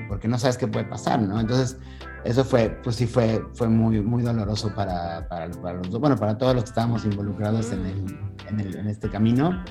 porque 0.07 0.27
no 0.27 0.37
sabes 0.37 0.57
qué 0.57 0.67
puede 0.67 0.85
pasar, 0.85 1.21
¿no? 1.21 1.39
Entonces, 1.39 1.77
eso 2.23 2.43
fue, 2.43 2.77
pues 2.83 2.97
sí 2.97 3.07
fue, 3.07 3.41
fue 3.53 3.69
muy, 3.69 4.01
muy 4.01 4.23
doloroso 4.23 4.73
para, 4.75 5.27
para, 5.29 5.49
para 5.49 5.77
los, 5.77 5.89
bueno, 5.99 6.17
para 6.17 6.37
todos 6.37 6.55
los 6.55 6.65
que 6.65 6.69
estábamos 6.69 7.05
involucrados 7.05 7.71
en, 7.71 7.85
el, 7.85 8.19
en, 8.49 8.59
el, 8.59 8.75
en 8.75 8.87
este 8.87 9.09
camino. 9.09 9.63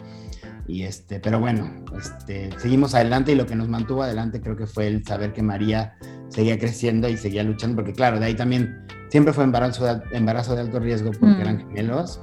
Y 0.68 0.82
este, 0.82 1.20
pero 1.20 1.38
bueno, 1.38 1.70
este, 1.96 2.50
seguimos 2.58 2.94
adelante 2.94 3.32
y 3.32 3.34
lo 3.34 3.46
que 3.46 3.54
nos 3.54 3.68
mantuvo 3.68 4.02
adelante 4.02 4.40
creo 4.40 4.56
que 4.56 4.66
fue 4.66 4.88
el 4.88 5.04
saber 5.04 5.32
que 5.32 5.42
María 5.42 5.94
seguía 6.28 6.58
creciendo 6.58 7.08
y 7.08 7.16
seguía 7.16 7.44
luchando, 7.44 7.76
porque 7.76 7.92
claro, 7.92 8.18
de 8.18 8.26
ahí 8.26 8.34
también 8.34 8.84
siempre 9.08 9.32
fue 9.32 9.44
embarazo 9.44 9.84
de, 9.84 10.16
embarazo 10.16 10.54
de 10.54 10.62
alto 10.62 10.80
riesgo 10.80 11.10
porque 11.12 11.36
mm. 11.36 11.40
eran 11.40 11.58
gemelos. 11.58 12.20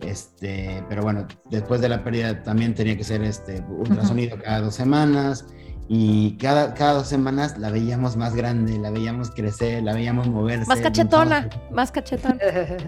Este, 0.00 0.84
pero 0.88 1.02
bueno, 1.02 1.26
después 1.50 1.80
de 1.80 1.88
la 1.88 2.04
pérdida 2.04 2.42
también 2.42 2.74
tenía 2.74 2.96
que 2.96 3.04
ser 3.04 3.22
este 3.22 3.62
ultrasonido 3.68 4.38
cada 4.38 4.60
dos 4.60 4.74
semanas 4.74 5.46
y 5.88 6.36
cada, 6.38 6.74
cada 6.74 6.94
dos 6.94 7.06
semanas 7.06 7.58
la 7.58 7.70
veíamos 7.70 8.16
más 8.16 8.34
grande, 8.34 8.76
la 8.78 8.90
veíamos 8.90 9.30
crecer, 9.30 9.84
la 9.84 9.94
veíamos 9.94 10.26
moverse. 10.26 10.66
Más 10.66 10.80
cachetona, 10.80 11.48
más 11.70 11.92
cachetona. 11.92 12.36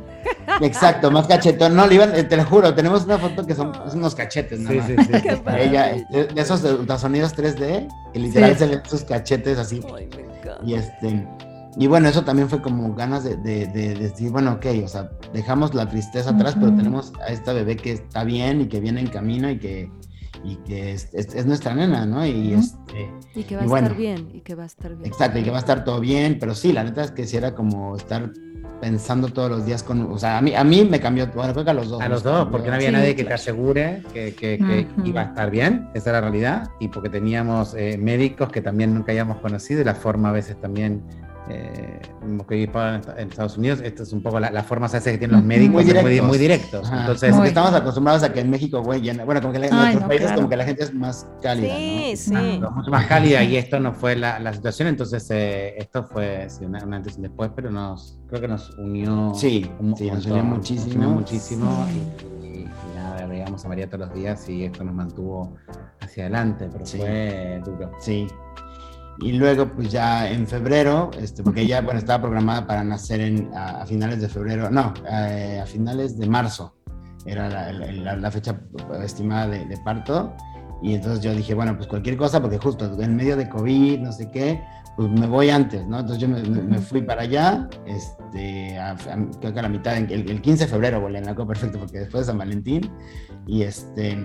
Exacto, 0.61 1.11
más 1.11 1.29
cachetona. 1.29 1.87
No, 1.87 1.91
eh, 1.91 2.25
te 2.25 2.37
lo 2.37 2.45
juro, 2.45 2.75
tenemos 2.75 3.05
una 3.05 3.19
foto 3.19 3.47
que 3.47 3.55
son, 3.55 3.73
unos 3.95 4.15
cachetes, 4.17 4.59
¿no? 4.61 4.71
Sí, 4.71 4.81
sí, 4.85 4.97
sí. 5.05 5.33
Ella, 5.57 6.05
de, 6.11 6.29
esos 6.35 6.65
ultrasonidos 6.65 7.37
3D, 7.37 7.89
que 8.13 8.19
literal 8.19 8.59
se 8.59 8.67
ven 8.67 8.83
sus 8.85 9.05
cachetes 9.05 9.59
así. 9.59 9.81
y 10.65 10.75
este. 10.75 11.27
Y 11.81 11.87
bueno, 11.87 12.09
eso 12.09 12.25
también 12.25 12.49
fue 12.49 12.61
como 12.61 12.93
ganas 12.95 13.23
de, 13.23 13.37
de, 13.37 13.95
decir, 13.95 14.33
bueno, 14.33 14.55
ok, 14.55 14.67
o 14.85 14.89
sea, 14.89 15.13
dejamos 15.33 15.75
la 15.75 15.89
tristeza 15.89 16.31
atrás, 16.31 16.57
pero 16.59 16.75
tenemos 16.75 17.13
a 17.25 17.29
esta 17.29 17.53
bebé 17.53 17.77
que 17.77 17.93
está 17.93 18.25
bien 18.25 18.63
y 18.63 18.67
que 18.67 18.81
viene 18.81 19.01
en 19.01 19.07
camino 19.07 19.49
y 19.49 19.59
que, 19.61 19.89
y 20.43 20.57
que 20.57 20.93
es, 20.93 21.15
es, 21.15 21.47
nuestra 21.47 21.77
nena, 21.77 22.05
¿no? 22.05 22.27
Y, 22.27 22.53
este, 22.55 23.13
y 23.37 23.45
que 23.45 23.55
va 23.55 23.63
a 23.63 23.65
estar 23.65 23.97
bien, 23.97 24.29
y 24.35 24.41
que 24.41 24.57
va 24.57 24.65
a 24.65 24.67
estar 24.67 24.97
bien. 24.97 25.07
Exacto, 25.07 25.39
y 25.39 25.45
que 25.45 25.51
va 25.51 25.59
a 25.59 25.61
estar 25.61 25.85
todo 25.85 26.01
bien, 26.01 26.39
pero 26.41 26.53
sí, 26.57 26.73
la 26.73 26.83
neta 26.83 27.05
es 27.05 27.13
que 27.13 27.25
si 27.27 27.37
era 27.37 27.55
como 27.55 27.95
estar 27.95 28.33
pensando 28.81 29.29
todos 29.29 29.49
los 29.49 29.65
días 29.65 29.85
con, 29.85 30.03
o 30.11 30.19
sea, 30.19 30.39
a 30.39 30.43
mí, 30.43 30.55
a 30.55 30.65
mí 30.65 30.85
me 30.85 30.99
cambió, 30.99 31.29
bueno, 31.29 31.53
creo 31.53 31.65
que 31.65 31.71
a 31.71 31.75
los 31.75 31.91
dos. 31.91 32.01
A 32.01 32.09
los 32.09 32.25
dos, 32.25 32.49
porque 32.51 32.71
no 32.71 32.75
había 32.75 32.91
nadie 32.91 33.15
que 33.15 33.23
te 33.23 33.35
asegure 33.35 34.03
que, 34.13 34.35
que, 34.35 34.89
iba 35.05 35.21
a 35.21 35.25
estar 35.27 35.49
bien, 35.51 35.91
esa 35.95 36.11
era 36.11 36.21
la 36.21 36.31
realidad, 36.31 36.71
y 36.81 36.89
porque 36.89 37.09
teníamos 37.09 37.75
eh, 37.75 37.97
médicos 37.99 38.51
que 38.51 38.63
también 38.63 38.95
nunca 38.95 39.13
habíamos 39.13 39.39
conocido 39.39 39.81
y 39.81 39.85
la 39.85 39.95
forma 39.95 40.31
a 40.31 40.33
veces 40.33 40.61
también 40.61 41.03
eh, 41.51 42.01
que 42.49 42.63
en 42.63 43.29
Estados 43.29 43.57
Unidos, 43.57 43.81
esto 43.83 44.03
es 44.03 44.13
un 44.13 44.23
poco 44.23 44.41
la, 44.41 44.51
la 44.51 44.63
forma 44.63 44.89
se 44.89 44.99
hace 44.99 45.13
que 45.13 45.19
tienen 45.19 45.37
los 45.37 45.45
médicos 45.45 45.85
muy, 45.85 46.21
muy, 46.21 46.39
directos. 46.39 46.91
Entonces, 46.91 47.35
estamos 47.45 47.75
acostumbrados 47.75 48.23
a 48.23 48.33
que 48.33 48.41
en 48.41 48.51
México, 48.51 48.83
güey, 48.83 49.01
bueno, 49.25 49.41
como 49.41 49.53
que 49.53 49.67
en 49.67 49.75
nuestros 49.75 50.05
países 50.05 50.33
como 50.33 50.49
que 50.49 50.57
la 50.57 50.65
gente 50.65 50.85
es 50.85 50.95
más 50.95 51.27
cálida. 51.43 51.75
Sí, 51.77 52.17
sí. 52.17 52.61
mucho 52.75 52.91
más 52.91 53.07
cálida 53.07 53.43
y 53.43 53.57
esto 53.57 53.81
no 53.81 53.93
fue 53.93 54.17
la, 54.17 54.39
la 54.39 54.53
situación, 54.53 54.89
entonces 54.89 55.27
eh, 55.31 55.75
esto 55.79 56.05
fue 56.05 56.49
sí, 56.49 56.65
una, 56.65 56.79
antes 56.79 57.19
y 57.19 57.23
después, 57.23 57.51
pero 57.55 57.71
nos, 57.71 58.19
creo 58.29 58.41
que 58.41 58.49
nos 58.49 58.71
unió. 58.79 59.33
Sí, 59.35 59.71
sí 59.97 60.11
nos 60.11 60.27
unió 60.27 60.45
muchísimo. 60.45 60.87
Nos 60.87 60.97
unió 60.97 61.09
muchísimo 61.11 61.87
y, 62.43 62.47
y, 62.47 62.69
nada, 62.95 63.27
veíamos 63.27 63.65
a 63.65 63.69
María 63.69 63.89
todos 63.89 64.07
los 64.07 64.15
días 64.15 64.49
y 64.49 64.65
esto 64.65 64.85
nos 64.85 64.95
mantuvo 64.95 65.57
hacia 66.01 66.25
adelante, 66.25 66.69
pero 66.73 66.85
fue 66.87 67.63
duro. 67.65 67.91
Sí. 68.01 68.27
Y 69.21 69.33
luego, 69.33 69.69
pues 69.75 69.91
ya 69.91 70.31
en 70.31 70.47
febrero, 70.47 71.11
este, 71.19 71.43
porque 71.43 71.63
ella, 71.63 71.81
bueno, 71.81 71.99
estaba 71.99 72.23
programada 72.23 72.67
para 72.67 72.85
nacer 72.85 73.21
en, 73.21 73.51
a, 73.55 73.85
finales 73.85 74.21
de 74.21 74.29
febrero, 74.29 74.71
no, 74.71 74.95
eh, 75.11 75.61
a, 75.61 75.67
finales 75.67 76.17
de 76.19 76.29
marzo, 76.29 76.77
era 77.27 77.49
la, 77.49 78.17
la, 78.17 78.31
fecha 78.31 78.61
estimada 79.03 79.49
de, 79.49 79.67
de, 79.67 79.77
parto. 79.79 80.35
Y 80.83 80.95
entonces 80.95 81.21
yo 81.21 81.35
dije, 81.35 81.55
bueno, 81.55 81.77
pues 81.77 81.89
cualquier 81.89 82.17
cosa, 82.17 82.41
porque 82.41 82.59
justo 82.59 82.85
en 83.03 83.17
medio 83.17 83.37
de 83.37 83.49
COVID, 83.49 83.99
no 83.99 84.13
sé 84.13 84.31
qué, 84.31 84.63
pues 84.97 85.11
me 85.11 85.27
voy 85.27 85.51
antes, 85.51 85.87
¿no? 85.87 86.01
Entonces 86.01 86.21
yo 86.21 86.29
me, 86.29 86.43
me 86.43 86.79
fui 86.79 87.03
para 87.03 87.23
allá, 87.23 87.69
este, 87.87 88.79
a, 88.79 88.97
creo 89.41 89.53
que 89.53 89.59
a 89.59 89.63
la 89.63 89.69
mitad, 89.69 89.97
el, 89.97 90.31
el 90.31 90.41
15 90.41 90.65
de 90.65 90.71
febrero 90.71 91.01
volé 91.01 91.19
en 91.19 91.29
algo 91.29 91.47
perfecto, 91.47 91.79
porque 91.81 92.01
después 92.01 92.27
de 92.27 92.33
San 92.33 92.39
Valentín, 92.39 92.91
y 93.47 93.63
este, 93.63 94.25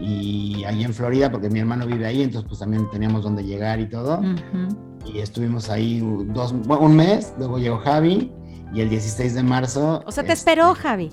y 0.00 0.64
ahí 0.64 0.84
en 0.84 0.92
Florida, 0.92 1.30
porque 1.30 1.48
mi 1.48 1.60
hermano 1.60 1.86
vive 1.86 2.06
ahí, 2.06 2.22
entonces 2.22 2.48
pues 2.48 2.60
también 2.60 2.88
teníamos 2.90 3.22
donde 3.22 3.44
llegar 3.44 3.80
y 3.80 3.88
todo. 3.88 4.20
Y 5.06 5.18
estuvimos 5.18 5.70
ahí 5.70 6.00
dos, 6.28 6.52
un 6.52 6.96
mes, 6.96 7.32
luego 7.38 7.58
llegó 7.58 7.78
Javi 7.78 8.32
y 8.72 8.80
el 8.80 8.88
16 8.88 9.34
de 9.34 9.42
marzo... 9.42 10.02
O 10.06 10.12
sea, 10.12 10.24
te 10.24 10.32
esperó 10.32 10.72
este, 10.72 10.82
Javi. 10.82 11.10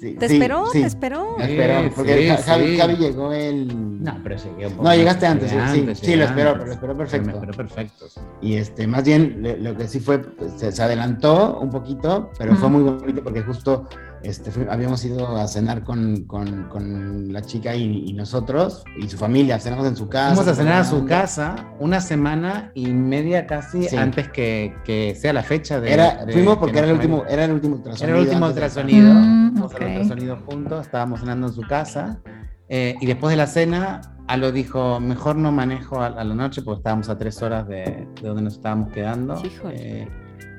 ¿Te 0.00 0.26
esperó? 0.26 0.70
¿Te 0.70 0.82
esperó? 0.82 1.36
Me 1.38 1.50
esperó, 1.50 1.94
porque 1.94 2.36
Javi, 2.44 2.78
Javi, 2.78 2.96
llegó 2.96 3.32
el... 3.32 4.02
No, 4.02 4.16
pero 4.22 4.36
poco 4.70 4.82
No, 4.84 4.94
llegaste 4.94 5.26
antes, 5.26 5.50
sí, 5.50 5.86
sí, 5.94 6.16
lo 6.16 6.24
esperó, 6.24 6.52
pero 6.52 6.66
lo 6.66 6.72
esperó 6.72 6.96
perfecto. 6.96 7.26
Me 7.26 7.32
esperó 7.32 7.52
perfecto. 7.52 8.06
Y 8.40 8.54
este, 8.54 8.86
más 8.86 9.04
bien, 9.04 9.42
lo 9.60 9.76
que 9.76 9.88
sí 9.88 9.98
fue, 9.98 10.18
pues, 10.20 10.52
se, 10.56 10.82
adelantó 10.82 11.58
un 11.58 11.70
poquito, 11.70 12.30
pero 12.38 12.54
fue 12.56 12.68
muy 12.68 12.82
bonito 12.82 13.22
porque 13.22 13.42
justo 13.42 13.88
este, 14.22 14.50
habíamos 14.70 15.04
ido 15.04 15.36
a 15.36 15.46
cenar 15.46 15.84
con, 15.84 16.24
con, 16.24 16.68
con 16.68 17.32
la 17.32 17.42
chica 17.42 17.74
y, 17.74 18.04
y, 18.06 18.12
nosotros 18.12 18.84
y 18.98 19.08
su 19.08 19.16
familia, 19.16 19.58
cenamos 19.58 19.86
en 19.86 19.96
su 19.96 20.08
casa. 20.08 20.34
Fuimos 20.34 20.48
a 20.52 20.54
cenar 20.54 20.80
a 20.80 20.84
su 20.84 21.04
casa 21.04 21.56
una 21.78 22.00
semana 22.00 22.70
y 22.74 22.86
media 22.88 23.46
casi 23.46 23.94
antes 23.96 24.28
que, 24.28 24.74
que, 24.84 25.14
sea 25.14 25.32
la 25.32 25.42
fecha 25.42 25.80
de... 25.80 25.92
Era, 25.92 26.26
fuimos 26.30 26.58
porque 26.58 26.78
era 26.78 26.88
el, 26.88 26.94
último, 26.94 27.24
era 27.28 27.44
el 27.44 27.52
último 27.52 27.76
ultrasonido. 27.76 28.08
Era 28.08 28.18
el 28.18 28.28
último 28.28 28.46
ultrasonido, 28.46 29.14
mm, 29.14 29.62
okay. 29.62 29.86
el 29.86 30.00
ultrasonido 30.00 30.36
juntos, 30.46 30.86
estábamos 30.86 31.20
cenando 31.20 31.46
en 31.46 31.52
su 31.52 31.62
casa 31.62 32.20
eh, 32.68 32.96
y 33.00 33.06
después 33.06 33.30
de 33.30 33.36
la 33.36 33.46
cena 33.46 34.00
Alo 34.28 34.52
dijo, 34.52 35.00
mejor 35.00 35.36
no 35.36 35.50
manejo 35.52 36.02
a, 36.02 36.06
a, 36.06 36.24
la 36.24 36.34
noche 36.34 36.60
porque 36.60 36.80
estábamos 36.80 37.08
a 37.08 37.16
tres 37.16 37.40
horas 37.40 37.66
de, 37.66 38.06
de 38.20 38.28
donde 38.28 38.42
nos 38.42 38.54
estábamos 38.54 38.92
quedando. 38.92 39.40
Eh, 39.70 40.06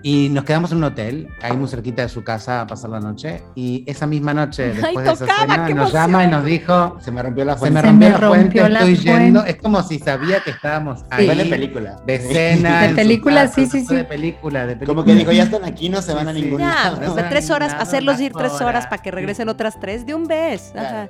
y 0.01 0.29
nos 0.29 0.45
quedamos 0.45 0.71
en 0.71 0.77
un 0.77 0.85
hotel, 0.85 1.29
ahí 1.41 1.55
muy 1.57 1.67
cerquita 1.67 2.03
de 2.03 2.09
su 2.09 2.23
casa 2.23 2.61
a 2.61 2.67
pasar 2.67 2.89
la 2.89 2.99
noche. 2.99 3.43
Y 3.55 3.83
esa 3.85 4.07
misma 4.07 4.33
noche, 4.33 4.73
después 4.73 5.05
de 5.05 5.11
esa 5.11 5.25
cena, 5.25 5.69
nos 5.69 5.91
llama 5.91 6.23
y 6.23 6.27
nos 6.27 6.45
dijo: 6.45 6.97
Se 7.01 7.11
me 7.11 7.21
rompió 7.21 7.43
la 7.43 7.57
fuente. 7.57 7.81
Se 7.81 7.85
me 7.85 7.89
rompió, 7.89 8.09
la, 8.09 8.27
fuente, 8.27 8.61
estoy 8.61 8.95
yendo. 8.97 9.43
Es 9.43 9.57
como 9.57 9.83
si 9.83 9.99
sabía 9.99 10.39
que 10.39 10.51
estábamos 10.51 11.03
ahí. 11.09 11.27
de 11.27 11.45
película. 11.45 11.97
De 12.05 12.19
cena. 12.19 12.87
De 12.87 12.95
película, 12.95 13.47
sí, 13.47 13.65
sí, 13.65 13.85
sí. 13.85 13.95
De 13.95 14.05
película, 14.05 14.61
de 14.65 14.75
película. 14.75 14.87
Como 14.87 15.03
que 15.03 15.15
dijo: 15.15 15.31
Ya 15.31 15.43
están 15.43 15.65
aquí, 15.65 15.89
no 15.89 16.01
se 16.01 16.13
van 16.13 16.29
a 16.29 16.33
ningún 16.33 16.61
lado. 16.61 17.01
Ya, 17.01 17.07
¿no? 17.07 17.15
tres 17.15 17.49
horas, 17.49 17.73
hacerlos 17.73 18.19
ir 18.21 18.31
tres 18.31 18.61
horas 18.61 18.87
para 18.87 19.01
que 19.01 19.11
regresen 19.11 19.49
otras 19.49 19.79
tres 19.79 20.05
de 20.05 20.13
un 20.13 20.27
vez. 20.27 20.73
Ajá. 20.75 21.09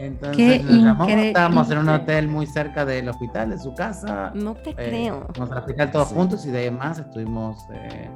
Entonces 0.00 0.64
nos 0.64 0.82
llamó, 0.82 1.08
estábamos 1.08 1.70
en 1.70 1.78
un 1.78 1.88
hotel 1.90 2.26
muy 2.26 2.46
cerca 2.46 2.86
del 2.86 3.08
hospital, 3.08 3.50
de 3.50 3.58
su 3.58 3.74
casa. 3.74 4.32
No 4.34 4.54
te 4.54 4.70
eh, 4.70 4.74
creo. 4.74 5.26
Fuimos 5.34 5.52
al 5.52 5.58
hospital 5.58 5.92
todos 5.92 6.08
sí. 6.08 6.14
juntos 6.14 6.46
y 6.46 6.50
de 6.50 6.72
estuvimos... 6.98 7.58
Eh, 7.72 8.10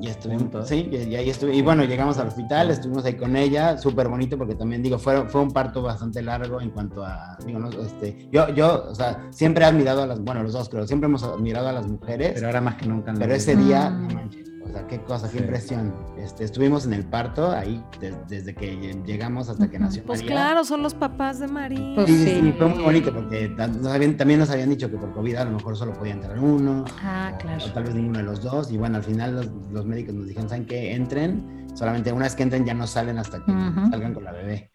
y 0.00 0.06
estuvimos, 0.06 0.68
sí, 0.68 0.88
y, 0.92 1.16
ahí 1.16 1.28
estuve, 1.28 1.56
y 1.56 1.60
bueno, 1.60 1.82
llegamos 1.82 2.18
al 2.18 2.28
hospital, 2.28 2.70
estuvimos 2.70 3.04
ahí 3.04 3.14
con 3.14 3.34
ella, 3.34 3.76
súper 3.78 4.08
bonito 4.08 4.38
porque 4.38 4.54
también 4.54 4.80
digo, 4.80 4.96
fue, 4.96 5.28
fue 5.28 5.40
un 5.40 5.50
parto 5.50 5.82
bastante 5.82 6.22
largo 6.22 6.60
en 6.60 6.70
cuanto 6.70 7.04
a, 7.04 7.36
digo, 7.44 7.58
no, 7.58 7.68
este, 7.68 8.28
yo, 8.30 8.48
yo, 8.54 8.86
o 8.90 8.94
sea, 8.94 9.26
siempre 9.30 9.64
he 9.64 9.66
admirado 9.66 10.04
a 10.04 10.06
las, 10.06 10.20
bueno, 10.20 10.44
los 10.44 10.52
dos 10.52 10.68
creo, 10.68 10.86
siempre 10.86 11.08
hemos 11.08 11.24
admirado 11.24 11.68
a 11.68 11.72
las 11.72 11.88
mujeres. 11.88 12.30
Pero 12.34 12.46
ahora 12.46 12.60
más 12.60 12.76
que 12.76 12.86
nunca. 12.86 13.12
Pero 13.18 13.34
ese 13.34 13.56
día, 13.56 13.90
no 13.90 14.14
manches, 14.14 14.48
o 14.64 14.68
sea, 14.72 14.86
qué 14.86 15.00
cosa, 15.00 15.28
qué 15.30 15.38
sí. 15.38 15.44
impresión. 15.44 15.94
Este, 16.18 16.44
estuvimos 16.44 16.86
en 16.86 16.92
el 16.92 17.04
parto 17.04 17.50
ahí 17.50 17.82
de, 18.00 18.14
desde 18.28 18.54
que 18.54 18.76
llegamos 19.06 19.48
hasta 19.48 19.68
que 19.70 19.78
nació 19.78 20.02
pues 20.04 20.20
María. 20.20 20.34
Pues 20.34 20.40
claro, 20.40 20.64
son 20.64 20.82
los 20.82 20.94
papás 20.94 21.38
de 21.38 21.48
María. 21.48 21.94
Pues 21.94 22.06
sí, 22.06 22.24
sí, 22.24 22.54
fue 22.56 22.68
muy 22.68 22.82
bonito 22.82 23.12
porque 23.12 23.48
nos 23.48 23.86
habían, 23.86 24.16
también 24.16 24.40
nos 24.40 24.50
habían 24.50 24.70
dicho 24.70 24.90
que 24.90 24.96
por 24.96 25.12
COVID 25.12 25.36
a 25.36 25.44
lo 25.44 25.52
mejor 25.52 25.76
solo 25.76 25.92
podía 25.92 26.14
entrar 26.14 26.38
uno. 26.38 26.84
Ah, 27.02 27.32
claro. 27.38 27.64
O, 27.64 27.72
tal 27.72 27.84
vez 27.84 27.94
ninguno 27.94 28.18
de 28.18 28.24
los 28.24 28.42
dos. 28.42 28.70
Y 28.70 28.76
bueno, 28.76 28.96
al 28.96 29.04
final 29.04 29.36
los, 29.36 29.46
los 29.70 29.86
médicos 29.86 30.14
nos 30.14 30.26
dijeron, 30.26 30.48
¿saben 30.48 30.66
qué? 30.66 30.94
Entren. 30.94 31.66
Solamente 31.74 32.12
una 32.12 32.24
vez 32.24 32.34
que 32.34 32.42
entren 32.42 32.64
ya 32.64 32.74
no 32.74 32.86
salen 32.86 33.18
hasta 33.18 33.44
que 33.44 33.52
uh 33.52 33.54
-huh. 33.54 33.90
salgan 33.90 34.14
con 34.14 34.24
la 34.24 34.32
bebé. 34.32 34.72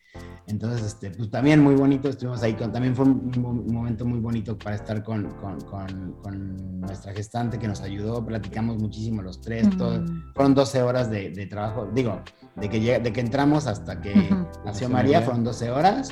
Entonces, 0.47 0.85
este, 0.85 1.09
pues 1.11 1.29
también 1.29 1.61
muy 1.61 1.75
bonito, 1.75 2.09
estuvimos 2.09 2.43
ahí, 2.43 2.53
con, 2.53 2.71
también 2.71 2.95
fue 2.95 3.05
un, 3.05 3.31
un, 3.37 3.73
momento 3.73 4.05
muy 4.05 4.19
bonito 4.19 4.57
para 4.57 4.75
estar 4.75 5.01
con, 5.01 5.31
con, 5.35 5.61
con, 5.61 6.15
con, 6.21 6.81
nuestra 6.81 7.13
gestante 7.13 7.57
que 7.57 7.67
nos 7.67 7.79
ayudó, 7.79 8.25
platicamos 8.25 8.77
muchísimo 8.77 9.21
los 9.21 9.39
tres, 9.39 9.67
mm. 9.67 9.77
todo, 9.77 10.03
fueron 10.35 10.53
12 10.53 10.81
horas 10.81 11.09
de, 11.09 11.29
de, 11.29 11.45
trabajo, 11.45 11.87
digo, 11.93 12.19
de 12.57 12.69
que, 12.69 12.99
de 12.99 13.13
que 13.13 13.21
entramos 13.21 13.67
hasta 13.67 14.01
que 14.01 14.11
uh 14.11 14.15
-huh. 14.15 14.65
nació 14.65 14.89
María, 14.89 15.21
fueron 15.21 15.45
12 15.45 15.71
horas, 15.71 16.09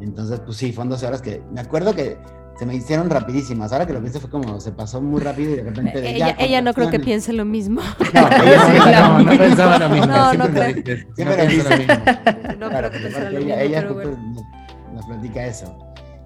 entonces, 0.00 0.40
pues 0.40 0.56
sí, 0.56 0.72
fueron 0.72 0.90
12 0.90 1.06
horas 1.06 1.22
que, 1.22 1.40
me 1.52 1.60
acuerdo 1.60 1.94
que 1.94 2.18
se 2.60 2.66
me 2.66 2.74
hicieron 2.74 3.08
rapidísimas. 3.08 3.72
Ahora 3.72 3.86
que 3.86 3.94
lo 3.94 4.00
pienso 4.02 4.20
fue 4.20 4.28
como, 4.28 4.60
se 4.60 4.70
pasó 4.70 5.00
muy 5.00 5.22
rápido 5.22 5.52
y 5.52 5.56
de 5.56 5.62
repente... 5.62 5.98
De, 5.98 6.10
ella, 6.10 6.36
ya, 6.36 6.44
ella 6.44 6.60
no 6.60 6.74
creo 6.74 6.90
que 6.90 7.00
piense 7.00 7.32
lo 7.32 7.46
mismo. 7.46 7.80
No, 8.12 8.28
ella 8.44 9.08
no, 9.08 9.18
no, 9.20 9.24
no 9.32 9.38
pensaba 9.38 9.78
lo 9.78 9.88
mismo. 9.88 10.06
No, 10.08 10.34
no 10.34 10.44
siempre 10.44 10.60
creo. 10.60 10.68
lo 10.68 10.74
dices, 10.74 11.06
Siempre 11.16 11.36
no 11.38 11.70
lo 11.70 11.76
mismo. 11.78 11.94
No 12.58 12.68
Claro, 12.68 12.90
creo 12.90 12.90
que 12.90 12.98
pensara 12.98 13.30
lo 13.30 13.38
ella, 13.38 13.56
mismo, 13.56 13.60
ella 13.62 13.80
justo 13.88 13.94
bueno. 13.94 14.46
nos, 14.92 15.06
platica 15.06 15.46
eso. 15.46 15.78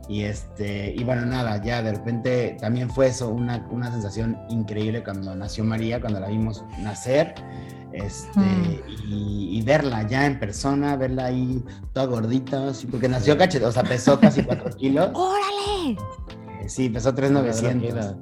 Y 0.09 0.25
este, 0.25 0.93
y 0.99 1.05
bueno, 1.05 1.25
nada, 1.25 1.63
ya 1.63 1.83
de 1.85 1.93
repente 1.93 2.57
también 2.61 2.91
fue 2.91 3.07
eso, 3.07 3.29
una, 3.29 3.65
una 3.71 3.93
sensación 3.93 4.37
increíble 4.51 5.05
cuando 5.05 5.37
nació 5.37 5.63
María, 5.63 6.01
cuando 6.01 6.19
la 6.19 6.27
vimos 6.27 6.65
nacer. 6.81 7.33
Este, 7.93 8.41
Mm. 8.41 8.81
y, 9.09 9.59
y 9.59 9.63
verla 9.63 10.03
ya 10.09 10.27
en 10.27 10.41
persona, 10.41 10.97
verla 10.97 11.27
ahí 11.27 11.63
toda 11.93 12.07
gordita, 12.07 12.71
así, 12.71 12.89
porque 12.89 13.09
nació 13.09 13.39
cachete, 13.39 13.65
o 13.65 13.71
sea, 13.71 13.85
pesó 13.85 14.19
casi 14.19 14.43
4 14.43 14.77
kilos. 14.77 15.11
¡Órale! 15.15 15.97
Sí, 16.69 16.89
pesó 16.89 17.15
3,900. 17.15 18.17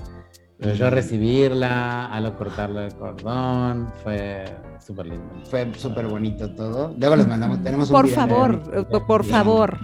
Pero 0.58 0.74
yo 0.74 0.90
recibirla, 0.90 2.06
a 2.06 2.20
lo 2.20 2.36
cortarle 2.36 2.86
el 2.86 2.94
cordón, 2.94 3.88
fue 4.04 4.44
súper 4.78 5.06
lindo. 5.06 5.28
Fue 5.50 5.72
súper 5.74 6.06
bonito 6.06 6.54
todo. 6.54 6.94
Luego 6.96 7.16
les 7.16 7.26
mandamos, 7.26 7.60
tenemos 7.64 7.90
un 7.90 7.96
Por 7.96 8.04
video. 8.04 8.16
favor, 8.16 8.62
eh, 8.72 9.00
por 9.06 9.24
favor. 9.24 9.78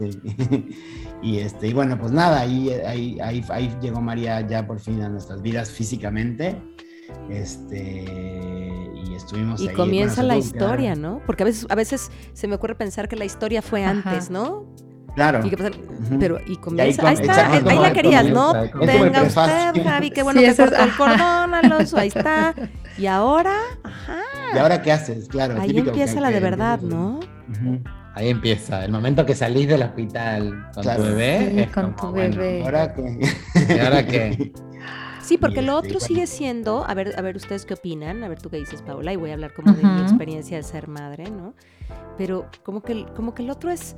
Sí. 0.00 0.10
Y 1.20 1.38
este, 1.38 1.66
y 1.66 1.72
bueno, 1.72 1.98
pues 1.98 2.12
nada, 2.12 2.38
ahí, 2.42 2.70
ahí, 2.70 3.18
ahí, 3.20 3.44
ahí 3.48 3.76
llegó 3.82 4.00
María 4.00 4.40
ya 4.46 4.64
por 4.64 4.78
fin 4.78 5.02
a 5.02 5.08
nuestras 5.08 5.42
vidas 5.42 5.68
físicamente. 5.68 6.56
Este, 7.28 8.04
y 8.94 9.14
estuvimos 9.14 9.60
Y 9.60 9.68
ahí. 9.68 9.74
comienza 9.74 10.16
Bueno, 10.22 10.28
la 10.28 10.36
historia, 10.38 10.94
¿no? 10.94 11.20
Porque 11.26 11.42
a 11.42 11.46
veces, 11.46 11.66
a 11.68 11.74
veces 11.74 12.10
se 12.34 12.46
me 12.48 12.54
ocurre 12.54 12.74
pensar 12.76 13.08
que 13.08 13.16
la 13.16 13.24
historia 13.24 13.62
fue 13.62 13.84
Ajá. 13.84 14.10
antes, 14.10 14.30
¿no? 14.30 14.66
Claro. 15.18 15.44
Y 15.44 15.50
que 15.50 15.56
pasa- 15.56 15.70
Ujú. 15.70 16.18
pero 16.20 16.38
y 16.46 16.56
comienza, 16.56 17.02
com- 17.02 17.08
ahí 17.10 17.14
está, 17.14 17.52
ahí, 17.52 17.78
la 17.80 17.92
querías, 17.92 18.28
¿no? 18.30 18.52
prefacio. 18.52 19.68
usted, 19.72 19.84
Javi, 19.84 20.10
qué 20.10 20.22
bueno 20.22 20.38
Sí, 20.40 20.46
que 20.46 20.50
es- 20.52 20.56
cortó 20.56 20.76
el 20.84 20.96
cordón, 20.96 21.54
Alonso, 21.54 21.96
ahí 21.98 22.08
está. 22.08 22.54
Y 22.98 23.06
ahora, 23.06 23.54
ajá, 23.84 24.18
¿Y 24.54 24.58
ahora 24.58 24.82
qué 24.82 24.90
haces? 24.92 25.28
Claro. 25.28 25.60
ahí 25.60 25.68
típico 25.68 25.88
empieza 25.90 26.14
que- 26.14 26.20
la 26.20 26.28
de 26.28 26.34
que- 26.34 26.40
verdad, 26.40 26.80
¿no? 26.80 27.20
Ahí 28.14 28.28
empieza. 28.28 28.84
El 28.84 28.90
momento 28.92 29.24
que 29.26 29.34
salís 29.36 29.68
del 29.68 29.82
hospital 29.82 30.68
con 30.74 30.82
Claro. 30.82 31.02
tu 31.02 31.08
bebé. 31.10 31.50
Sí, 31.52 31.60
es 31.60 31.70
con 31.70 31.92
como, 31.92 31.96
tu 31.96 32.18
bueno, 32.18 32.36
bebé. 32.36 32.62
¿Ahora 32.64 32.92
qué? 32.94 33.20
¿Y 33.74 33.78
ahora 33.78 34.06
qué? 34.06 34.52
Sí, 35.20 35.36
porque 35.36 35.60
lo 35.60 35.76
este, 35.78 35.88
otro 35.88 36.00
sigue 36.00 36.26
siendo, 36.26 36.84
a 36.88 36.94
ver, 36.94 37.12
a 37.18 37.20
ver 37.20 37.36
ustedes 37.36 37.66
qué 37.66 37.74
opinan, 37.74 38.24
a 38.24 38.28
ver 38.28 38.40
tú 38.40 38.48
qué 38.48 38.56
dices, 38.56 38.80
Paola, 38.80 39.12
y 39.12 39.16
voy 39.16 39.28
a 39.30 39.34
hablar 39.34 39.52
como 39.52 39.72
de 39.74 39.82
mi 39.84 40.00
experiencia 40.00 40.56
de 40.56 40.62
ser 40.62 40.88
madre, 40.88 41.24
¿no? 41.30 41.52
Pero 42.16 42.46
como 42.64 42.80
que, 42.82 43.04
como 43.14 43.34
que 43.34 43.42
el 43.42 43.50
otro 43.50 43.70
es 43.70 43.94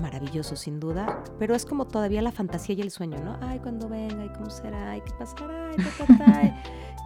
maravilloso, 0.00 0.56
sin 0.56 0.80
duda, 0.80 1.22
pero 1.38 1.54
es 1.54 1.64
como 1.66 1.86
todavía 1.86 2.22
la 2.22 2.32
fantasía 2.32 2.74
y 2.74 2.80
el 2.80 2.90
sueño, 2.90 3.18
¿no? 3.24 3.36
Ay, 3.40 3.58
cuando 3.60 3.88
venga, 3.88 4.24
y 4.24 4.28
cómo 4.30 4.50
será, 4.50 4.96
y 4.96 5.00
qué 5.00 5.12
pasará, 5.18 5.70
y 5.72 5.76
ta, 5.76 6.06
ta, 6.06 6.18
ta, 6.24 6.42
y 6.44 6.54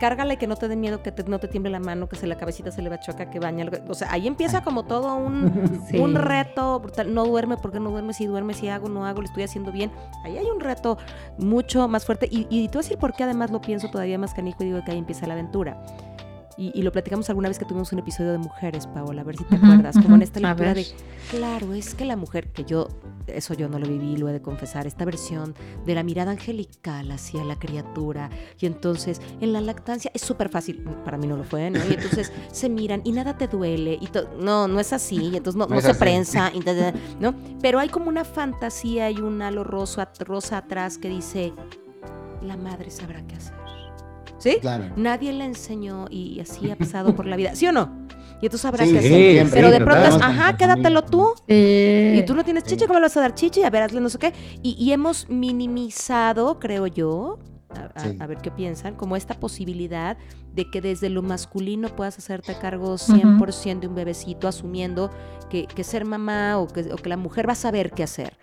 Cárgala 0.01 0.33
y 0.33 0.37
que 0.39 0.47
no 0.47 0.57
te 0.57 0.67
dé 0.67 0.77
miedo, 0.77 1.03
que 1.03 1.13
te- 1.13 1.25
no 1.25 1.39
te 1.41 1.47
tiemble 1.47 1.71
la 1.71 1.79
mano, 1.79 2.09
que 2.09 2.17
se 2.17 2.27
la 2.27 2.39
cabecita 2.39 2.71
se 2.71 2.81
le 2.81 2.89
va 2.89 2.95
a 2.97 3.01
chocar, 3.01 3.29
que 3.29 3.39
baña. 3.39 3.67
O 3.87 3.93
sea, 3.93 4.11
ahí 4.11 4.27
empieza 4.27 4.63
como 4.63 4.85
todo 4.87 5.15
un, 5.15 5.85
Sí. 5.91 5.99
un 5.99 6.15
reto 6.15 6.81
brutal. 6.81 7.13
No 7.13 7.27
duerme, 7.27 7.59
porque 7.59 7.81
no 7.81 7.91
duerme? 7.91 8.15
Si 8.15 8.25
duerme, 8.25 8.55
si 8.55 8.69
hago, 8.69 8.89
no 8.89 9.05
hago, 9.05 9.21
lo 9.21 9.27
estoy 9.27 9.43
haciendo 9.43 9.73
bien. 9.73 9.93
Ahí 10.25 10.39
hay 10.39 10.47
un 10.47 10.59
reto 10.61 10.97
mucho 11.37 11.87
más 11.87 12.07
fuerte. 12.07 12.29
Y, 12.31 12.47
y 12.49 12.69
te 12.69 12.79
voy 12.79 12.81
a 12.81 12.83
decir 12.85 12.97
por 12.97 13.13
qué 13.13 13.25
además 13.25 13.51
lo 13.51 13.61
pienso 13.61 13.91
todavía 13.91 14.17
más 14.19 14.33
canijo 14.33 14.63
y 14.63 14.69
digo 14.69 14.81
que 14.87 14.93
ahí 14.93 14.97
empieza 14.99 15.27
la 15.27 15.35
aventura. 15.35 15.79
Y, 16.57 16.73
y 16.79 16.83
lo 16.83 16.93
platicamos 16.93 17.29
alguna 17.31 17.49
vez 17.49 17.59
que 17.59 17.65
tuvimos 17.65 17.93
un 17.93 18.01
episodio 18.01 18.33
de 18.33 18.39
mujeres, 18.39 18.87
Paola, 18.87 19.23
a 19.23 19.25
ver 19.25 19.37
si 19.37 19.45
te 19.45 19.57
acuerdas, 19.57 19.97
como 20.03 20.17
en 20.17 20.23
esta 20.23 20.41
lectura 20.41 20.75
de, 20.75 20.87
claro, 21.31 21.73
es 21.75 21.95
que 21.95 22.05
la 22.05 22.17
mujer, 22.17 22.49
que 22.53 22.65
yo, 22.65 22.89
eso 23.29 23.55
yo 23.55 23.69
no 23.69 23.79
lo 23.79 23.87
viví, 23.87 24.17
lo 24.17 24.29
he 24.29 24.33
de 24.33 24.43
confesar, 24.43 24.87
esta 24.87 25.05
versión 25.05 25.55
de 25.87 25.95
la 25.95 26.03
mirada 26.03 26.33
angelical 26.33 27.11
hacia 27.13 27.45
la 27.45 27.59
criatura, 27.59 28.31
y 28.59 28.67
entonces 28.67 29.23
en 29.41 29.53
la 29.53 29.61
lactancia 29.61 30.11
es 30.13 30.23
súper 30.23 30.49
fácil, 30.49 30.83
para 31.05 31.17
mí 31.17 31.27
no 31.27 31.37
lo 31.37 31.45
fue, 31.45 31.71
¿no? 31.71 31.79
Y 31.89 31.95
entonces 31.95 32.33
se 32.53 32.69
miran 32.69 33.01
y 33.05 33.13
nada 33.13 33.39
te 33.39 33.47
duele, 33.47 33.95
y 33.95 34.09
no, 34.39 34.69
no 34.69 34.81
es 34.81 34.93
así, 34.93 35.17
y 35.17 35.37
entonces 35.37 35.57
no, 35.57 35.67
No 35.67 35.75
no 35.75 35.79
es 35.79 35.85
se 35.85 35.93
así. 35.93 36.01
prensa, 36.01 36.51
y 36.53 36.61
¿no? 37.21 37.35
Pero 37.63 37.79
hay 37.79 37.89
como 37.89 38.09
una 38.09 38.25
fantasía 38.25 39.11
y 39.11 39.19
un 39.21 39.41
halo 39.41 39.65
rosa, 39.65 40.11
rosa 40.19 40.59
atrás 40.59 40.99
que 40.99 41.09
dice, 41.09 41.53
la 42.43 42.57
madre 42.57 42.91
sabrá 42.91 43.23
qué 43.27 43.37
hacer. 43.37 43.60
¿Sí? 44.41 44.57
Claro. 44.61 44.87
Nadie 44.97 45.33
le 45.33 45.45
enseñó 45.45 46.07
y 46.11 46.41
así 46.41 46.69
ha 46.71 46.77
pasado 46.77 47.15
por 47.15 47.27
la 47.27 47.37
vida, 47.37 47.55
¿sí 47.55 47.67
o 47.69 47.73
no? 47.73 48.07
Y 48.43 48.47
entonces 48.47 48.65
habrá 48.65 48.85
Sí, 48.87 48.93
que 48.95 49.03
sí, 49.03 49.09
siempre, 49.09 49.61
Pero 49.61 49.71
de 49.71 49.81
pronto 49.85 50.03
es, 50.03 50.15
ajá, 50.15 50.57
quédatelo 50.57 51.03
tú. 51.05 51.35
Sí. 51.47 52.15
Y 52.17 52.25
tú 52.27 52.35
no 52.35 52.43
tienes 52.43 52.65
Sí. 52.65 52.71
chichi, 52.71 52.87
¿cómo 52.87 52.99
le 52.99 53.05
vas 53.05 53.17
a 53.19 53.21
dar 53.21 53.35
chichi? 53.35 53.63
A 53.63 53.71
ver, 53.71 53.83
hazle 53.83 54.01
no 54.01 54.09
sé 54.09 54.19
qué. 54.19 54.33
Y, 54.63 54.77
y 54.83 54.93
hemos 54.93 55.29
minimizado, 55.29 56.59
creo 56.59 56.87
yo, 56.87 57.39
a, 57.69 57.91
a- 57.95 58.01
Sí. 58.03 58.17
a 58.19 58.27
ver 58.27 58.39
qué 58.39 58.51
piensan, 58.51 58.95
como 58.95 59.15
esta 59.15 59.35
posibilidad 59.35 60.17
de 60.55 60.71
que 60.71 60.81
desde 60.81 61.11
lo 61.11 61.21
masculino 61.23 61.89
puedas 61.95 62.17
hacerte 62.19 62.55
cargo 62.59 62.97
100% 62.97 63.81
de 63.81 63.89
un 63.89 63.95
bebecito, 63.95 64.49
asumiendo 64.49 65.11
que, 65.51 65.67
que 65.67 65.85
ser 65.85 66.05
mamá 66.07 66.59
o 66.59 66.67
que, 66.67 66.93
o 66.93 66.97
que 66.97 67.09
la 67.11 67.17
mujer 67.19 67.47
va 67.47 67.53
a 67.53 67.57
saber 67.57 67.91
qué 67.93 68.03
hacer. 68.03 68.39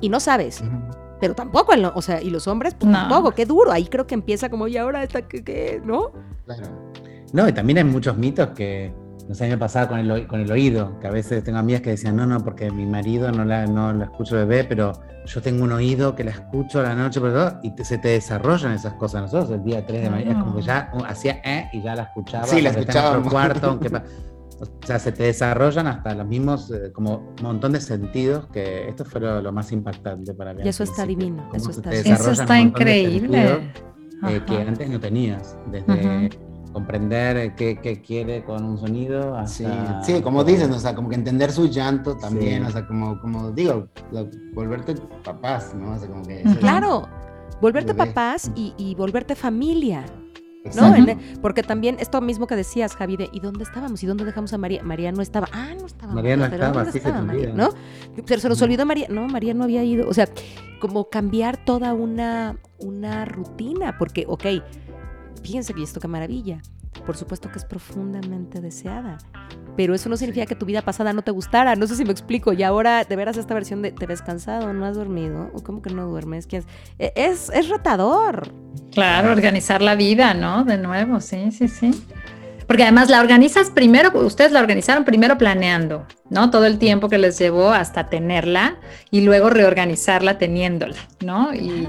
Y 0.00 0.08
no 0.08 0.20
sabes, 0.20 0.62
Ujú. 0.62 0.70
Pero 1.20 1.34
tampoco, 1.34 1.72
o 1.94 2.02
sea, 2.02 2.20
y 2.22 2.30
los 2.30 2.46
hombres, 2.48 2.74
pues 2.74 2.90
No. 2.90 2.98
tampoco, 2.98 3.30
qué 3.32 3.46
duro. 3.46 3.70
Ahí 3.72 3.86
creo 3.86 4.06
que 4.06 4.14
empieza 4.14 4.48
como, 4.48 4.68
y 4.68 4.76
ahora 4.76 5.02
está, 5.02 5.22
¿qué, 5.22 5.42
qué? 5.44 5.80
¿No? 5.84 6.12
Claro. 6.44 6.62
No, 7.32 7.48
y 7.48 7.52
también 7.52 7.78
hay 7.78 7.84
muchos 7.84 8.16
mitos 8.16 8.48
que, 8.50 8.92
no 9.28 9.34
sé, 9.34 9.44
a 9.44 9.46
mí 9.48 9.52
me 9.54 9.58
pasaba 9.58 9.88
con 9.88 9.98
el, 9.98 10.26
con 10.26 10.40
el 10.40 10.50
oído, 10.52 10.98
que 11.00 11.06
a 11.06 11.10
veces 11.10 11.42
tengo 11.42 11.58
amigas 11.58 11.80
que 11.80 11.90
decían, 11.90 12.14
no, 12.16 12.26
no, 12.26 12.40
porque 12.44 12.70
mi 12.70 12.86
marido 12.86 13.30
no 13.32 13.44
la, 13.44 13.66
no 13.66 13.92
la 13.92 14.04
escucho 14.04 14.36
bebé, 14.36 14.64
pero 14.64 14.92
yo 15.26 15.40
tengo 15.40 15.64
un 15.64 15.72
oído 15.72 16.14
que 16.14 16.22
la 16.22 16.30
escucho 16.32 16.80
a 16.80 16.82
la 16.82 16.94
noche, 16.94 17.18
por 17.20 17.32
todo, 17.32 17.58
y 17.62 17.74
te- 17.74 17.84
se 17.84 17.96
te 17.98 18.08
desarrollan 18.08 18.72
esas 18.72 18.92
cosas. 18.94 19.22
Nosotros 19.22 19.50
el 19.50 19.64
día 19.64 19.84
3 19.86 20.02
de 20.02 20.10
mañana 20.10 20.32
es 20.32 20.36
como 20.38 20.56
que 20.56 20.62
ya 20.62 20.90
uh, 20.92 21.02
hacía 21.06 21.40
eh 21.44 21.68
y 21.72 21.80
ya 21.82 21.94
la 21.96 22.02
escuchaba. 22.04 22.46
Sí, 22.46 22.60
la 22.60 22.70
en 22.70 22.78
escuchábamos. 22.80 23.32
cuarto, 23.32 23.66
aunque 23.70 23.88
o 24.60 24.86
sea, 24.86 24.98
se 24.98 25.12
te 25.12 25.24
desarrollan 25.24 25.86
hasta 25.86 26.14
los 26.14 26.26
mismos, 26.26 26.70
eh, 26.70 26.92
como 26.92 27.34
montón 27.42 27.72
de 27.72 27.80
sentidos, 27.80 28.46
que 28.48 28.88
esto 28.88 29.04
fue 29.04 29.20
lo, 29.20 29.40
lo 29.42 29.52
más 29.52 29.72
impactante 29.72 30.32
para 30.34 30.54
mí. 30.54 30.62
Y 30.64 30.68
eso 30.68 30.84
está 30.84 31.04
divino, 31.06 31.48
eso 31.52 31.70
está. 31.70 31.90
Eso 31.92 32.14
increíble. 32.60 33.42
sentidos, 33.42 34.36
eh, 34.36 34.42
que 34.46 34.56
antes 34.56 34.88
no 34.88 35.00
tenías, 35.00 35.56
desde 35.70 36.30
comprender 36.72 37.36
eh, 37.36 37.54
qué, 37.56 37.78
qué 37.80 38.00
quiere 38.02 38.42
con 38.44 38.64
un 38.64 38.78
sonido 38.78 39.36
Sí, 39.46 39.64
hasta... 39.64 40.02
sí, 40.02 40.20
como 40.22 40.42
dices, 40.42 40.68
o 40.70 40.78
sea, 40.80 40.94
como 40.94 41.08
que 41.08 41.14
entender 41.14 41.52
su 41.52 41.68
llanto 41.68 42.16
también, 42.16 42.62
Sí. 42.64 42.68
o 42.68 42.72
sea, 42.72 42.86
como, 42.86 43.20
como 43.20 43.50
digo, 43.52 43.86
lo- 44.10 44.28
volverte 44.54 44.94
papás, 45.22 45.72
¿no? 45.74 45.92
O 45.92 45.98
sea, 45.98 46.08
como 46.08 46.22
que... 46.24 46.42
Ujú. 46.44 46.58
Claro, 46.58 47.06
volverte 47.60 47.94
papás 47.94 48.50
y, 48.56 48.74
y 48.76 48.94
volverte 48.96 49.34
familia, 49.36 50.04
¿no? 50.74 50.94
E, 50.94 51.18
porque 51.42 51.62
también 51.62 51.96
esto 52.00 52.20
mismo 52.20 52.46
que 52.46 52.56
decías, 52.56 52.94
Javi, 52.96 53.16
de 53.16 53.28
¿y 53.32 53.40
dónde 53.40 53.64
estábamos? 53.64 54.02
¿Y 54.02 54.06
dónde 54.06 54.24
dejamos 54.24 54.52
a 54.52 54.58
María? 54.58 54.82
María 54.82 55.12
no 55.12 55.20
estaba. 55.22 55.48
Ah, 55.52 55.74
no 55.78 55.86
estaba. 55.86 56.14
María 56.14 56.36
no 56.36 56.44
pero 56.44 56.54
estaba, 56.54 56.72
¿dónde 56.74 56.92
sí 56.92 57.00
se 57.00 57.08
estaba 57.08 57.22
María? 57.24 57.50
olvida. 57.50 57.64
¿No? 57.64 57.70
Pero 58.26 58.40
se 58.40 58.48
nos 58.48 58.62
olvidó 58.62 58.86
María. 58.86 59.06
No, 59.10 59.26
María 59.28 59.52
no 59.54 59.64
había 59.64 59.84
ido. 59.84 60.08
O 60.08 60.14
sea, 60.14 60.28
como 60.80 61.10
cambiar 61.10 61.64
toda 61.64 61.92
una, 61.92 62.58
una 62.78 63.24
rutina, 63.24 63.96
porque, 63.98 64.24
ok, 64.26 64.44
fíjense 65.42 65.74
que 65.74 65.82
esto 65.82 66.00
qué 66.00 66.08
maravilla. 66.08 66.62
Por 67.06 67.16
supuesto 67.16 67.50
que 67.50 67.58
es 67.58 67.64
profundamente 67.64 68.60
deseada. 68.60 69.18
Pero 69.76 69.94
eso 69.94 70.08
no 70.08 70.16
significa 70.16 70.46
que 70.46 70.54
tu 70.54 70.66
vida 70.66 70.82
pasada 70.82 71.12
no 71.12 71.22
te 71.22 71.32
gustara. 71.32 71.74
No 71.74 71.86
sé 71.86 71.96
si 71.96 72.04
me 72.04 72.12
explico. 72.12 72.52
Y 72.52 72.62
ahora, 72.62 73.04
de 73.04 73.16
veras, 73.16 73.36
esta 73.36 73.54
versión 73.54 73.82
de 73.82 73.92
te 73.92 74.06
ves 74.06 74.22
cansado, 74.22 74.72
no 74.72 74.86
has 74.86 74.96
dormido. 74.96 75.50
¿O 75.52 75.62
¿Cómo 75.62 75.82
que 75.82 75.90
no 75.90 76.06
duermes? 76.06 76.46
¿Quién 76.46 76.62
es? 76.62 76.68
E- 76.98 77.12
es, 77.16 77.50
es 77.50 77.68
retador. 77.68 78.52
Claro, 78.92 79.32
organizar 79.32 79.82
la 79.82 79.96
vida, 79.96 80.32
¿no? 80.34 80.64
De 80.64 80.78
nuevo, 80.78 81.20
sí, 81.20 81.50
sí, 81.50 81.66
sí. 81.68 81.90
Porque 82.66 82.84
además 82.84 83.10
la 83.10 83.20
organizas 83.20 83.68
primero, 83.70 84.10
ustedes 84.24 84.52
la 84.52 84.60
organizaron 84.60 85.04
primero 85.04 85.36
planeando, 85.36 86.06
¿no? 86.30 86.50
Todo 86.50 86.64
el 86.64 86.78
tiempo 86.78 87.10
que 87.10 87.18
les 87.18 87.38
llevó 87.38 87.70
hasta 87.70 88.08
tenerla 88.08 88.76
y 89.10 89.20
luego 89.20 89.50
reorganizarla 89.50 90.38
teniéndola, 90.38 90.96
¿no? 91.22 91.52
Y. 91.54 91.88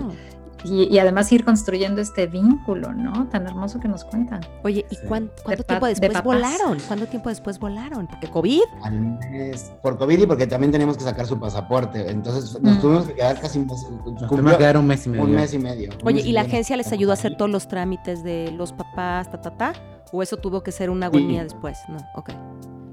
y- 0.66 0.94
y 0.94 1.00
además 1.00 1.32
ir 1.32 1.46
construyendo 1.46 2.02
este 2.02 2.28
vínculo, 2.28 2.92
¿no? 2.94 3.28
Tan 3.28 3.46
hermoso 3.48 3.80
que 3.80 3.88
nos 3.88 4.04
cuentan. 4.04 4.42
Oye, 4.64 4.86
¿y 4.90 4.96
Sí. 4.96 5.02
cuánto 5.08 5.32
tiempo 5.44 5.86
de 5.86 5.94
después 5.94 6.24
volaron? 6.24 6.78
¿Cuánto 6.88 7.06
tiempo 7.08 7.30
después 7.30 7.60
volaron? 7.60 8.08
Porque 8.08 8.28
COVID. 8.30 8.62
Al 8.84 9.00
mes, 9.32 9.72
por 9.82 9.98
COVID 9.98 10.20
y 10.24 10.26
porque 10.26 10.48
también 10.48 10.72
teníamos 10.72 10.98
que 10.98 11.04
sacar 11.04 11.26
su 11.26 11.40
pasaporte, 11.40 12.10
entonces 12.10 12.60
nos 12.62 12.78
Mm. 12.78 12.82
tuvimos 12.82 13.06
que 13.08 13.14
quedar 13.14 13.40
casi 13.40 13.60
un 13.60 13.68
mes, 13.68 13.82
Nos 13.84 14.02
cumplió 14.02 14.28
tuvimos 14.28 14.52
que 14.54 14.58
quedar 14.58 14.78
un 14.78 14.88
mes 14.88 15.06
y 15.06 15.10
medio. 15.10 15.24
un 15.24 15.32
mes 15.32 15.54
y 15.54 15.60
medio. 15.60 15.90
Oye, 16.04 16.22
¿y 16.22 16.32
la 16.32 16.42
agencia 16.42 16.76
les 16.78 16.92
ayudó 16.92 17.12
a 17.12 17.14
hacer 17.14 17.38
todos 17.38 17.52
los 17.52 17.68
trámites 17.68 18.24
de 18.24 18.52
los 18.52 18.74
papás, 18.74 19.30
ta, 19.30 19.40
ta, 19.42 19.52
ta? 19.56 19.74
¿O 20.12 20.24
eso 20.24 20.38
tuvo 20.38 20.64
que 20.64 20.72
ser 20.72 20.90
una 20.90 21.08
agonía 21.08 21.44
después? 21.44 21.78
No, 21.90 21.98
ok. 22.16 22.30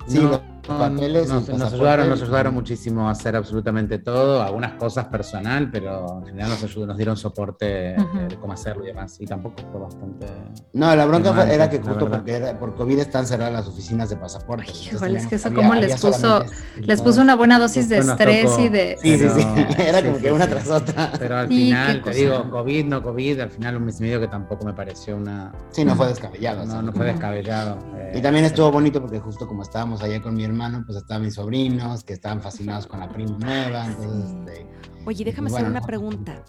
Sí, 0.09 0.19
No. 0.19 0.31
lo- 0.31 0.43
papeles 0.63 1.29
nos, 1.29 1.49
nos 1.49 1.73
ayudaron, 1.73 2.09
nos 2.09 2.23
ayudaron 2.23 2.55
muchísimo 2.55 3.09
a 3.09 3.13
hacer 3.13 3.35
absolutamente 3.37 3.99
todo, 3.99 4.43
algunas 4.43 4.73
cosas 4.75 5.07
personal, 5.07 5.71
pero 5.71 6.19
en 6.21 6.27
general 6.27 6.51
nos, 6.51 6.63
ayudó- 6.63 6.87
nos 6.87 6.97
dieron 6.97 7.17
soporte 7.17 7.91
eh, 7.93 7.97
de 8.29 8.37
cómo 8.37 8.53
hacerlo 8.53 8.85
y 8.85 8.89
demás. 8.89 9.17
Y 9.21 9.27
tampoco 9.27 9.57
fue 9.71 9.81
bastante. 9.81 10.27
No, 10.73 10.95
la 10.95 11.05
bronca 11.07 11.53
era 11.53 11.69
que 11.69 11.79
justo 11.81 12.09
porque 12.09 12.33
era, 12.37 12.59
por 12.59 12.75
COVID 12.75 12.99
están 12.99 13.27
cerradas 13.27 13.53
las 13.53 13.67
oficinas 13.69 14.09
de 14.11 14.17
pasaporte. 14.17 14.71
Híjole, 14.71 15.19
es 15.19 15.27
que 15.27 15.35
eso 15.37 15.49
había 15.49 15.75
les 15.75 16.01
puso- 16.01 16.45
Les 16.77 17.01
puso 17.03 17.21
una 17.21 17.35
buena 17.37 17.59
dosis 17.59 17.89
de 17.89 17.99
estrés 17.99 18.47
tocó- 18.47 18.61
y 18.63 18.69
de... 18.69 18.99
Sí, 19.01 19.19
sí, 19.19 19.29
sí. 19.29 19.41
Era 19.83 19.99
sí, 19.99 20.05
como 20.05 20.17
sí, 20.17 20.23
que 20.23 20.33
una 20.33 20.45
sí. 20.45 20.51
tras 20.51 20.71
otra. 20.71 21.13
Pero 21.19 21.37
al 21.39 21.49
final, 21.49 21.97
te 21.97 22.01
cosa. 22.03 22.15
digo, 22.17 22.51
COVID, 22.51 22.85
no 22.87 23.03
COVID, 23.03 23.41
al 23.41 23.51
final 23.51 23.77
un 23.77 23.85
mes 23.85 23.99
y 24.01 24.03
medio 24.05 24.21
que 24.21 24.29
tampoco 24.29 24.65
me 24.65 24.73
pareció 24.75 25.17
una. 25.17 25.53
Sí, 25.71 25.85
no 25.85 25.95
fue 25.97 26.07
descabellado. 26.09 26.63
o 26.63 26.67
sea, 26.67 26.75
No, 26.77 26.83
no 26.83 26.93
fue 26.93 27.07
descabellado. 27.07 27.79
eh, 27.97 28.13
Y 28.17 28.21
también 28.23 28.45
estuvo 28.45 28.71
bonito 28.71 29.01
porque 29.01 29.19
justo 29.21 29.47
como 29.47 29.63
estábamos 29.63 30.03
allá 30.03 30.21
con 30.23 30.35
mi 30.35 30.45
hermano, 30.53 30.85
pues 30.87 30.99
estaban 30.99 31.23
mis 31.25 31.35
sobrinos 31.35 32.05
que 32.05 32.13
estaban 32.13 32.41
fascinados 32.41 32.87
con 32.87 33.01
la 33.01 33.09
prima 33.09 33.37
nueva. 33.39 33.87
Entonces, 33.87 34.31
este, 34.31 34.67
Oye, 35.05 35.25
déjame 35.25 35.51
Bueno. 35.51 35.67
hacer 35.67 35.71
una 35.79 35.87
pregunta. 35.87 36.45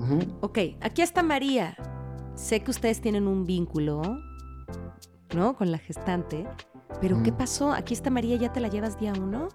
ujú. 0.00 0.18
Ok, 0.40 0.58
aquí 0.80 1.02
está 1.02 1.22
María. 1.22 1.76
Sé 2.34 2.60
que 2.60 2.70
ustedes 2.70 3.00
tienen 3.00 3.28
un 3.28 3.44
vínculo, 3.44 4.02
¿no? 5.34 5.54
Con 5.56 5.70
la 5.70 5.78
gestante. 5.78 6.46
Pero 7.00 7.22
¿qué 7.22 7.32
Mm. 7.32 7.36
pasó? 7.36 7.72
Aquí 7.72 7.92
está 7.94 8.10
María, 8.10 8.36
¿ya 8.36 8.52
te 8.52 8.60
la 8.60 8.68
llevas 8.68 8.98
día 8.98 9.12
uno? 9.18 9.48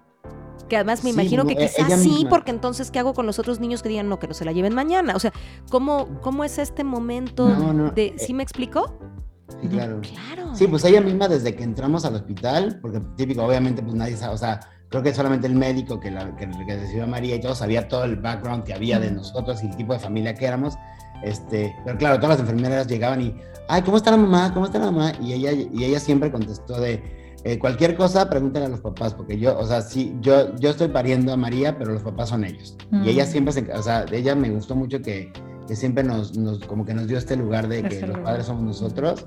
Que 0.68 0.76
además 0.76 1.02
me 1.02 1.10
Sí, 1.10 1.14
imagino 1.18 1.44
que 1.46 1.54
e- 1.54 1.56
quizás 1.56 2.00
sí, 2.00 2.08
misma. 2.10 2.30
porque 2.30 2.50
entonces, 2.52 2.90
¿qué 2.90 2.98
hago 3.00 3.12
con 3.14 3.26
los 3.26 3.38
otros 3.38 3.58
niños 3.60 3.82
que 3.82 3.88
digan 3.88 4.08
no, 4.08 4.18
que 4.18 4.28
no 4.28 4.34
se 4.34 4.44
la 4.44 4.52
lleven 4.52 4.74
mañana? 4.74 5.16
O 5.16 5.18
sea, 5.18 5.32
¿cómo, 5.70 6.20
cómo 6.20 6.44
es 6.44 6.58
este 6.58 6.84
momento 6.84 7.48
No, 7.48 7.72
no, 7.72 7.90
de... 7.90 8.06
eh, 8.08 8.14
¿Sí 8.18 8.34
me 8.34 8.42
explicó? 8.42 8.96
Sí, 9.60 9.68
claro. 9.68 10.00
Claro. 10.00 10.54
Sí, 10.54 10.66
pues 10.66 10.84
ella 10.84 11.00
misma 11.00 11.28
desde 11.28 11.54
que 11.54 11.64
entramos 11.64 12.04
al 12.04 12.14
hospital, 12.14 12.78
porque 12.80 13.00
típico, 13.16 13.44
obviamente, 13.44 13.82
pues 13.82 13.94
nadie 13.94 14.16
sabe, 14.16 14.34
o 14.34 14.38
sea, 14.38 14.60
creo 14.88 15.02
que 15.02 15.14
solamente 15.14 15.46
el 15.46 15.54
médico 15.54 16.00
que, 16.00 16.10
la, 16.10 16.36
que, 16.36 16.48
que 16.48 16.76
recibió 16.76 17.04
a 17.04 17.06
María 17.06 17.36
y 17.36 17.40
todo 17.40 17.54
sabía 17.54 17.88
todo 17.88 18.04
el 18.04 18.16
background 18.16 18.64
que 18.64 18.74
había 18.74 18.98
de 18.98 19.10
nosotros 19.10 19.62
y 19.62 19.66
el 19.66 19.76
tipo 19.76 19.92
de 19.92 19.98
familia 19.98 20.34
que 20.34 20.46
éramos. 20.46 20.74
Este, 21.22 21.74
pero 21.84 21.98
claro, 21.98 22.16
todas 22.16 22.38
las 22.38 22.48
enfermeras 22.48 22.86
llegaban 22.86 23.20
y, 23.20 23.34
ay, 23.68 23.82
¿cómo 23.82 23.96
está 23.96 24.10
la 24.10 24.16
mamá? 24.16 24.52
¿Cómo 24.54 24.66
está 24.66 24.78
la 24.78 24.90
mamá? 24.90 25.12
Y 25.20 25.34
ella, 25.34 25.52
y 25.52 25.84
ella 25.84 26.00
siempre 26.00 26.32
contestó 26.32 26.80
de, 26.80 27.02
eh, 27.42 27.58
cualquier 27.58 27.96
cosa, 27.96 28.28
pregúntale 28.28 28.66
a 28.66 28.68
los 28.68 28.80
papás, 28.80 29.14
porque 29.14 29.38
yo, 29.38 29.58
o 29.58 29.66
sea, 29.66 29.80
sí, 29.80 30.14
yo, 30.20 30.54
yo 30.56 30.70
estoy 30.70 30.88
pariendo 30.88 31.32
a 31.32 31.36
María, 31.36 31.78
pero 31.78 31.92
los 31.92 32.02
papás 32.02 32.28
son 32.28 32.44
ellos. 32.44 32.76
Mm. 32.90 33.04
Y 33.04 33.08
ella 33.10 33.24
siempre 33.24 33.52
se, 33.54 33.72
o 33.72 33.82
sea, 33.82 34.04
ella 34.12 34.34
me 34.34 34.50
gustó 34.50 34.76
mucho 34.76 35.00
que, 35.00 35.32
que 35.70 35.76
siempre 35.76 36.02
nos, 36.02 36.36
nos, 36.36 36.58
como 36.66 36.84
que 36.84 36.92
nos 36.94 37.06
dio 37.06 37.16
este 37.16 37.36
lugar 37.36 37.68
de 37.68 37.82
que 37.82 37.94
Ese 37.98 38.00
los 38.08 38.08
lugar. 38.16 38.24
padres 38.24 38.46
somos 38.46 38.64
nosotros. 38.64 39.24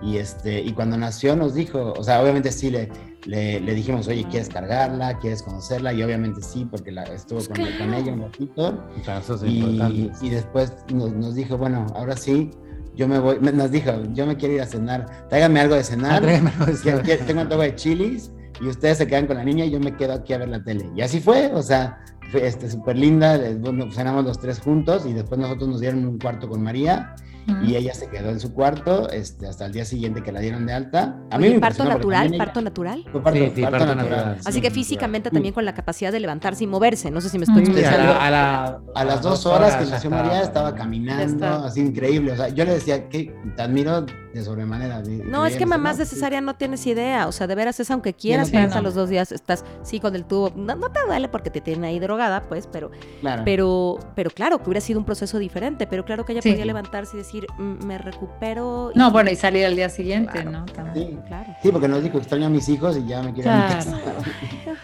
Y, 0.00 0.16
este, 0.16 0.62
y 0.62 0.72
cuando 0.72 0.96
nació 0.96 1.36
nos 1.36 1.52
dijo, 1.54 1.92
o 1.96 2.02
sea, 2.02 2.22
obviamente 2.22 2.50
sí 2.50 2.70
le, 2.70 2.88
le, 3.26 3.60
le 3.60 3.74
dijimos, 3.74 4.08
oye, 4.08 4.24
¿quieres 4.30 4.48
cargarla? 4.48 5.18
¿Quieres 5.18 5.42
conocerla? 5.42 5.92
Y 5.92 6.02
obviamente 6.02 6.40
sí, 6.40 6.66
porque 6.68 6.90
la, 6.92 7.02
estuvo 7.04 7.38
con, 7.44 7.56
Claro. 7.56 7.72
con 7.78 7.92
ella 7.94 8.12
un 8.14 8.22
ratito. 8.22 8.84
Nosotros 9.06 9.42
es 9.42 9.48
Y, 9.50 10.10
y 10.22 10.30
después 10.30 10.72
nos, 10.92 11.12
nos 11.12 11.34
dijo, 11.34 11.58
bueno, 11.58 11.86
ahora 11.94 12.16
sí, 12.16 12.50
yo 12.96 13.06
me 13.06 13.18
voy, 13.18 13.38
nos 13.40 13.70
dijo, 13.70 13.92
yo 14.14 14.26
me 14.26 14.36
quiero 14.38 14.54
ir 14.54 14.62
a 14.62 14.66
cenar, 14.66 15.28
tráigame 15.28 15.60
algo 15.60 15.74
de 15.74 15.82
Ah, 15.82 15.84
cenar, 15.84 16.22
tráigame 16.22 16.50
algo 16.50 16.66
de 16.66 16.72
que- 16.72 16.78
cenar. 16.78 17.02
que 17.02 17.16
tengo 17.18 17.40
antojo 17.42 17.60
de 17.62 17.74
chilis, 17.76 18.32
y 18.62 18.68
ustedes 18.68 18.96
se 18.98 19.06
quedan 19.06 19.26
con 19.26 19.36
la 19.36 19.44
niña 19.44 19.66
y 19.66 19.70
yo 19.70 19.78
me 19.78 19.94
quedo 19.94 20.14
aquí 20.14 20.32
a 20.32 20.38
ver 20.38 20.48
la 20.48 20.64
tele. 20.64 20.90
Y 20.96 21.02
así 21.02 21.20
fue, 21.20 21.50
o 21.54 21.62
sea, 21.62 22.00
fue 22.30 22.46
este, 22.46 22.70
súper 22.70 22.96
linda, 22.96 23.36
les- 23.36 23.60
bueno, 23.60 23.90
cenamos 23.90 24.24
los 24.24 24.38
tres 24.38 24.60
juntos 24.60 25.04
y 25.06 25.12
después 25.12 25.38
nosotros 25.40 25.68
nos 25.68 25.80
dieron 25.80 26.04
un 26.06 26.18
cuarto 26.18 26.48
con 26.48 26.62
María 26.62 27.14
Y 27.64 27.76
ella 27.76 27.92
se 27.94 28.08
quedó 28.08 28.30
en 28.30 28.40
su 28.40 28.52
cuarto 28.54 29.08
este, 29.10 29.46
hasta 29.46 29.66
el 29.66 29.72
día 29.72 29.84
siguiente 29.84 30.22
que 30.22 30.30
la 30.32 30.40
dieron 30.40 30.66
de 30.66 30.72
alta. 30.72 31.16
A 31.30 31.36
Oye, 31.38 31.50
me 31.54 31.60
¿parto 31.60 31.84
natural? 31.84 32.26
ella- 32.28 32.38
¿Parto 32.38 32.60
natural? 32.62 33.04
Fue 33.10 33.22
parto, 33.22 33.38
Sí, 33.38 33.52
sí, 33.54 33.62
parto 33.62 33.78
parto 33.78 33.94
natural. 33.94 34.16
natural. 34.18 34.38
Así 34.44 34.52
sí, 34.52 34.60
que 34.60 34.70
físicamente 34.70 35.30
también 35.30 35.52
con 35.54 35.64
la 35.64 35.74
capacidad 35.74 36.12
de 36.12 36.20
levantarse 36.20 36.64
y 36.64 36.66
moverse. 36.66 37.10
No 37.10 37.20
sé 37.20 37.28
si 37.28 37.38
me 37.38 37.44
estoy 37.44 37.64
Sí, 37.66 37.72
a, 37.72 37.78
expresando. 37.80 38.12
la- 38.14 38.26
a 38.26 38.30
la- 38.30 38.80
A 38.94 39.04
las 39.04 39.22
dos 39.22 39.46
horas 39.46 39.76
que 39.76 39.86
nació 39.90 40.10
María 40.10 40.42
estaba 40.42 40.74
caminando, 40.74 41.46
así 41.46 41.80
increíble. 41.80 42.32
O 42.32 42.36
sea, 42.36 42.48
yo 42.48 42.64
le 42.64 42.74
decía 42.74 43.08
que 43.08 43.34
te 43.56 43.62
admiro 43.62 44.02
de 44.02 44.42
sobremanera. 44.44 45.02
de- 45.02 45.24
No, 45.24 45.44
es 45.46 45.56
que 45.56 45.66
mamás 45.66 45.98
de 45.98 46.06
cesárea 46.06 46.40
no 46.40 46.54
tienes 46.54 46.86
idea. 46.86 47.26
O 47.28 47.32
sea, 47.32 47.46
de 47.46 47.54
veras 47.54 47.78
es 47.80 47.90
aunque 47.90 48.14
quieras 48.14 48.52
no, 48.52 48.82
los 48.82 48.94
dos 48.94 49.08
días, 49.08 49.32
estás 49.32 49.64
sí 49.82 50.00
con 50.00 50.14
el 50.14 50.24
tubo. 50.24 50.52
No, 50.56 50.74
no 50.76 50.90
te 50.90 51.00
duele 51.06 51.28
porque 51.28 51.50
te 51.50 51.60
tienen 51.60 51.84
ahí 51.84 51.98
drogada, 51.98 52.48
pues, 52.48 52.66
pero, 52.70 52.90
Claro. 53.20 53.42
pero, 53.44 53.98
pero 54.14 54.30
claro, 54.30 54.58
que 54.62 54.68
hubiera 54.70 54.80
sido 54.80 54.98
un 54.98 55.04
proceso 55.04 55.38
diferente. 55.38 55.86
Pero 55.86 56.04
claro 56.04 56.24
que 56.24 56.32
ella 56.32 56.42
Sí. 56.42 56.50
podía 56.50 56.64
levantarse 56.64 57.16
y 57.16 57.18
decir, 57.18 57.31
"Mm, 57.58 57.84
me 57.86 57.98
recupero. 57.98 58.92
y- 58.94 58.98
No, 58.98 59.10
bueno, 59.10 59.30
y 59.30 59.36
salir 59.36 59.64
al 59.66 59.76
día 59.76 59.88
siguiente, 59.88 60.32
Claro. 60.32 60.50
¿no? 60.50 60.64
También. 60.66 61.08
Sí. 61.08 61.18
Claro. 61.26 61.54
Sí, 61.62 61.70
porque 61.72 61.88
nos 61.88 62.02
dijo, 62.02 62.18
extraño 62.18 62.46
a 62.46 62.50
mis 62.50 62.68
hijos 62.68 62.96
y 62.96 63.06
ya 63.06 63.22
me 63.22 63.32
quiero 63.32 63.48
ir 63.50 63.54
a 63.54 63.56
mi 63.56 63.66
Claro. 63.82 63.90
casa. 63.90 64.00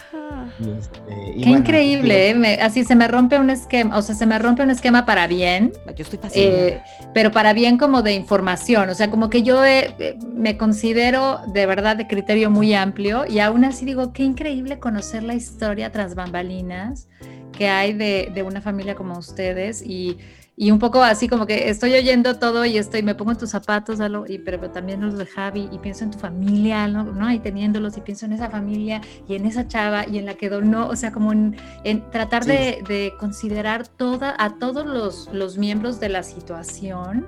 Este, 0.60 1.30
y 1.36 1.42
Qué 1.42 1.48
bueno, 1.50 1.58
increíble, 1.58 2.30
¿eh? 2.30 2.34
Me- 2.34 2.54
así 2.60 2.84
se 2.84 2.94
me 2.96 3.06
rompe 3.06 3.38
un 3.38 3.50
esquema, 3.50 3.96
o 3.96 4.02
sea, 4.02 4.14
se 4.14 4.26
me 4.26 4.38
rompe 4.38 4.62
un 4.62 4.70
esquema 4.70 5.04
para 5.06 5.26
bien, 5.26 5.72
Yo 5.94 6.02
estoy 6.04 6.18
eh, 6.34 6.80
pero 7.14 7.30
para 7.30 7.52
bien 7.52 7.76
como 7.78 8.02
de 8.02 8.12
información, 8.14 8.88
o 8.88 8.94
sea, 8.94 9.10
como 9.10 9.30
que 9.30 9.42
yo 9.42 9.64
eh, 9.64 9.94
eh, 9.98 10.18
me 10.34 10.56
considero 10.56 11.40
de 11.52 11.66
verdad 11.66 11.96
de 11.96 12.06
criterio 12.06 12.50
muy 12.50 12.74
amplio 12.74 13.24
y 13.28 13.38
aún 13.40 13.64
así 13.64 13.84
digo, 13.84 14.12
qué 14.12 14.24
increíble 14.24 14.78
conocer 14.78 15.22
la 15.22 15.34
historia 15.34 15.92
tras 15.92 16.14
bambalinas 16.14 17.08
que 17.52 17.68
hay 17.68 17.92
de, 17.92 18.30
de 18.34 18.42
una 18.42 18.60
familia 18.60 18.94
como 18.94 19.18
ustedes 19.18 19.82
y, 19.82 20.18
y 20.60 20.72
un 20.72 20.80
poco 20.80 21.02
así 21.04 21.28
como 21.28 21.46
que 21.46 21.68
estoy 21.70 21.94
oyendo 21.94 22.36
todo 22.38 22.64
y 22.64 22.78
estoy, 22.78 23.04
me 23.04 23.14
pongo 23.14 23.30
en 23.30 23.38
tus 23.38 23.50
zapatos, 23.50 24.00
y, 24.26 24.38
pero, 24.38 24.58
pero 24.60 24.72
también 24.72 25.00
los 25.00 25.16
de 25.16 25.24
Javi 25.24 25.68
y 25.70 25.78
pienso 25.78 26.02
en 26.02 26.10
tu 26.10 26.18
familia, 26.18 26.88
¿no? 26.88 27.04
¿no? 27.04 27.30
Y 27.30 27.38
teniéndolos 27.38 27.96
y 27.96 28.00
pienso 28.00 28.26
en 28.26 28.32
esa 28.32 28.50
familia 28.50 29.00
y 29.28 29.36
en 29.36 29.46
esa 29.46 29.68
chava 29.68 30.04
y 30.08 30.18
en 30.18 30.26
la 30.26 30.34
que 30.34 30.48
donó, 30.50 30.88
o 30.88 30.96
sea, 30.96 31.12
como 31.12 31.32
en, 31.32 31.56
en 31.84 32.10
tratar 32.10 32.42
Sí. 32.42 32.50
de, 32.50 32.82
de 32.88 33.12
considerar 33.20 33.86
toda, 33.86 34.34
a 34.36 34.58
todos 34.58 34.84
los, 34.84 35.28
los 35.32 35.58
miembros 35.58 36.00
de 36.00 36.08
la 36.08 36.24
situación 36.24 37.24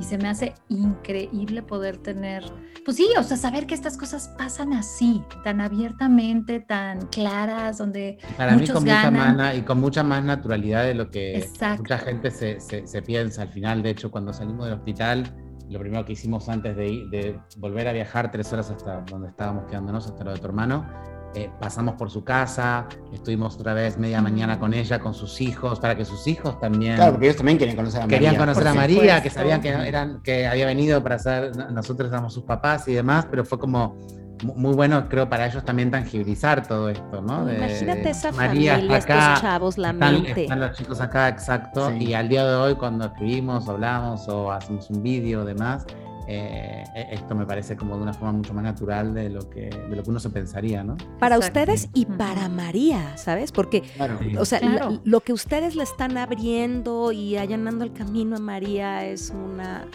y 0.00 0.04
se 0.04 0.18
me 0.18 0.28
hace 0.28 0.54
increíble 0.68 1.62
poder 1.62 1.96
tener, 1.98 2.44
pues 2.84 2.96
sí, 2.96 3.06
o 3.18 3.22
sea, 3.22 3.36
saber 3.36 3.66
que 3.66 3.74
estas 3.74 3.96
cosas 3.96 4.28
pasan 4.38 4.72
así, 4.72 5.22
tan 5.44 5.60
abiertamente, 5.60 6.60
tan 6.60 7.06
claras, 7.08 7.78
donde 7.78 8.18
Para 8.36 8.52
mí 8.52 8.60
muchos 8.60 8.74
con 8.74 8.84
mucha, 8.84 9.02
ganan. 9.04 9.14
más, 9.14 9.36
na- 9.36 9.54
y 9.54 9.62
con 9.62 9.80
mucha 9.80 10.02
más 10.02 10.24
naturalidad 10.24 10.84
de 10.84 10.94
lo 10.94 11.10
que 11.10 11.38
Exacto. 11.38 11.82
mucha 11.82 11.98
gente 11.98 12.30
se, 12.30 12.60
se- 12.60 12.86
se 12.86 13.02
piensa 13.02 13.42
al 13.42 13.48
final. 13.48 13.82
De 13.82 13.90
hecho, 13.90 14.10
cuando 14.10 14.32
salimos 14.32 14.64
del 14.66 14.74
hospital, 14.74 15.34
lo 15.68 15.78
primero 15.78 16.04
que 16.04 16.12
hicimos 16.12 16.48
antes 16.48 16.76
de, 16.76 16.86
ir- 16.88 17.10
de 17.10 17.40
volver 17.58 17.88
a 17.88 17.92
viajar 17.92 18.30
tres 18.30 18.52
horas 18.52 18.70
hasta 18.70 19.00
donde 19.02 19.28
estábamos 19.28 19.64
quedándonos, 19.66 20.06
hasta 20.06 20.24
lo 20.24 20.32
de 20.32 20.38
tu 20.38 20.46
hermano, 20.46 20.86
eh, 21.34 21.50
pasamos 21.60 21.94
por 21.94 22.10
su 22.10 22.24
casa, 22.24 22.86
estuvimos 23.12 23.54
otra 23.56 23.74
vez 23.74 23.96
media 23.98 24.20
mañana 24.20 24.58
con 24.58 24.74
ella, 24.74 24.98
con 24.98 25.14
sus 25.14 25.40
hijos, 25.40 25.80
para 25.80 25.96
que 25.96 26.04
sus 26.04 26.26
hijos 26.26 26.58
también 26.60 26.96
Claro, 26.96 27.12
porque 27.12 27.26
ellos 27.26 27.36
también 27.36 27.58
querían 27.58 27.76
conocer 27.76 28.00
a 28.02 28.04
María. 28.04 28.18
querían 28.18 28.36
conocer 28.36 28.68
a 28.68 28.74
María, 28.74 29.22
que 29.22 29.30
sabían 29.30 29.60
que, 29.60 29.68
eran, 29.70 30.20
que 30.22 30.46
había 30.46 30.66
venido 30.66 31.02
para 31.02 31.18
ser, 31.18 31.56
nosotros 31.72 32.10
éramos 32.10 32.34
sus 32.34 32.44
papás 32.44 32.86
y 32.88 32.92
demás, 32.94 33.26
pero 33.30 33.44
fue 33.44 33.58
como 33.58 33.96
mu- 34.44 34.54
muy 34.56 34.74
bueno, 34.74 35.08
creo, 35.08 35.28
para 35.28 35.46
ellos 35.46 35.64
también 35.64 35.90
tangibilizar 35.90 36.66
todo 36.66 36.88
esto, 36.88 37.22
¿no? 37.22 37.44
De- 37.46 37.56
Imagínate 37.58 38.10
esa 38.10 38.32
María 38.32 38.74
familia, 38.74 38.96
acá, 38.98 39.18
estos 39.28 39.40
chavos, 39.40 39.78
la 39.78 39.90
están, 39.90 40.22
mente. 40.22 40.42
están 40.42 40.60
los 40.60 40.72
chicos 40.76 41.00
acá, 41.00 41.28
exacto, 41.28 41.90
Sí. 41.90 42.04
y 42.08 42.14
al 42.14 42.28
día 42.28 42.44
de 42.44 42.54
hoy 42.56 42.74
cuando 42.74 43.06
escribimos, 43.06 43.68
hablamos 43.68 44.28
o 44.28 44.50
hacemos 44.52 44.90
un 44.90 45.02
vídeo 45.02 45.42
o 45.42 45.44
demás, 45.44 45.86
eh, 46.28 46.84
esto 47.10 47.34
me 47.34 47.44
parece 47.46 47.76
como 47.76 47.96
de 47.96 48.02
una 48.02 48.12
forma 48.14 48.32
mucho 48.32 48.54
más 48.54 48.64
natural 48.64 49.12
de 49.14 49.28
lo 49.30 49.48
que, 49.50 49.70
de 49.70 49.96
lo 49.96 50.02
que 50.02 50.10
uno 50.10 50.20
se 50.20 50.30
pensaría, 50.30 50.84
¿no? 50.84 50.96
Para 51.18 51.36
Exacto. 51.36 51.60
ustedes 51.60 51.88
y 51.94 52.06
para 52.06 52.48
María, 52.48 53.16
¿sabes? 53.16 53.50
Porque 53.52 53.82
Claro. 53.82 54.18
Sí. 54.20 54.36
O 54.36 54.44
sea, 54.44 54.60
Claro. 54.60 55.00
lo 55.04 55.20
que 55.20 55.32
ustedes 55.32 55.74
le 55.76 55.82
están 55.82 56.16
abriendo 56.18 57.12
y 57.12 57.36
allanando 57.36 57.84
el 57.84 57.92
camino 57.92 58.36
a 58.36 58.40
María 58.40 59.04
es 59.06 59.30
una, 59.30 59.86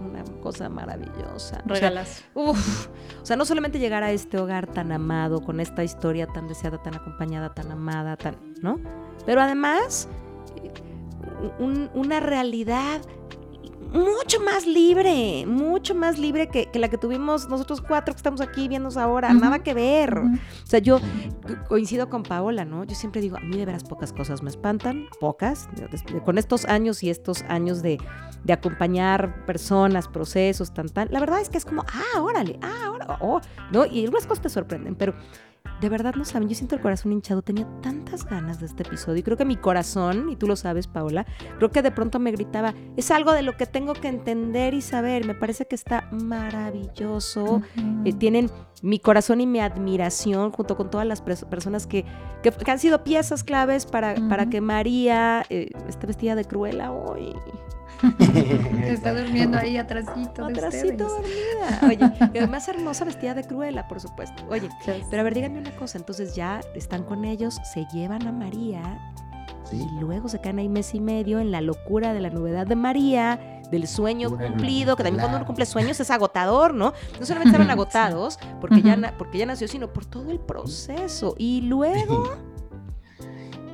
una 0.00 0.22
cosa 0.42 0.68
maravillosa. 0.68 1.34
O 1.36 1.38
sea, 1.40 1.62
regalas. 1.66 2.24
uf, 2.34 2.88
o 3.22 3.26
sea, 3.26 3.36
no 3.36 3.44
solamente 3.44 3.78
llegar 3.78 4.02
a 4.02 4.12
este 4.12 4.38
hogar 4.38 4.66
tan 4.66 4.92
amado, 4.92 5.40
con 5.42 5.60
esta 5.60 5.82
historia 5.84 6.26
tan 6.26 6.48
deseada, 6.48 6.82
tan 6.82 6.94
acompañada, 6.94 7.54
tan 7.54 7.70
amada, 7.72 8.16
tan, 8.16 8.36
¿no? 8.62 8.78
Pero 9.24 9.40
además, 9.40 10.08
eh, 10.62 10.70
un- 11.58 11.90
una 11.94 12.20
realidad 12.20 13.00
mucho 13.96 14.40
más 14.40 14.66
libre, 14.66 15.44
mucho 15.46 15.94
más 15.94 16.18
libre 16.18 16.48
que, 16.48 16.66
que 16.70 16.78
la 16.78 16.88
que 16.88 16.98
tuvimos 16.98 17.48
nosotros 17.48 17.80
cuatro 17.80 18.14
que 18.14 18.18
estamos 18.18 18.40
aquí 18.40 18.68
viéndonos 18.68 18.96
ahora, 18.96 19.32
nada 19.32 19.58
que 19.60 19.74
ver. 19.74 20.18
O 20.18 20.26
sea, 20.64 20.78
yo 20.80 21.00
co- 21.00 21.68
coincido 21.68 22.08
con 22.08 22.22
Paola, 22.22 22.64
¿no? 22.64 22.84
Yo 22.84 22.94
siempre 22.94 23.20
digo, 23.20 23.36
a 23.36 23.40
mí 23.40 23.56
de 23.56 23.64
veras 23.66 23.84
pocas 23.84 24.12
cosas 24.12 24.42
me 24.42 24.50
espantan, 24.50 25.06
pocas. 25.20 25.68
Con 26.24 26.38
estos 26.38 26.64
años 26.66 27.02
y 27.02 27.10
estos 27.10 27.42
años 27.48 27.82
de, 27.82 27.98
de 28.44 28.52
acompañar 28.52 29.44
personas, 29.46 30.08
procesos, 30.08 30.72
tan, 30.74 30.88
tan. 30.88 31.08
La 31.10 31.20
verdad 31.20 31.40
es 31.40 31.48
que 31.48 31.58
es 31.58 31.64
como, 31.64 31.82
ah, 31.88 32.20
órale, 32.20 32.58
ah, 32.62 32.84
ahora, 32.86 33.18
oh, 33.20 33.40
¿no? 33.72 33.86
Y 33.86 34.04
algunas 34.04 34.26
cosas 34.26 34.42
te 34.42 34.48
sorprenden, 34.48 34.94
pero 34.94 35.14
de 35.80 35.88
verdad 35.88 36.14
no 36.14 36.24
saben, 36.24 36.48
yo 36.48 36.54
siento 36.54 36.74
el 36.74 36.80
corazón 36.80 37.12
hinchado, 37.12 37.42
tenía 37.42 37.66
tantas 37.82 38.24
ganas 38.24 38.60
de 38.60 38.66
este 38.66 38.82
episodio 38.82 39.20
y 39.20 39.22
creo 39.22 39.36
que 39.36 39.44
mi 39.44 39.56
corazón, 39.56 40.30
y 40.30 40.36
tú 40.36 40.46
lo 40.46 40.56
sabes 40.56 40.86
Paola, 40.86 41.26
creo 41.58 41.70
que 41.70 41.82
de 41.82 41.90
pronto 41.90 42.18
me 42.18 42.32
gritaba, 42.32 42.74
es 42.96 43.10
algo 43.10 43.32
de 43.32 43.42
lo 43.42 43.56
que 43.56 43.66
tengo 43.66 43.92
que 43.92 44.08
entender 44.08 44.74
y 44.74 44.82
saber, 44.82 45.26
me 45.26 45.34
parece 45.34 45.66
que 45.66 45.74
está 45.74 46.08
maravilloso, 46.12 47.62
eh, 48.04 48.12
tienen 48.12 48.50
mi 48.82 48.98
corazón 48.98 49.40
y 49.40 49.46
mi 49.46 49.60
admiración 49.60 50.50
junto 50.52 50.76
con 50.76 50.90
todas 50.90 51.06
las 51.06 51.20
personas 51.20 51.86
que, 51.86 52.04
que, 52.42 52.52
han 52.70 52.78
sido 52.78 53.04
piezas 53.04 53.44
claves 53.44 53.86
para, 53.86 54.14
para 54.28 54.48
que 54.48 54.60
María 54.60 55.44
eh, 55.50 55.70
esté 55.88 56.06
vestida 56.06 56.34
de 56.34 56.44
cruela 56.44 56.92
hoy. 56.92 57.34
Está 58.82 59.14
durmiendo 59.14 59.58
ahí 59.58 59.76
atrásito. 59.76 60.44
Atrásito 60.44 61.08
dormida. 61.08 62.12
Oye, 62.32 62.46
más 62.46 62.68
hermosa 62.68 63.04
vestida 63.04 63.34
de 63.34 63.44
cruela, 63.44 63.88
por 63.88 64.00
supuesto. 64.00 64.44
Oye, 64.48 64.68
pero 65.10 65.20
a 65.20 65.24
ver, 65.24 65.34
díganme 65.34 65.58
una 65.58 65.74
cosa. 65.76 65.98
Entonces 65.98 66.34
ya 66.34 66.60
están 66.74 67.04
con 67.04 67.24
ellos, 67.24 67.58
se 67.72 67.86
llevan 67.92 68.26
a 68.26 68.32
María 68.32 68.98
y 69.72 69.84
luego 70.00 70.28
se 70.28 70.40
quedan 70.40 70.58
ahí 70.58 70.68
mes 70.68 70.94
y 70.94 71.00
medio 71.00 71.40
en 71.40 71.50
la 71.50 71.60
locura 71.60 72.12
de 72.12 72.20
la 72.20 72.30
novedad 72.30 72.66
de 72.66 72.76
María, 72.76 73.60
del 73.70 73.88
sueño 73.88 74.30
cumplido, 74.30 74.96
que 74.96 75.02
también 75.02 75.20
cuando 75.20 75.38
uno 75.38 75.46
cumple 75.46 75.66
sueños 75.66 75.98
es 75.98 76.10
agotador, 76.10 76.74
¿no? 76.74 76.92
No 77.18 77.26
solamente 77.26 77.50
estaban 77.50 77.70
agotados 77.70 78.38
porque, 78.60 78.82
ya, 78.82 79.14
porque 79.18 79.38
ya 79.38 79.46
nació, 79.46 79.66
sino 79.66 79.92
por 79.92 80.06
todo 80.06 80.30
el 80.30 80.38
proceso. 80.38 81.34
Y 81.38 81.62
luego... 81.62 82.55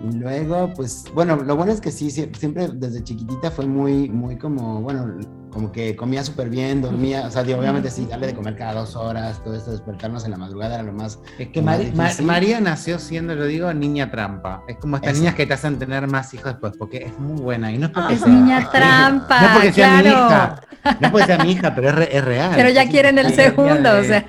Luego, 0.03 0.72
pues, 0.74 1.05
bueno, 1.14 1.36
lo 1.36 1.57
bueno 1.57 1.72
es 1.72 1.80
que 1.80 1.92
sí, 1.92 2.11
siempre 2.11 2.68
desde 2.68 3.05
chiquitita 3.05 3.50
fue 3.50 3.66
muy, 3.66 4.09
muy 4.09 4.36
como, 4.36 4.80
bueno, 4.82 5.20
como 5.53 5.70
que 5.70 5.94
comía 5.94 6.24
súper 6.24 6.48
bien, 6.48 6.80
dormía, 6.80 7.26
o 7.26 7.30
sea, 7.30 7.42
obviamente 7.42 7.90
sí, 7.90 8.07
darle 8.07 8.28
de 8.28 8.34
comer 8.34 8.57
cada 8.57 8.72
dos 8.74 8.96
horas, 8.96 9.42
todo 9.44 9.55
esto, 9.55 9.70
despertarnos 9.70 10.24
en 10.24 10.30
la 10.30 10.38
madrugada 10.38 10.74
era 10.74 10.82
lo 10.82 10.92
más. 10.92 11.18
Es 11.38 11.48
que 11.48 11.62
María 11.62 12.61
nació 12.61 12.98
siendo, 12.98 13.34
lo 13.34 13.44
digo, 13.44 13.72
niña 13.74 14.11
trampa. 14.11 14.64
Es 14.66 14.76
como 14.78 14.96
estas 14.96 15.18
niñas 15.18 15.34
que 15.34 15.46
te 15.46 15.55
hacen 15.55 15.78
tener 15.78 16.07
más 16.07 16.32
hijos 16.32 16.53
después, 16.53 16.72
porque 16.78 17.05
es 17.05 17.18
muy 17.18 17.40
buena. 17.40 17.70
Y 17.70 17.78
no 17.78 17.86
es 17.86 17.92
porque 17.92 18.14
es 18.14 18.26
niña 18.26 18.70
trampa. 18.72 19.40
No 19.42 19.53
porque 19.55 19.72
sea 19.72 20.03
mi 20.03 20.09
hija. 20.09 20.61
No 21.00 21.12
porque 21.12 21.26
sea 21.26 21.38
mi 21.38 21.53
hija, 21.53 21.74
pero 21.74 22.00
es, 22.03 22.24
real. 22.24 22.53
Pero 22.57 22.70
ya 22.70 22.88
quieren 22.88 23.18
el 23.18 23.34
segundo, 23.34 23.98
o 23.98 24.03
sea. 24.03 24.24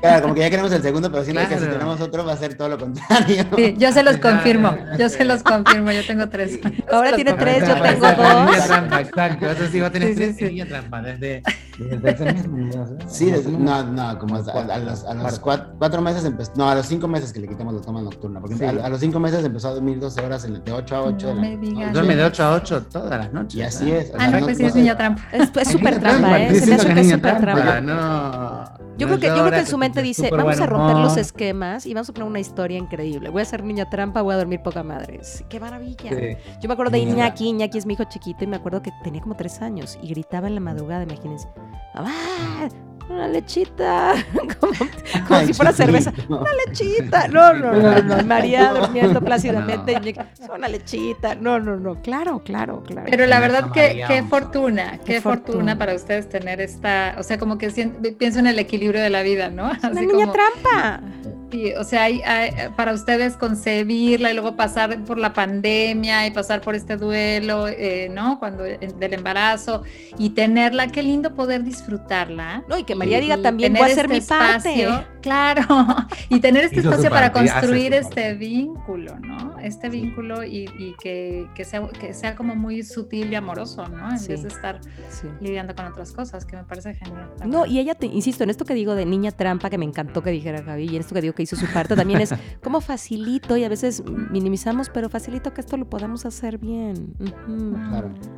Claro, 0.00 0.22
como 0.22 0.34
que 0.34 0.40
ya 0.40 0.50
queremos 0.50 0.72
el 0.72 0.82
segundo, 0.82 1.10
pero 1.10 1.22
siempre 1.22 1.46
que 1.48 1.58
si 1.58 1.66
tenemos 1.66 2.00
otro 2.00 2.24
va 2.24 2.32
a 2.32 2.36
ser 2.36 2.54
todo 2.54 2.70
lo 2.70 2.78
contrario. 2.78 3.44
Sí, 3.56 3.74
yo 3.78 3.92
se 3.92 4.02
los 4.02 4.16
confirmo, 4.16 4.74
yo 4.98 5.08
se 5.08 5.24
los 5.24 5.42
confirmo, 5.44 5.92
yo 5.92 6.04
tengo 6.06 6.28
tres. 6.28 6.58
Ahora 6.90 7.14
tiene 7.14 7.34
tres, 7.34 7.68
yo 7.68 7.74
tengo 7.74 8.06
dos. 8.06 8.50
Niña 8.50 8.66
trampa, 8.66 9.00
exacto. 9.00 9.50
Eso 9.50 9.66
sí, 9.70 9.80
va 9.80 9.88
a 9.88 9.92
tener 9.92 10.14
tres 10.14 10.36
trampa, 10.66 11.00
desde, 11.00 11.42
desde 11.78 12.44
Sí, 13.08 13.32
no, 13.58 13.84
no, 13.84 14.18
como 14.18 14.36
a, 14.36 14.78
los, 14.78 15.04
a 15.04 15.14
los 15.14 15.38
cuatro, 15.38 16.02
meses 16.02 16.24
empezó, 16.24 16.52
no, 16.56 16.68
a 16.68 16.74
los 16.74 16.86
cinco 16.86 17.08
meses 17.08 17.32
que 17.32 17.40
le 17.40 17.48
quitamos 17.48 17.74
la 17.74 17.80
toma 17.80 18.02
nocturna, 18.02 18.40
porque 18.40 18.64
a, 18.64 18.88
los 18.88 19.00
cinco 19.00 19.20
meses 19.20 19.44
empezó 19.44 19.68
a 19.68 19.74
dormir 19.74 19.98
12 19.98 20.20
horas 20.20 20.42
de 20.42 20.72
8 20.72 20.96
a 20.96 21.02
8. 21.02 21.34
Duerme 21.92 22.16
de 22.16 22.24
8 22.24 22.44
a 22.44 22.54
8 22.54 22.82
todas 22.90 23.10
las 23.10 23.32
noches. 23.32 23.54
Y 23.54 23.62
así 23.62 23.92
es. 23.92 24.12
Ah, 24.18 24.28
no, 24.28 24.40
pues 24.40 24.58
sí 24.58 24.64
es 24.64 24.74
niña 24.74 24.96
trampa. 24.96 25.22
Es 25.32 25.68
súper 25.68 25.98
trampa, 25.98 26.40
¿eh? 26.40 26.54
Se 26.54 26.66
me 26.66 26.74
hace 26.74 26.94
que 26.94 27.00
es 27.00 27.10
súper 27.10 27.40
trampa. 27.40 27.80
No. 27.80 28.82
Yo 28.98 29.06
creo 29.06 29.18
que, 29.18 29.26
yo 29.26 29.34
creo 29.34 29.50
que 29.50 29.58
en 29.58 29.66
su 29.66 29.78
mente 29.78 30.02
dice, 30.02 30.30
vamos 30.30 30.60
a 30.60 30.66
romper 30.66 30.96
los 30.96 31.16
esquemas 31.16 31.86
y 31.86 31.94
vamos 31.94 32.08
a 32.10 32.12
poner 32.12 32.28
una 32.28 32.40
historia 32.40 32.78
increíble. 32.78 33.30
Voy 33.30 33.42
a 33.42 33.44
ser 33.44 33.64
niña 33.64 33.88
trampa, 33.88 34.22
voy 34.22 34.34
a 34.34 34.36
dormir 34.36 34.60
poca 34.62 34.82
madre. 34.82 35.20
¡Qué 35.48 35.58
maravilla! 35.58 36.10
Yo 36.60 36.68
me 36.68 36.74
acuerdo 36.74 36.92
de 36.92 36.98
Iñaki, 36.98 37.48
Iñaki 37.48 37.78
es 37.78 37.86
mi 37.86 37.94
hijo 37.94 38.04
chiquito 38.04 38.44
y 38.44 38.46
me 38.46 38.56
acuerdo 38.56 38.82
que 38.82 38.92
tenía 39.02 39.20
como 39.20 39.34
tres 39.34 39.60
años 39.62 39.98
y 40.02 40.08
gritaba 40.08 40.46
en 40.46 40.54
la 40.54 40.60
madrugada, 40.60 41.02
imagínense, 41.04 41.48
mamá, 41.94 42.12
una 43.08 43.28
lechita, 43.28 44.14
como, 44.60 45.44
si 45.46 45.52
fuera 45.52 45.72
cerveza, 45.72 46.12
una 46.28 46.50
lechita, 46.66 47.28
no, 47.28 47.52
no, 47.52 48.02
no, 48.02 48.24
María 48.24 48.72
durmiendo 48.80 49.20
plácidamente, 49.20 50.00
una 50.54 50.68
lechita, 50.68 51.34
no, 51.34 51.58
no, 51.58 51.76
no, 51.76 52.00
claro, 52.00 52.42
claro, 52.44 52.82
claro. 52.82 53.06
Pero 53.10 53.26
la 53.26 53.40
verdad 53.40 53.70
que 53.72 54.04
qué 54.06 54.22
fortuna, 54.22 54.98
qué, 55.04 55.20
fortuna. 55.20 55.76
para 55.76 55.94
ustedes 55.94 56.28
tener 56.28 56.60
esta, 56.60 57.16
o 57.18 57.22
sea, 57.22 57.38
como 57.38 57.58
que 57.58 57.68
pienso 58.18 58.38
en 58.38 58.46
el 58.46 58.58
equilibrio 58.58 59.00
de 59.00 59.10
la 59.10 59.22
vida, 59.22 59.50
¿no? 59.50 59.66
Así 59.66 59.86
una 59.86 60.00
niña 60.00 60.32
trampa. 60.32 61.00
Sí, 61.52 61.74
o 61.74 61.84
sea, 61.84 62.04
hay, 62.04 62.22
para 62.76 62.94
ustedes 62.94 63.36
concebirla 63.36 64.30
y 64.30 64.34
luego 64.34 64.56
pasar 64.56 65.04
por 65.04 65.18
la 65.18 65.34
pandemia 65.34 66.26
y 66.26 66.30
pasar 66.30 66.62
por 66.62 66.74
este 66.74 66.96
duelo, 66.96 67.68
eh, 67.68 68.08
¿no? 68.10 68.38
Cuando 68.38 68.62
del 68.62 69.12
embarazo 69.12 69.82
y 70.16 70.30
tenerla, 70.30 70.88
qué 70.88 71.02
lindo 71.02 71.34
poder 71.34 71.62
disfrutarla. 71.62 72.64
No, 72.68 72.78
y 72.78 72.84
que 72.84 72.94
María 72.94 73.20
diga 73.20 73.36
también 73.42 73.74
voy 73.74 73.82
a 73.82 73.92
hacer 73.92 74.10
este 74.10 74.14
mi 74.14 74.20
parte. 74.22 75.06
Claro, 75.20 75.62
y 76.30 76.40
tener 76.40 76.64
este 76.64 76.80
espacio 76.80 77.10
para 77.10 77.32
construir 77.32 77.92
este 77.92 78.32
vínculo, 78.32 79.18
¿no? 79.20 79.58
Este 79.60 79.90
vínculo 79.90 80.42
y, 80.44 80.64
que, 81.02 81.64
sea, 81.64 81.86
que 82.00 82.14
sea 82.14 82.34
como 82.34 82.56
muy 82.56 82.82
sutil 82.82 83.30
y 83.30 83.34
amoroso, 83.34 83.86
¿no? 83.88 84.08
En 84.08 84.26
vez 84.26 84.42
de 84.42 84.48
estar 84.48 84.80
lidiando 85.40 85.74
con 85.74 85.84
otras 85.84 86.12
cosas, 86.12 86.46
que 86.46 86.56
me 86.56 86.64
parece 86.64 86.94
genial. 86.94 87.30
No, 87.44 87.66
y 87.66 87.78
ella, 87.78 87.94
te, 87.94 88.06
insisto, 88.06 88.42
en 88.42 88.50
esto 88.50 88.64
que 88.64 88.72
digo 88.72 88.94
de 88.94 89.04
niña 89.04 89.32
trampa, 89.32 89.68
que 89.68 89.76
me 89.76 89.84
encantó 89.84 90.22
que 90.22 90.30
dijera 90.30 90.62
Javi, 90.62 90.86
y 90.86 90.96
en 90.96 91.02
esto 91.02 91.14
que 91.14 91.20
digo 91.20 91.34
que 91.34 91.41
hizo 91.42 91.56
su 91.56 91.66
parte 91.66 91.94
también 91.96 92.20
es 92.20 92.30
cómo 92.62 92.80
facilito, 92.80 93.56
y 93.56 93.64
a 93.64 93.68
veces 93.68 94.02
minimizamos, 94.30 94.88
pero 94.88 95.08
facilito 95.08 95.52
que 95.52 95.60
esto 95.60 95.76
lo 95.76 95.88
podamos 95.88 96.24
hacer 96.24 96.58
bien. 96.58 97.14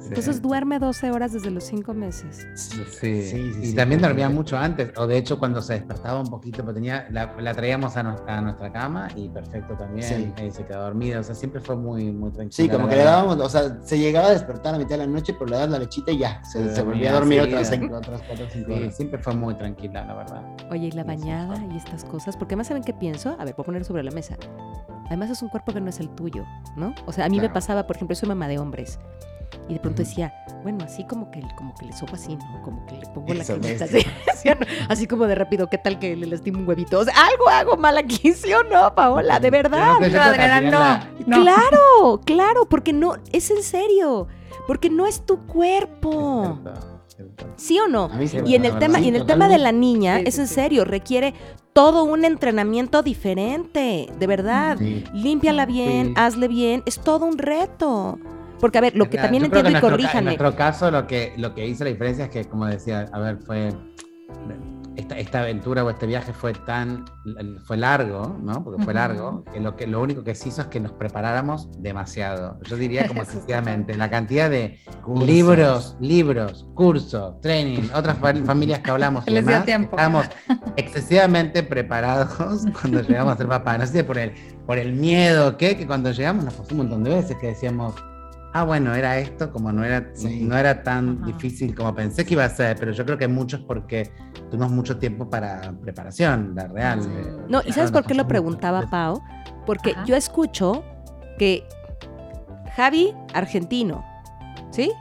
Entonces 0.09 0.43
duerme 0.43 0.79
12 0.79 1.11
horas 1.11 1.33
desde 1.33 1.51
los 1.51 1.65
5 1.65 1.95
meses. 1.95 2.47
Sí, 2.55 3.53
y 3.63 3.73
también 3.75 4.01
dormía 4.01 4.29
mucho 4.29 4.57
antes, 4.57 4.93
o 4.97 5.07
de 5.07 5.17
hecho 5.19 5.39
cuando 5.39 5.63
se 5.63 5.75
despertaba 5.75 6.21
un 6.21 6.29
poquito, 6.29 6.63
pues 6.65 6.75
tenía, 6.75 7.07
la, 7.11 7.55
traíamos 7.55 7.97
a 7.97 8.03
nuestra, 8.03 8.39
a 8.39 8.41
nuestra, 8.41 8.73
cama 8.73 9.09
y 9.15 9.29
perfecto 9.29 9.75
también, 9.75 10.35
y 10.43 10.51
se 10.51 10.65
quedaba 10.65 10.85
dormida, 10.85 11.21
o 11.21 11.23
sea, 11.23 11.35
siempre 11.35 11.61
fue 11.61 11.77
muy, 11.77 12.11
muy 12.13 12.31
tranquila. 12.31 12.57
Sí, 12.57 12.69
como 12.69 12.89
que 12.89 12.97
le 12.97 13.05
dábamos, 13.05 13.37
o 13.39 13.49
sea, 13.49 13.79
se 13.83 13.99
llegaba 13.99 14.29
a 14.29 14.31
despertar 14.33 14.75
a 14.75 14.79
mitad 14.79 14.91
de 14.91 14.99
la 14.99 15.07
noche, 15.07 15.35
pero 15.35 15.51
le 15.51 15.59
das 15.59 15.69
la 15.69 15.79
lechita 15.79 16.11
y 16.11 16.19
ya, 16.19 16.43
se, 16.45 16.83
volvía 16.83 17.11
a 17.11 17.15
dormir 17.15 17.43
otras, 17.43 17.71
otras 17.71 18.23
cuatro 18.27 18.47
cinco 18.51 18.73
horas. 18.73 18.97
siempre 18.97 19.19
fue 19.19 19.35
muy 19.35 19.55
tranquila, 19.55 20.05
la 20.05 20.15
verdad. 20.15 20.43
Oye, 20.71 20.87
y 20.87 20.91
la 20.93 21.05
bañada 21.05 21.63
y 21.73 21.77
estas 21.77 22.05
cosas, 22.05 22.37
porque 22.37 22.57
más 22.57 22.67
saben 22.67 22.83
qué 22.83 22.94
pienso, 22.99 23.37
a 23.39 23.45
ver, 23.45 23.55
puedo 23.55 23.67
poner 23.67 23.85
sobre 23.85 24.03
la 24.03 24.11
mesa. 24.11 24.37
Además 25.07 25.31
es 25.31 25.43
un 25.43 25.49
cuerpo 25.49 25.73
que 25.73 25.81
no 25.81 25.91
es 25.91 26.01
el 26.01 26.09
tuyo, 26.11 26.45
¿no? 26.77 26.95
O 27.07 27.13
sea, 27.13 27.27
a 27.27 27.29
mí 27.29 27.41
me 27.41 27.51
pasaba, 27.51 27.87
por 27.87 27.97
ejemplo, 27.97 28.17
soy 28.17 28.29
mamá 28.29 28.49
de 28.49 28.59
hombres. 28.59 28.99
Y 29.69 29.75
de 29.75 29.81
pronto 29.81 30.03
decía, 30.03 30.35
bueno, 30.63 30.85
así 30.85 31.05
como 31.05 31.31
que, 31.31 31.43
como 31.57 31.75
que 31.75 31.87
le 31.87 31.93
sopo 31.93 32.15
así, 32.15 32.37
¿no? 32.37 32.63
Como 32.63 32.85
que 32.87 32.97
le 32.97 33.07
pongo 33.07 33.33
la 33.33 33.45
cremita 33.45 33.85
así, 33.85 34.05
así, 34.89 35.07
como 35.07 35.27
de 35.27 35.35
rápido, 35.35 35.69
¿qué 35.69 35.79
tal 35.79 35.99
que 35.99 36.17
le 36.17 36.27
lastimo 36.27 36.59
un 36.59 36.69
huevito? 36.69 36.99
O 36.99 37.05
sea, 37.05 37.15
algo 37.15 37.49
hago 37.49 37.77
mal 37.77 37.97
aquí, 37.97 38.33
¿sí 38.35 38.53
o 38.53 38.63
no, 38.65 38.95
Paola? 38.95 39.41
De 39.41 39.51
verdad. 39.51 39.95
No, 40.01 40.01
no, 41.27 41.43
Claro, 41.43 42.21
claro, 42.25 42.69
porque 42.69 42.93
no, 42.93 43.17
es 43.33 43.51
en 43.51 43.63
serio, 43.63 44.29
porque 44.67 44.91
no 44.91 45.07
es 45.07 45.25
tu 45.25 45.47
cuerpo. 45.47 46.59
¿Sí 47.57 47.79
o 47.79 47.89
no? 47.89 48.11
y 48.47 48.55
en 48.55 48.65
el 48.65 48.79
tema, 48.79 49.01
y 49.01 49.09
en 49.09 49.17
el 49.17 49.27
tema 49.27 49.49
de 49.49 49.59
la 49.59 49.73
niña, 49.73 50.19
es 50.19 50.39
en 50.39 50.49
serio, 50.49 50.85
requiere 50.85 51.35
todo 51.73 52.05
un 52.05 52.25
entrenamiento 52.25 53.03
diferente, 53.03 54.09
de 54.19 54.27
verdad. 54.27 54.79
Límpiala 55.13 55.67
bien, 55.67 56.15
hazle 56.17 56.49
bien, 56.49 56.83
es 56.87 56.99
todo 57.01 57.27
un 57.27 57.39
reto. 57.39 58.19
Porque, 58.61 58.79
a 58.79 58.81
ver, 58.81 58.97
lo 58.97 59.11
que 59.11 59.19
también 59.19 59.45
entiendo 59.45 59.71
y 59.71 59.75
corríjame. 59.75 60.19
En 60.19 60.25
nuestro 60.25 60.57
caso, 60.57 60.91
lo 60.91 61.07
que, 61.07 61.35
lo 61.37 61.55
que 61.55 61.67
hizo 61.67 61.85
la 61.85 61.91
diferencia 61.91 62.27
es 62.27 62.31
que, 62.31 62.45
como 62.45 62.67
decía, 62.67 63.11
a 63.13 63.19
ver, 63.19 63.39
fue. 63.39 63.73
Esta, 64.97 65.19
esta, 65.19 65.41
aventura 65.41 65.85
o 65.85 65.91
este 65.91 66.07
viaje 66.07 66.33
fue 66.33 66.53
tan 66.53 67.05
fue 67.65 67.77
largo, 67.77 68.37
¿no? 68.41 68.63
Porque 68.63 68.83
fue 68.83 68.95
largo, 68.95 69.45
que 69.53 69.61
lo 69.61 69.77
que 69.77 69.87
lo 69.87 70.01
único 70.01 70.23
que 70.23 70.35
se 70.35 70.49
hizo 70.49 70.63
es 70.63 70.69
que 70.69 70.79
nos 70.81 70.93
preparáramos 70.93 71.69
demasiado. 71.83 72.59
Yo 72.63 72.77
diría 72.77 73.09
como 73.09 73.23
excesivamente, 73.23 73.97
la 73.97 74.09
cantidad 74.09 74.49
de 74.49 74.79
libros, 75.21 75.97
libros, 76.01 76.67
cursos, 76.75 77.41
training, 77.41 77.89
otras 77.95 78.19
familias 78.19 78.81
que 78.81 78.91
hablamos, 78.91 79.27
Les 79.31 79.45
demás, 79.45 79.69
estábamos 79.69 80.27
excesivamente 80.77 81.63
preparados 81.63 82.65
cuando 82.81 83.03
llegamos 83.03 83.35
a 83.35 83.37
ser 83.37 83.49
papá. 83.49 83.77
No 83.79 83.87
sé 83.87 84.05
por 84.05 84.19
el 84.19 84.33
por 84.67 84.79
el 84.79 84.93
miedo 84.93 85.57
que 85.57 85.77
que 85.77 85.87
cuando 85.87 86.13
llegamos 86.13 86.45
nos 86.45 86.55
pasó 86.55 86.73
un 86.73 86.79
montón 86.79 87.05
de 87.05 87.11
veces 87.11 87.37
que 87.39 87.49
decíamos 87.49 87.95
ah, 88.55 88.63
bueno, 88.63 88.95
era 88.95 89.19
esto, 89.19 89.53
como 89.53 89.73
no 89.73 89.85
era, 89.85 90.13
no 90.23 90.57
era 90.57 90.83
tan 90.83 91.25
difícil 91.25 91.75
como 91.75 91.93
pensé 91.93 92.25
que 92.25 92.35
iba 92.35 92.45
a 92.45 92.49
ser, 92.49 92.77
pero 92.79 92.93
yo 92.93 93.05
creo 93.05 93.19
que 93.19 93.27
muchos 93.27 93.61
porque 93.61 94.13
tuvimos 94.49 94.71
mucho 94.71 94.97
tiempo 94.97 95.29
para 95.29 95.73
preparación, 95.83 96.55
la 96.55 96.69
real. 96.69 97.01
no, 97.49 97.63
¿y 97.67 97.73
sabes 97.73 97.91
por 97.91 98.07
qué 98.07 98.15
lo 98.15 98.29
preguntaba 98.29 98.83
Pau? 98.89 99.21
Porque 99.67 99.95
yo 100.07 100.15
escucho 100.15 100.85
que 101.37 101.67
Javi, 102.77 103.13
argentino, 103.35 104.05
¿sí? 104.71 104.93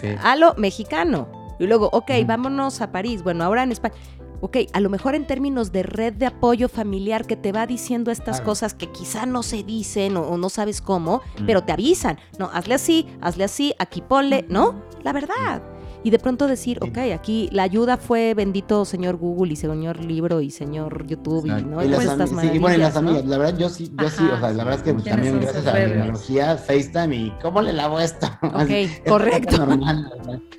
sí. 0.00 0.08
Alo, 0.22 0.54
mexicano. 0.56 1.28
Y 1.60 1.66
luego, 1.66 1.88
ok, 1.92 2.10
vámonos 2.26 2.80
a 2.80 2.92
París. 2.92 3.22
Bueno, 3.22 3.44
ahora 3.44 3.62
en 3.62 3.72
España 3.72 3.94
ok, 4.40 4.56
a 4.72 4.80
lo 4.80 4.90
mejor 4.90 5.14
en 5.14 5.26
términos 5.26 5.72
de 5.72 5.82
red 5.82 6.14
de 6.14 6.26
apoyo 6.26 6.68
familiar 6.68 7.26
que 7.26 7.36
te 7.36 7.52
va 7.52 7.66
diciendo 7.66 8.10
estas 8.10 8.40
cosas 8.40 8.74
que 8.74 8.90
quizá 8.90 9.26
no 9.26 9.42
se 9.42 9.62
dicen 9.62 10.16
o, 10.16 10.36
no 10.36 10.48
sabes 10.48 10.80
cómo, 10.80 11.22
mm. 11.40 11.46
pero 11.46 11.64
te 11.64 11.72
avisan, 11.72 12.18
no, 12.38 12.50
hazle 12.52 12.74
así, 12.74 13.06
hazle 13.20 13.44
así, 13.44 13.74
aquí 13.78 14.02
ponle, 14.02 14.44
¿no? 14.48 14.82
La 15.02 15.12
verdad. 15.12 15.62
Y 16.04 16.10
de 16.10 16.18
pronto 16.18 16.46
decir, 16.46 16.78
ok, 16.80 16.98
aquí 17.14 17.48
la 17.52 17.64
ayuda 17.64 17.96
fue 17.96 18.34
bendito 18.34 18.84
señor 18.84 19.16
Google 19.16 19.52
y 19.52 19.56
señor 19.56 20.02
libro 20.04 20.40
y 20.40 20.50
señor 20.50 21.06
YouTube 21.06 21.46
y, 21.46 21.50
¿no? 21.64 21.82
y, 21.82 21.88
las 21.88 22.04
estas 22.04 22.30
sí, 22.30 22.50
y 22.54 22.58
bueno, 22.58 22.76
y 22.76 22.80
las 22.80 22.96
amigas, 22.96 23.24
la 23.24 23.38
verdad 23.38 23.58
yo 23.58 23.68
sí, 23.68 23.90
yo 23.98 24.08
sí, 24.08 24.24
o 24.24 24.38
sea, 24.38 24.50
la 24.52 24.64
verdad 24.64 24.74
es 24.74 24.82
que 24.82 25.02
también 25.10 25.40
gracias 25.40 25.66
a 25.66 25.72
la 25.72 25.86
tecnología, 25.86 26.56
FaceTime 26.56 27.16
y 27.16 27.30
¿cómo 27.42 27.62
le 27.62 27.72
lavo 27.72 27.98
esto? 28.00 28.26
Ok, 28.42 28.70
es 28.70 29.00
correcto. 29.06 29.58
normal, 29.66 30.10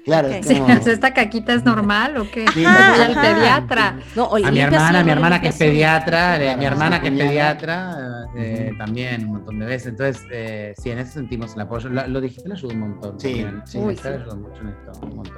claro, 0.06 0.28
Ok. 0.28 0.34
es 0.36 0.46
Sí, 0.48 0.56
como... 0.60 0.66
o 0.78 0.82
sea, 0.84 0.94
¿Esta 0.94 1.14
caquita 1.14 1.54
es 1.54 1.64
normal 1.66 2.18
o 2.18 2.30
qué? 2.30 2.46
Sí, 2.54 2.60
Voy 2.60 2.66
ajá, 2.66 3.06
al 3.06 3.14
pediatra. 3.36 4.00
No, 4.16 4.26
o 4.26 4.36
A 4.36 4.52
mi 4.52 4.60
hermana, 4.60 4.90
uno, 5.00 5.06
mi 5.06 5.12
hermana 5.12 5.42
que 5.42 5.48
es 5.50 5.56
pediatra, 5.58 6.36
Claro, 6.38 6.58
mi 6.60 6.66
hermana 6.66 7.02
que 7.02 7.08
es 7.08 7.14
pediatra, 7.14 8.26
eh, 8.36 8.72
también 8.78 9.26
un 9.26 9.34
montón 9.34 9.60
de 9.60 9.66
veces. 9.66 9.88
Entonces, 9.90 10.24
eh, 10.32 10.74
sí, 10.78 10.92
en 10.92 11.00
eso 11.00 11.14
sentimos 11.14 11.56
el 11.56 11.62
apoyo. 11.62 11.90
Lo, 11.90 12.08
lo 12.08 12.22
digital 12.22 12.52
ayuda 12.52 12.74
un 12.74 12.80
montón. 12.80 13.20
Sí, 13.20 13.46
sí. 13.66 13.78
Uy, 13.78 13.96
sí. 13.96 14.08
ayuda 14.08 14.36
mucho 14.36 14.62
en 14.62 14.68
esto, 14.70 14.92
un 15.06 15.16
montón. 15.16 15.29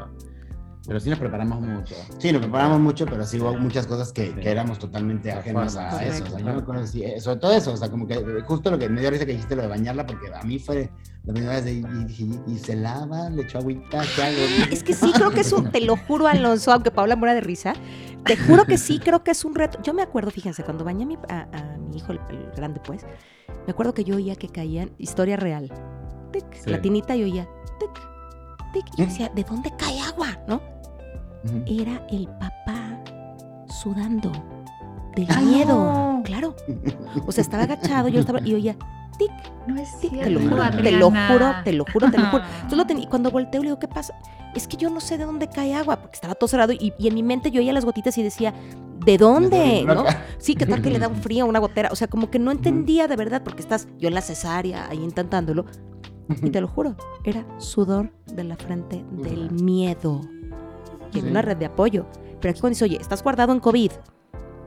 Pero 0.88 1.00
sí 1.00 1.12
nos 1.12 1.20
preparamos 1.20 1.62
mucho. 1.62 1.94
Sí, 2.18 2.32
nos 2.32 2.42
preparamos 2.42 2.80
mucho, 2.80 3.06
pero 3.06 3.24
sí 3.24 3.40
hubo 3.40 3.54
muchas 3.54 3.86
cosas 3.86 4.12
que, 4.12 4.30
Sí. 4.30 4.34
que 4.34 4.50
éramos 4.50 4.80
totalmente 4.80 5.32
ajenos 5.32 5.78
a 5.78 5.90
Correcto. 5.92 6.14
eso. 6.16 6.24
O 6.24 6.28
sea, 6.30 6.40
yo 6.40 6.46
me 6.46 6.52
acuerdo, 6.54 6.88
sí, 6.88 7.04
eh, 7.04 7.22
sobre 7.22 7.40
todo 7.40 7.52
eso, 7.54 7.74
o 7.74 7.78
sea, 7.78 7.90
como 7.92 8.08
que 8.08 8.16
eh, 8.16 8.42
justo 8.48 8.72
lo 8.72 8.80
que 8.80 8.90
me 8.90 9.00
dio 9.00 9.12
risa 9.12 9.26
que 9.28 9.34
dijiste 9.34 9.56
lo 9.56 9.62
de 9.62 9.68
bañarla, 9.68 10.08
porque 10.08 10.34
a 10.34 10.42
mí 10.42 10.58
fue 10.58 10.90
la 11.24 11.34
primera 11.34 11.54
vez 11.54 11.66
de, 11.66 11.74
y 11.74 11.84
dije, 12.06 12.24
¿y, 12.48 12.54
y 12.54 12.58
se 12.58 12.76
lava? 12.76 13.30
¿Le 13.30 13.44
echó 13.44 13.60
agüita? 13.60 14.02
¿Qué 14.16 14.24
hago? 14.24 14.38
Es 14.72 14.84
que 14.84 14.94
sí, 14.94 15.12
creo 15.14 15.30
que 15.30 15.42
es 15.42 15.54
un, 15.54 15.70
te 15.72 15.82
lo 15.82 15.96
juro, 15.98 16.26
Alonso, 16.26 16.72
aunque 16.74 16.90
Paula 16.90 17.16
muera 17.16 17.36
de 17.36 17.42
risa, 17.42 17.74
te 18.26 18.36
juro 18.36 18.66
que 18.66 18.80
sí, 18.80 18.98
creo 18.98 19.24
que 19.24 19.30
es 19.32 19.46
un 19.46 19.54
reto. 19.54 19.78
Yo 19.84 19.94
me 19.94 20.02
acuerdo, 20.02 20.32
fíjense, 20.32 20.64
cuando 20.64 20.84
bañé 20.84 21.04
a 21.04 21.08
mi, 21.08 21.18
a, 21.30 21.42
a 21.54 21.78
mi 21.78 21.98
hijo, 21.98 22.12
el, 22.12 22.20
el 22.32 22.50
grande, 22.56 22.82
pues, 22.84 23.06
me 23.68 23.72
acuerdo 23.72 23.94
que 23.94 24.04
yo 24.04 24.16
oía 24.16 24.36
que 24.36 24.50
caían, 24.50 24.90
historia 24.98 25.38
real, 25.38 25.72
tic, 26.34 26.44
Sí. 26.56 26.72
la 26.72 26.82
tinita 26.82 27.16
y 27.16 27.22
oía, 27.24 27.48
tic, 27.80 27.92
tic, 28.74 28.86
y 28.96 28.98
yo 29.02 29.06
decía, 29.06 29.30
¿de 29.34 29.44
dónde 29.44 29.72
cae 29.78 30.00
agua? 30.02 30.28
¿No? 30.48 30.62
Era 31.66 32.06
el 32.12 32.28
papá 32.28 33.00
sudando 33.82 34.32
del 35.16 35.28
Ay, 35.30 35.46
miedo, 35.46 35.76
no. 35.76 36.22
claro. 36.24 36.56
O 37.28 37.32
sea, 37.32 37.42
estaba 37.42 37.64
agachado, 37.64 38.08
yo 38.10 38.20
estaba, 38.20 38.40
y 38.42 38.54
oía, 38.54 38.76
tic, 39.18 39.32
No 39.68 39.80
es 39.80 40.00
tic, 40.00 40.12
cierto, 40.12 40.26
te 40.26 40.30
lo 40.32 40.40
juro, 40.50 40.64
te 40.72 40.92
lo 40.92 41.12
juro, 41.12 41.54
te 41.64 41.74
lo 41.74 41.86
juro, 41.86 42.12
te 42.12 42.18
lo 42.18 42.26
juro. 42.28 42.44
Ah. 42.44 42.50
Entonces 42.56 42.78
lo 42.78 42.86
tenía, 42.86 43.04
y 43.04 43.08
cuando 43.08 43.32
volteo 43.32 43.62
le 43.62 43.68
digo, 43.70 43.80
¿qué 43.80 43.88
pasa? 43.88 44.14
Es 44.56 44.68
que 44.68 44.78
yo 44.78 44.90
no 44.90 45.00
sé 45.00 45.18
de 45.18 45.26
dónde 45.26 45.48
cae 45.48 45.74
agua, 45.74 45.98
porque 46.02 46.16
estaba 46.16 46.36
todo 46.36 46.48
cerrado 46.48 46.74
y, 46.74 46.94
y 46.98 47.08
en 47.08 47.16
mi 47.16 47.24
mente 47.24 47.52
yo 47.52 47.62
oía 47.62 47.74
las 47.74 47.86
gotitas 47.86 48.18
y 48.18 48.24
decía, 48.24 48.54
¿de 49.06 49.18
dónde? 49.18 49.84
¿No? 49.86 50.06
Sí, 50.38 50.56
¿qué 50.56 50.66
tal 50.66 50.82
que 50.82 50.90
le 50.90 50.98
da 51.00 51.08
un 51.08 51.16
frío, 51.16 51.46
una 51.46 51.60
gotera? 51.60 51.90
O 51.92 51.96
sea, 51.96 52.08
como 52.08 52.32
que 52.32 52.40
no 52.40 52.52
entendía 52.52 53.08
de 53.08 53.16
verdad, 53.16 53.44
porque 53.44 53.62
estás 53.62 53.88
yo 54.00 54.08
en 54.08 54.16
la 54.16 54.22
cesárea 54.22 54.88
ahí 54.90 54.98
intentándolo. 54.98 55.66
Y 56.42 56.50
te 56.50 56.62
lo 56.62 56.68
juro, 56.68 56.96
era 57.24 57.46
sudor 57.60 58.12
de 58.34 58.44
la 58.44 58.56
frente 58.56 59.04
del 59.12 59.52
miedo. 59.52 60.22
Y 61.14 61.20
en 61.20 61.26
Sí. 61.26 61.32
una 61.32 61.42
red 61.42 61.58
de 61.58 61.66
apoyo. 61.66 62.06
Pero 62.40 62.52
aquí 62.52 62.62
cuando 62.62 62.76
dice, 62.76 62.86
oye, 62.86 62.98
estás 63.00 63.22
guardado 63.22 63.52
en 63.54 63.60
COVID, 63.60 63.92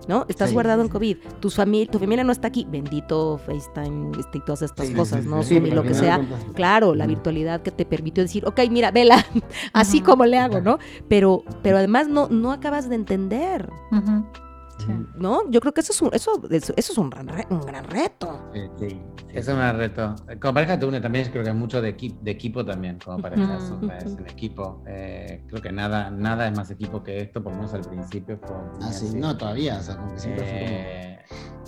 ¿no? 0.07 0.27
Estás 0.29 0.51
Sí, 0.51 0.55
guardado 0.55 0.83
sí, 0.83 0.87
en 0.87 0.93
COVID. 0.93 1.17
Tu, 1.41 1.49
familia, 1.51 1.91
tu 1.91 1.99
familia 1.99 2.23
no 2.25 2.33
está 2.33 2.49
aquí. 2.49 2.67
Bendito 2.71 3.39
FaceTime 3.39 4.11
este, 4.21 4.39
y 4.39 4.41
todas 4.43 4.61
estas 4.63 4.89
Sí, 4.89 4.95
cosas, 4.95 5.25
sí, 5.25 5.31
¿no? 5.31 5.43
sí, 5.43 5.55
Zoom 5.55 5.67
y 5.67 5.71
pero 5.71 5.83
lo 5.83 5.89
que 5.89 5.95
sea. 5.95 6.21
Claro, 6.55 6.95
la 6.95 7.07
virtualidad 7.07 7.63
que 7.63 7.71
te 7.71 7.87
permitió 7.87 8.23
decir, 8.23 8.47
ok, 8.47 8.61
mira, 8.71 8.91
vela, 8.91 9.25
así 9.73 10.01
como 10.03 10.27
le 10.27 10.39
hago, 10.39 10.61
¿no? 10.61 10.79
Pero, 11.09 11.43
pero 11.63 11.79
además 11.79 12.09
no, 12.09 12.29
no 12.29 12.53
acabas 12.53 12.89
de 12.91 12.97
entender, 12.97 13.71
Ujú. 13.91 14.25
Sí. 14.79 14.87
¿no? 15.15 15.49
Yo 15.51 15.61
creo 15.61 15.73
que 15.73 15.81
eso 15.83 15.93
es 15.93 16.03
un, 16.03 16.11
eso, 16.13 16.43
eso, 16.51 16.75
es 16.77 16.99
un 16.99 17.09
gran, 17.11 17.29
re- 17.29 17.47
un 17.51 17.61
gran 17.61 17.85
reto. 17.85 18.51
Sí, 18.53 18.61
sí. 18.79 19.03
Eso 19.29 19.53
es 19.53 19.57
un 19.73 19.79
reto. 19.79 20.15
Como 20.41 20.55
pareja 20.55 20.79
te 20.79 20.87
une 20.87 21.01
también, 21.01 21.31
creo 21.31 21.45
que 21.45 21.51
es 21.51 21.55
mucho 21.57 21.81
de, 21.81 21.97
equi- 21.97 22.19
de 22.21 22.31
equipo 22.31 22.65
también, 22.65 22.99
como 23.05 23.19
pareja, 23.19 23.57
eso 23.57 23.77
Ujú. 23.77 23.91
es 23.91 24.05
en 24.05 24.27
equipo. 24.29 24.83
Eh, 24.87 25.45
creo 25.49 25.63
que 25.63 25.73
nada, 25.73 26.11
nada 26.11 26.49
es 26.49 26.57
más 26.57 26.71
equipo 26.71 27.03
que 27.03 27.21
esto, 27.21 27.43
por 27.43 27.53
lo 27.53 27.59
menos 27.59 27.75
al 27.75 27.83
principio 27.83 28.39
fue 28.43 28.57
Ah, 28.83 28.93
sí, 28.93 29.07
así. 29.07 29.17
no, 29.19 29.37
todavía, 29.37 29.79
o 29.79 29.83
sea, 29.83 29.97
como 29.97 30.13
que 30.15 30.21
siempre 30.21 30.45
fue 30.45 30.61
como... 30.67 31.64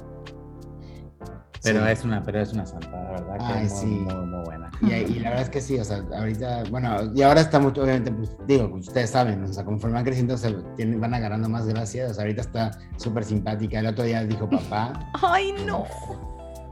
Pero 1.66 1.84
Sí. 1.84 1.92
es 1.92 2.04
una, 2.04 2.22
pero 2.22 2.40
es 2.40 2.52
una 2.52 2.64
santa, 2.66 2.88
la 2.90 3.10
verdad 3.10 3.36
que 3.38 3.44
Ay, 3.58 3.66
es 3.66 3.72
muy, 3.72 3.80
sí. 3.80 3.86
muy, 3.86 4.26
muy 4.26 4.44
buena. 4.44 4.70
Y, 4.82 4.86
y 4.92 5.18
la 5.20 5.30
verdad 5.30 5.44
es 5.44 5.50
que 5.50 5.60
sí, 5.60 5.78
o 5.78 5.84
sea, 5.84 6.02
ahorita, 6.16 6.64
bueno, 6.70 6.96
y 7.14 7.22
ahora 7.22 7.40
está 7.40 7.58
mucho, 7.58 7.82
obviamente, 7.82 8.12
pues, 8.12 8.30
digo, 8.46 8.70
pues, 8.70 8.88
ustedes 8.88 9.10
saben, 9.10 9.42
o 9.44 9.48
sea, 9.52 9.64
conforme 9.64 9.94
van 9.96 10.04
creciendo, 10.04 10.36
se 10.38 10.52
tienen, 10.76 11.00
van 11.00 11.14
agarrando 11.14 11.48
más 11.48 11.66
gracias, 11.66 12.10
o 12.10 12.14
sea, 12.14 12.22
ahorita 12.24 12.40
está 12.42 12.70
súper 12.96 13.24
simpática, 13.24 13.78
el 13.80 13.86
otro 13.86 14.04
día 14.04 14.22
dijo 14.24 14.48
papá, 14.48 14.92
Ay, 15.22 15.54
no. 15.66 15.84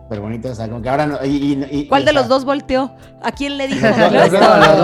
súper 0.03 0.20
bonito, 0.20 0.51
o 0.51 0.55
sea, 0.55 0.68
como 0.68 0.82
que 0.82 0.88
ahora 0.90 1.07
no, 1.07 1.18
y, 1.24 1.28
y- 1.30 1.66
y- 1.70 1.88
¿Cuál 1.88 2.05
de 2.05 2.11
sea, 2.12 2.20
los 2.20 2.28
dos 2.28 2.45
volteó? 2.45 2.95
¿A 3.22 3.32
quién 3.32 3.57
le 3.57 3.66
dijo? 3.68 3.86
Los 3.86 3.97
Los 4.12 4.30
dos, 4.30 4.40
los 4.42 4.82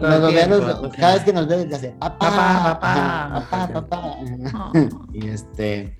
dos, 0.00 0.48
los 0.48 0.60
lo 0.60 0.74
dos. 0.82 0.96
cada 0.96 1.14
vez 1.14 1.22
que 1.24 1.32
nos 1.32 1.46
ve, 1.46 1.66
le 1.66 1.76
hace 1.76 1.90
papá, 1.90 2.18
Papá, 2.18 2.80
papá. 2.80 3.46
papá, 3.50 3.72
papá. 3.72 4.02
Oh. 4.54 4.72
Y 5.12 5.28
este, 5.28 5.96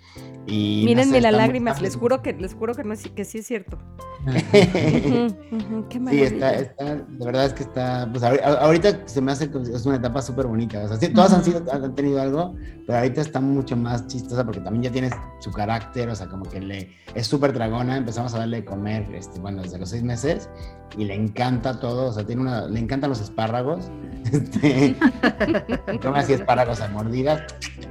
y 0.47 0.83
no 0.83 0.87
Mírenme 0.91 1.05
sé, 1.17 1.21
las 1.21 1.31
está 1.31 1.31
muy- 1.31 1.39
lágrimas, 1.39 1.73
está 1.75 1.83
les 1.85 1.97
juro 1.97 2.23
que 2.23 2.33
les 2.35 2.55
juro 2.55 2.75
que 2.75 2.85
no 2.85 2.93
es, 2.95 3.09
que 3.09 3.25
sí 3.25 3.39
es 3.39 3.47
cierto. 3.47 3.79
Ujú, 4.27 5.27
ujú, 5.57 5.89
Qué 5.89 5.99
Sí, 6.09 6.23
está, 6.23 6.55
está, 6.55 6.95
de 6.95 7.25
verdad 7.27 7.47
es 7.47 7.53
que 7.55 7.63
está, 7.65 8.09
pues 8.11 8.23
ahorita 8.23 9.01
se 9.07 9.21
me 9.21 9.33
hace 9.33 9.51
que 9.51 9.59
es 9.59 9.85
una 9.85 9.97
etapa 9.97 10.23
súper 10.23 10.47
bonita, 10.47 10.83
o 10.85 10.89
sea, 10.89 10.97
sí, 10.97 11.09
todas 11.09 11.33
han, 11.33 11.41
Ujú. 11.41 11.51
sido, 11.51 11.73
han 11.73 11.95
tenido 11.95 12.21
algo, 12.23 12.55
pero 12.87 12.99
ahorita 12.99 13.21
está 13.21 13.41
mucho 13.41 13.77
más 13.77 14.07
chistosa 14.07 14.45
porque 14.45 14.61
también 14.61 14.85
ya 14.85 14.91
tiene 14.93 15.11
su 15.41 15.51
carácter, 15.51 16.09
o 16.09 16.15
sea, 16.15 16.29
como 16.29 16.45
que 16.45 16.61
le, 16.61 16.93
es 17.15 17.27
súper 17.27 17.53
dragona, 17.53 17.97
empezamos 17.97 18.33
a 18.35 18.39
darle 18.39 18.59
de 18.59 18.65
comer, 18.65 19.13
este, 19.15 19.41
bueno, 19.41 19.63
desde 19.63 19.79
los 19.79 19.89
seis 19.91 20.03
meses, 20.05 20.49
y 20.97 21.05
le 21.05 21.15
encanta 21.15 21.81
todo, 21.81 22.11
o 22.11 22.13
sea, 22.13 22.25
tiene 22.25 22.43
una, 22.43 22.67
le 22.69 22.79
encantan 22.79 23.11
los 23.11 23.21
espárragos, 23.21 23.91
este, 24.33 24.95
come 26.03 26.19
así 26.21 26.33
espárragos 26.35 26.81
a 26.81 26.89
mordidas, 26.89 27.43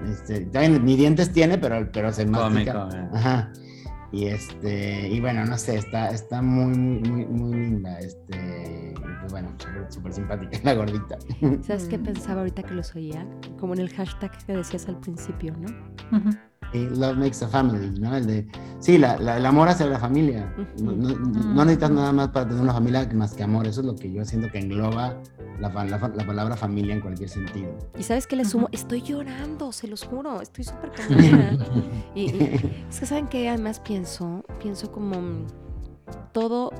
este, 0.09 0.41
también 0.45 0.85
ni 0.85 0.95
dientes 0.95 1.31
tiene, 1.33 1.57
pero, 1.57 1.89
pero 1.91 2.13
se 2.13 2.25
Come, 2.25 2.37
mastica. 2.49 2.73
come. 2.89 3.09
Ajá. 3.13 3.51
Y 4.13 4.25
este, 4.25 5.07
y 5.07 5.21
bueno, 5.21 5.45
no 5.45 5.57
sé, 5.57 5.77
está, 5.77 6.09
está 6.09 6.41
muy, 6.41 6.77
muy, 6.77 6.99
muy, 7.09 7.25
muy 7.25 7.57
linda. 7.59 7.97
Este, 7.99 8.93
y 8.93 9.31
bueno, 9.31 9.49
súper 9.89 10.11
simpática 10.13 10.59
la 10.63 10.73
gordita. 10.73 11.17
¿Sabes 11.61 11.85
qué 11.87 11.97
Mm. 11.97 12.03
pensaba 12.03 12.41
ahorita 12.41 12.63
que 12.63 12.73
los 12.73 12.93
oía? 12.95 13.25
Como 13.57 13.73
en 13.73 13.79
el 13.79 13.89
hashtag 13.93 14.31
que 14.45 14.53
decías 14.57 14.87
al 14.89 14.99
principio, 14.99 15.55
¿no? 15.57 15.69
Ujú. 16.17 16.29
Y 16.73 16.87
Love 16.89 17.17
makes 17.17 17.43
a 17.43 17.47
family, 17.47 17.99
¿no? 17.99 18.15
El 18.15 18.25
de, 18.25 18.47
sí, 18.79 18.97
la, 18.97 19.17
la- 19.17 19.37
el 19.37 19.45
amor 19.45 19.67
hacia 19.67 19.85
la 19.87 19.99
familia. 19.99 20.53
No, 20.81 20.91
no- 20.93 21.15
no 21.17 21.65
necesitas 21.65 21.91
nada 21.91 22.11
más 22.13 22.29
para 22.29 22.47
tener 22.47 22.61
una 22.63 22.73
familia 22.73 23.07
más 23.13 23.33
que 23.33 23.43
amor. 23.43 23.67
Eso 23.67 23.81
es 23.81 23.87
lo 23.87 23.95
que 23.95 24.11
yo 24.11 24.23
siento 24.23 24.49
que 24.49 24.59
engloba 24.59 25.15
la, 25.59 25.71
palabra 25.71 26.55
familia 26.55 26.95
en 26.95 27.01
cualquier 27.01 27.29
sentido. 27.29 27.77
Y 27.99 28.03
sabes 28.03 28.25
que 28.25 28.35
le 28.35 28.45
sumo, 28.45 28.67
estoy 28.71 29.01
llorando, 29.01 29.71
se 29.73 29.87
los 29.87 30.03
juro, 30.05 30.41
estoy 30.41 30.63
súper 30.63 30.91
conmovida. 30.95 31.57
y, 32.15 32.21
y 32.21 32.83
es 32.89 32.99
que 32.99 33.05
saben 33.05 33.27
que 33.27 33.49
además 33.49 33.79
pienso, 33.81 34.43
pienso 34.61 34.91
como 34.91 35.21
mm, 35.21 35.45
todo, 36.31 36.71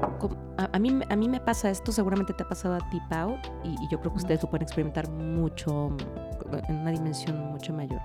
a, 0.57 0.69
a 0.73 0.79
mí, 0.79 0.99
a 1.09 1.15
mí 1.15 1.27
me 1.29 1.39
pasa 1.41 1.69
esto, 1.69 1.91
seguramente 1.91 2.33
te 2.33 2.43
ha 2.43 2.47
pasado 2.47 2.75
a 2.75 2.89
ti, 2.89 2.99
Pau, 3.09 3.35
y, 3.63 3.69
y 3.69 3.89
yo 3.91 3.99
creo 3.99 4.11
que 4.13 4.17
ustedes 4.19 4.41
lo 4.41 4.49
pueden 4.49 4.63
experimentar 4.63 5.09
mucho, 5.11 5.95
en 6.69 6.75
una 6.77 6.91
dimensión 6.91 7.37
mucho 7.51 7.73
mayor. 7.73 7.99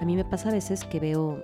A 0.00 0.04
mí 0.04 0.16
me 0.16 0.24
pasa 0.24 0.48
a 0.48 0.52
veces 0.52 0.84
que 0.84 0.98
veo 0.98 1.42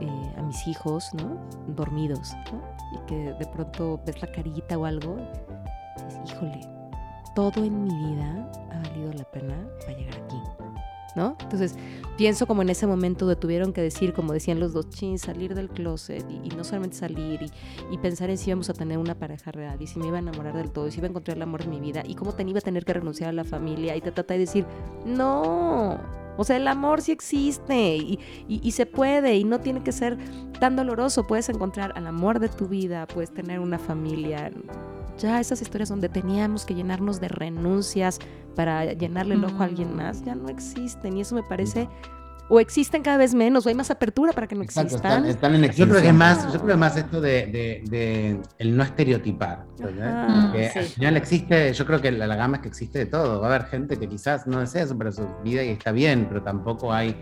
eh, 0.00 0.32
a 0.36 0.42
mis 0.42 0.66
hijos, 0.66 1.12
¿no? 1.14 1.38
Dormidos, 1.74 2.32
¿no? 2.52 2.62
Y 2.92 3.06
que 3.06 3.32
de 3.32 3.46
pronto 3.46 4.00
ves 4.06 4.20
la 4.22 4.30
carita 4.30 4.78
o 4.78 4.84
algo, 4.84 5.16
y 5.98 6.04
dices, 6.04 6.32
híjole, 6.32 6.60
todo 7.34 7.64
en 7.64 7.82
mi 7.84 7.94
vida 7.94 8.50
ha 8.70 8.88
valido 8.88 9.12
la 9.12 9.24
pena 9.24 9.68
para 9.80 9.98
llegar 9.98 10.14
aquí, 10.14 10.36
¿no? 11.16 11.36
Entonces, 11.40 11.76
pienso 12.16 12.46
como 12.46 12.62
en 12.62 12.68
ese 12.70 12.86
momento 12.86 13.26
de 13.26 13.36
tuvieron 13.36 13.72
que 13.72 13.80
decir, 13.80 14.12
como 14.12 14.32
decían 14.32 14.60
los 14.60 14.72
dos, 14.72 14.88
chin, 14.90 15.18
salir 15.18 15.54
del 15.54 15.68
closet 15.68 16.24
y, 16.30 16.40
y 16.44 16.48
no 16.56 16.64
solamente 16.64 16.96
salir 16.96 17.42
y, 17.42 17.50
y 17.90 17.98
pensar 17.98 18.30
en 18.30 18.38
si 18.38 18.50
íbamos 18.50 18.70
a 18.70 18.74
tener 18.74 18.98
una 18.98 19.14
pareja 19.14 19.50
real 19.50 19.80
y 19.80 19.86
si 19.86 19.98
me 19.98 20.06
iba 20.06 20.16
a 20.16 20.20
enamorar 20.20 20.54
del 20.54 20.70
todo 20.70 20.88
y 20.88 20.92
si 20.92 20.98
iba 20.98 21.06
a 21.06 21.10
encontrar 21.10 21.36
el 21.36 21.42
amor 21.42 21.64
de 21.64 21.70
mi 21.70 21.80
vida 21.80 22.02
y 22.06 22.14
cómo 22.14 22.32
te 22.32 22.42
iba 22.42 22.58
a 22.58 22.62
tener 22.62 22.84
que 22.84 22.92
renunciar 22.92 23.30
a 23.30 23.32
la 23.32 23.44
familia 23.44 23.96
y 23.96 24.00
te 24.00 24.12
trata 24.12 24.34
de 24.34 24.40
decir, 24.40 24.66
no, 25.04 25.98
o 26.36 26.44
sea, 26.44 26.56
el 26.56 26.66
amor 26.68 27.00
sí 27.02 27.12
existe 27.12 27.96
y, 27.96 28.18
y- 28.48 28.60
y 28.62 28.70
se 28.72 28.86
puede 28.86 29.36
y 29.36 29.44
no 29.44 29.60
tiene 29.60 29.82
que 29.82 29.92
ser 29.92 30.18
tan 30.60 30.76
doloroso. 30.76 31.26
Puedes 31.26 31.48
encontrar 31.48 31.92
al 31.96 32.06
amor 32.06 32.38
de 32.40 32.48
tu 32.48 32.68
vida, 32.68 33.06
puedes 33.06 33.32
tener 33.32 33.60
una 33.60 33.78
familia. 33.78 34.50
Ya 35.18 35.40
esas 35.40 35.60
historias 35.60 35.88
donde 35.90 36.08
teníamos 36.08 36.64
que 36.64 36.74
llenarnos 36.74 37.20
de 37.20 37.28
renuncias 37.28 38.18
para 38.56 38.92
llenarle 38.94 39.34
el 39.34 39.44
ojo 39.44 39.62
a 39.62 39.66
alguien 39.66 39.94
más, 39.94 40.24
ya 40.24 40.34
no 40.34 40.48
existen. 40.48 41.16
Y 41.16 41.20
eso 41.20 41.34
me 41.34 41.42
parece, 41.42 41.88
o 42.54 42.60
existen 42.60 43.02
cada 43.02 43.16
vez 43.16 43.32
menos, 43.34 43.64
o 43.64 43.70
hay 43.70 43.74
más 43.74 43.90
apertura 43.90 44.32
para 44.34 44.46
que 44.46 44.54
no 44.54 44.62
Exacto, 44.62 44.96
existan. 44.96 45.26
están, 45.26 45.30
están 45.30 45.54
en 45.54 45.62
Yo 45.62 45.86
creo 45.86 46.02
que 46.02 46.08
es 46.08 46.12
extinción. 46.12 46.16
más, 46.18 46.44
yo 46.44 46.50
creo 46.52 46.66
que 46.66 46.72
es 46.72 46.78
más 46.78 46.96
esto 46.98 47.20
de, 47.22 47.46
de- 47.46 47.82
de 47.88 48.40
el 48.58 48.76
no 48.76 48.82
estereotipar. 48.82 49.64
Ajá, 49.82 50.52
Que 50.52 50.68
sí. 50.68 50.78
al 50.80 50.84
final 50.84 51.16
existe, 51.16 51.72
yo 51.72 51.86
creo 51.86 52.00
que 52.02 52.12
la, 52.12 52.26
la 52.26 52.36
gama 52.36 52.56
es 52.58 52.62
que 52.62 52.68
existe 52.68 52.98
de 52.98 53.06
todo. 53.06 53.40
Va 53.40 53.46
a 53.50 53.54
haber 53.54 53.68
gente 53.68 53.96
que 53.98 54.06
quizás 54.06 54.46
no 54.46 54.60
desea 54.60 54.82
eso 54.82 54.98
para 54.98 55.12
su 55.12 55.26
vida 55.42 55.62
y 55.62 55.70
está 55.70 55.92
bien, 55.92 56.26
pero 56.28 56.42
tampoco 56.42 56.92
hay 56.92 57.16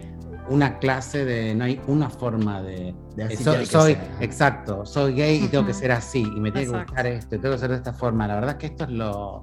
una 0.48 0.78
clase 0.80 1.24
de, 1.24 1.54
no 1.54 1.62
hay 1.62 1.80
una 1.86 2.10
forma 2.10 2.60
de, 2.60 2.92
De 3.14 3.22
así 3.22 3.44
soy, 3.66 3.96
exacto, 4.20 4.84
soy 4.84 5.14
gay 5.14 5.44
y 5.44 5.48
tengo 5.48 5.64
que 5.64 5.74
ser 5.74 5.92
así, 5.92 6.22
y 6.22 6.40
me 6.40 6.50
tiene 6.50 6.72
que 6.72 6.76
gustar 6.76 7.06
esto, 7.06 7.36
y 7.36 7.38
tengo 7.38 7.54
que 7.54 7.60
ser 7.60 7.70
de 7.70 7.76
esta 7.76 7.92
forma. 7.92 8.26
La 8.26 8.34
verdad 8.34 8.50
es 8.50 8.56
que 8.56 8.66
esto 8.66 8.82
es 8.82 8.90
lo, 8.90 9.42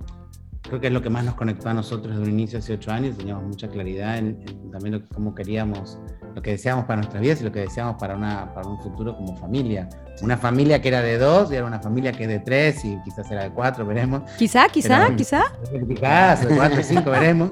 creo 0.68 0.80
que 0.80 0.88
es 0.88 0.94
lo 0.94 1.02
que 1.02 1.10
más 1.10 1.24
nos 1.24 1.36
conectó 1.36 1.70
a 1.70 1.74
nosotros 1.74 2.18
desde 2.18 2.32
un 2.32 2.40
inicio 2.40 2.60
hace 2.60 2.74
ocho 2.74 2.92
años, 2.92 3.18
teníamos 3.18 3.44
mucha 3.44 3.68
claridad 3.68 4.18
en, 4.18 4.44
también 4.72 4.96
lo, 4.96 5.08
cómo 5.10 5.34
queríamos, 5.34 6.00
lo 6.36 6.42
que 6.42 6.52
deseábamos 6.52 6.86
para 6.86 6.98
nuestras 6.98 7.22
vidas 7.22 7.42
y 7.42 7.44
lo 7.46 7.52
que 7.52 7.62
deseábamos 7.62 8.00
para, 8.00 8.16
una, 8.16 8.54
para 8.54 8.68
un 8.68 8.80
futuro 8.82 9.16
como 9.16 9.36
familia. 9.38 9.88
Una 10.22 10.38
familia 10.38 10.82
que 10.82 10.90
era 10.90 11.02
de 11.02 11.18
dos 11.18 11.52
y 11.52 11.56
era 11.56 11.66
una 11.66 11.80
familia 11.80 12.12
que 12.12 12.24
es 12.24 12.30
de 12.30 12.40
tres 12.40 12.84
y 12.84 12.98
quizás 13.04 13.30
era 13.32 13.44
de 13.44 13.52
cuatro, 13.52 13.86
veremos. 13.86 14.30
Quizá, 14.38 14.68
quizá, 14.70 15.16
quizá. 15.16 15.44
Quizás, 15.88 16.48
de 16.48 16.56
cuatro, 16.56 16.80
cinco, 16.84 17.12
veremos. 17.12 17.52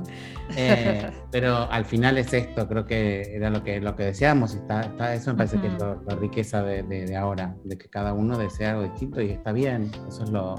Eh, 0.56 1.10
pero 1.32 1.70
al 1.72 1.86
final 1.86 2.20
es 2.20 2.32
esto, 2.32 2.68
creo 2.68 2.86
que 2.86 3.36
era 3.36 3.50
lo 3.50 3.64
que, 3.64 3.82
lo 3.82 3.96
que 3.96 4.04
deseamos 4.04 4.54
y 4.54 4.58
está, 4.58 4.82
está 4.82 5.16
eso 5.16 5.32
me 5.32 5.38
parece 5.38 5.60
que 5.60 5.68
es 5.68 5.74
la 5.80 6.16
riqueza 6.18 6.62
de, 6.62 6.84
de, 6.84 7.16
ahora, 7.16 7.56
de 7.64 7.78
que 7.80 7.90
cada 7.90 8.14
uno 8.14 8.38
desea 8.38 8.72
algo 8.72 8.84
distinto 8.84 9.22
y 9.22 9.32
está 9.32 9.52
bien, 9.52 9.90
eso 10.08 10.24
es 10.24 10.30
lo, 10.30 10.56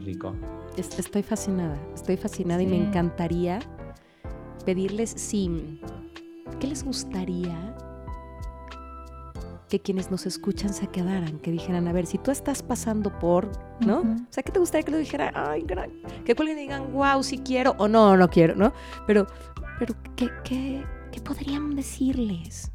rico. 0.00 0.34
Estoy 0.76 1.22
fascinada, 1.22 1.78
estoy 1.94 2.16
fascinada 2.16 2.62
y 2.62 2.66
me 2.66 2.76
encantaría 2.76 3.60
pedirles 4.64 5.10
si, 5.10 5.80
¿qué 6.60 6.66
les 6.66 6.84
gustaría 6.84 7.76
que 9.68 9.80
quienes 9.80 10.10
nos 10.10 10.26
escuchan 10.26 10.74
se 10.74 10.86
quedaran, 10.86 11.38
que 11.38 11.50
dijeran, 11.50 11.88
a 11.88 11.92
ver, 11.92 12.06
si 12.06 12.18
tú 12.18 12.30
estás 12.30 12.62
pasando 12.62 13.18
por, 13.18 13.50
¿no? 13.80 14.00
O 14.00 14.26
sea, 14.28 14.42
¿qué 14.42 14.52
te 14.52 14.58
gustaría 14.58 14.84
que 14.84 14.92
lo 14.92 14.98
dijera? 14.98 15.32
Ay, 15.34 15.62
gran, 15.62 15.90
que 16.26 16.34
cualquiera 16.34 16.60
digan, 16.60 16.92
wow, 16.92 17.22
sí 17.22 17.38
quiero 17.38 17.74
o 17.78 17.88
no, 17.88 18.14
no 18.14 18.28
quiero, 18.28 18.54
¿no? 18.54 18.74
Pero, 19.06 19.26
pero, 19.78 19.94
¿qué, 20.14 20.28
qué, 20.44 20.84
qué 21.10 21.20
podrían 21.22 21.74
decirles? 21.74 22.70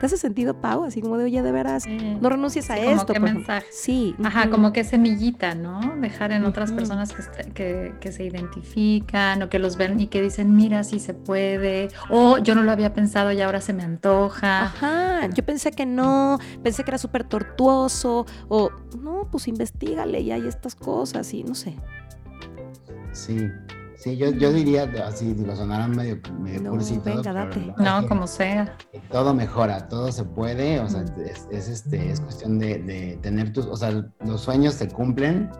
¿Te 0.00 0.06
hace 0.06 0.16
sentido, 0.16 0.54
Pau? 0.54 0.84
Así 0.84 1.02
como 1.02 1.18
de, 1.18 1.24
oye, 1.24 1.42
de 1.42 1.52
veras, 1.52 1.86
no 1.86 2.30
renuncies 2.30 2.70
a 2.70 2.78
esto. 2.78 3.12
Como 3.12 3.26
mensaje. 3.26 3.66
Sí. 3.70 4.16
Ajá, 4.24 4.48
como 4.48 4.72
que 4.72 4.82
semillita, 4.82 5.54
¿no? 5.54 5.94
Dejar 6.00 6.32
en 6.32 6.46
otras 6.46 6.72
personas 6.72 7.12
que, 7.52 7.92
que, 8.00 8.10
se 8.10 8.24
identifican 8.24 9.42
o 9.42 9.50
que 9.50 9.58
los 9.58 9.76
ven 9.76 10.00
y 10.00 10.06
que 10.06 10.22
dicen, 10.22 10.56
mira, 10.56 10.84
sí 10.84 11.00
se 11.00 11.12
puede. 11.12 11.88
O 12.08 12.38
yo 12.38 12.54
no 12.54 12.62
lo 12.62 12.72
había 12.72 12.94
pensado 12.94 13.30
y 13.30 13.42
ahora 13.42 13.60
se 13.60 13.74
me 13.74 13.82
antoja. 13.82 14.62
Ajá, 14.62 15.26
yo 15.34 15.44
pensé 15.44 15.70
que 15.70 15.84
no, 15.84 16.38
pensé 16.62 16.82
que 16.82 16.92
era 16.92 16.98
súper 16.98 17.24
tortuoso. 17.24 18.24
O, 18.48 18.70
no, 18.98 19.28
pues 19.30 19.48
investigale 19.48 20.20
y 20.20 20.32
hay 20.32 20.48
estas 20.48 20.74
cosas 20.74 21.34
y 21.34 21.44
no 21.44 21.54
sé. 21.54 21.76
Sí, 23.12 23.50
Sí, 24.00 24.16
yo, 24.16 24.30
yo 24.30 24.50
diría, 24.50 24.90
así, 25.06 25.34
digo, 25.34 25.54
sonaron 25.54 25.90
medio, 25.94 26.18
medio 26.38 26.62
no, 26.62 26.78
Venga, 27.04 27.32
date. 27.34 27.74
No, 27.76 28.08
como 28.08 28.26
sea. 28.26 28.78
Todo 29.10 29.34
mejora, 29.34 29.88
todo 29.88 30.10
se 30.10 30.24
puede, 30.24 30.80
o 30.80 30.88
sea, 30.88 31.04
es, 31.22 31.46
es 31.50 31.68
este, 31.68 32.10
es 32.10 32.18
cuestión 32.18 32.58
de, 32.58 32.78
de, 32.78 33.18
tener 33.20 33.52
tus, 33.52 33.66
o 33.66 33.76
sea, 33.76 34.10
los 34.24 34.40
sueños 34.40 34.72
se 34.72 34.88
cumplen 34.88 35.50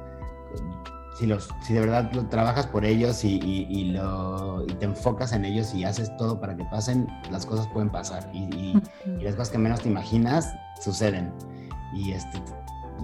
si, 1.19 1.27
los, 1.27 1.51
si 1.61 1.75
de 1.75 1.81
verdad 1.81 2.11
lo, 2.15 2.29
trabajas 2.29 2.67
por 2.67 2.87
ellos 2.87 3.25
y, 3.25 3.37
y, 3.43 3.93
lo, 3.93 4.65
y 4.67 4.73
te 4.73 4.87
enfocas 4.87 5.35
en 5.35 5.45
ellos 5.45 5.75
y 5.75 5.85
haces 5.85 6.11
todo 6.17 6.41
para 6.41 6.57
que 6.57 6.65
pasen, 6.65 7.07
las 7.31 7.45
cosas 7.45 7.69
pueden 7.69 7.91
pasar 7.91 8.31
y, 8.33 8.75
y 9.05 9.23
las 9.23 9.35
cosas 9.35 9.51
que 9.51 9.59
menos 9.59 9.81
te 9.81 9.91
imaginas 9.91 10.51
suceden. 10.81 11.31
Y, 11.93 12.13
este, 12.13 12.41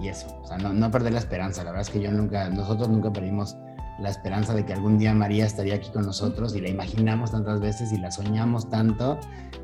y 0.01 0.07
eso, 0.07 0.35
o 0.41 0.47
sea, 0.47 0.57
no, 0.57 0.73
no 0.73 0.89
perder 0.89 1.13
la 1.13 1.19
esperanza, 1.19 1.63
la 1.63 1.69
verdad 1.69 1.87
es 1.87 1.93
que 1.93 2.01
yo 2.01 2.11
nunca, 2.11 2.49
nosotros 2.49 2.89
nunca 2.89 3.13
perdimos 3.13 3.55
la 3.99 4.09
esperanza 4.09 4.53
de 4.53 4.65
que 4.65 4.73
algún 4.73 4.97
día 4.97 5.13
María 5.13 5.45
estaría 5.45 5.75
aquí 5.75 5.89
con 5.91 6.05
nosotros 6.05 6.55
y 6.55 6.61
la 6.61 6.69
imaginamos 6.69 7.31
tantas 7.31 7.59
veces 7.59 7.91
y 7.91 7.97
la 7.97 8.11
soñamos 8.11 8.69
tanto, 8.69 9.19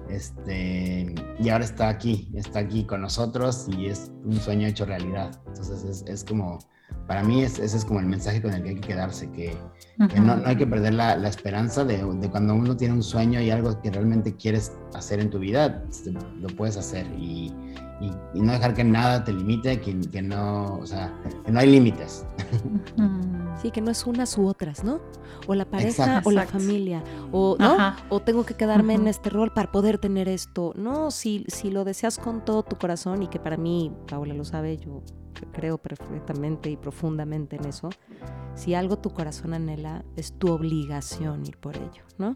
este, 0.10 1.14
y 1.40 1.50
ahora 1.50 1.66
está 1.66 1.90
aquí, 1.90 2.32
está 2.36 2.60
aquí 2.60 2.86
con 2.86 3.02
nosotros 3.02 3.68
y 3.78 3.88
es 3.88 4.12
un 4.24 4.40
sueño 4.40 4.68
hecho 4.68 4.86
realidad. 4.86 5.32
Entonces 5.48 5.84
es, 5.84 6.04
es 6.08 6.24
como, 6.24 6.60
para 7.08 7.24
mí 7.24 7.44
ese 7.44 7.66
es 7.66 7.86
como 7.86 8.00
el 8.00 8.06
mensaje 8.06 8.42
con 8.42 8.54
el 8.54 8.64
que 8.64 8.70
hay 8.70 8.76
que 8.76 8.88
quedarse, 8.88 9.30
que, 9.32 9.56
no, 9.98 10.38
no, 10.38 10.48
hay 10.48 10.56
que 10.56 10.66
perder 10.66 10.94
la, 10.94 11.16
la 11.16 11.28
esperanza 11.28 11.84
de, 11.84 11.98
de, 11.98 12.30
cuando 12.30 12.56
uno 12.56 12.76
tiene 12.76 12.94
un 12.94 13.04
sueño 13.04 13.40
y 13.42 13.52
algo 13.52 13.80
que 13.82 13.92
realmente 13.92 14.36
quieres 14.36 14.72
hacer 14.94 15.20
en 15.20 15.30
tu 15.30 15.40
vida, 15.40 15.84
este, 15.90 16.12
lo 16.12 16.48
puedes 16.56 16.78
hacer 16.78 17.06
y, 17.18 17.54
y, 18.34 18.42
no 18.42 18.52
dejar 18.52 18.74
que 18.74 18.84
nada 18.84 19.24
te 19.24 19.34
limite, 19.34 19.80
que, 19.80 20.00
que, 20.00 20.22
no, 20.22 20.78
o 20.78 20.86
sea, 20.86 21.14
que 21.46 21.52
no 21.52 21.60
hay 21.60 21.72
límites. 21.72 22.26
Sí, 23.62 23.72
que 23.72 23.82
no 23.82 23.92
es 23.92 24.06
unas 24.06 24.38
u 24.38 24.48
otras, 24.48 24.84
¿no? 24.84 25.00
O 25.48 25.56
la 25.56 25.66
pareja 25.66 26.22
o 26.26 26.32
la 26.32 26.46
familia, 26.46 27.04
o, 27.32 27.56
¿no? 27.60 27.96
o 28.10 28.20
tengo 28.20 28.46
que 28.46 28.56
quedarme 28.56 28.96
en 28.96 29.08
este 29.08 29.30
rol 29.30 29.54
para 29.54 29.72
poder 29.72 30.00
tener 30.00 30.28
esto. 30.28 30.74
No, 30.76 31.12
si, 31.12 31.46
si 31.48 31.70
lo 31.70 31.86
deseas 31.86 32.18
con 32.18 32.44
todo 32.44 32.64
tu 32.64 32.78
corazón 32.78 33.24
y 33.24 33.28
que 33.28 33.40
para 33.40 33.56
mí, 33.56 33.92
Paula 34.08 34.34
lo 34.34 34.44
sabe, 34.44 34.78
yo 34.78 35.04
creo 35.52 35.78
perfectamente 35.78 36.70
y 36.70 36.78
profundamente 36.78 37.58
en 37.58 37.66
eso, 37.66 37.90
si 38.56 38.74
algo 38.74 38.98
tu 38.98 39.12
corazón 39.12 39.54
anhela, 39.54 40.04
es 40.16 40.34
tu 40.38 40.52
obligación 40.52 41.46
ir 41.46 41.58
por 41.58 41.76
ello, 41.76 42.04
¿no? 42.18 42.36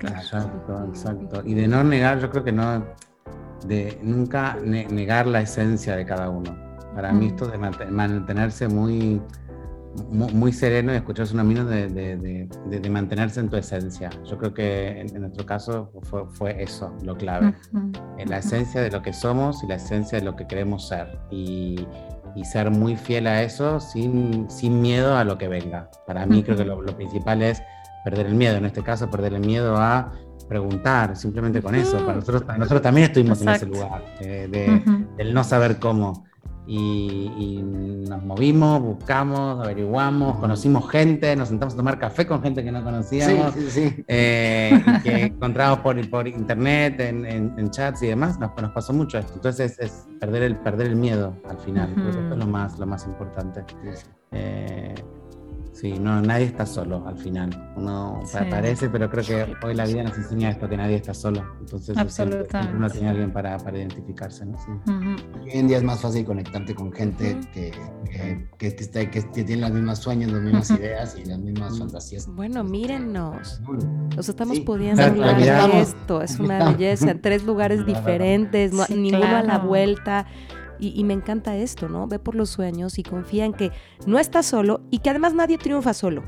Exacto, 0.00 0.84
exacto. 0.86 1.42
Y 1.44 1.54
de 1.54 1.68
no 1.68 1.84
negar, 1.84 2.20
yo 2.20 2.30
creo 2.30 2.44
que 2.44 2.52
no, 2.52 2.84
de 3.66 3.98
nunca 4.02 4.56
negar 4.62 5.26
la 5.26 5.40
esencia 5.40 5.96
de 5.96 6.04
cada 6.04 6.30
uno. 6.30 6.56
Para 6.94 7.12
mí 7.12 7.26
esto 7.26 7.46
de 7.46 7.58
mantenerse 7.58 8.68
muy 8.68 9.20
muy, 10.10 10.52
sereno 10.52 10.92
y 10.92 10.96
escucharse 10.96 11.34
un 11.34 11.40
amino 11.40 11.64
de, 11.64 11.88
de, 11.88 12.90
mantenerse 12.90 13.40
en 13.40 13.48
tu 13.48 13.56
esencia. 13.56 14.10
Yo 14.24 14.38
creo 14.38 14.54
que 14.54 15.00
en, 15.00 15.20
nuestro 15.20 15.44
caso 15.44 15.90
fue, 16.02 16.26
fue, 16.28 16.62
eso 16.62 16.94
lo 17.02 17.16
clave. 17.16 17.54
en 18.18 18.30
la 18.30 18.38
esencia 18.38 18.80
de 18.80 18.90
lo 18.90 19.02
que 19.02 19.12
somos 19.12 19.62
y 19.64 19.66
la 19.66 19.76
esencia 19.76 20.18
de 20.18 20.24
lo 20.24 20.36
que 20.36 20.46
queremos 20.46 20.88
ser. 20.88 21.18
Y, 21.30 21.86
y 22.34 22.44
ser 22.44 22.70
muy 22.70 22.96
fiel 22.96 23.26
a 23.26 23.42
eso 23.42 23.80
sin, 23.80 24.48
sin, 24.50 24.80
miedo 24.80 25.16
a 25.16 25.24
lo 25.24 25.38
que 25.38 25.48
venga. 25.48 25.90
Para 26.06 26.26
mí 26.26 26.42
creo 26.42 26.56
que 26.56 26.64
lo, 26.64 26.84
principal 26.84 27.42
es 27.42 27.62
perder 28.04 28.26
el 28.26 28.34
miedo. 28.34 28.56
En 28.56 28.64
este 28.64 28.82
caso, 28.82 29.10
perder 29.10 29.34
el 29.34 29.40
miedo 29.40 29.76
a 29.76 30.12
preguntar, 30.48 31.16
simplemente 31.16 31.62
con 31.62 31.74
eso. 31.74 31.98
Para 31.98 32.14
nosotros, 32.14 32.42
nosotros 32.58 32.82
también 32.82 33.08
estuvimos 33.08 33.40
en 33.42 33.48
ese 33.50 33.66
lugar, 33.66 34.04
eh, 34.20 34.48
de, 34.50 35.06
del 35.16 35.34
no 35.34 35.44
saber 35.44 35.78
cómo. 35.78 36.26
Y, 36.70 37.62
nos 38.08 38.22
movimos, 38.24 38.82
buscamos, 38.82 39.64
averiguamos, 39.64 40.36
conocimos 40.38 40.90
gente, 40.90 41.34
nos 41.34 41.48
sentamos 41.48 41.74
a 41.74 41.76
tomar 41.78 41.98
café 41.98 42.26
con 42.26 42.42
gente 42.42 42.62
que 42.62 42.70
no 42.70 42.82
conocíamos, 42.84 43.54
eh, 44.06 44.82
que 45.02 45.22
encontramos 45.24 45.80
por, 45.80 46.10
por 46.10 46.28
internet, 46.28 47.00
en, 47.00 47.24
en, 47.26 47.70
chats 47.70 48.02
y 48.02 48.08
demás, 48.08 48.38
nos, 48.38 48.50
nos, 48.60 48.72
pasó 48.72 48.92
mucho 48.92 49.18
esto. 49.18 49.32
Entonces 49.34 49.78
es, 49.78 50.06
perder, 50.20 50.42
el, 50.42 50.56
perder 50.56 50.88
el 50.88 50.96
miedo 50.96 51.34
al 51.48 51.58
final, 51.58 51.92
creo 51.94 52.10
que 52.10 52.18
esto 52.20 52.32
es 52.34 52.38
lo 52.38 52.46
más, 52.46 52.78
lo 52.78 52.86
más 52.86 53.06
importante. 53.06 53.64
Eh, 54.32 54.94
Sí, 55.80 55.92
no, 55.92 56.20
nadie 56.20 56.46
está 56.46 56.66
solo 56.66 57.06
al 57.06 57.16
final. 57.16 57.50
Uno 57.76 58.20
parece, 58.50 58.90
pero 58.90 59.08
creo 59.08 59.24
que 59.24 59.56
hoy 59.64 59.76
la 59.76 59.86
vida 59.86 60.02
nos 60.02 60.18
enseña 60.18 60.50
esto, 60.50 60.68
que 60.68 60.76
nadie 60.76 60.96
está 60.96 61.14
solo. 61.14 61.44
Entonces 61.60 61.96
siempre, 62.12 62.48
uno 62.74 62.90
tiene 62.90 63.10
alguien 63.10 63.32
para, 63.32 63.56
para 63.58 63.78
identificarse, 63.78 64.44
¿no? 64.44 64.58
Hoy 65.40 65.50
en 65.52 65.68
día 65.68 65.76
es 65.76 65.84
más 65.84 66.00
fácil 66.00 66.24
conectarte 66.24 66.74
con 66.74 66.90
gente 66.92 67.38
que, 67.54 67.70
que, 68.10 68.48
que, 68.58 69.08
que, 69.08 69.22
tiene 69.44 69.62
los 69.62 69.70
mismos 69.70 70.00
sueños, 70.00 70.32
las 70.32 70.42
mismas 70.42 70.68
ideas 70.72 71.16
y 71.16 71.24
las 71.26 71.38
mismas 71.38 71.78
fantasías. 71.78 72.26
Bueno, 72.26 72.64
mírennos. 72.64 73.60
Nos 74.16 74.28
estamos 74.28 74.58
pudiendo 74.58 75.04
hablar 75.04 75.36
de 75.70 75.80
esto. 75.80 76.22
Es 76.22 76.40
una 76.40 76.72
belleza. 76.72 77.14
Tres 77.14 77.44
lugares 77.46 77.86
diferentes, 77.86 78.72
ninguno 78.90 79.36
a 79.36 79.44
la 79.44 79.58
vuelta. 79.58 80.26
Y, 80.78 81.02
me 81.04 81.14
encanta 81.14 81.56
esto, 81.56 81.88
¿no? 81.88 82.06
Ve 82.06 82.18
por 82.18 82.34
los 82.34 82.50
sueños 82.50 82.98
y 82.98 83.02
confía 83.02 83.44
en 83.44 83.52
que 83.52 83.72
no 84.06 84.18
estás 84.18 84.46
solo 84.46 84.80
y 84.90 84.98
que 84.98 85.10
además 85.10 85.34
nadie 85.34 85.58
triunfa 85.58 85.94
solo. 85.94 86.22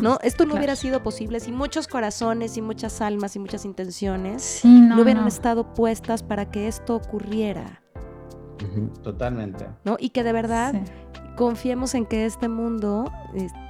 ¿No? 0.00 0.18
Esto 0.22 0.44
no 0.44 0.54
hubiera 0.54 0.76
sido 0.76 1.02
posible 1.02 1.40
si 1.40 1.50
muchos 1.50 1.88
corazones 1.88 2.56
y 2.56 2.62
muchas 2.62 3.00
almas 3.00 3.34
y 3.34 3.40
muchas 3.40 3.64
intenciones 3.64 4.60
no, 4.64 5.02
hubieran 5.02 5.26
estado 5.26 5.74
puestas 5.74 6.22
para 6.22 6.50
que 6.50 6.68
esto 6.68 6.94
ocurriera. 6.94 7.82
Totalmente. 9.02 9.66
¿No? 9.84 9.96
Y 9.98 10.10
que 10.10 10.22
de 10.22 10.32
verdad 10.32 10.74
confiemos 11.36 11.94
en 11.94 12.06
que 12.06 12.26
este 12.26 12.48
mundo 12.48 13.10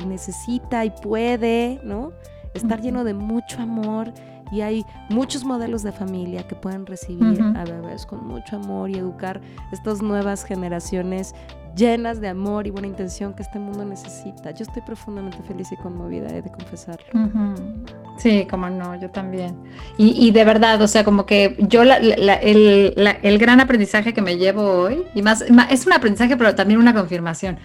necesita 0.06 0.84
y 0.84 0.90
puede, 1.02 1.80
¿no? 1.82 2.12
Estar 2.54 2.80
lleno 2.80 3.04
de 3.04 3.14
mucho 3.14 3.60
amor 3.60 4.12
y 4.50 4.60
hay 4.60 4.84
muchos 5.08 5.44
modelos 5.44 5.82
de 5.82 5.92
familia 5.92 6.46
que 6.46 6.54
pueden 6.54 6.86
recibir 6.86 7.42
a 7.42 7.64
bebés 7.64 8.06
con 8.06 8.26
mucho 8.26 8.56
amor 8.56 8.90
y 8.90 8.94
educar 8.94 9.40
estas 9.72 10.02
nuevas 10.02 10.44
generaciones 10.44 11.34
llenas 11.76 12.20
de 12.20 12.28
amor 12.28 12.66
y 12.66 12.70
buena 12.70 12.88
intención 12.88 13.34
que 13.34 13.42
este 13.42 13.58
mundo 13.58 13.84
necesita. 13.84 14.50
Yo 14.50 14.64
estoy 14.64 14.82
profundamente 14.82 15.38
feliz 15.42 15.70
y 15.70 15.76
conmovida, 15.76 16.28
he 16.28 16.42
de 16.42 16.50
confesarlo. 16.50 17.06
Sí, 18.16 18.46
como 18.50 18.70
no, 18.70 18.98
yo 18.98 19.10
también. 19.10 19.56
Y, 19.98 20.30
de 20.30 20.44
verdad, 20.44 20.80
o 20.80 20.88
sea, 20.88 21.04
como 21.04 21.26
que 21.26 21.56
yo 21.68 21.82
el, 21.82 23.38
gran 23.38 23.60
aprendizaje 23.60 24.14
que 24.14 24.22
me 24.22 24.38
llevo 24.38 24.62
hoy, 24.62 25.04
y 25.14 25.22
más, 25.22 25.44
es 25.70 25.86
un 25.86 25.92
aprendizaje, 25.92 26.36
pero 26.36 26.54
también 26.54 26.80
una 26.80 26.94
confirmación, 26.94 27.58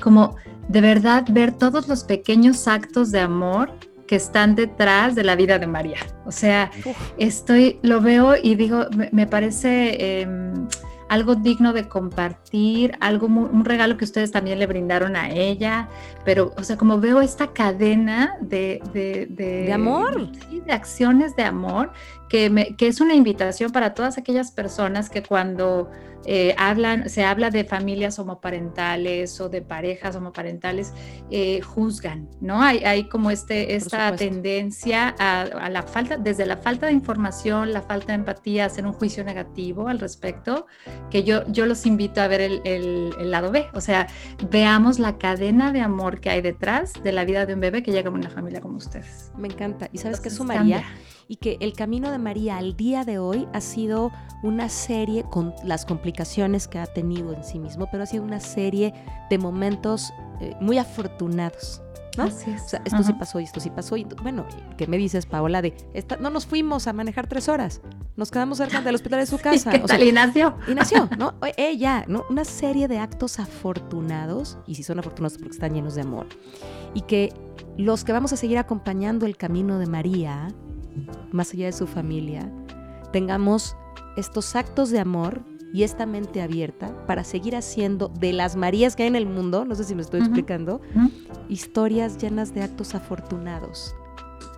como 0.00 0.36
de 0.68 0.80
verdad 0.80 1.24
ver 1.28 1.52
todos 1.52 1.88
los 1.88 2.04
pequeños 2.04 2.68
actos 2.68 3.10
de 3.10 3.20
amor 3.20 3.72
que 4.06 4.16
están 4.16 4.54
detrás 4.54 5.14
de 5.14 5.24
la 5.24 5.36
vida 5.36 5.58
de 5.58 5.66
María. 5.66 5.98
O 6.24 6.32
sea, 6.32 6.70
estoy, 7.18 7.78
lo 7.82 8.00
veo 8.00 8.34
y 8.40 8.54
digo, 8.54 8.86
me, 9.12 9.26
parece, 9.26 10.20
em, 10.20 10.68
algo 11.08 11.36
digno 11.36 11.72
de 11.72 11.88
compartir, 11.88 12.96
algo 13.00 13.26
un 13.26 13.64
regalo 13.64 13.96
que 13.96 14.04
ustedes 14.04 14.32
también 14.32 14.58
le 14.58 14.66
brindaron 14.66 15.16
a 15.16 15.30
ella, 15.30 15.88
pero, 16.24 16.52
o 16.56 16.62
sea, 16.62 16.76
como 16.76 16.98
veo 17.00 17.20
esta 17.20 17.48
cadena 17.52 18.36
de... 18.40 18.80
De, 18.92 19.26
de, 19.28 19.72
amor. 19.72 20.30
de 20.30 20.72
acciones 20.72 21.36
de 21.36 21.44
amor, 21.44 21.92
que, 22.28 22.50
me, 22.50 22.76
que 22.76 22.88
es 22.88 23.00
una 23.00 23.14
invitación 23.14 23.72
para 23.72 23.94
todas 23.94 24.18
aquellas 24.18 24.50
personas 24.50 25.10
que 25.10 25.22
cuando 25.22 25.90
eh, 26.28 26.56
hablan, 26.58 27.08
se 27.08 27.24
habla 27.24 27.50
de 27.50 27.64
familias 27.64 28.18
homoparentales 28.18 29.40
o 29.40 29.48
de 29.48 29.62
parejas 29.62 30.16
homoparentales, 30.16 30.92
eh, 31.30 31.60
juzgan, 31.60 32.28
¿no? 32.40 32.62
Hay, 32.62 32.78
hay 32.78 33.08
como 33.08 33.30
este, 33.30 33.76
esta 33.76 34.14
tendencia 34.16 35.14
a, 35.18 35.68
la 35.68 35.84
falta, 35.84 36.16
desde 36.16 36.44
la 36.44 36.56
falta 36.56 36.86
de 36.86 36.92
información, 36.92 37.72
la 37.72 37.82
falta 37.82 38.08
de 38.08 38.14
empatía, 38.14 38.64
hacer 38.64 38.86
un 38.86 38.92
juicio 38.92 39.22
negativo 39.22 39.86
al 39.86 40.00
respecto, 40.00 40.66
que 41.10 41.22
yo, 41.22 41.46
yo 41.46 41.64
los 41.64 41.86
invito 41.86 42.20
a 42.20 42.26
ver 42.26 42.40
el, 42.40 42.60
el, 42.64 43.30
lado 43.30 43.52
B, 43.52 43.68
o 43.72 43.80
sea, 43.80 44.08
veamos 44.50 44.98
la 44.98 45.18
cadena 45.18 45.70
de 45.72 45.80
amor 45.80 46.20
que 46.20 46.30
hay 46.30 46.40
detrás 46.40 46.92
de 47.04 47.12
la 47.12 47.24
vida 47.24 47.46
de 47.46 47.54
un 47.54 47.60
bebé 47.60 47.84
que 47.84 47.92
llega 47.92 48.10
a 48.10 48.12
una 48.12 48.30
familia 48.30 48.60
como 48.60 48.78
ustedes. 48.78 49.30
Me 49.36 49.46
encanta. 49.46 49.88
¿Y 49.92 49.98
sabes 49.98 50.20
qué 50.20 50.30
sumaría? 50.30 50.84
Y 51.28 51.36
que 51.36 51.56
el 51.60 51.72
camino 51.72 52.10
de 52.10 52.18
María 52.18 52.56
al 52.56 52.76
día 52.76 53.04
de 53.04 53.18
hoy 53.18 53.48
ha 53.52 53.60
sido 53.60 54.12
una 54.42 54.68
serie 54.68 55.24
con 55.24 55.54
las 55.64 55.84
complicaciones 55.84 56.68
que 56.68 56.78
ha 56.78 56.86
tenido 56.86 57.32
en 57.32 57.42
sí 57.44 57.58
mismo, 57.58 57.88
pero 57.90 58.04
ha 58.04 58.06
sido 58.06 58.22
una 58.22 58.40
serie 58.40 58.94
de 59.30 59.38
momentos 59.38 60.12
eh, 60.40 60.54
muy 60.60 60.78
afortunados. 60.78 61.82
¿no? 62.16 62.26
O 62.26 62.30
sea, 62.30 62.80
esto 62.84 63.02
sí 63.02 63.12
pasó 63.12 63.40
y 63.40 63.44
esto 63.44 63.60
sí 63.60 63.68
pasó. 63.70 63.96
Y 63.96 64.04
bueno, 64.22 64.46
¿qué 64.78 64.86
me 64.86 64.96
dices, 64.96 65.26
Paola? 65.26 65.60
De 65.60 65.76
esta, 65.92 66.16
no 66.16 66.30
nos 66.30 66.46
fuimos 66.46 66.86
a 66.86 66.94
manejar 66.94 67.26
tres 67.26 67.48
horas, 67.48 67.82
nos 68.16 68.30
quedamos 68.30 68.58
cerca 68.58 68.80
del 68.80 68.94
hospital 68.94 69.20
de 69.20 69.26
su 69.26 69.38
casa. 69.42 69.70
¿Qué 69.70 69.80
tal? 69.80 70.02
y 70.02 70.12
nació. 70.12 70.56
Y 70.66 70.74
nació, 70.74 71.08
¿no? 71.18 71.34
Ella, 71.56 72.04
¿no? 72.08 72.24
Una 72.30 72.44
serie 72.44 72.88
de 72.88 72.98
actos 72.98 73.38
afortunados, 73.38 74.58
y 74.66 74.76
si 74.76 74.82
son 74.82 74.98
afortunados 74.98 75.36
porque 75.36 75.52
están 75.52 75.74
llenos 75.74 75.94
de 75.94 76.02
amor. 76.02 76.26
Y 76.94 77.02
que 77.02 77.34
los 77.76 78.04
que 78.04 78.12
vamos 78.12 78.32
a 78.32 78.36
seguir 78.36 78.58
acompañando 78.58 79.26
el 79.26 79.36
camino 79.36 79.78
de 79.78 79.86
María, 79.86 80.48
más 81.32 81.52
allá 81.52 81.66
de 81.66 81.72
su 81.72 81.86
familia, 81.86 82.50
tengamos 83.12 83.76
estos 84.16 84.56
actos 84.56 84.90
de 84.90 84.98
amor 84.98 85.44
y 85.72 85.82
esta 85.82 86.06
mente 86.06 86.40
abierta 86.40 87.06
para 87.06 87.24
seguir 87.24 87.56
haciendo 87.56 88.08
de 88.08 88.32
las 88.32 88.56
Marías 88.56 88.96
que 88.96 89.02
hay 89.02 89.08
en 89.08 89.16
el 89.16 89.26
mundo, 89.26 89.64
no 89.64 89.74
sé 89.74 89.84
si 89.84 89.94
me 89.94 90.02
estoy 90.02 90.20
explicando, 90.20 90.80
historias 91.48 92.18
llenas 92.18 92.54
de 92.54 92.62
actos 92.62 92.94
afortunados. 92.94 93.94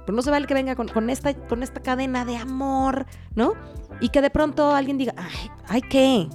Pero 0.07 0.16
no 0.16 0.22
se 0.22 0.30
vale 0.30 0.47
que 0.47 0.55
venga 0.55 0.74
con, 0.74 1.11
esta, 1.11 1.34
con 1.34 1.62
esta 1.62 1.82
cadena 1.82 2.24
de 2.24 2.36
amor, 2.36 3.07
¿no? 3.34 3.53
Y 4.01 4.09
que 4.09 4.22
de 4.22 4.30
pronto 4.30 4.74
alguien 4.74 4.97
diga, 4.97 5.12
ay, 5.16 5.51
ay, 5.66 5.82
¿qué? 5.82 6.28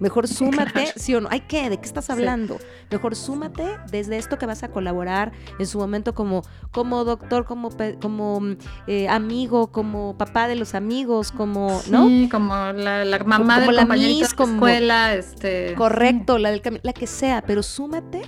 Mejor 0.00 0.28
súmate, 0.28 0.92
sí 0.96 1.14
o 1.14 1.20
no. 1.20 1.28
¿Ay 1.30 1.40
qué? 1.48 1.70
¿De 1.70 1.78
qué 1.78 1.86
estás 1.86 2.10
hablando? 2.10 2.58
Mejor 2.90 3.16
súmate 3.16 3.78
desde 3.90 4.16
esto 4.16 4.38
que 4.38 4.46
vas 4.46 4.62
a 4.62 4.68
colaborar 4.68 5.32
en 5.58 5.66
su 5.66 5.78
momento 5.78 6.14
como, 6.14 6.42
como 6.72 7.04
doctor, 7.04 7.44
como, 7.44 7.70
como 8.00 8.40
eh, 8.86 9.08
amigo, 9.08 9.72
como 9.72 10.16
papá 10.16 10.48
de 10.48 10.54
los 10.54 10.74
amigos, 10.74 11.32
como, 11.32 11.80
¿no? 11.90 12.06
Sí, 12.06 12.28
como 12.30 12.54
la, 12.72 13.22
mamá 13.24 13.60
de 13.60 13.72
la 13.72 13.82
escuela, 14.22 15.14
este. 15.14 15.74
Correcto, 15.74 16.38
la, 16.38 16.50
del, 16.50 16.80
la 16.82 16.92
que 16.92 17.06
sea, 17.06 17.42
pero 17.46 17.62
súmate 17.62 18.22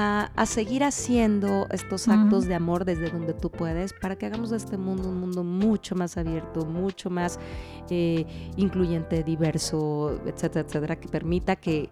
a, 0.00 0.46
seguir 0.46 0.84
haciendo 0.84 1.66
estos 1.70 2.06
actos 2.06 2.46
de 2.46 2.54
amor 2.54 2.84
desde 2.84 3.10
donde 3.10 3.34
tú 3.34 3.50
puedes 3.50 3.92
para 3.92 4.16
que 4.16 4.26
hagamos 4.26 4.50
de 4.50 4.56
este 4.56 4.76
mundo 4.76 5.08
un 5.08 5.18
mundo 5.18 5.42
mucho 5.42 5.96
más 5.96 6.16
abierto, 6.16 6.64
mucho 6.64 7.10
más 7.10 7.40
eh, 7.90 8.24
incluyente, 8.56 9.24
diverso, 9.24 10.20
etcétera, 10.24 10.66
etcétera, 10.66 10.96
que 10.96 11.08
permita 11.08 11.56
que, 11.56 11.90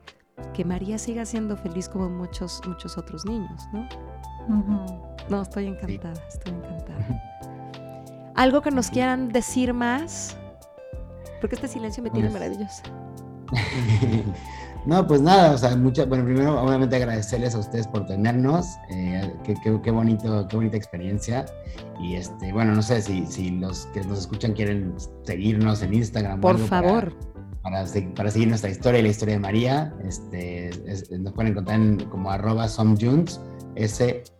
que 0.54 0.64
María 0.64 0.98
siga 0.98 1.24
siendo 1.24 1.56
feliz 1.56 1.88
como 1.88 2.08
muchos, 2.08 2.60
muchos 2.66 2.96
otros 2.96 3.24
niños, 3.24 3.62
¿no? 3.72 3.88
No, 5.28 5.42
estoy 5.42 5.66
encantada, 5.66 6.22
estoy 6.28 6.54
encantada. 6.54 8.32
¿Algo 8.36 8.62
que 8.62 8.70
nos 8.70 8.90
quieran 8.90 9.30
decir 9.30 9.74
más? 9.74 10.36
Porque 11.40 11.56
este 11.56 11.66
silencio 11.66 12.02
me 12.04 12.10
tiene 12.10 12.30
pues 12.30 12.40
maravillosa. 12.40 12.82
No, 14.86 15.04
pues 15.04 15.20
nada, 15.20 15.52
o 15.52 15.58
sea, 15.58 15.76
mucha, 15.76 16.04
bueno, 16.04 16.24
primero 16.24 16.62
obviamente 16.62 16.94
agradecerles 16.94 17.56
a 17.56 17.58
ustedes 17.58 17.88
por 17.88 18.06
tenernos, 18.06 18.76
eh, 18.88 19.32
qué, 19.44 19.90
bonito, 19.90 20.46
qué 20.48 20.56
bonita 20.56 20.76
experiencia. 20.76 21.44
Y 22.00 22.14
este, 22.14 22.52
bueno, 22.52 22.72
no 22.72 22.82
sé 22.82 23.02
si, 23.02 23.26
si 23.26 23.50
los 23.50 23.86
que 23.86 24.02
nos 24.04 24.20
escuchan 24.20 24.52
quieren 24.52 24.94
seguirnos 25.24 25.82
en 25.82 25.92
Instagram. 25.92 26.40
Por 26.40 26.58
favor. 26.58 27.12
Para, 27.62 27.84
para, 28.14 28.30
seguir 28.30 28.46
nuestra 28.46 28.70
historia 28.70 29.00
y 29.00 29.02
la 29.02 29.08
historia 29.08 29.34
de 29.34 29.40
María, 29.40 29.92
este, 30.04 30.70
nos 31.18 31.32
pueden 31.32 31.50
encontrar 31.50 31.80
en, 31.80 32.04
como 32.04 32.30
arroba 32.30 32.68
somjuns, 32.68 33.40
S-O-M-J-U-N-T-S, 33.74 34.36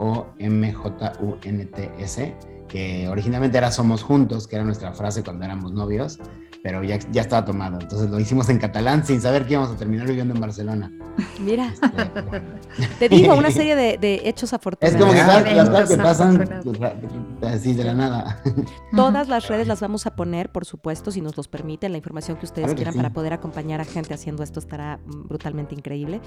que 2.68 3.08
originalmente 3.08 3.58
era 3.58 3.72
Somos 3.72 4.04
Juntos, 4.04 4.46
que 4.46 4.54
era 4.54 4.64
nuestra 4.64 4.92
frase 4.92 5.24
cuando 5.24 5.44
éramos 5.44 5.72
novios 5.72 6.20
pero 6.66 6.82
ya, 6.82 6.98
ya 7.12 7.20
estaba 7.20 7.44
tomado. 7.44 7.78
Entonces 7.80 8.10
lo 8.10 8.18
hicimos 8.18 8.48
en 8.48 8.58
catalán 8.58 9.06
sin 9.06 9.20
saber 9.20 9.46
que 9.46 9.52
íbamos 9.52 9.70
a 9.70 9.76
terminar 9.76 10.08
viviendo 10.08 10.34
en 10.34 10.40
Barcelona. 10.40 10.90
Mira, 11.38 11.72
te 12.98 13.08
digo, 13.08 13.36
una 13.36 13.52
serie 13.52 13.76
de, 13.76 13.98
de 13.98 14.22
hechos 14.24 14.52
afortunados. 14.52 15.00
Es 15.00 15.00
como 15.00 15.44
que 15.44 15.54
las 15.54 15.70
cosas 15.70 15.88
que 15.88 15.96
pasan 15.96 16.62
así 17.42 17.72
de 17.72 17.84
la 17.84 17.94
nada. 17.94 18.42
Todas 18.90 19.28
las 19.28 19.46
redes 19.46 19.68
las 19.68 19.80
vamos 19.80 20.06
a 20.06 20.16
poner, 20.16 20.50
por 20.50 20.64
supuesto, 20.64 21.12
si 21.12 21.20
nos 21.20 21.36
los 21.36 21.46
permiten, 21.46 21.92
la 21.92 21.98
información 21.98 22.36
que 22.36 22.46
ustedes 22.46 22.74
quieran 22.74 22.94
para 22.94 23.12
poder 23.12 23.32
acompañar 23.32 23.80
a 23.80 23.84
gente 23.84 24.12
haciendo 24.12 24.42
esto 24.42 24.58
estará 24.58 24.98
brutalmente 25.06 25.76
increíble. 25.76 26.20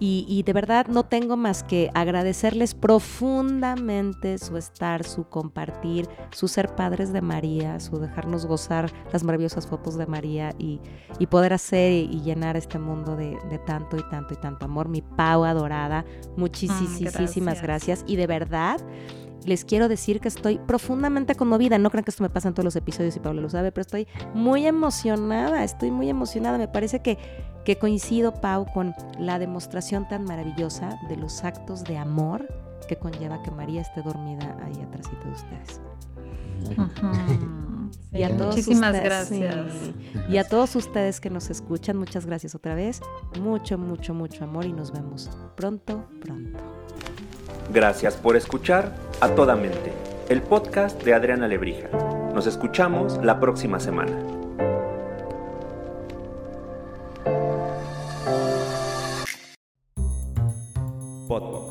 Y, 0.00 0.24
y 0.26 0.42
de 0.42 0.54
verdad 0.54 0.86
no 0.86 1.04
tengo 1.04 1.36
más 1.36 1.64
que 1.64 1.90
agradecerles 1.92 2.74
profundamente 2.74 4.38
su 4.38 4.56
estar, 4.56 5.04
su 5.04 5.24
compartir, 5.24 6.08
su 6.30 6.48
ser 6.48 6.74
padres 6.74 7.12
de 7.12 7.20
María, 7.20 7.78
su 7.78 7.98
dejarnos 7.98 8.46
gozar 8.46 8.90
las 9.12 9.22
maravillosas 9.22 9.66
fotos 9.66 9.81
de 9.90 10.06
María 10.06 10.54
y, 10.58 10.80
poder 11.30 11.52
hacer 11.52 11.92
y, 11.92 12.20
llenar 12.22 12.56
este 12.56 12.78
mundo 12.78 13.16
de, 13.16 13.38
tanto 13.66 13.96
y 13.96 14.02
tanto 14.10 14.34
y 14.34 14.36
tanto 14.36 14.64
amor. 14.64 14.88
Mi 14.88 15.02
Pau 15.02 15.44
adorada, 15.44 16.04
muchísimas 16.36 17.58
mm, 17.58 17.62
gracias. 17.62 18.04
Y 18.06 18.16
de 18.16 18.26
verdad, 18.26 18.80
les 19.44 19.64
quiero 19.64 19.88
decir 19.88 20.20
que 20.20 20.28
estoy 20.28 20.58
profundamente 20.58 21.34
conmovida. 21.34 21.78
No 21.78 21.90
crean 21.90 22.04
que 22.04 22.10
esto 22.10 22.22
me 22.22 22.30
pasa 22.30 22.48
en 22.48 22.54
todos 22.54 22.64
los 22.64 22.76
episodios 22.76 23.16
y 23.16 23.20
Pablo 23.20 23.42
lo 23.42 23.50
sabe, 23.50 23.72
pero 23.72 23.82
estoy 23.82 24.06
muy 24.34 24.66
emocionada, 24.66 25.64
estoy 25.64 25.90
muy 25.90 26.08
emocionada. 26.08 26.58
Me 26.58 26.68
parece 26.68 27.00
que, 27.00 27.18
que 27.64 27.78
coincido, 27.78 28.34
Pau, 28.40 28.66
con 28.72 28.94
la 29.18 29.38
demostración 29.38 30.08
tan 30.08 30.24
maravillosa 30.24 30.98
de 31.08 31.16
los 31.16 31.44
actos 31.44 31.84
de 31.84 31.98
amor 31.98 32.46
que 32.88 32.96
conlleva 32.96 33.42
que 33.42 33.50
María 33.50 33.80
esté 33.80 34.02
dormida 34.02 34.56
ahí 34.64 34.80
atrás 34.82 35.10
de 35.10 35.30
ustedes. 35.30 35.91
y 38.12 38.22
a 38.22 38.36
todos 38.36 38.56
Muchísimas 38.56 38.94
gracias. 39.00 39.66
Y 40.28 40.36
a 40.36 40.44
todos 40.44 40.76
ustedes 40.76 41.20
que 41.20 41.30
nos 41.30 41.50
escuchan, 41.50 41.96
muchas 41.96 42.26
gracias 42.26 42.54
otra 42.54 42.74
vez. 42.74 43.00
Mucho, 43.40 43.78
mucho, 43.78 44.14
mucho 44.14 44.44
amor 44.44 44.64
y 44.64 44.72
nos 44.72 44.92
vemos 44.92 45.30
pronto, 45.56 46.06
pronto. 46.20 46.58
Gracias 47.72 48.14
por 48.16 48.36
escuchar 48.36 48.94
A 49.20 49.28
Toda 49.30 49.56
Mente, 49.56 49.92
el 50.28 50.42
podcast 50.42 51.02
de 51.02 51.14
Adriana 51.14 51.48
Lebrija. 51.48 51.88
Nos 52.34 52.46
escuchamos 52.46 53.18
la 53.22 53.40
próxima 53.40 53.80
semana. 53.80 54.12
Podbox. 61.28 61.61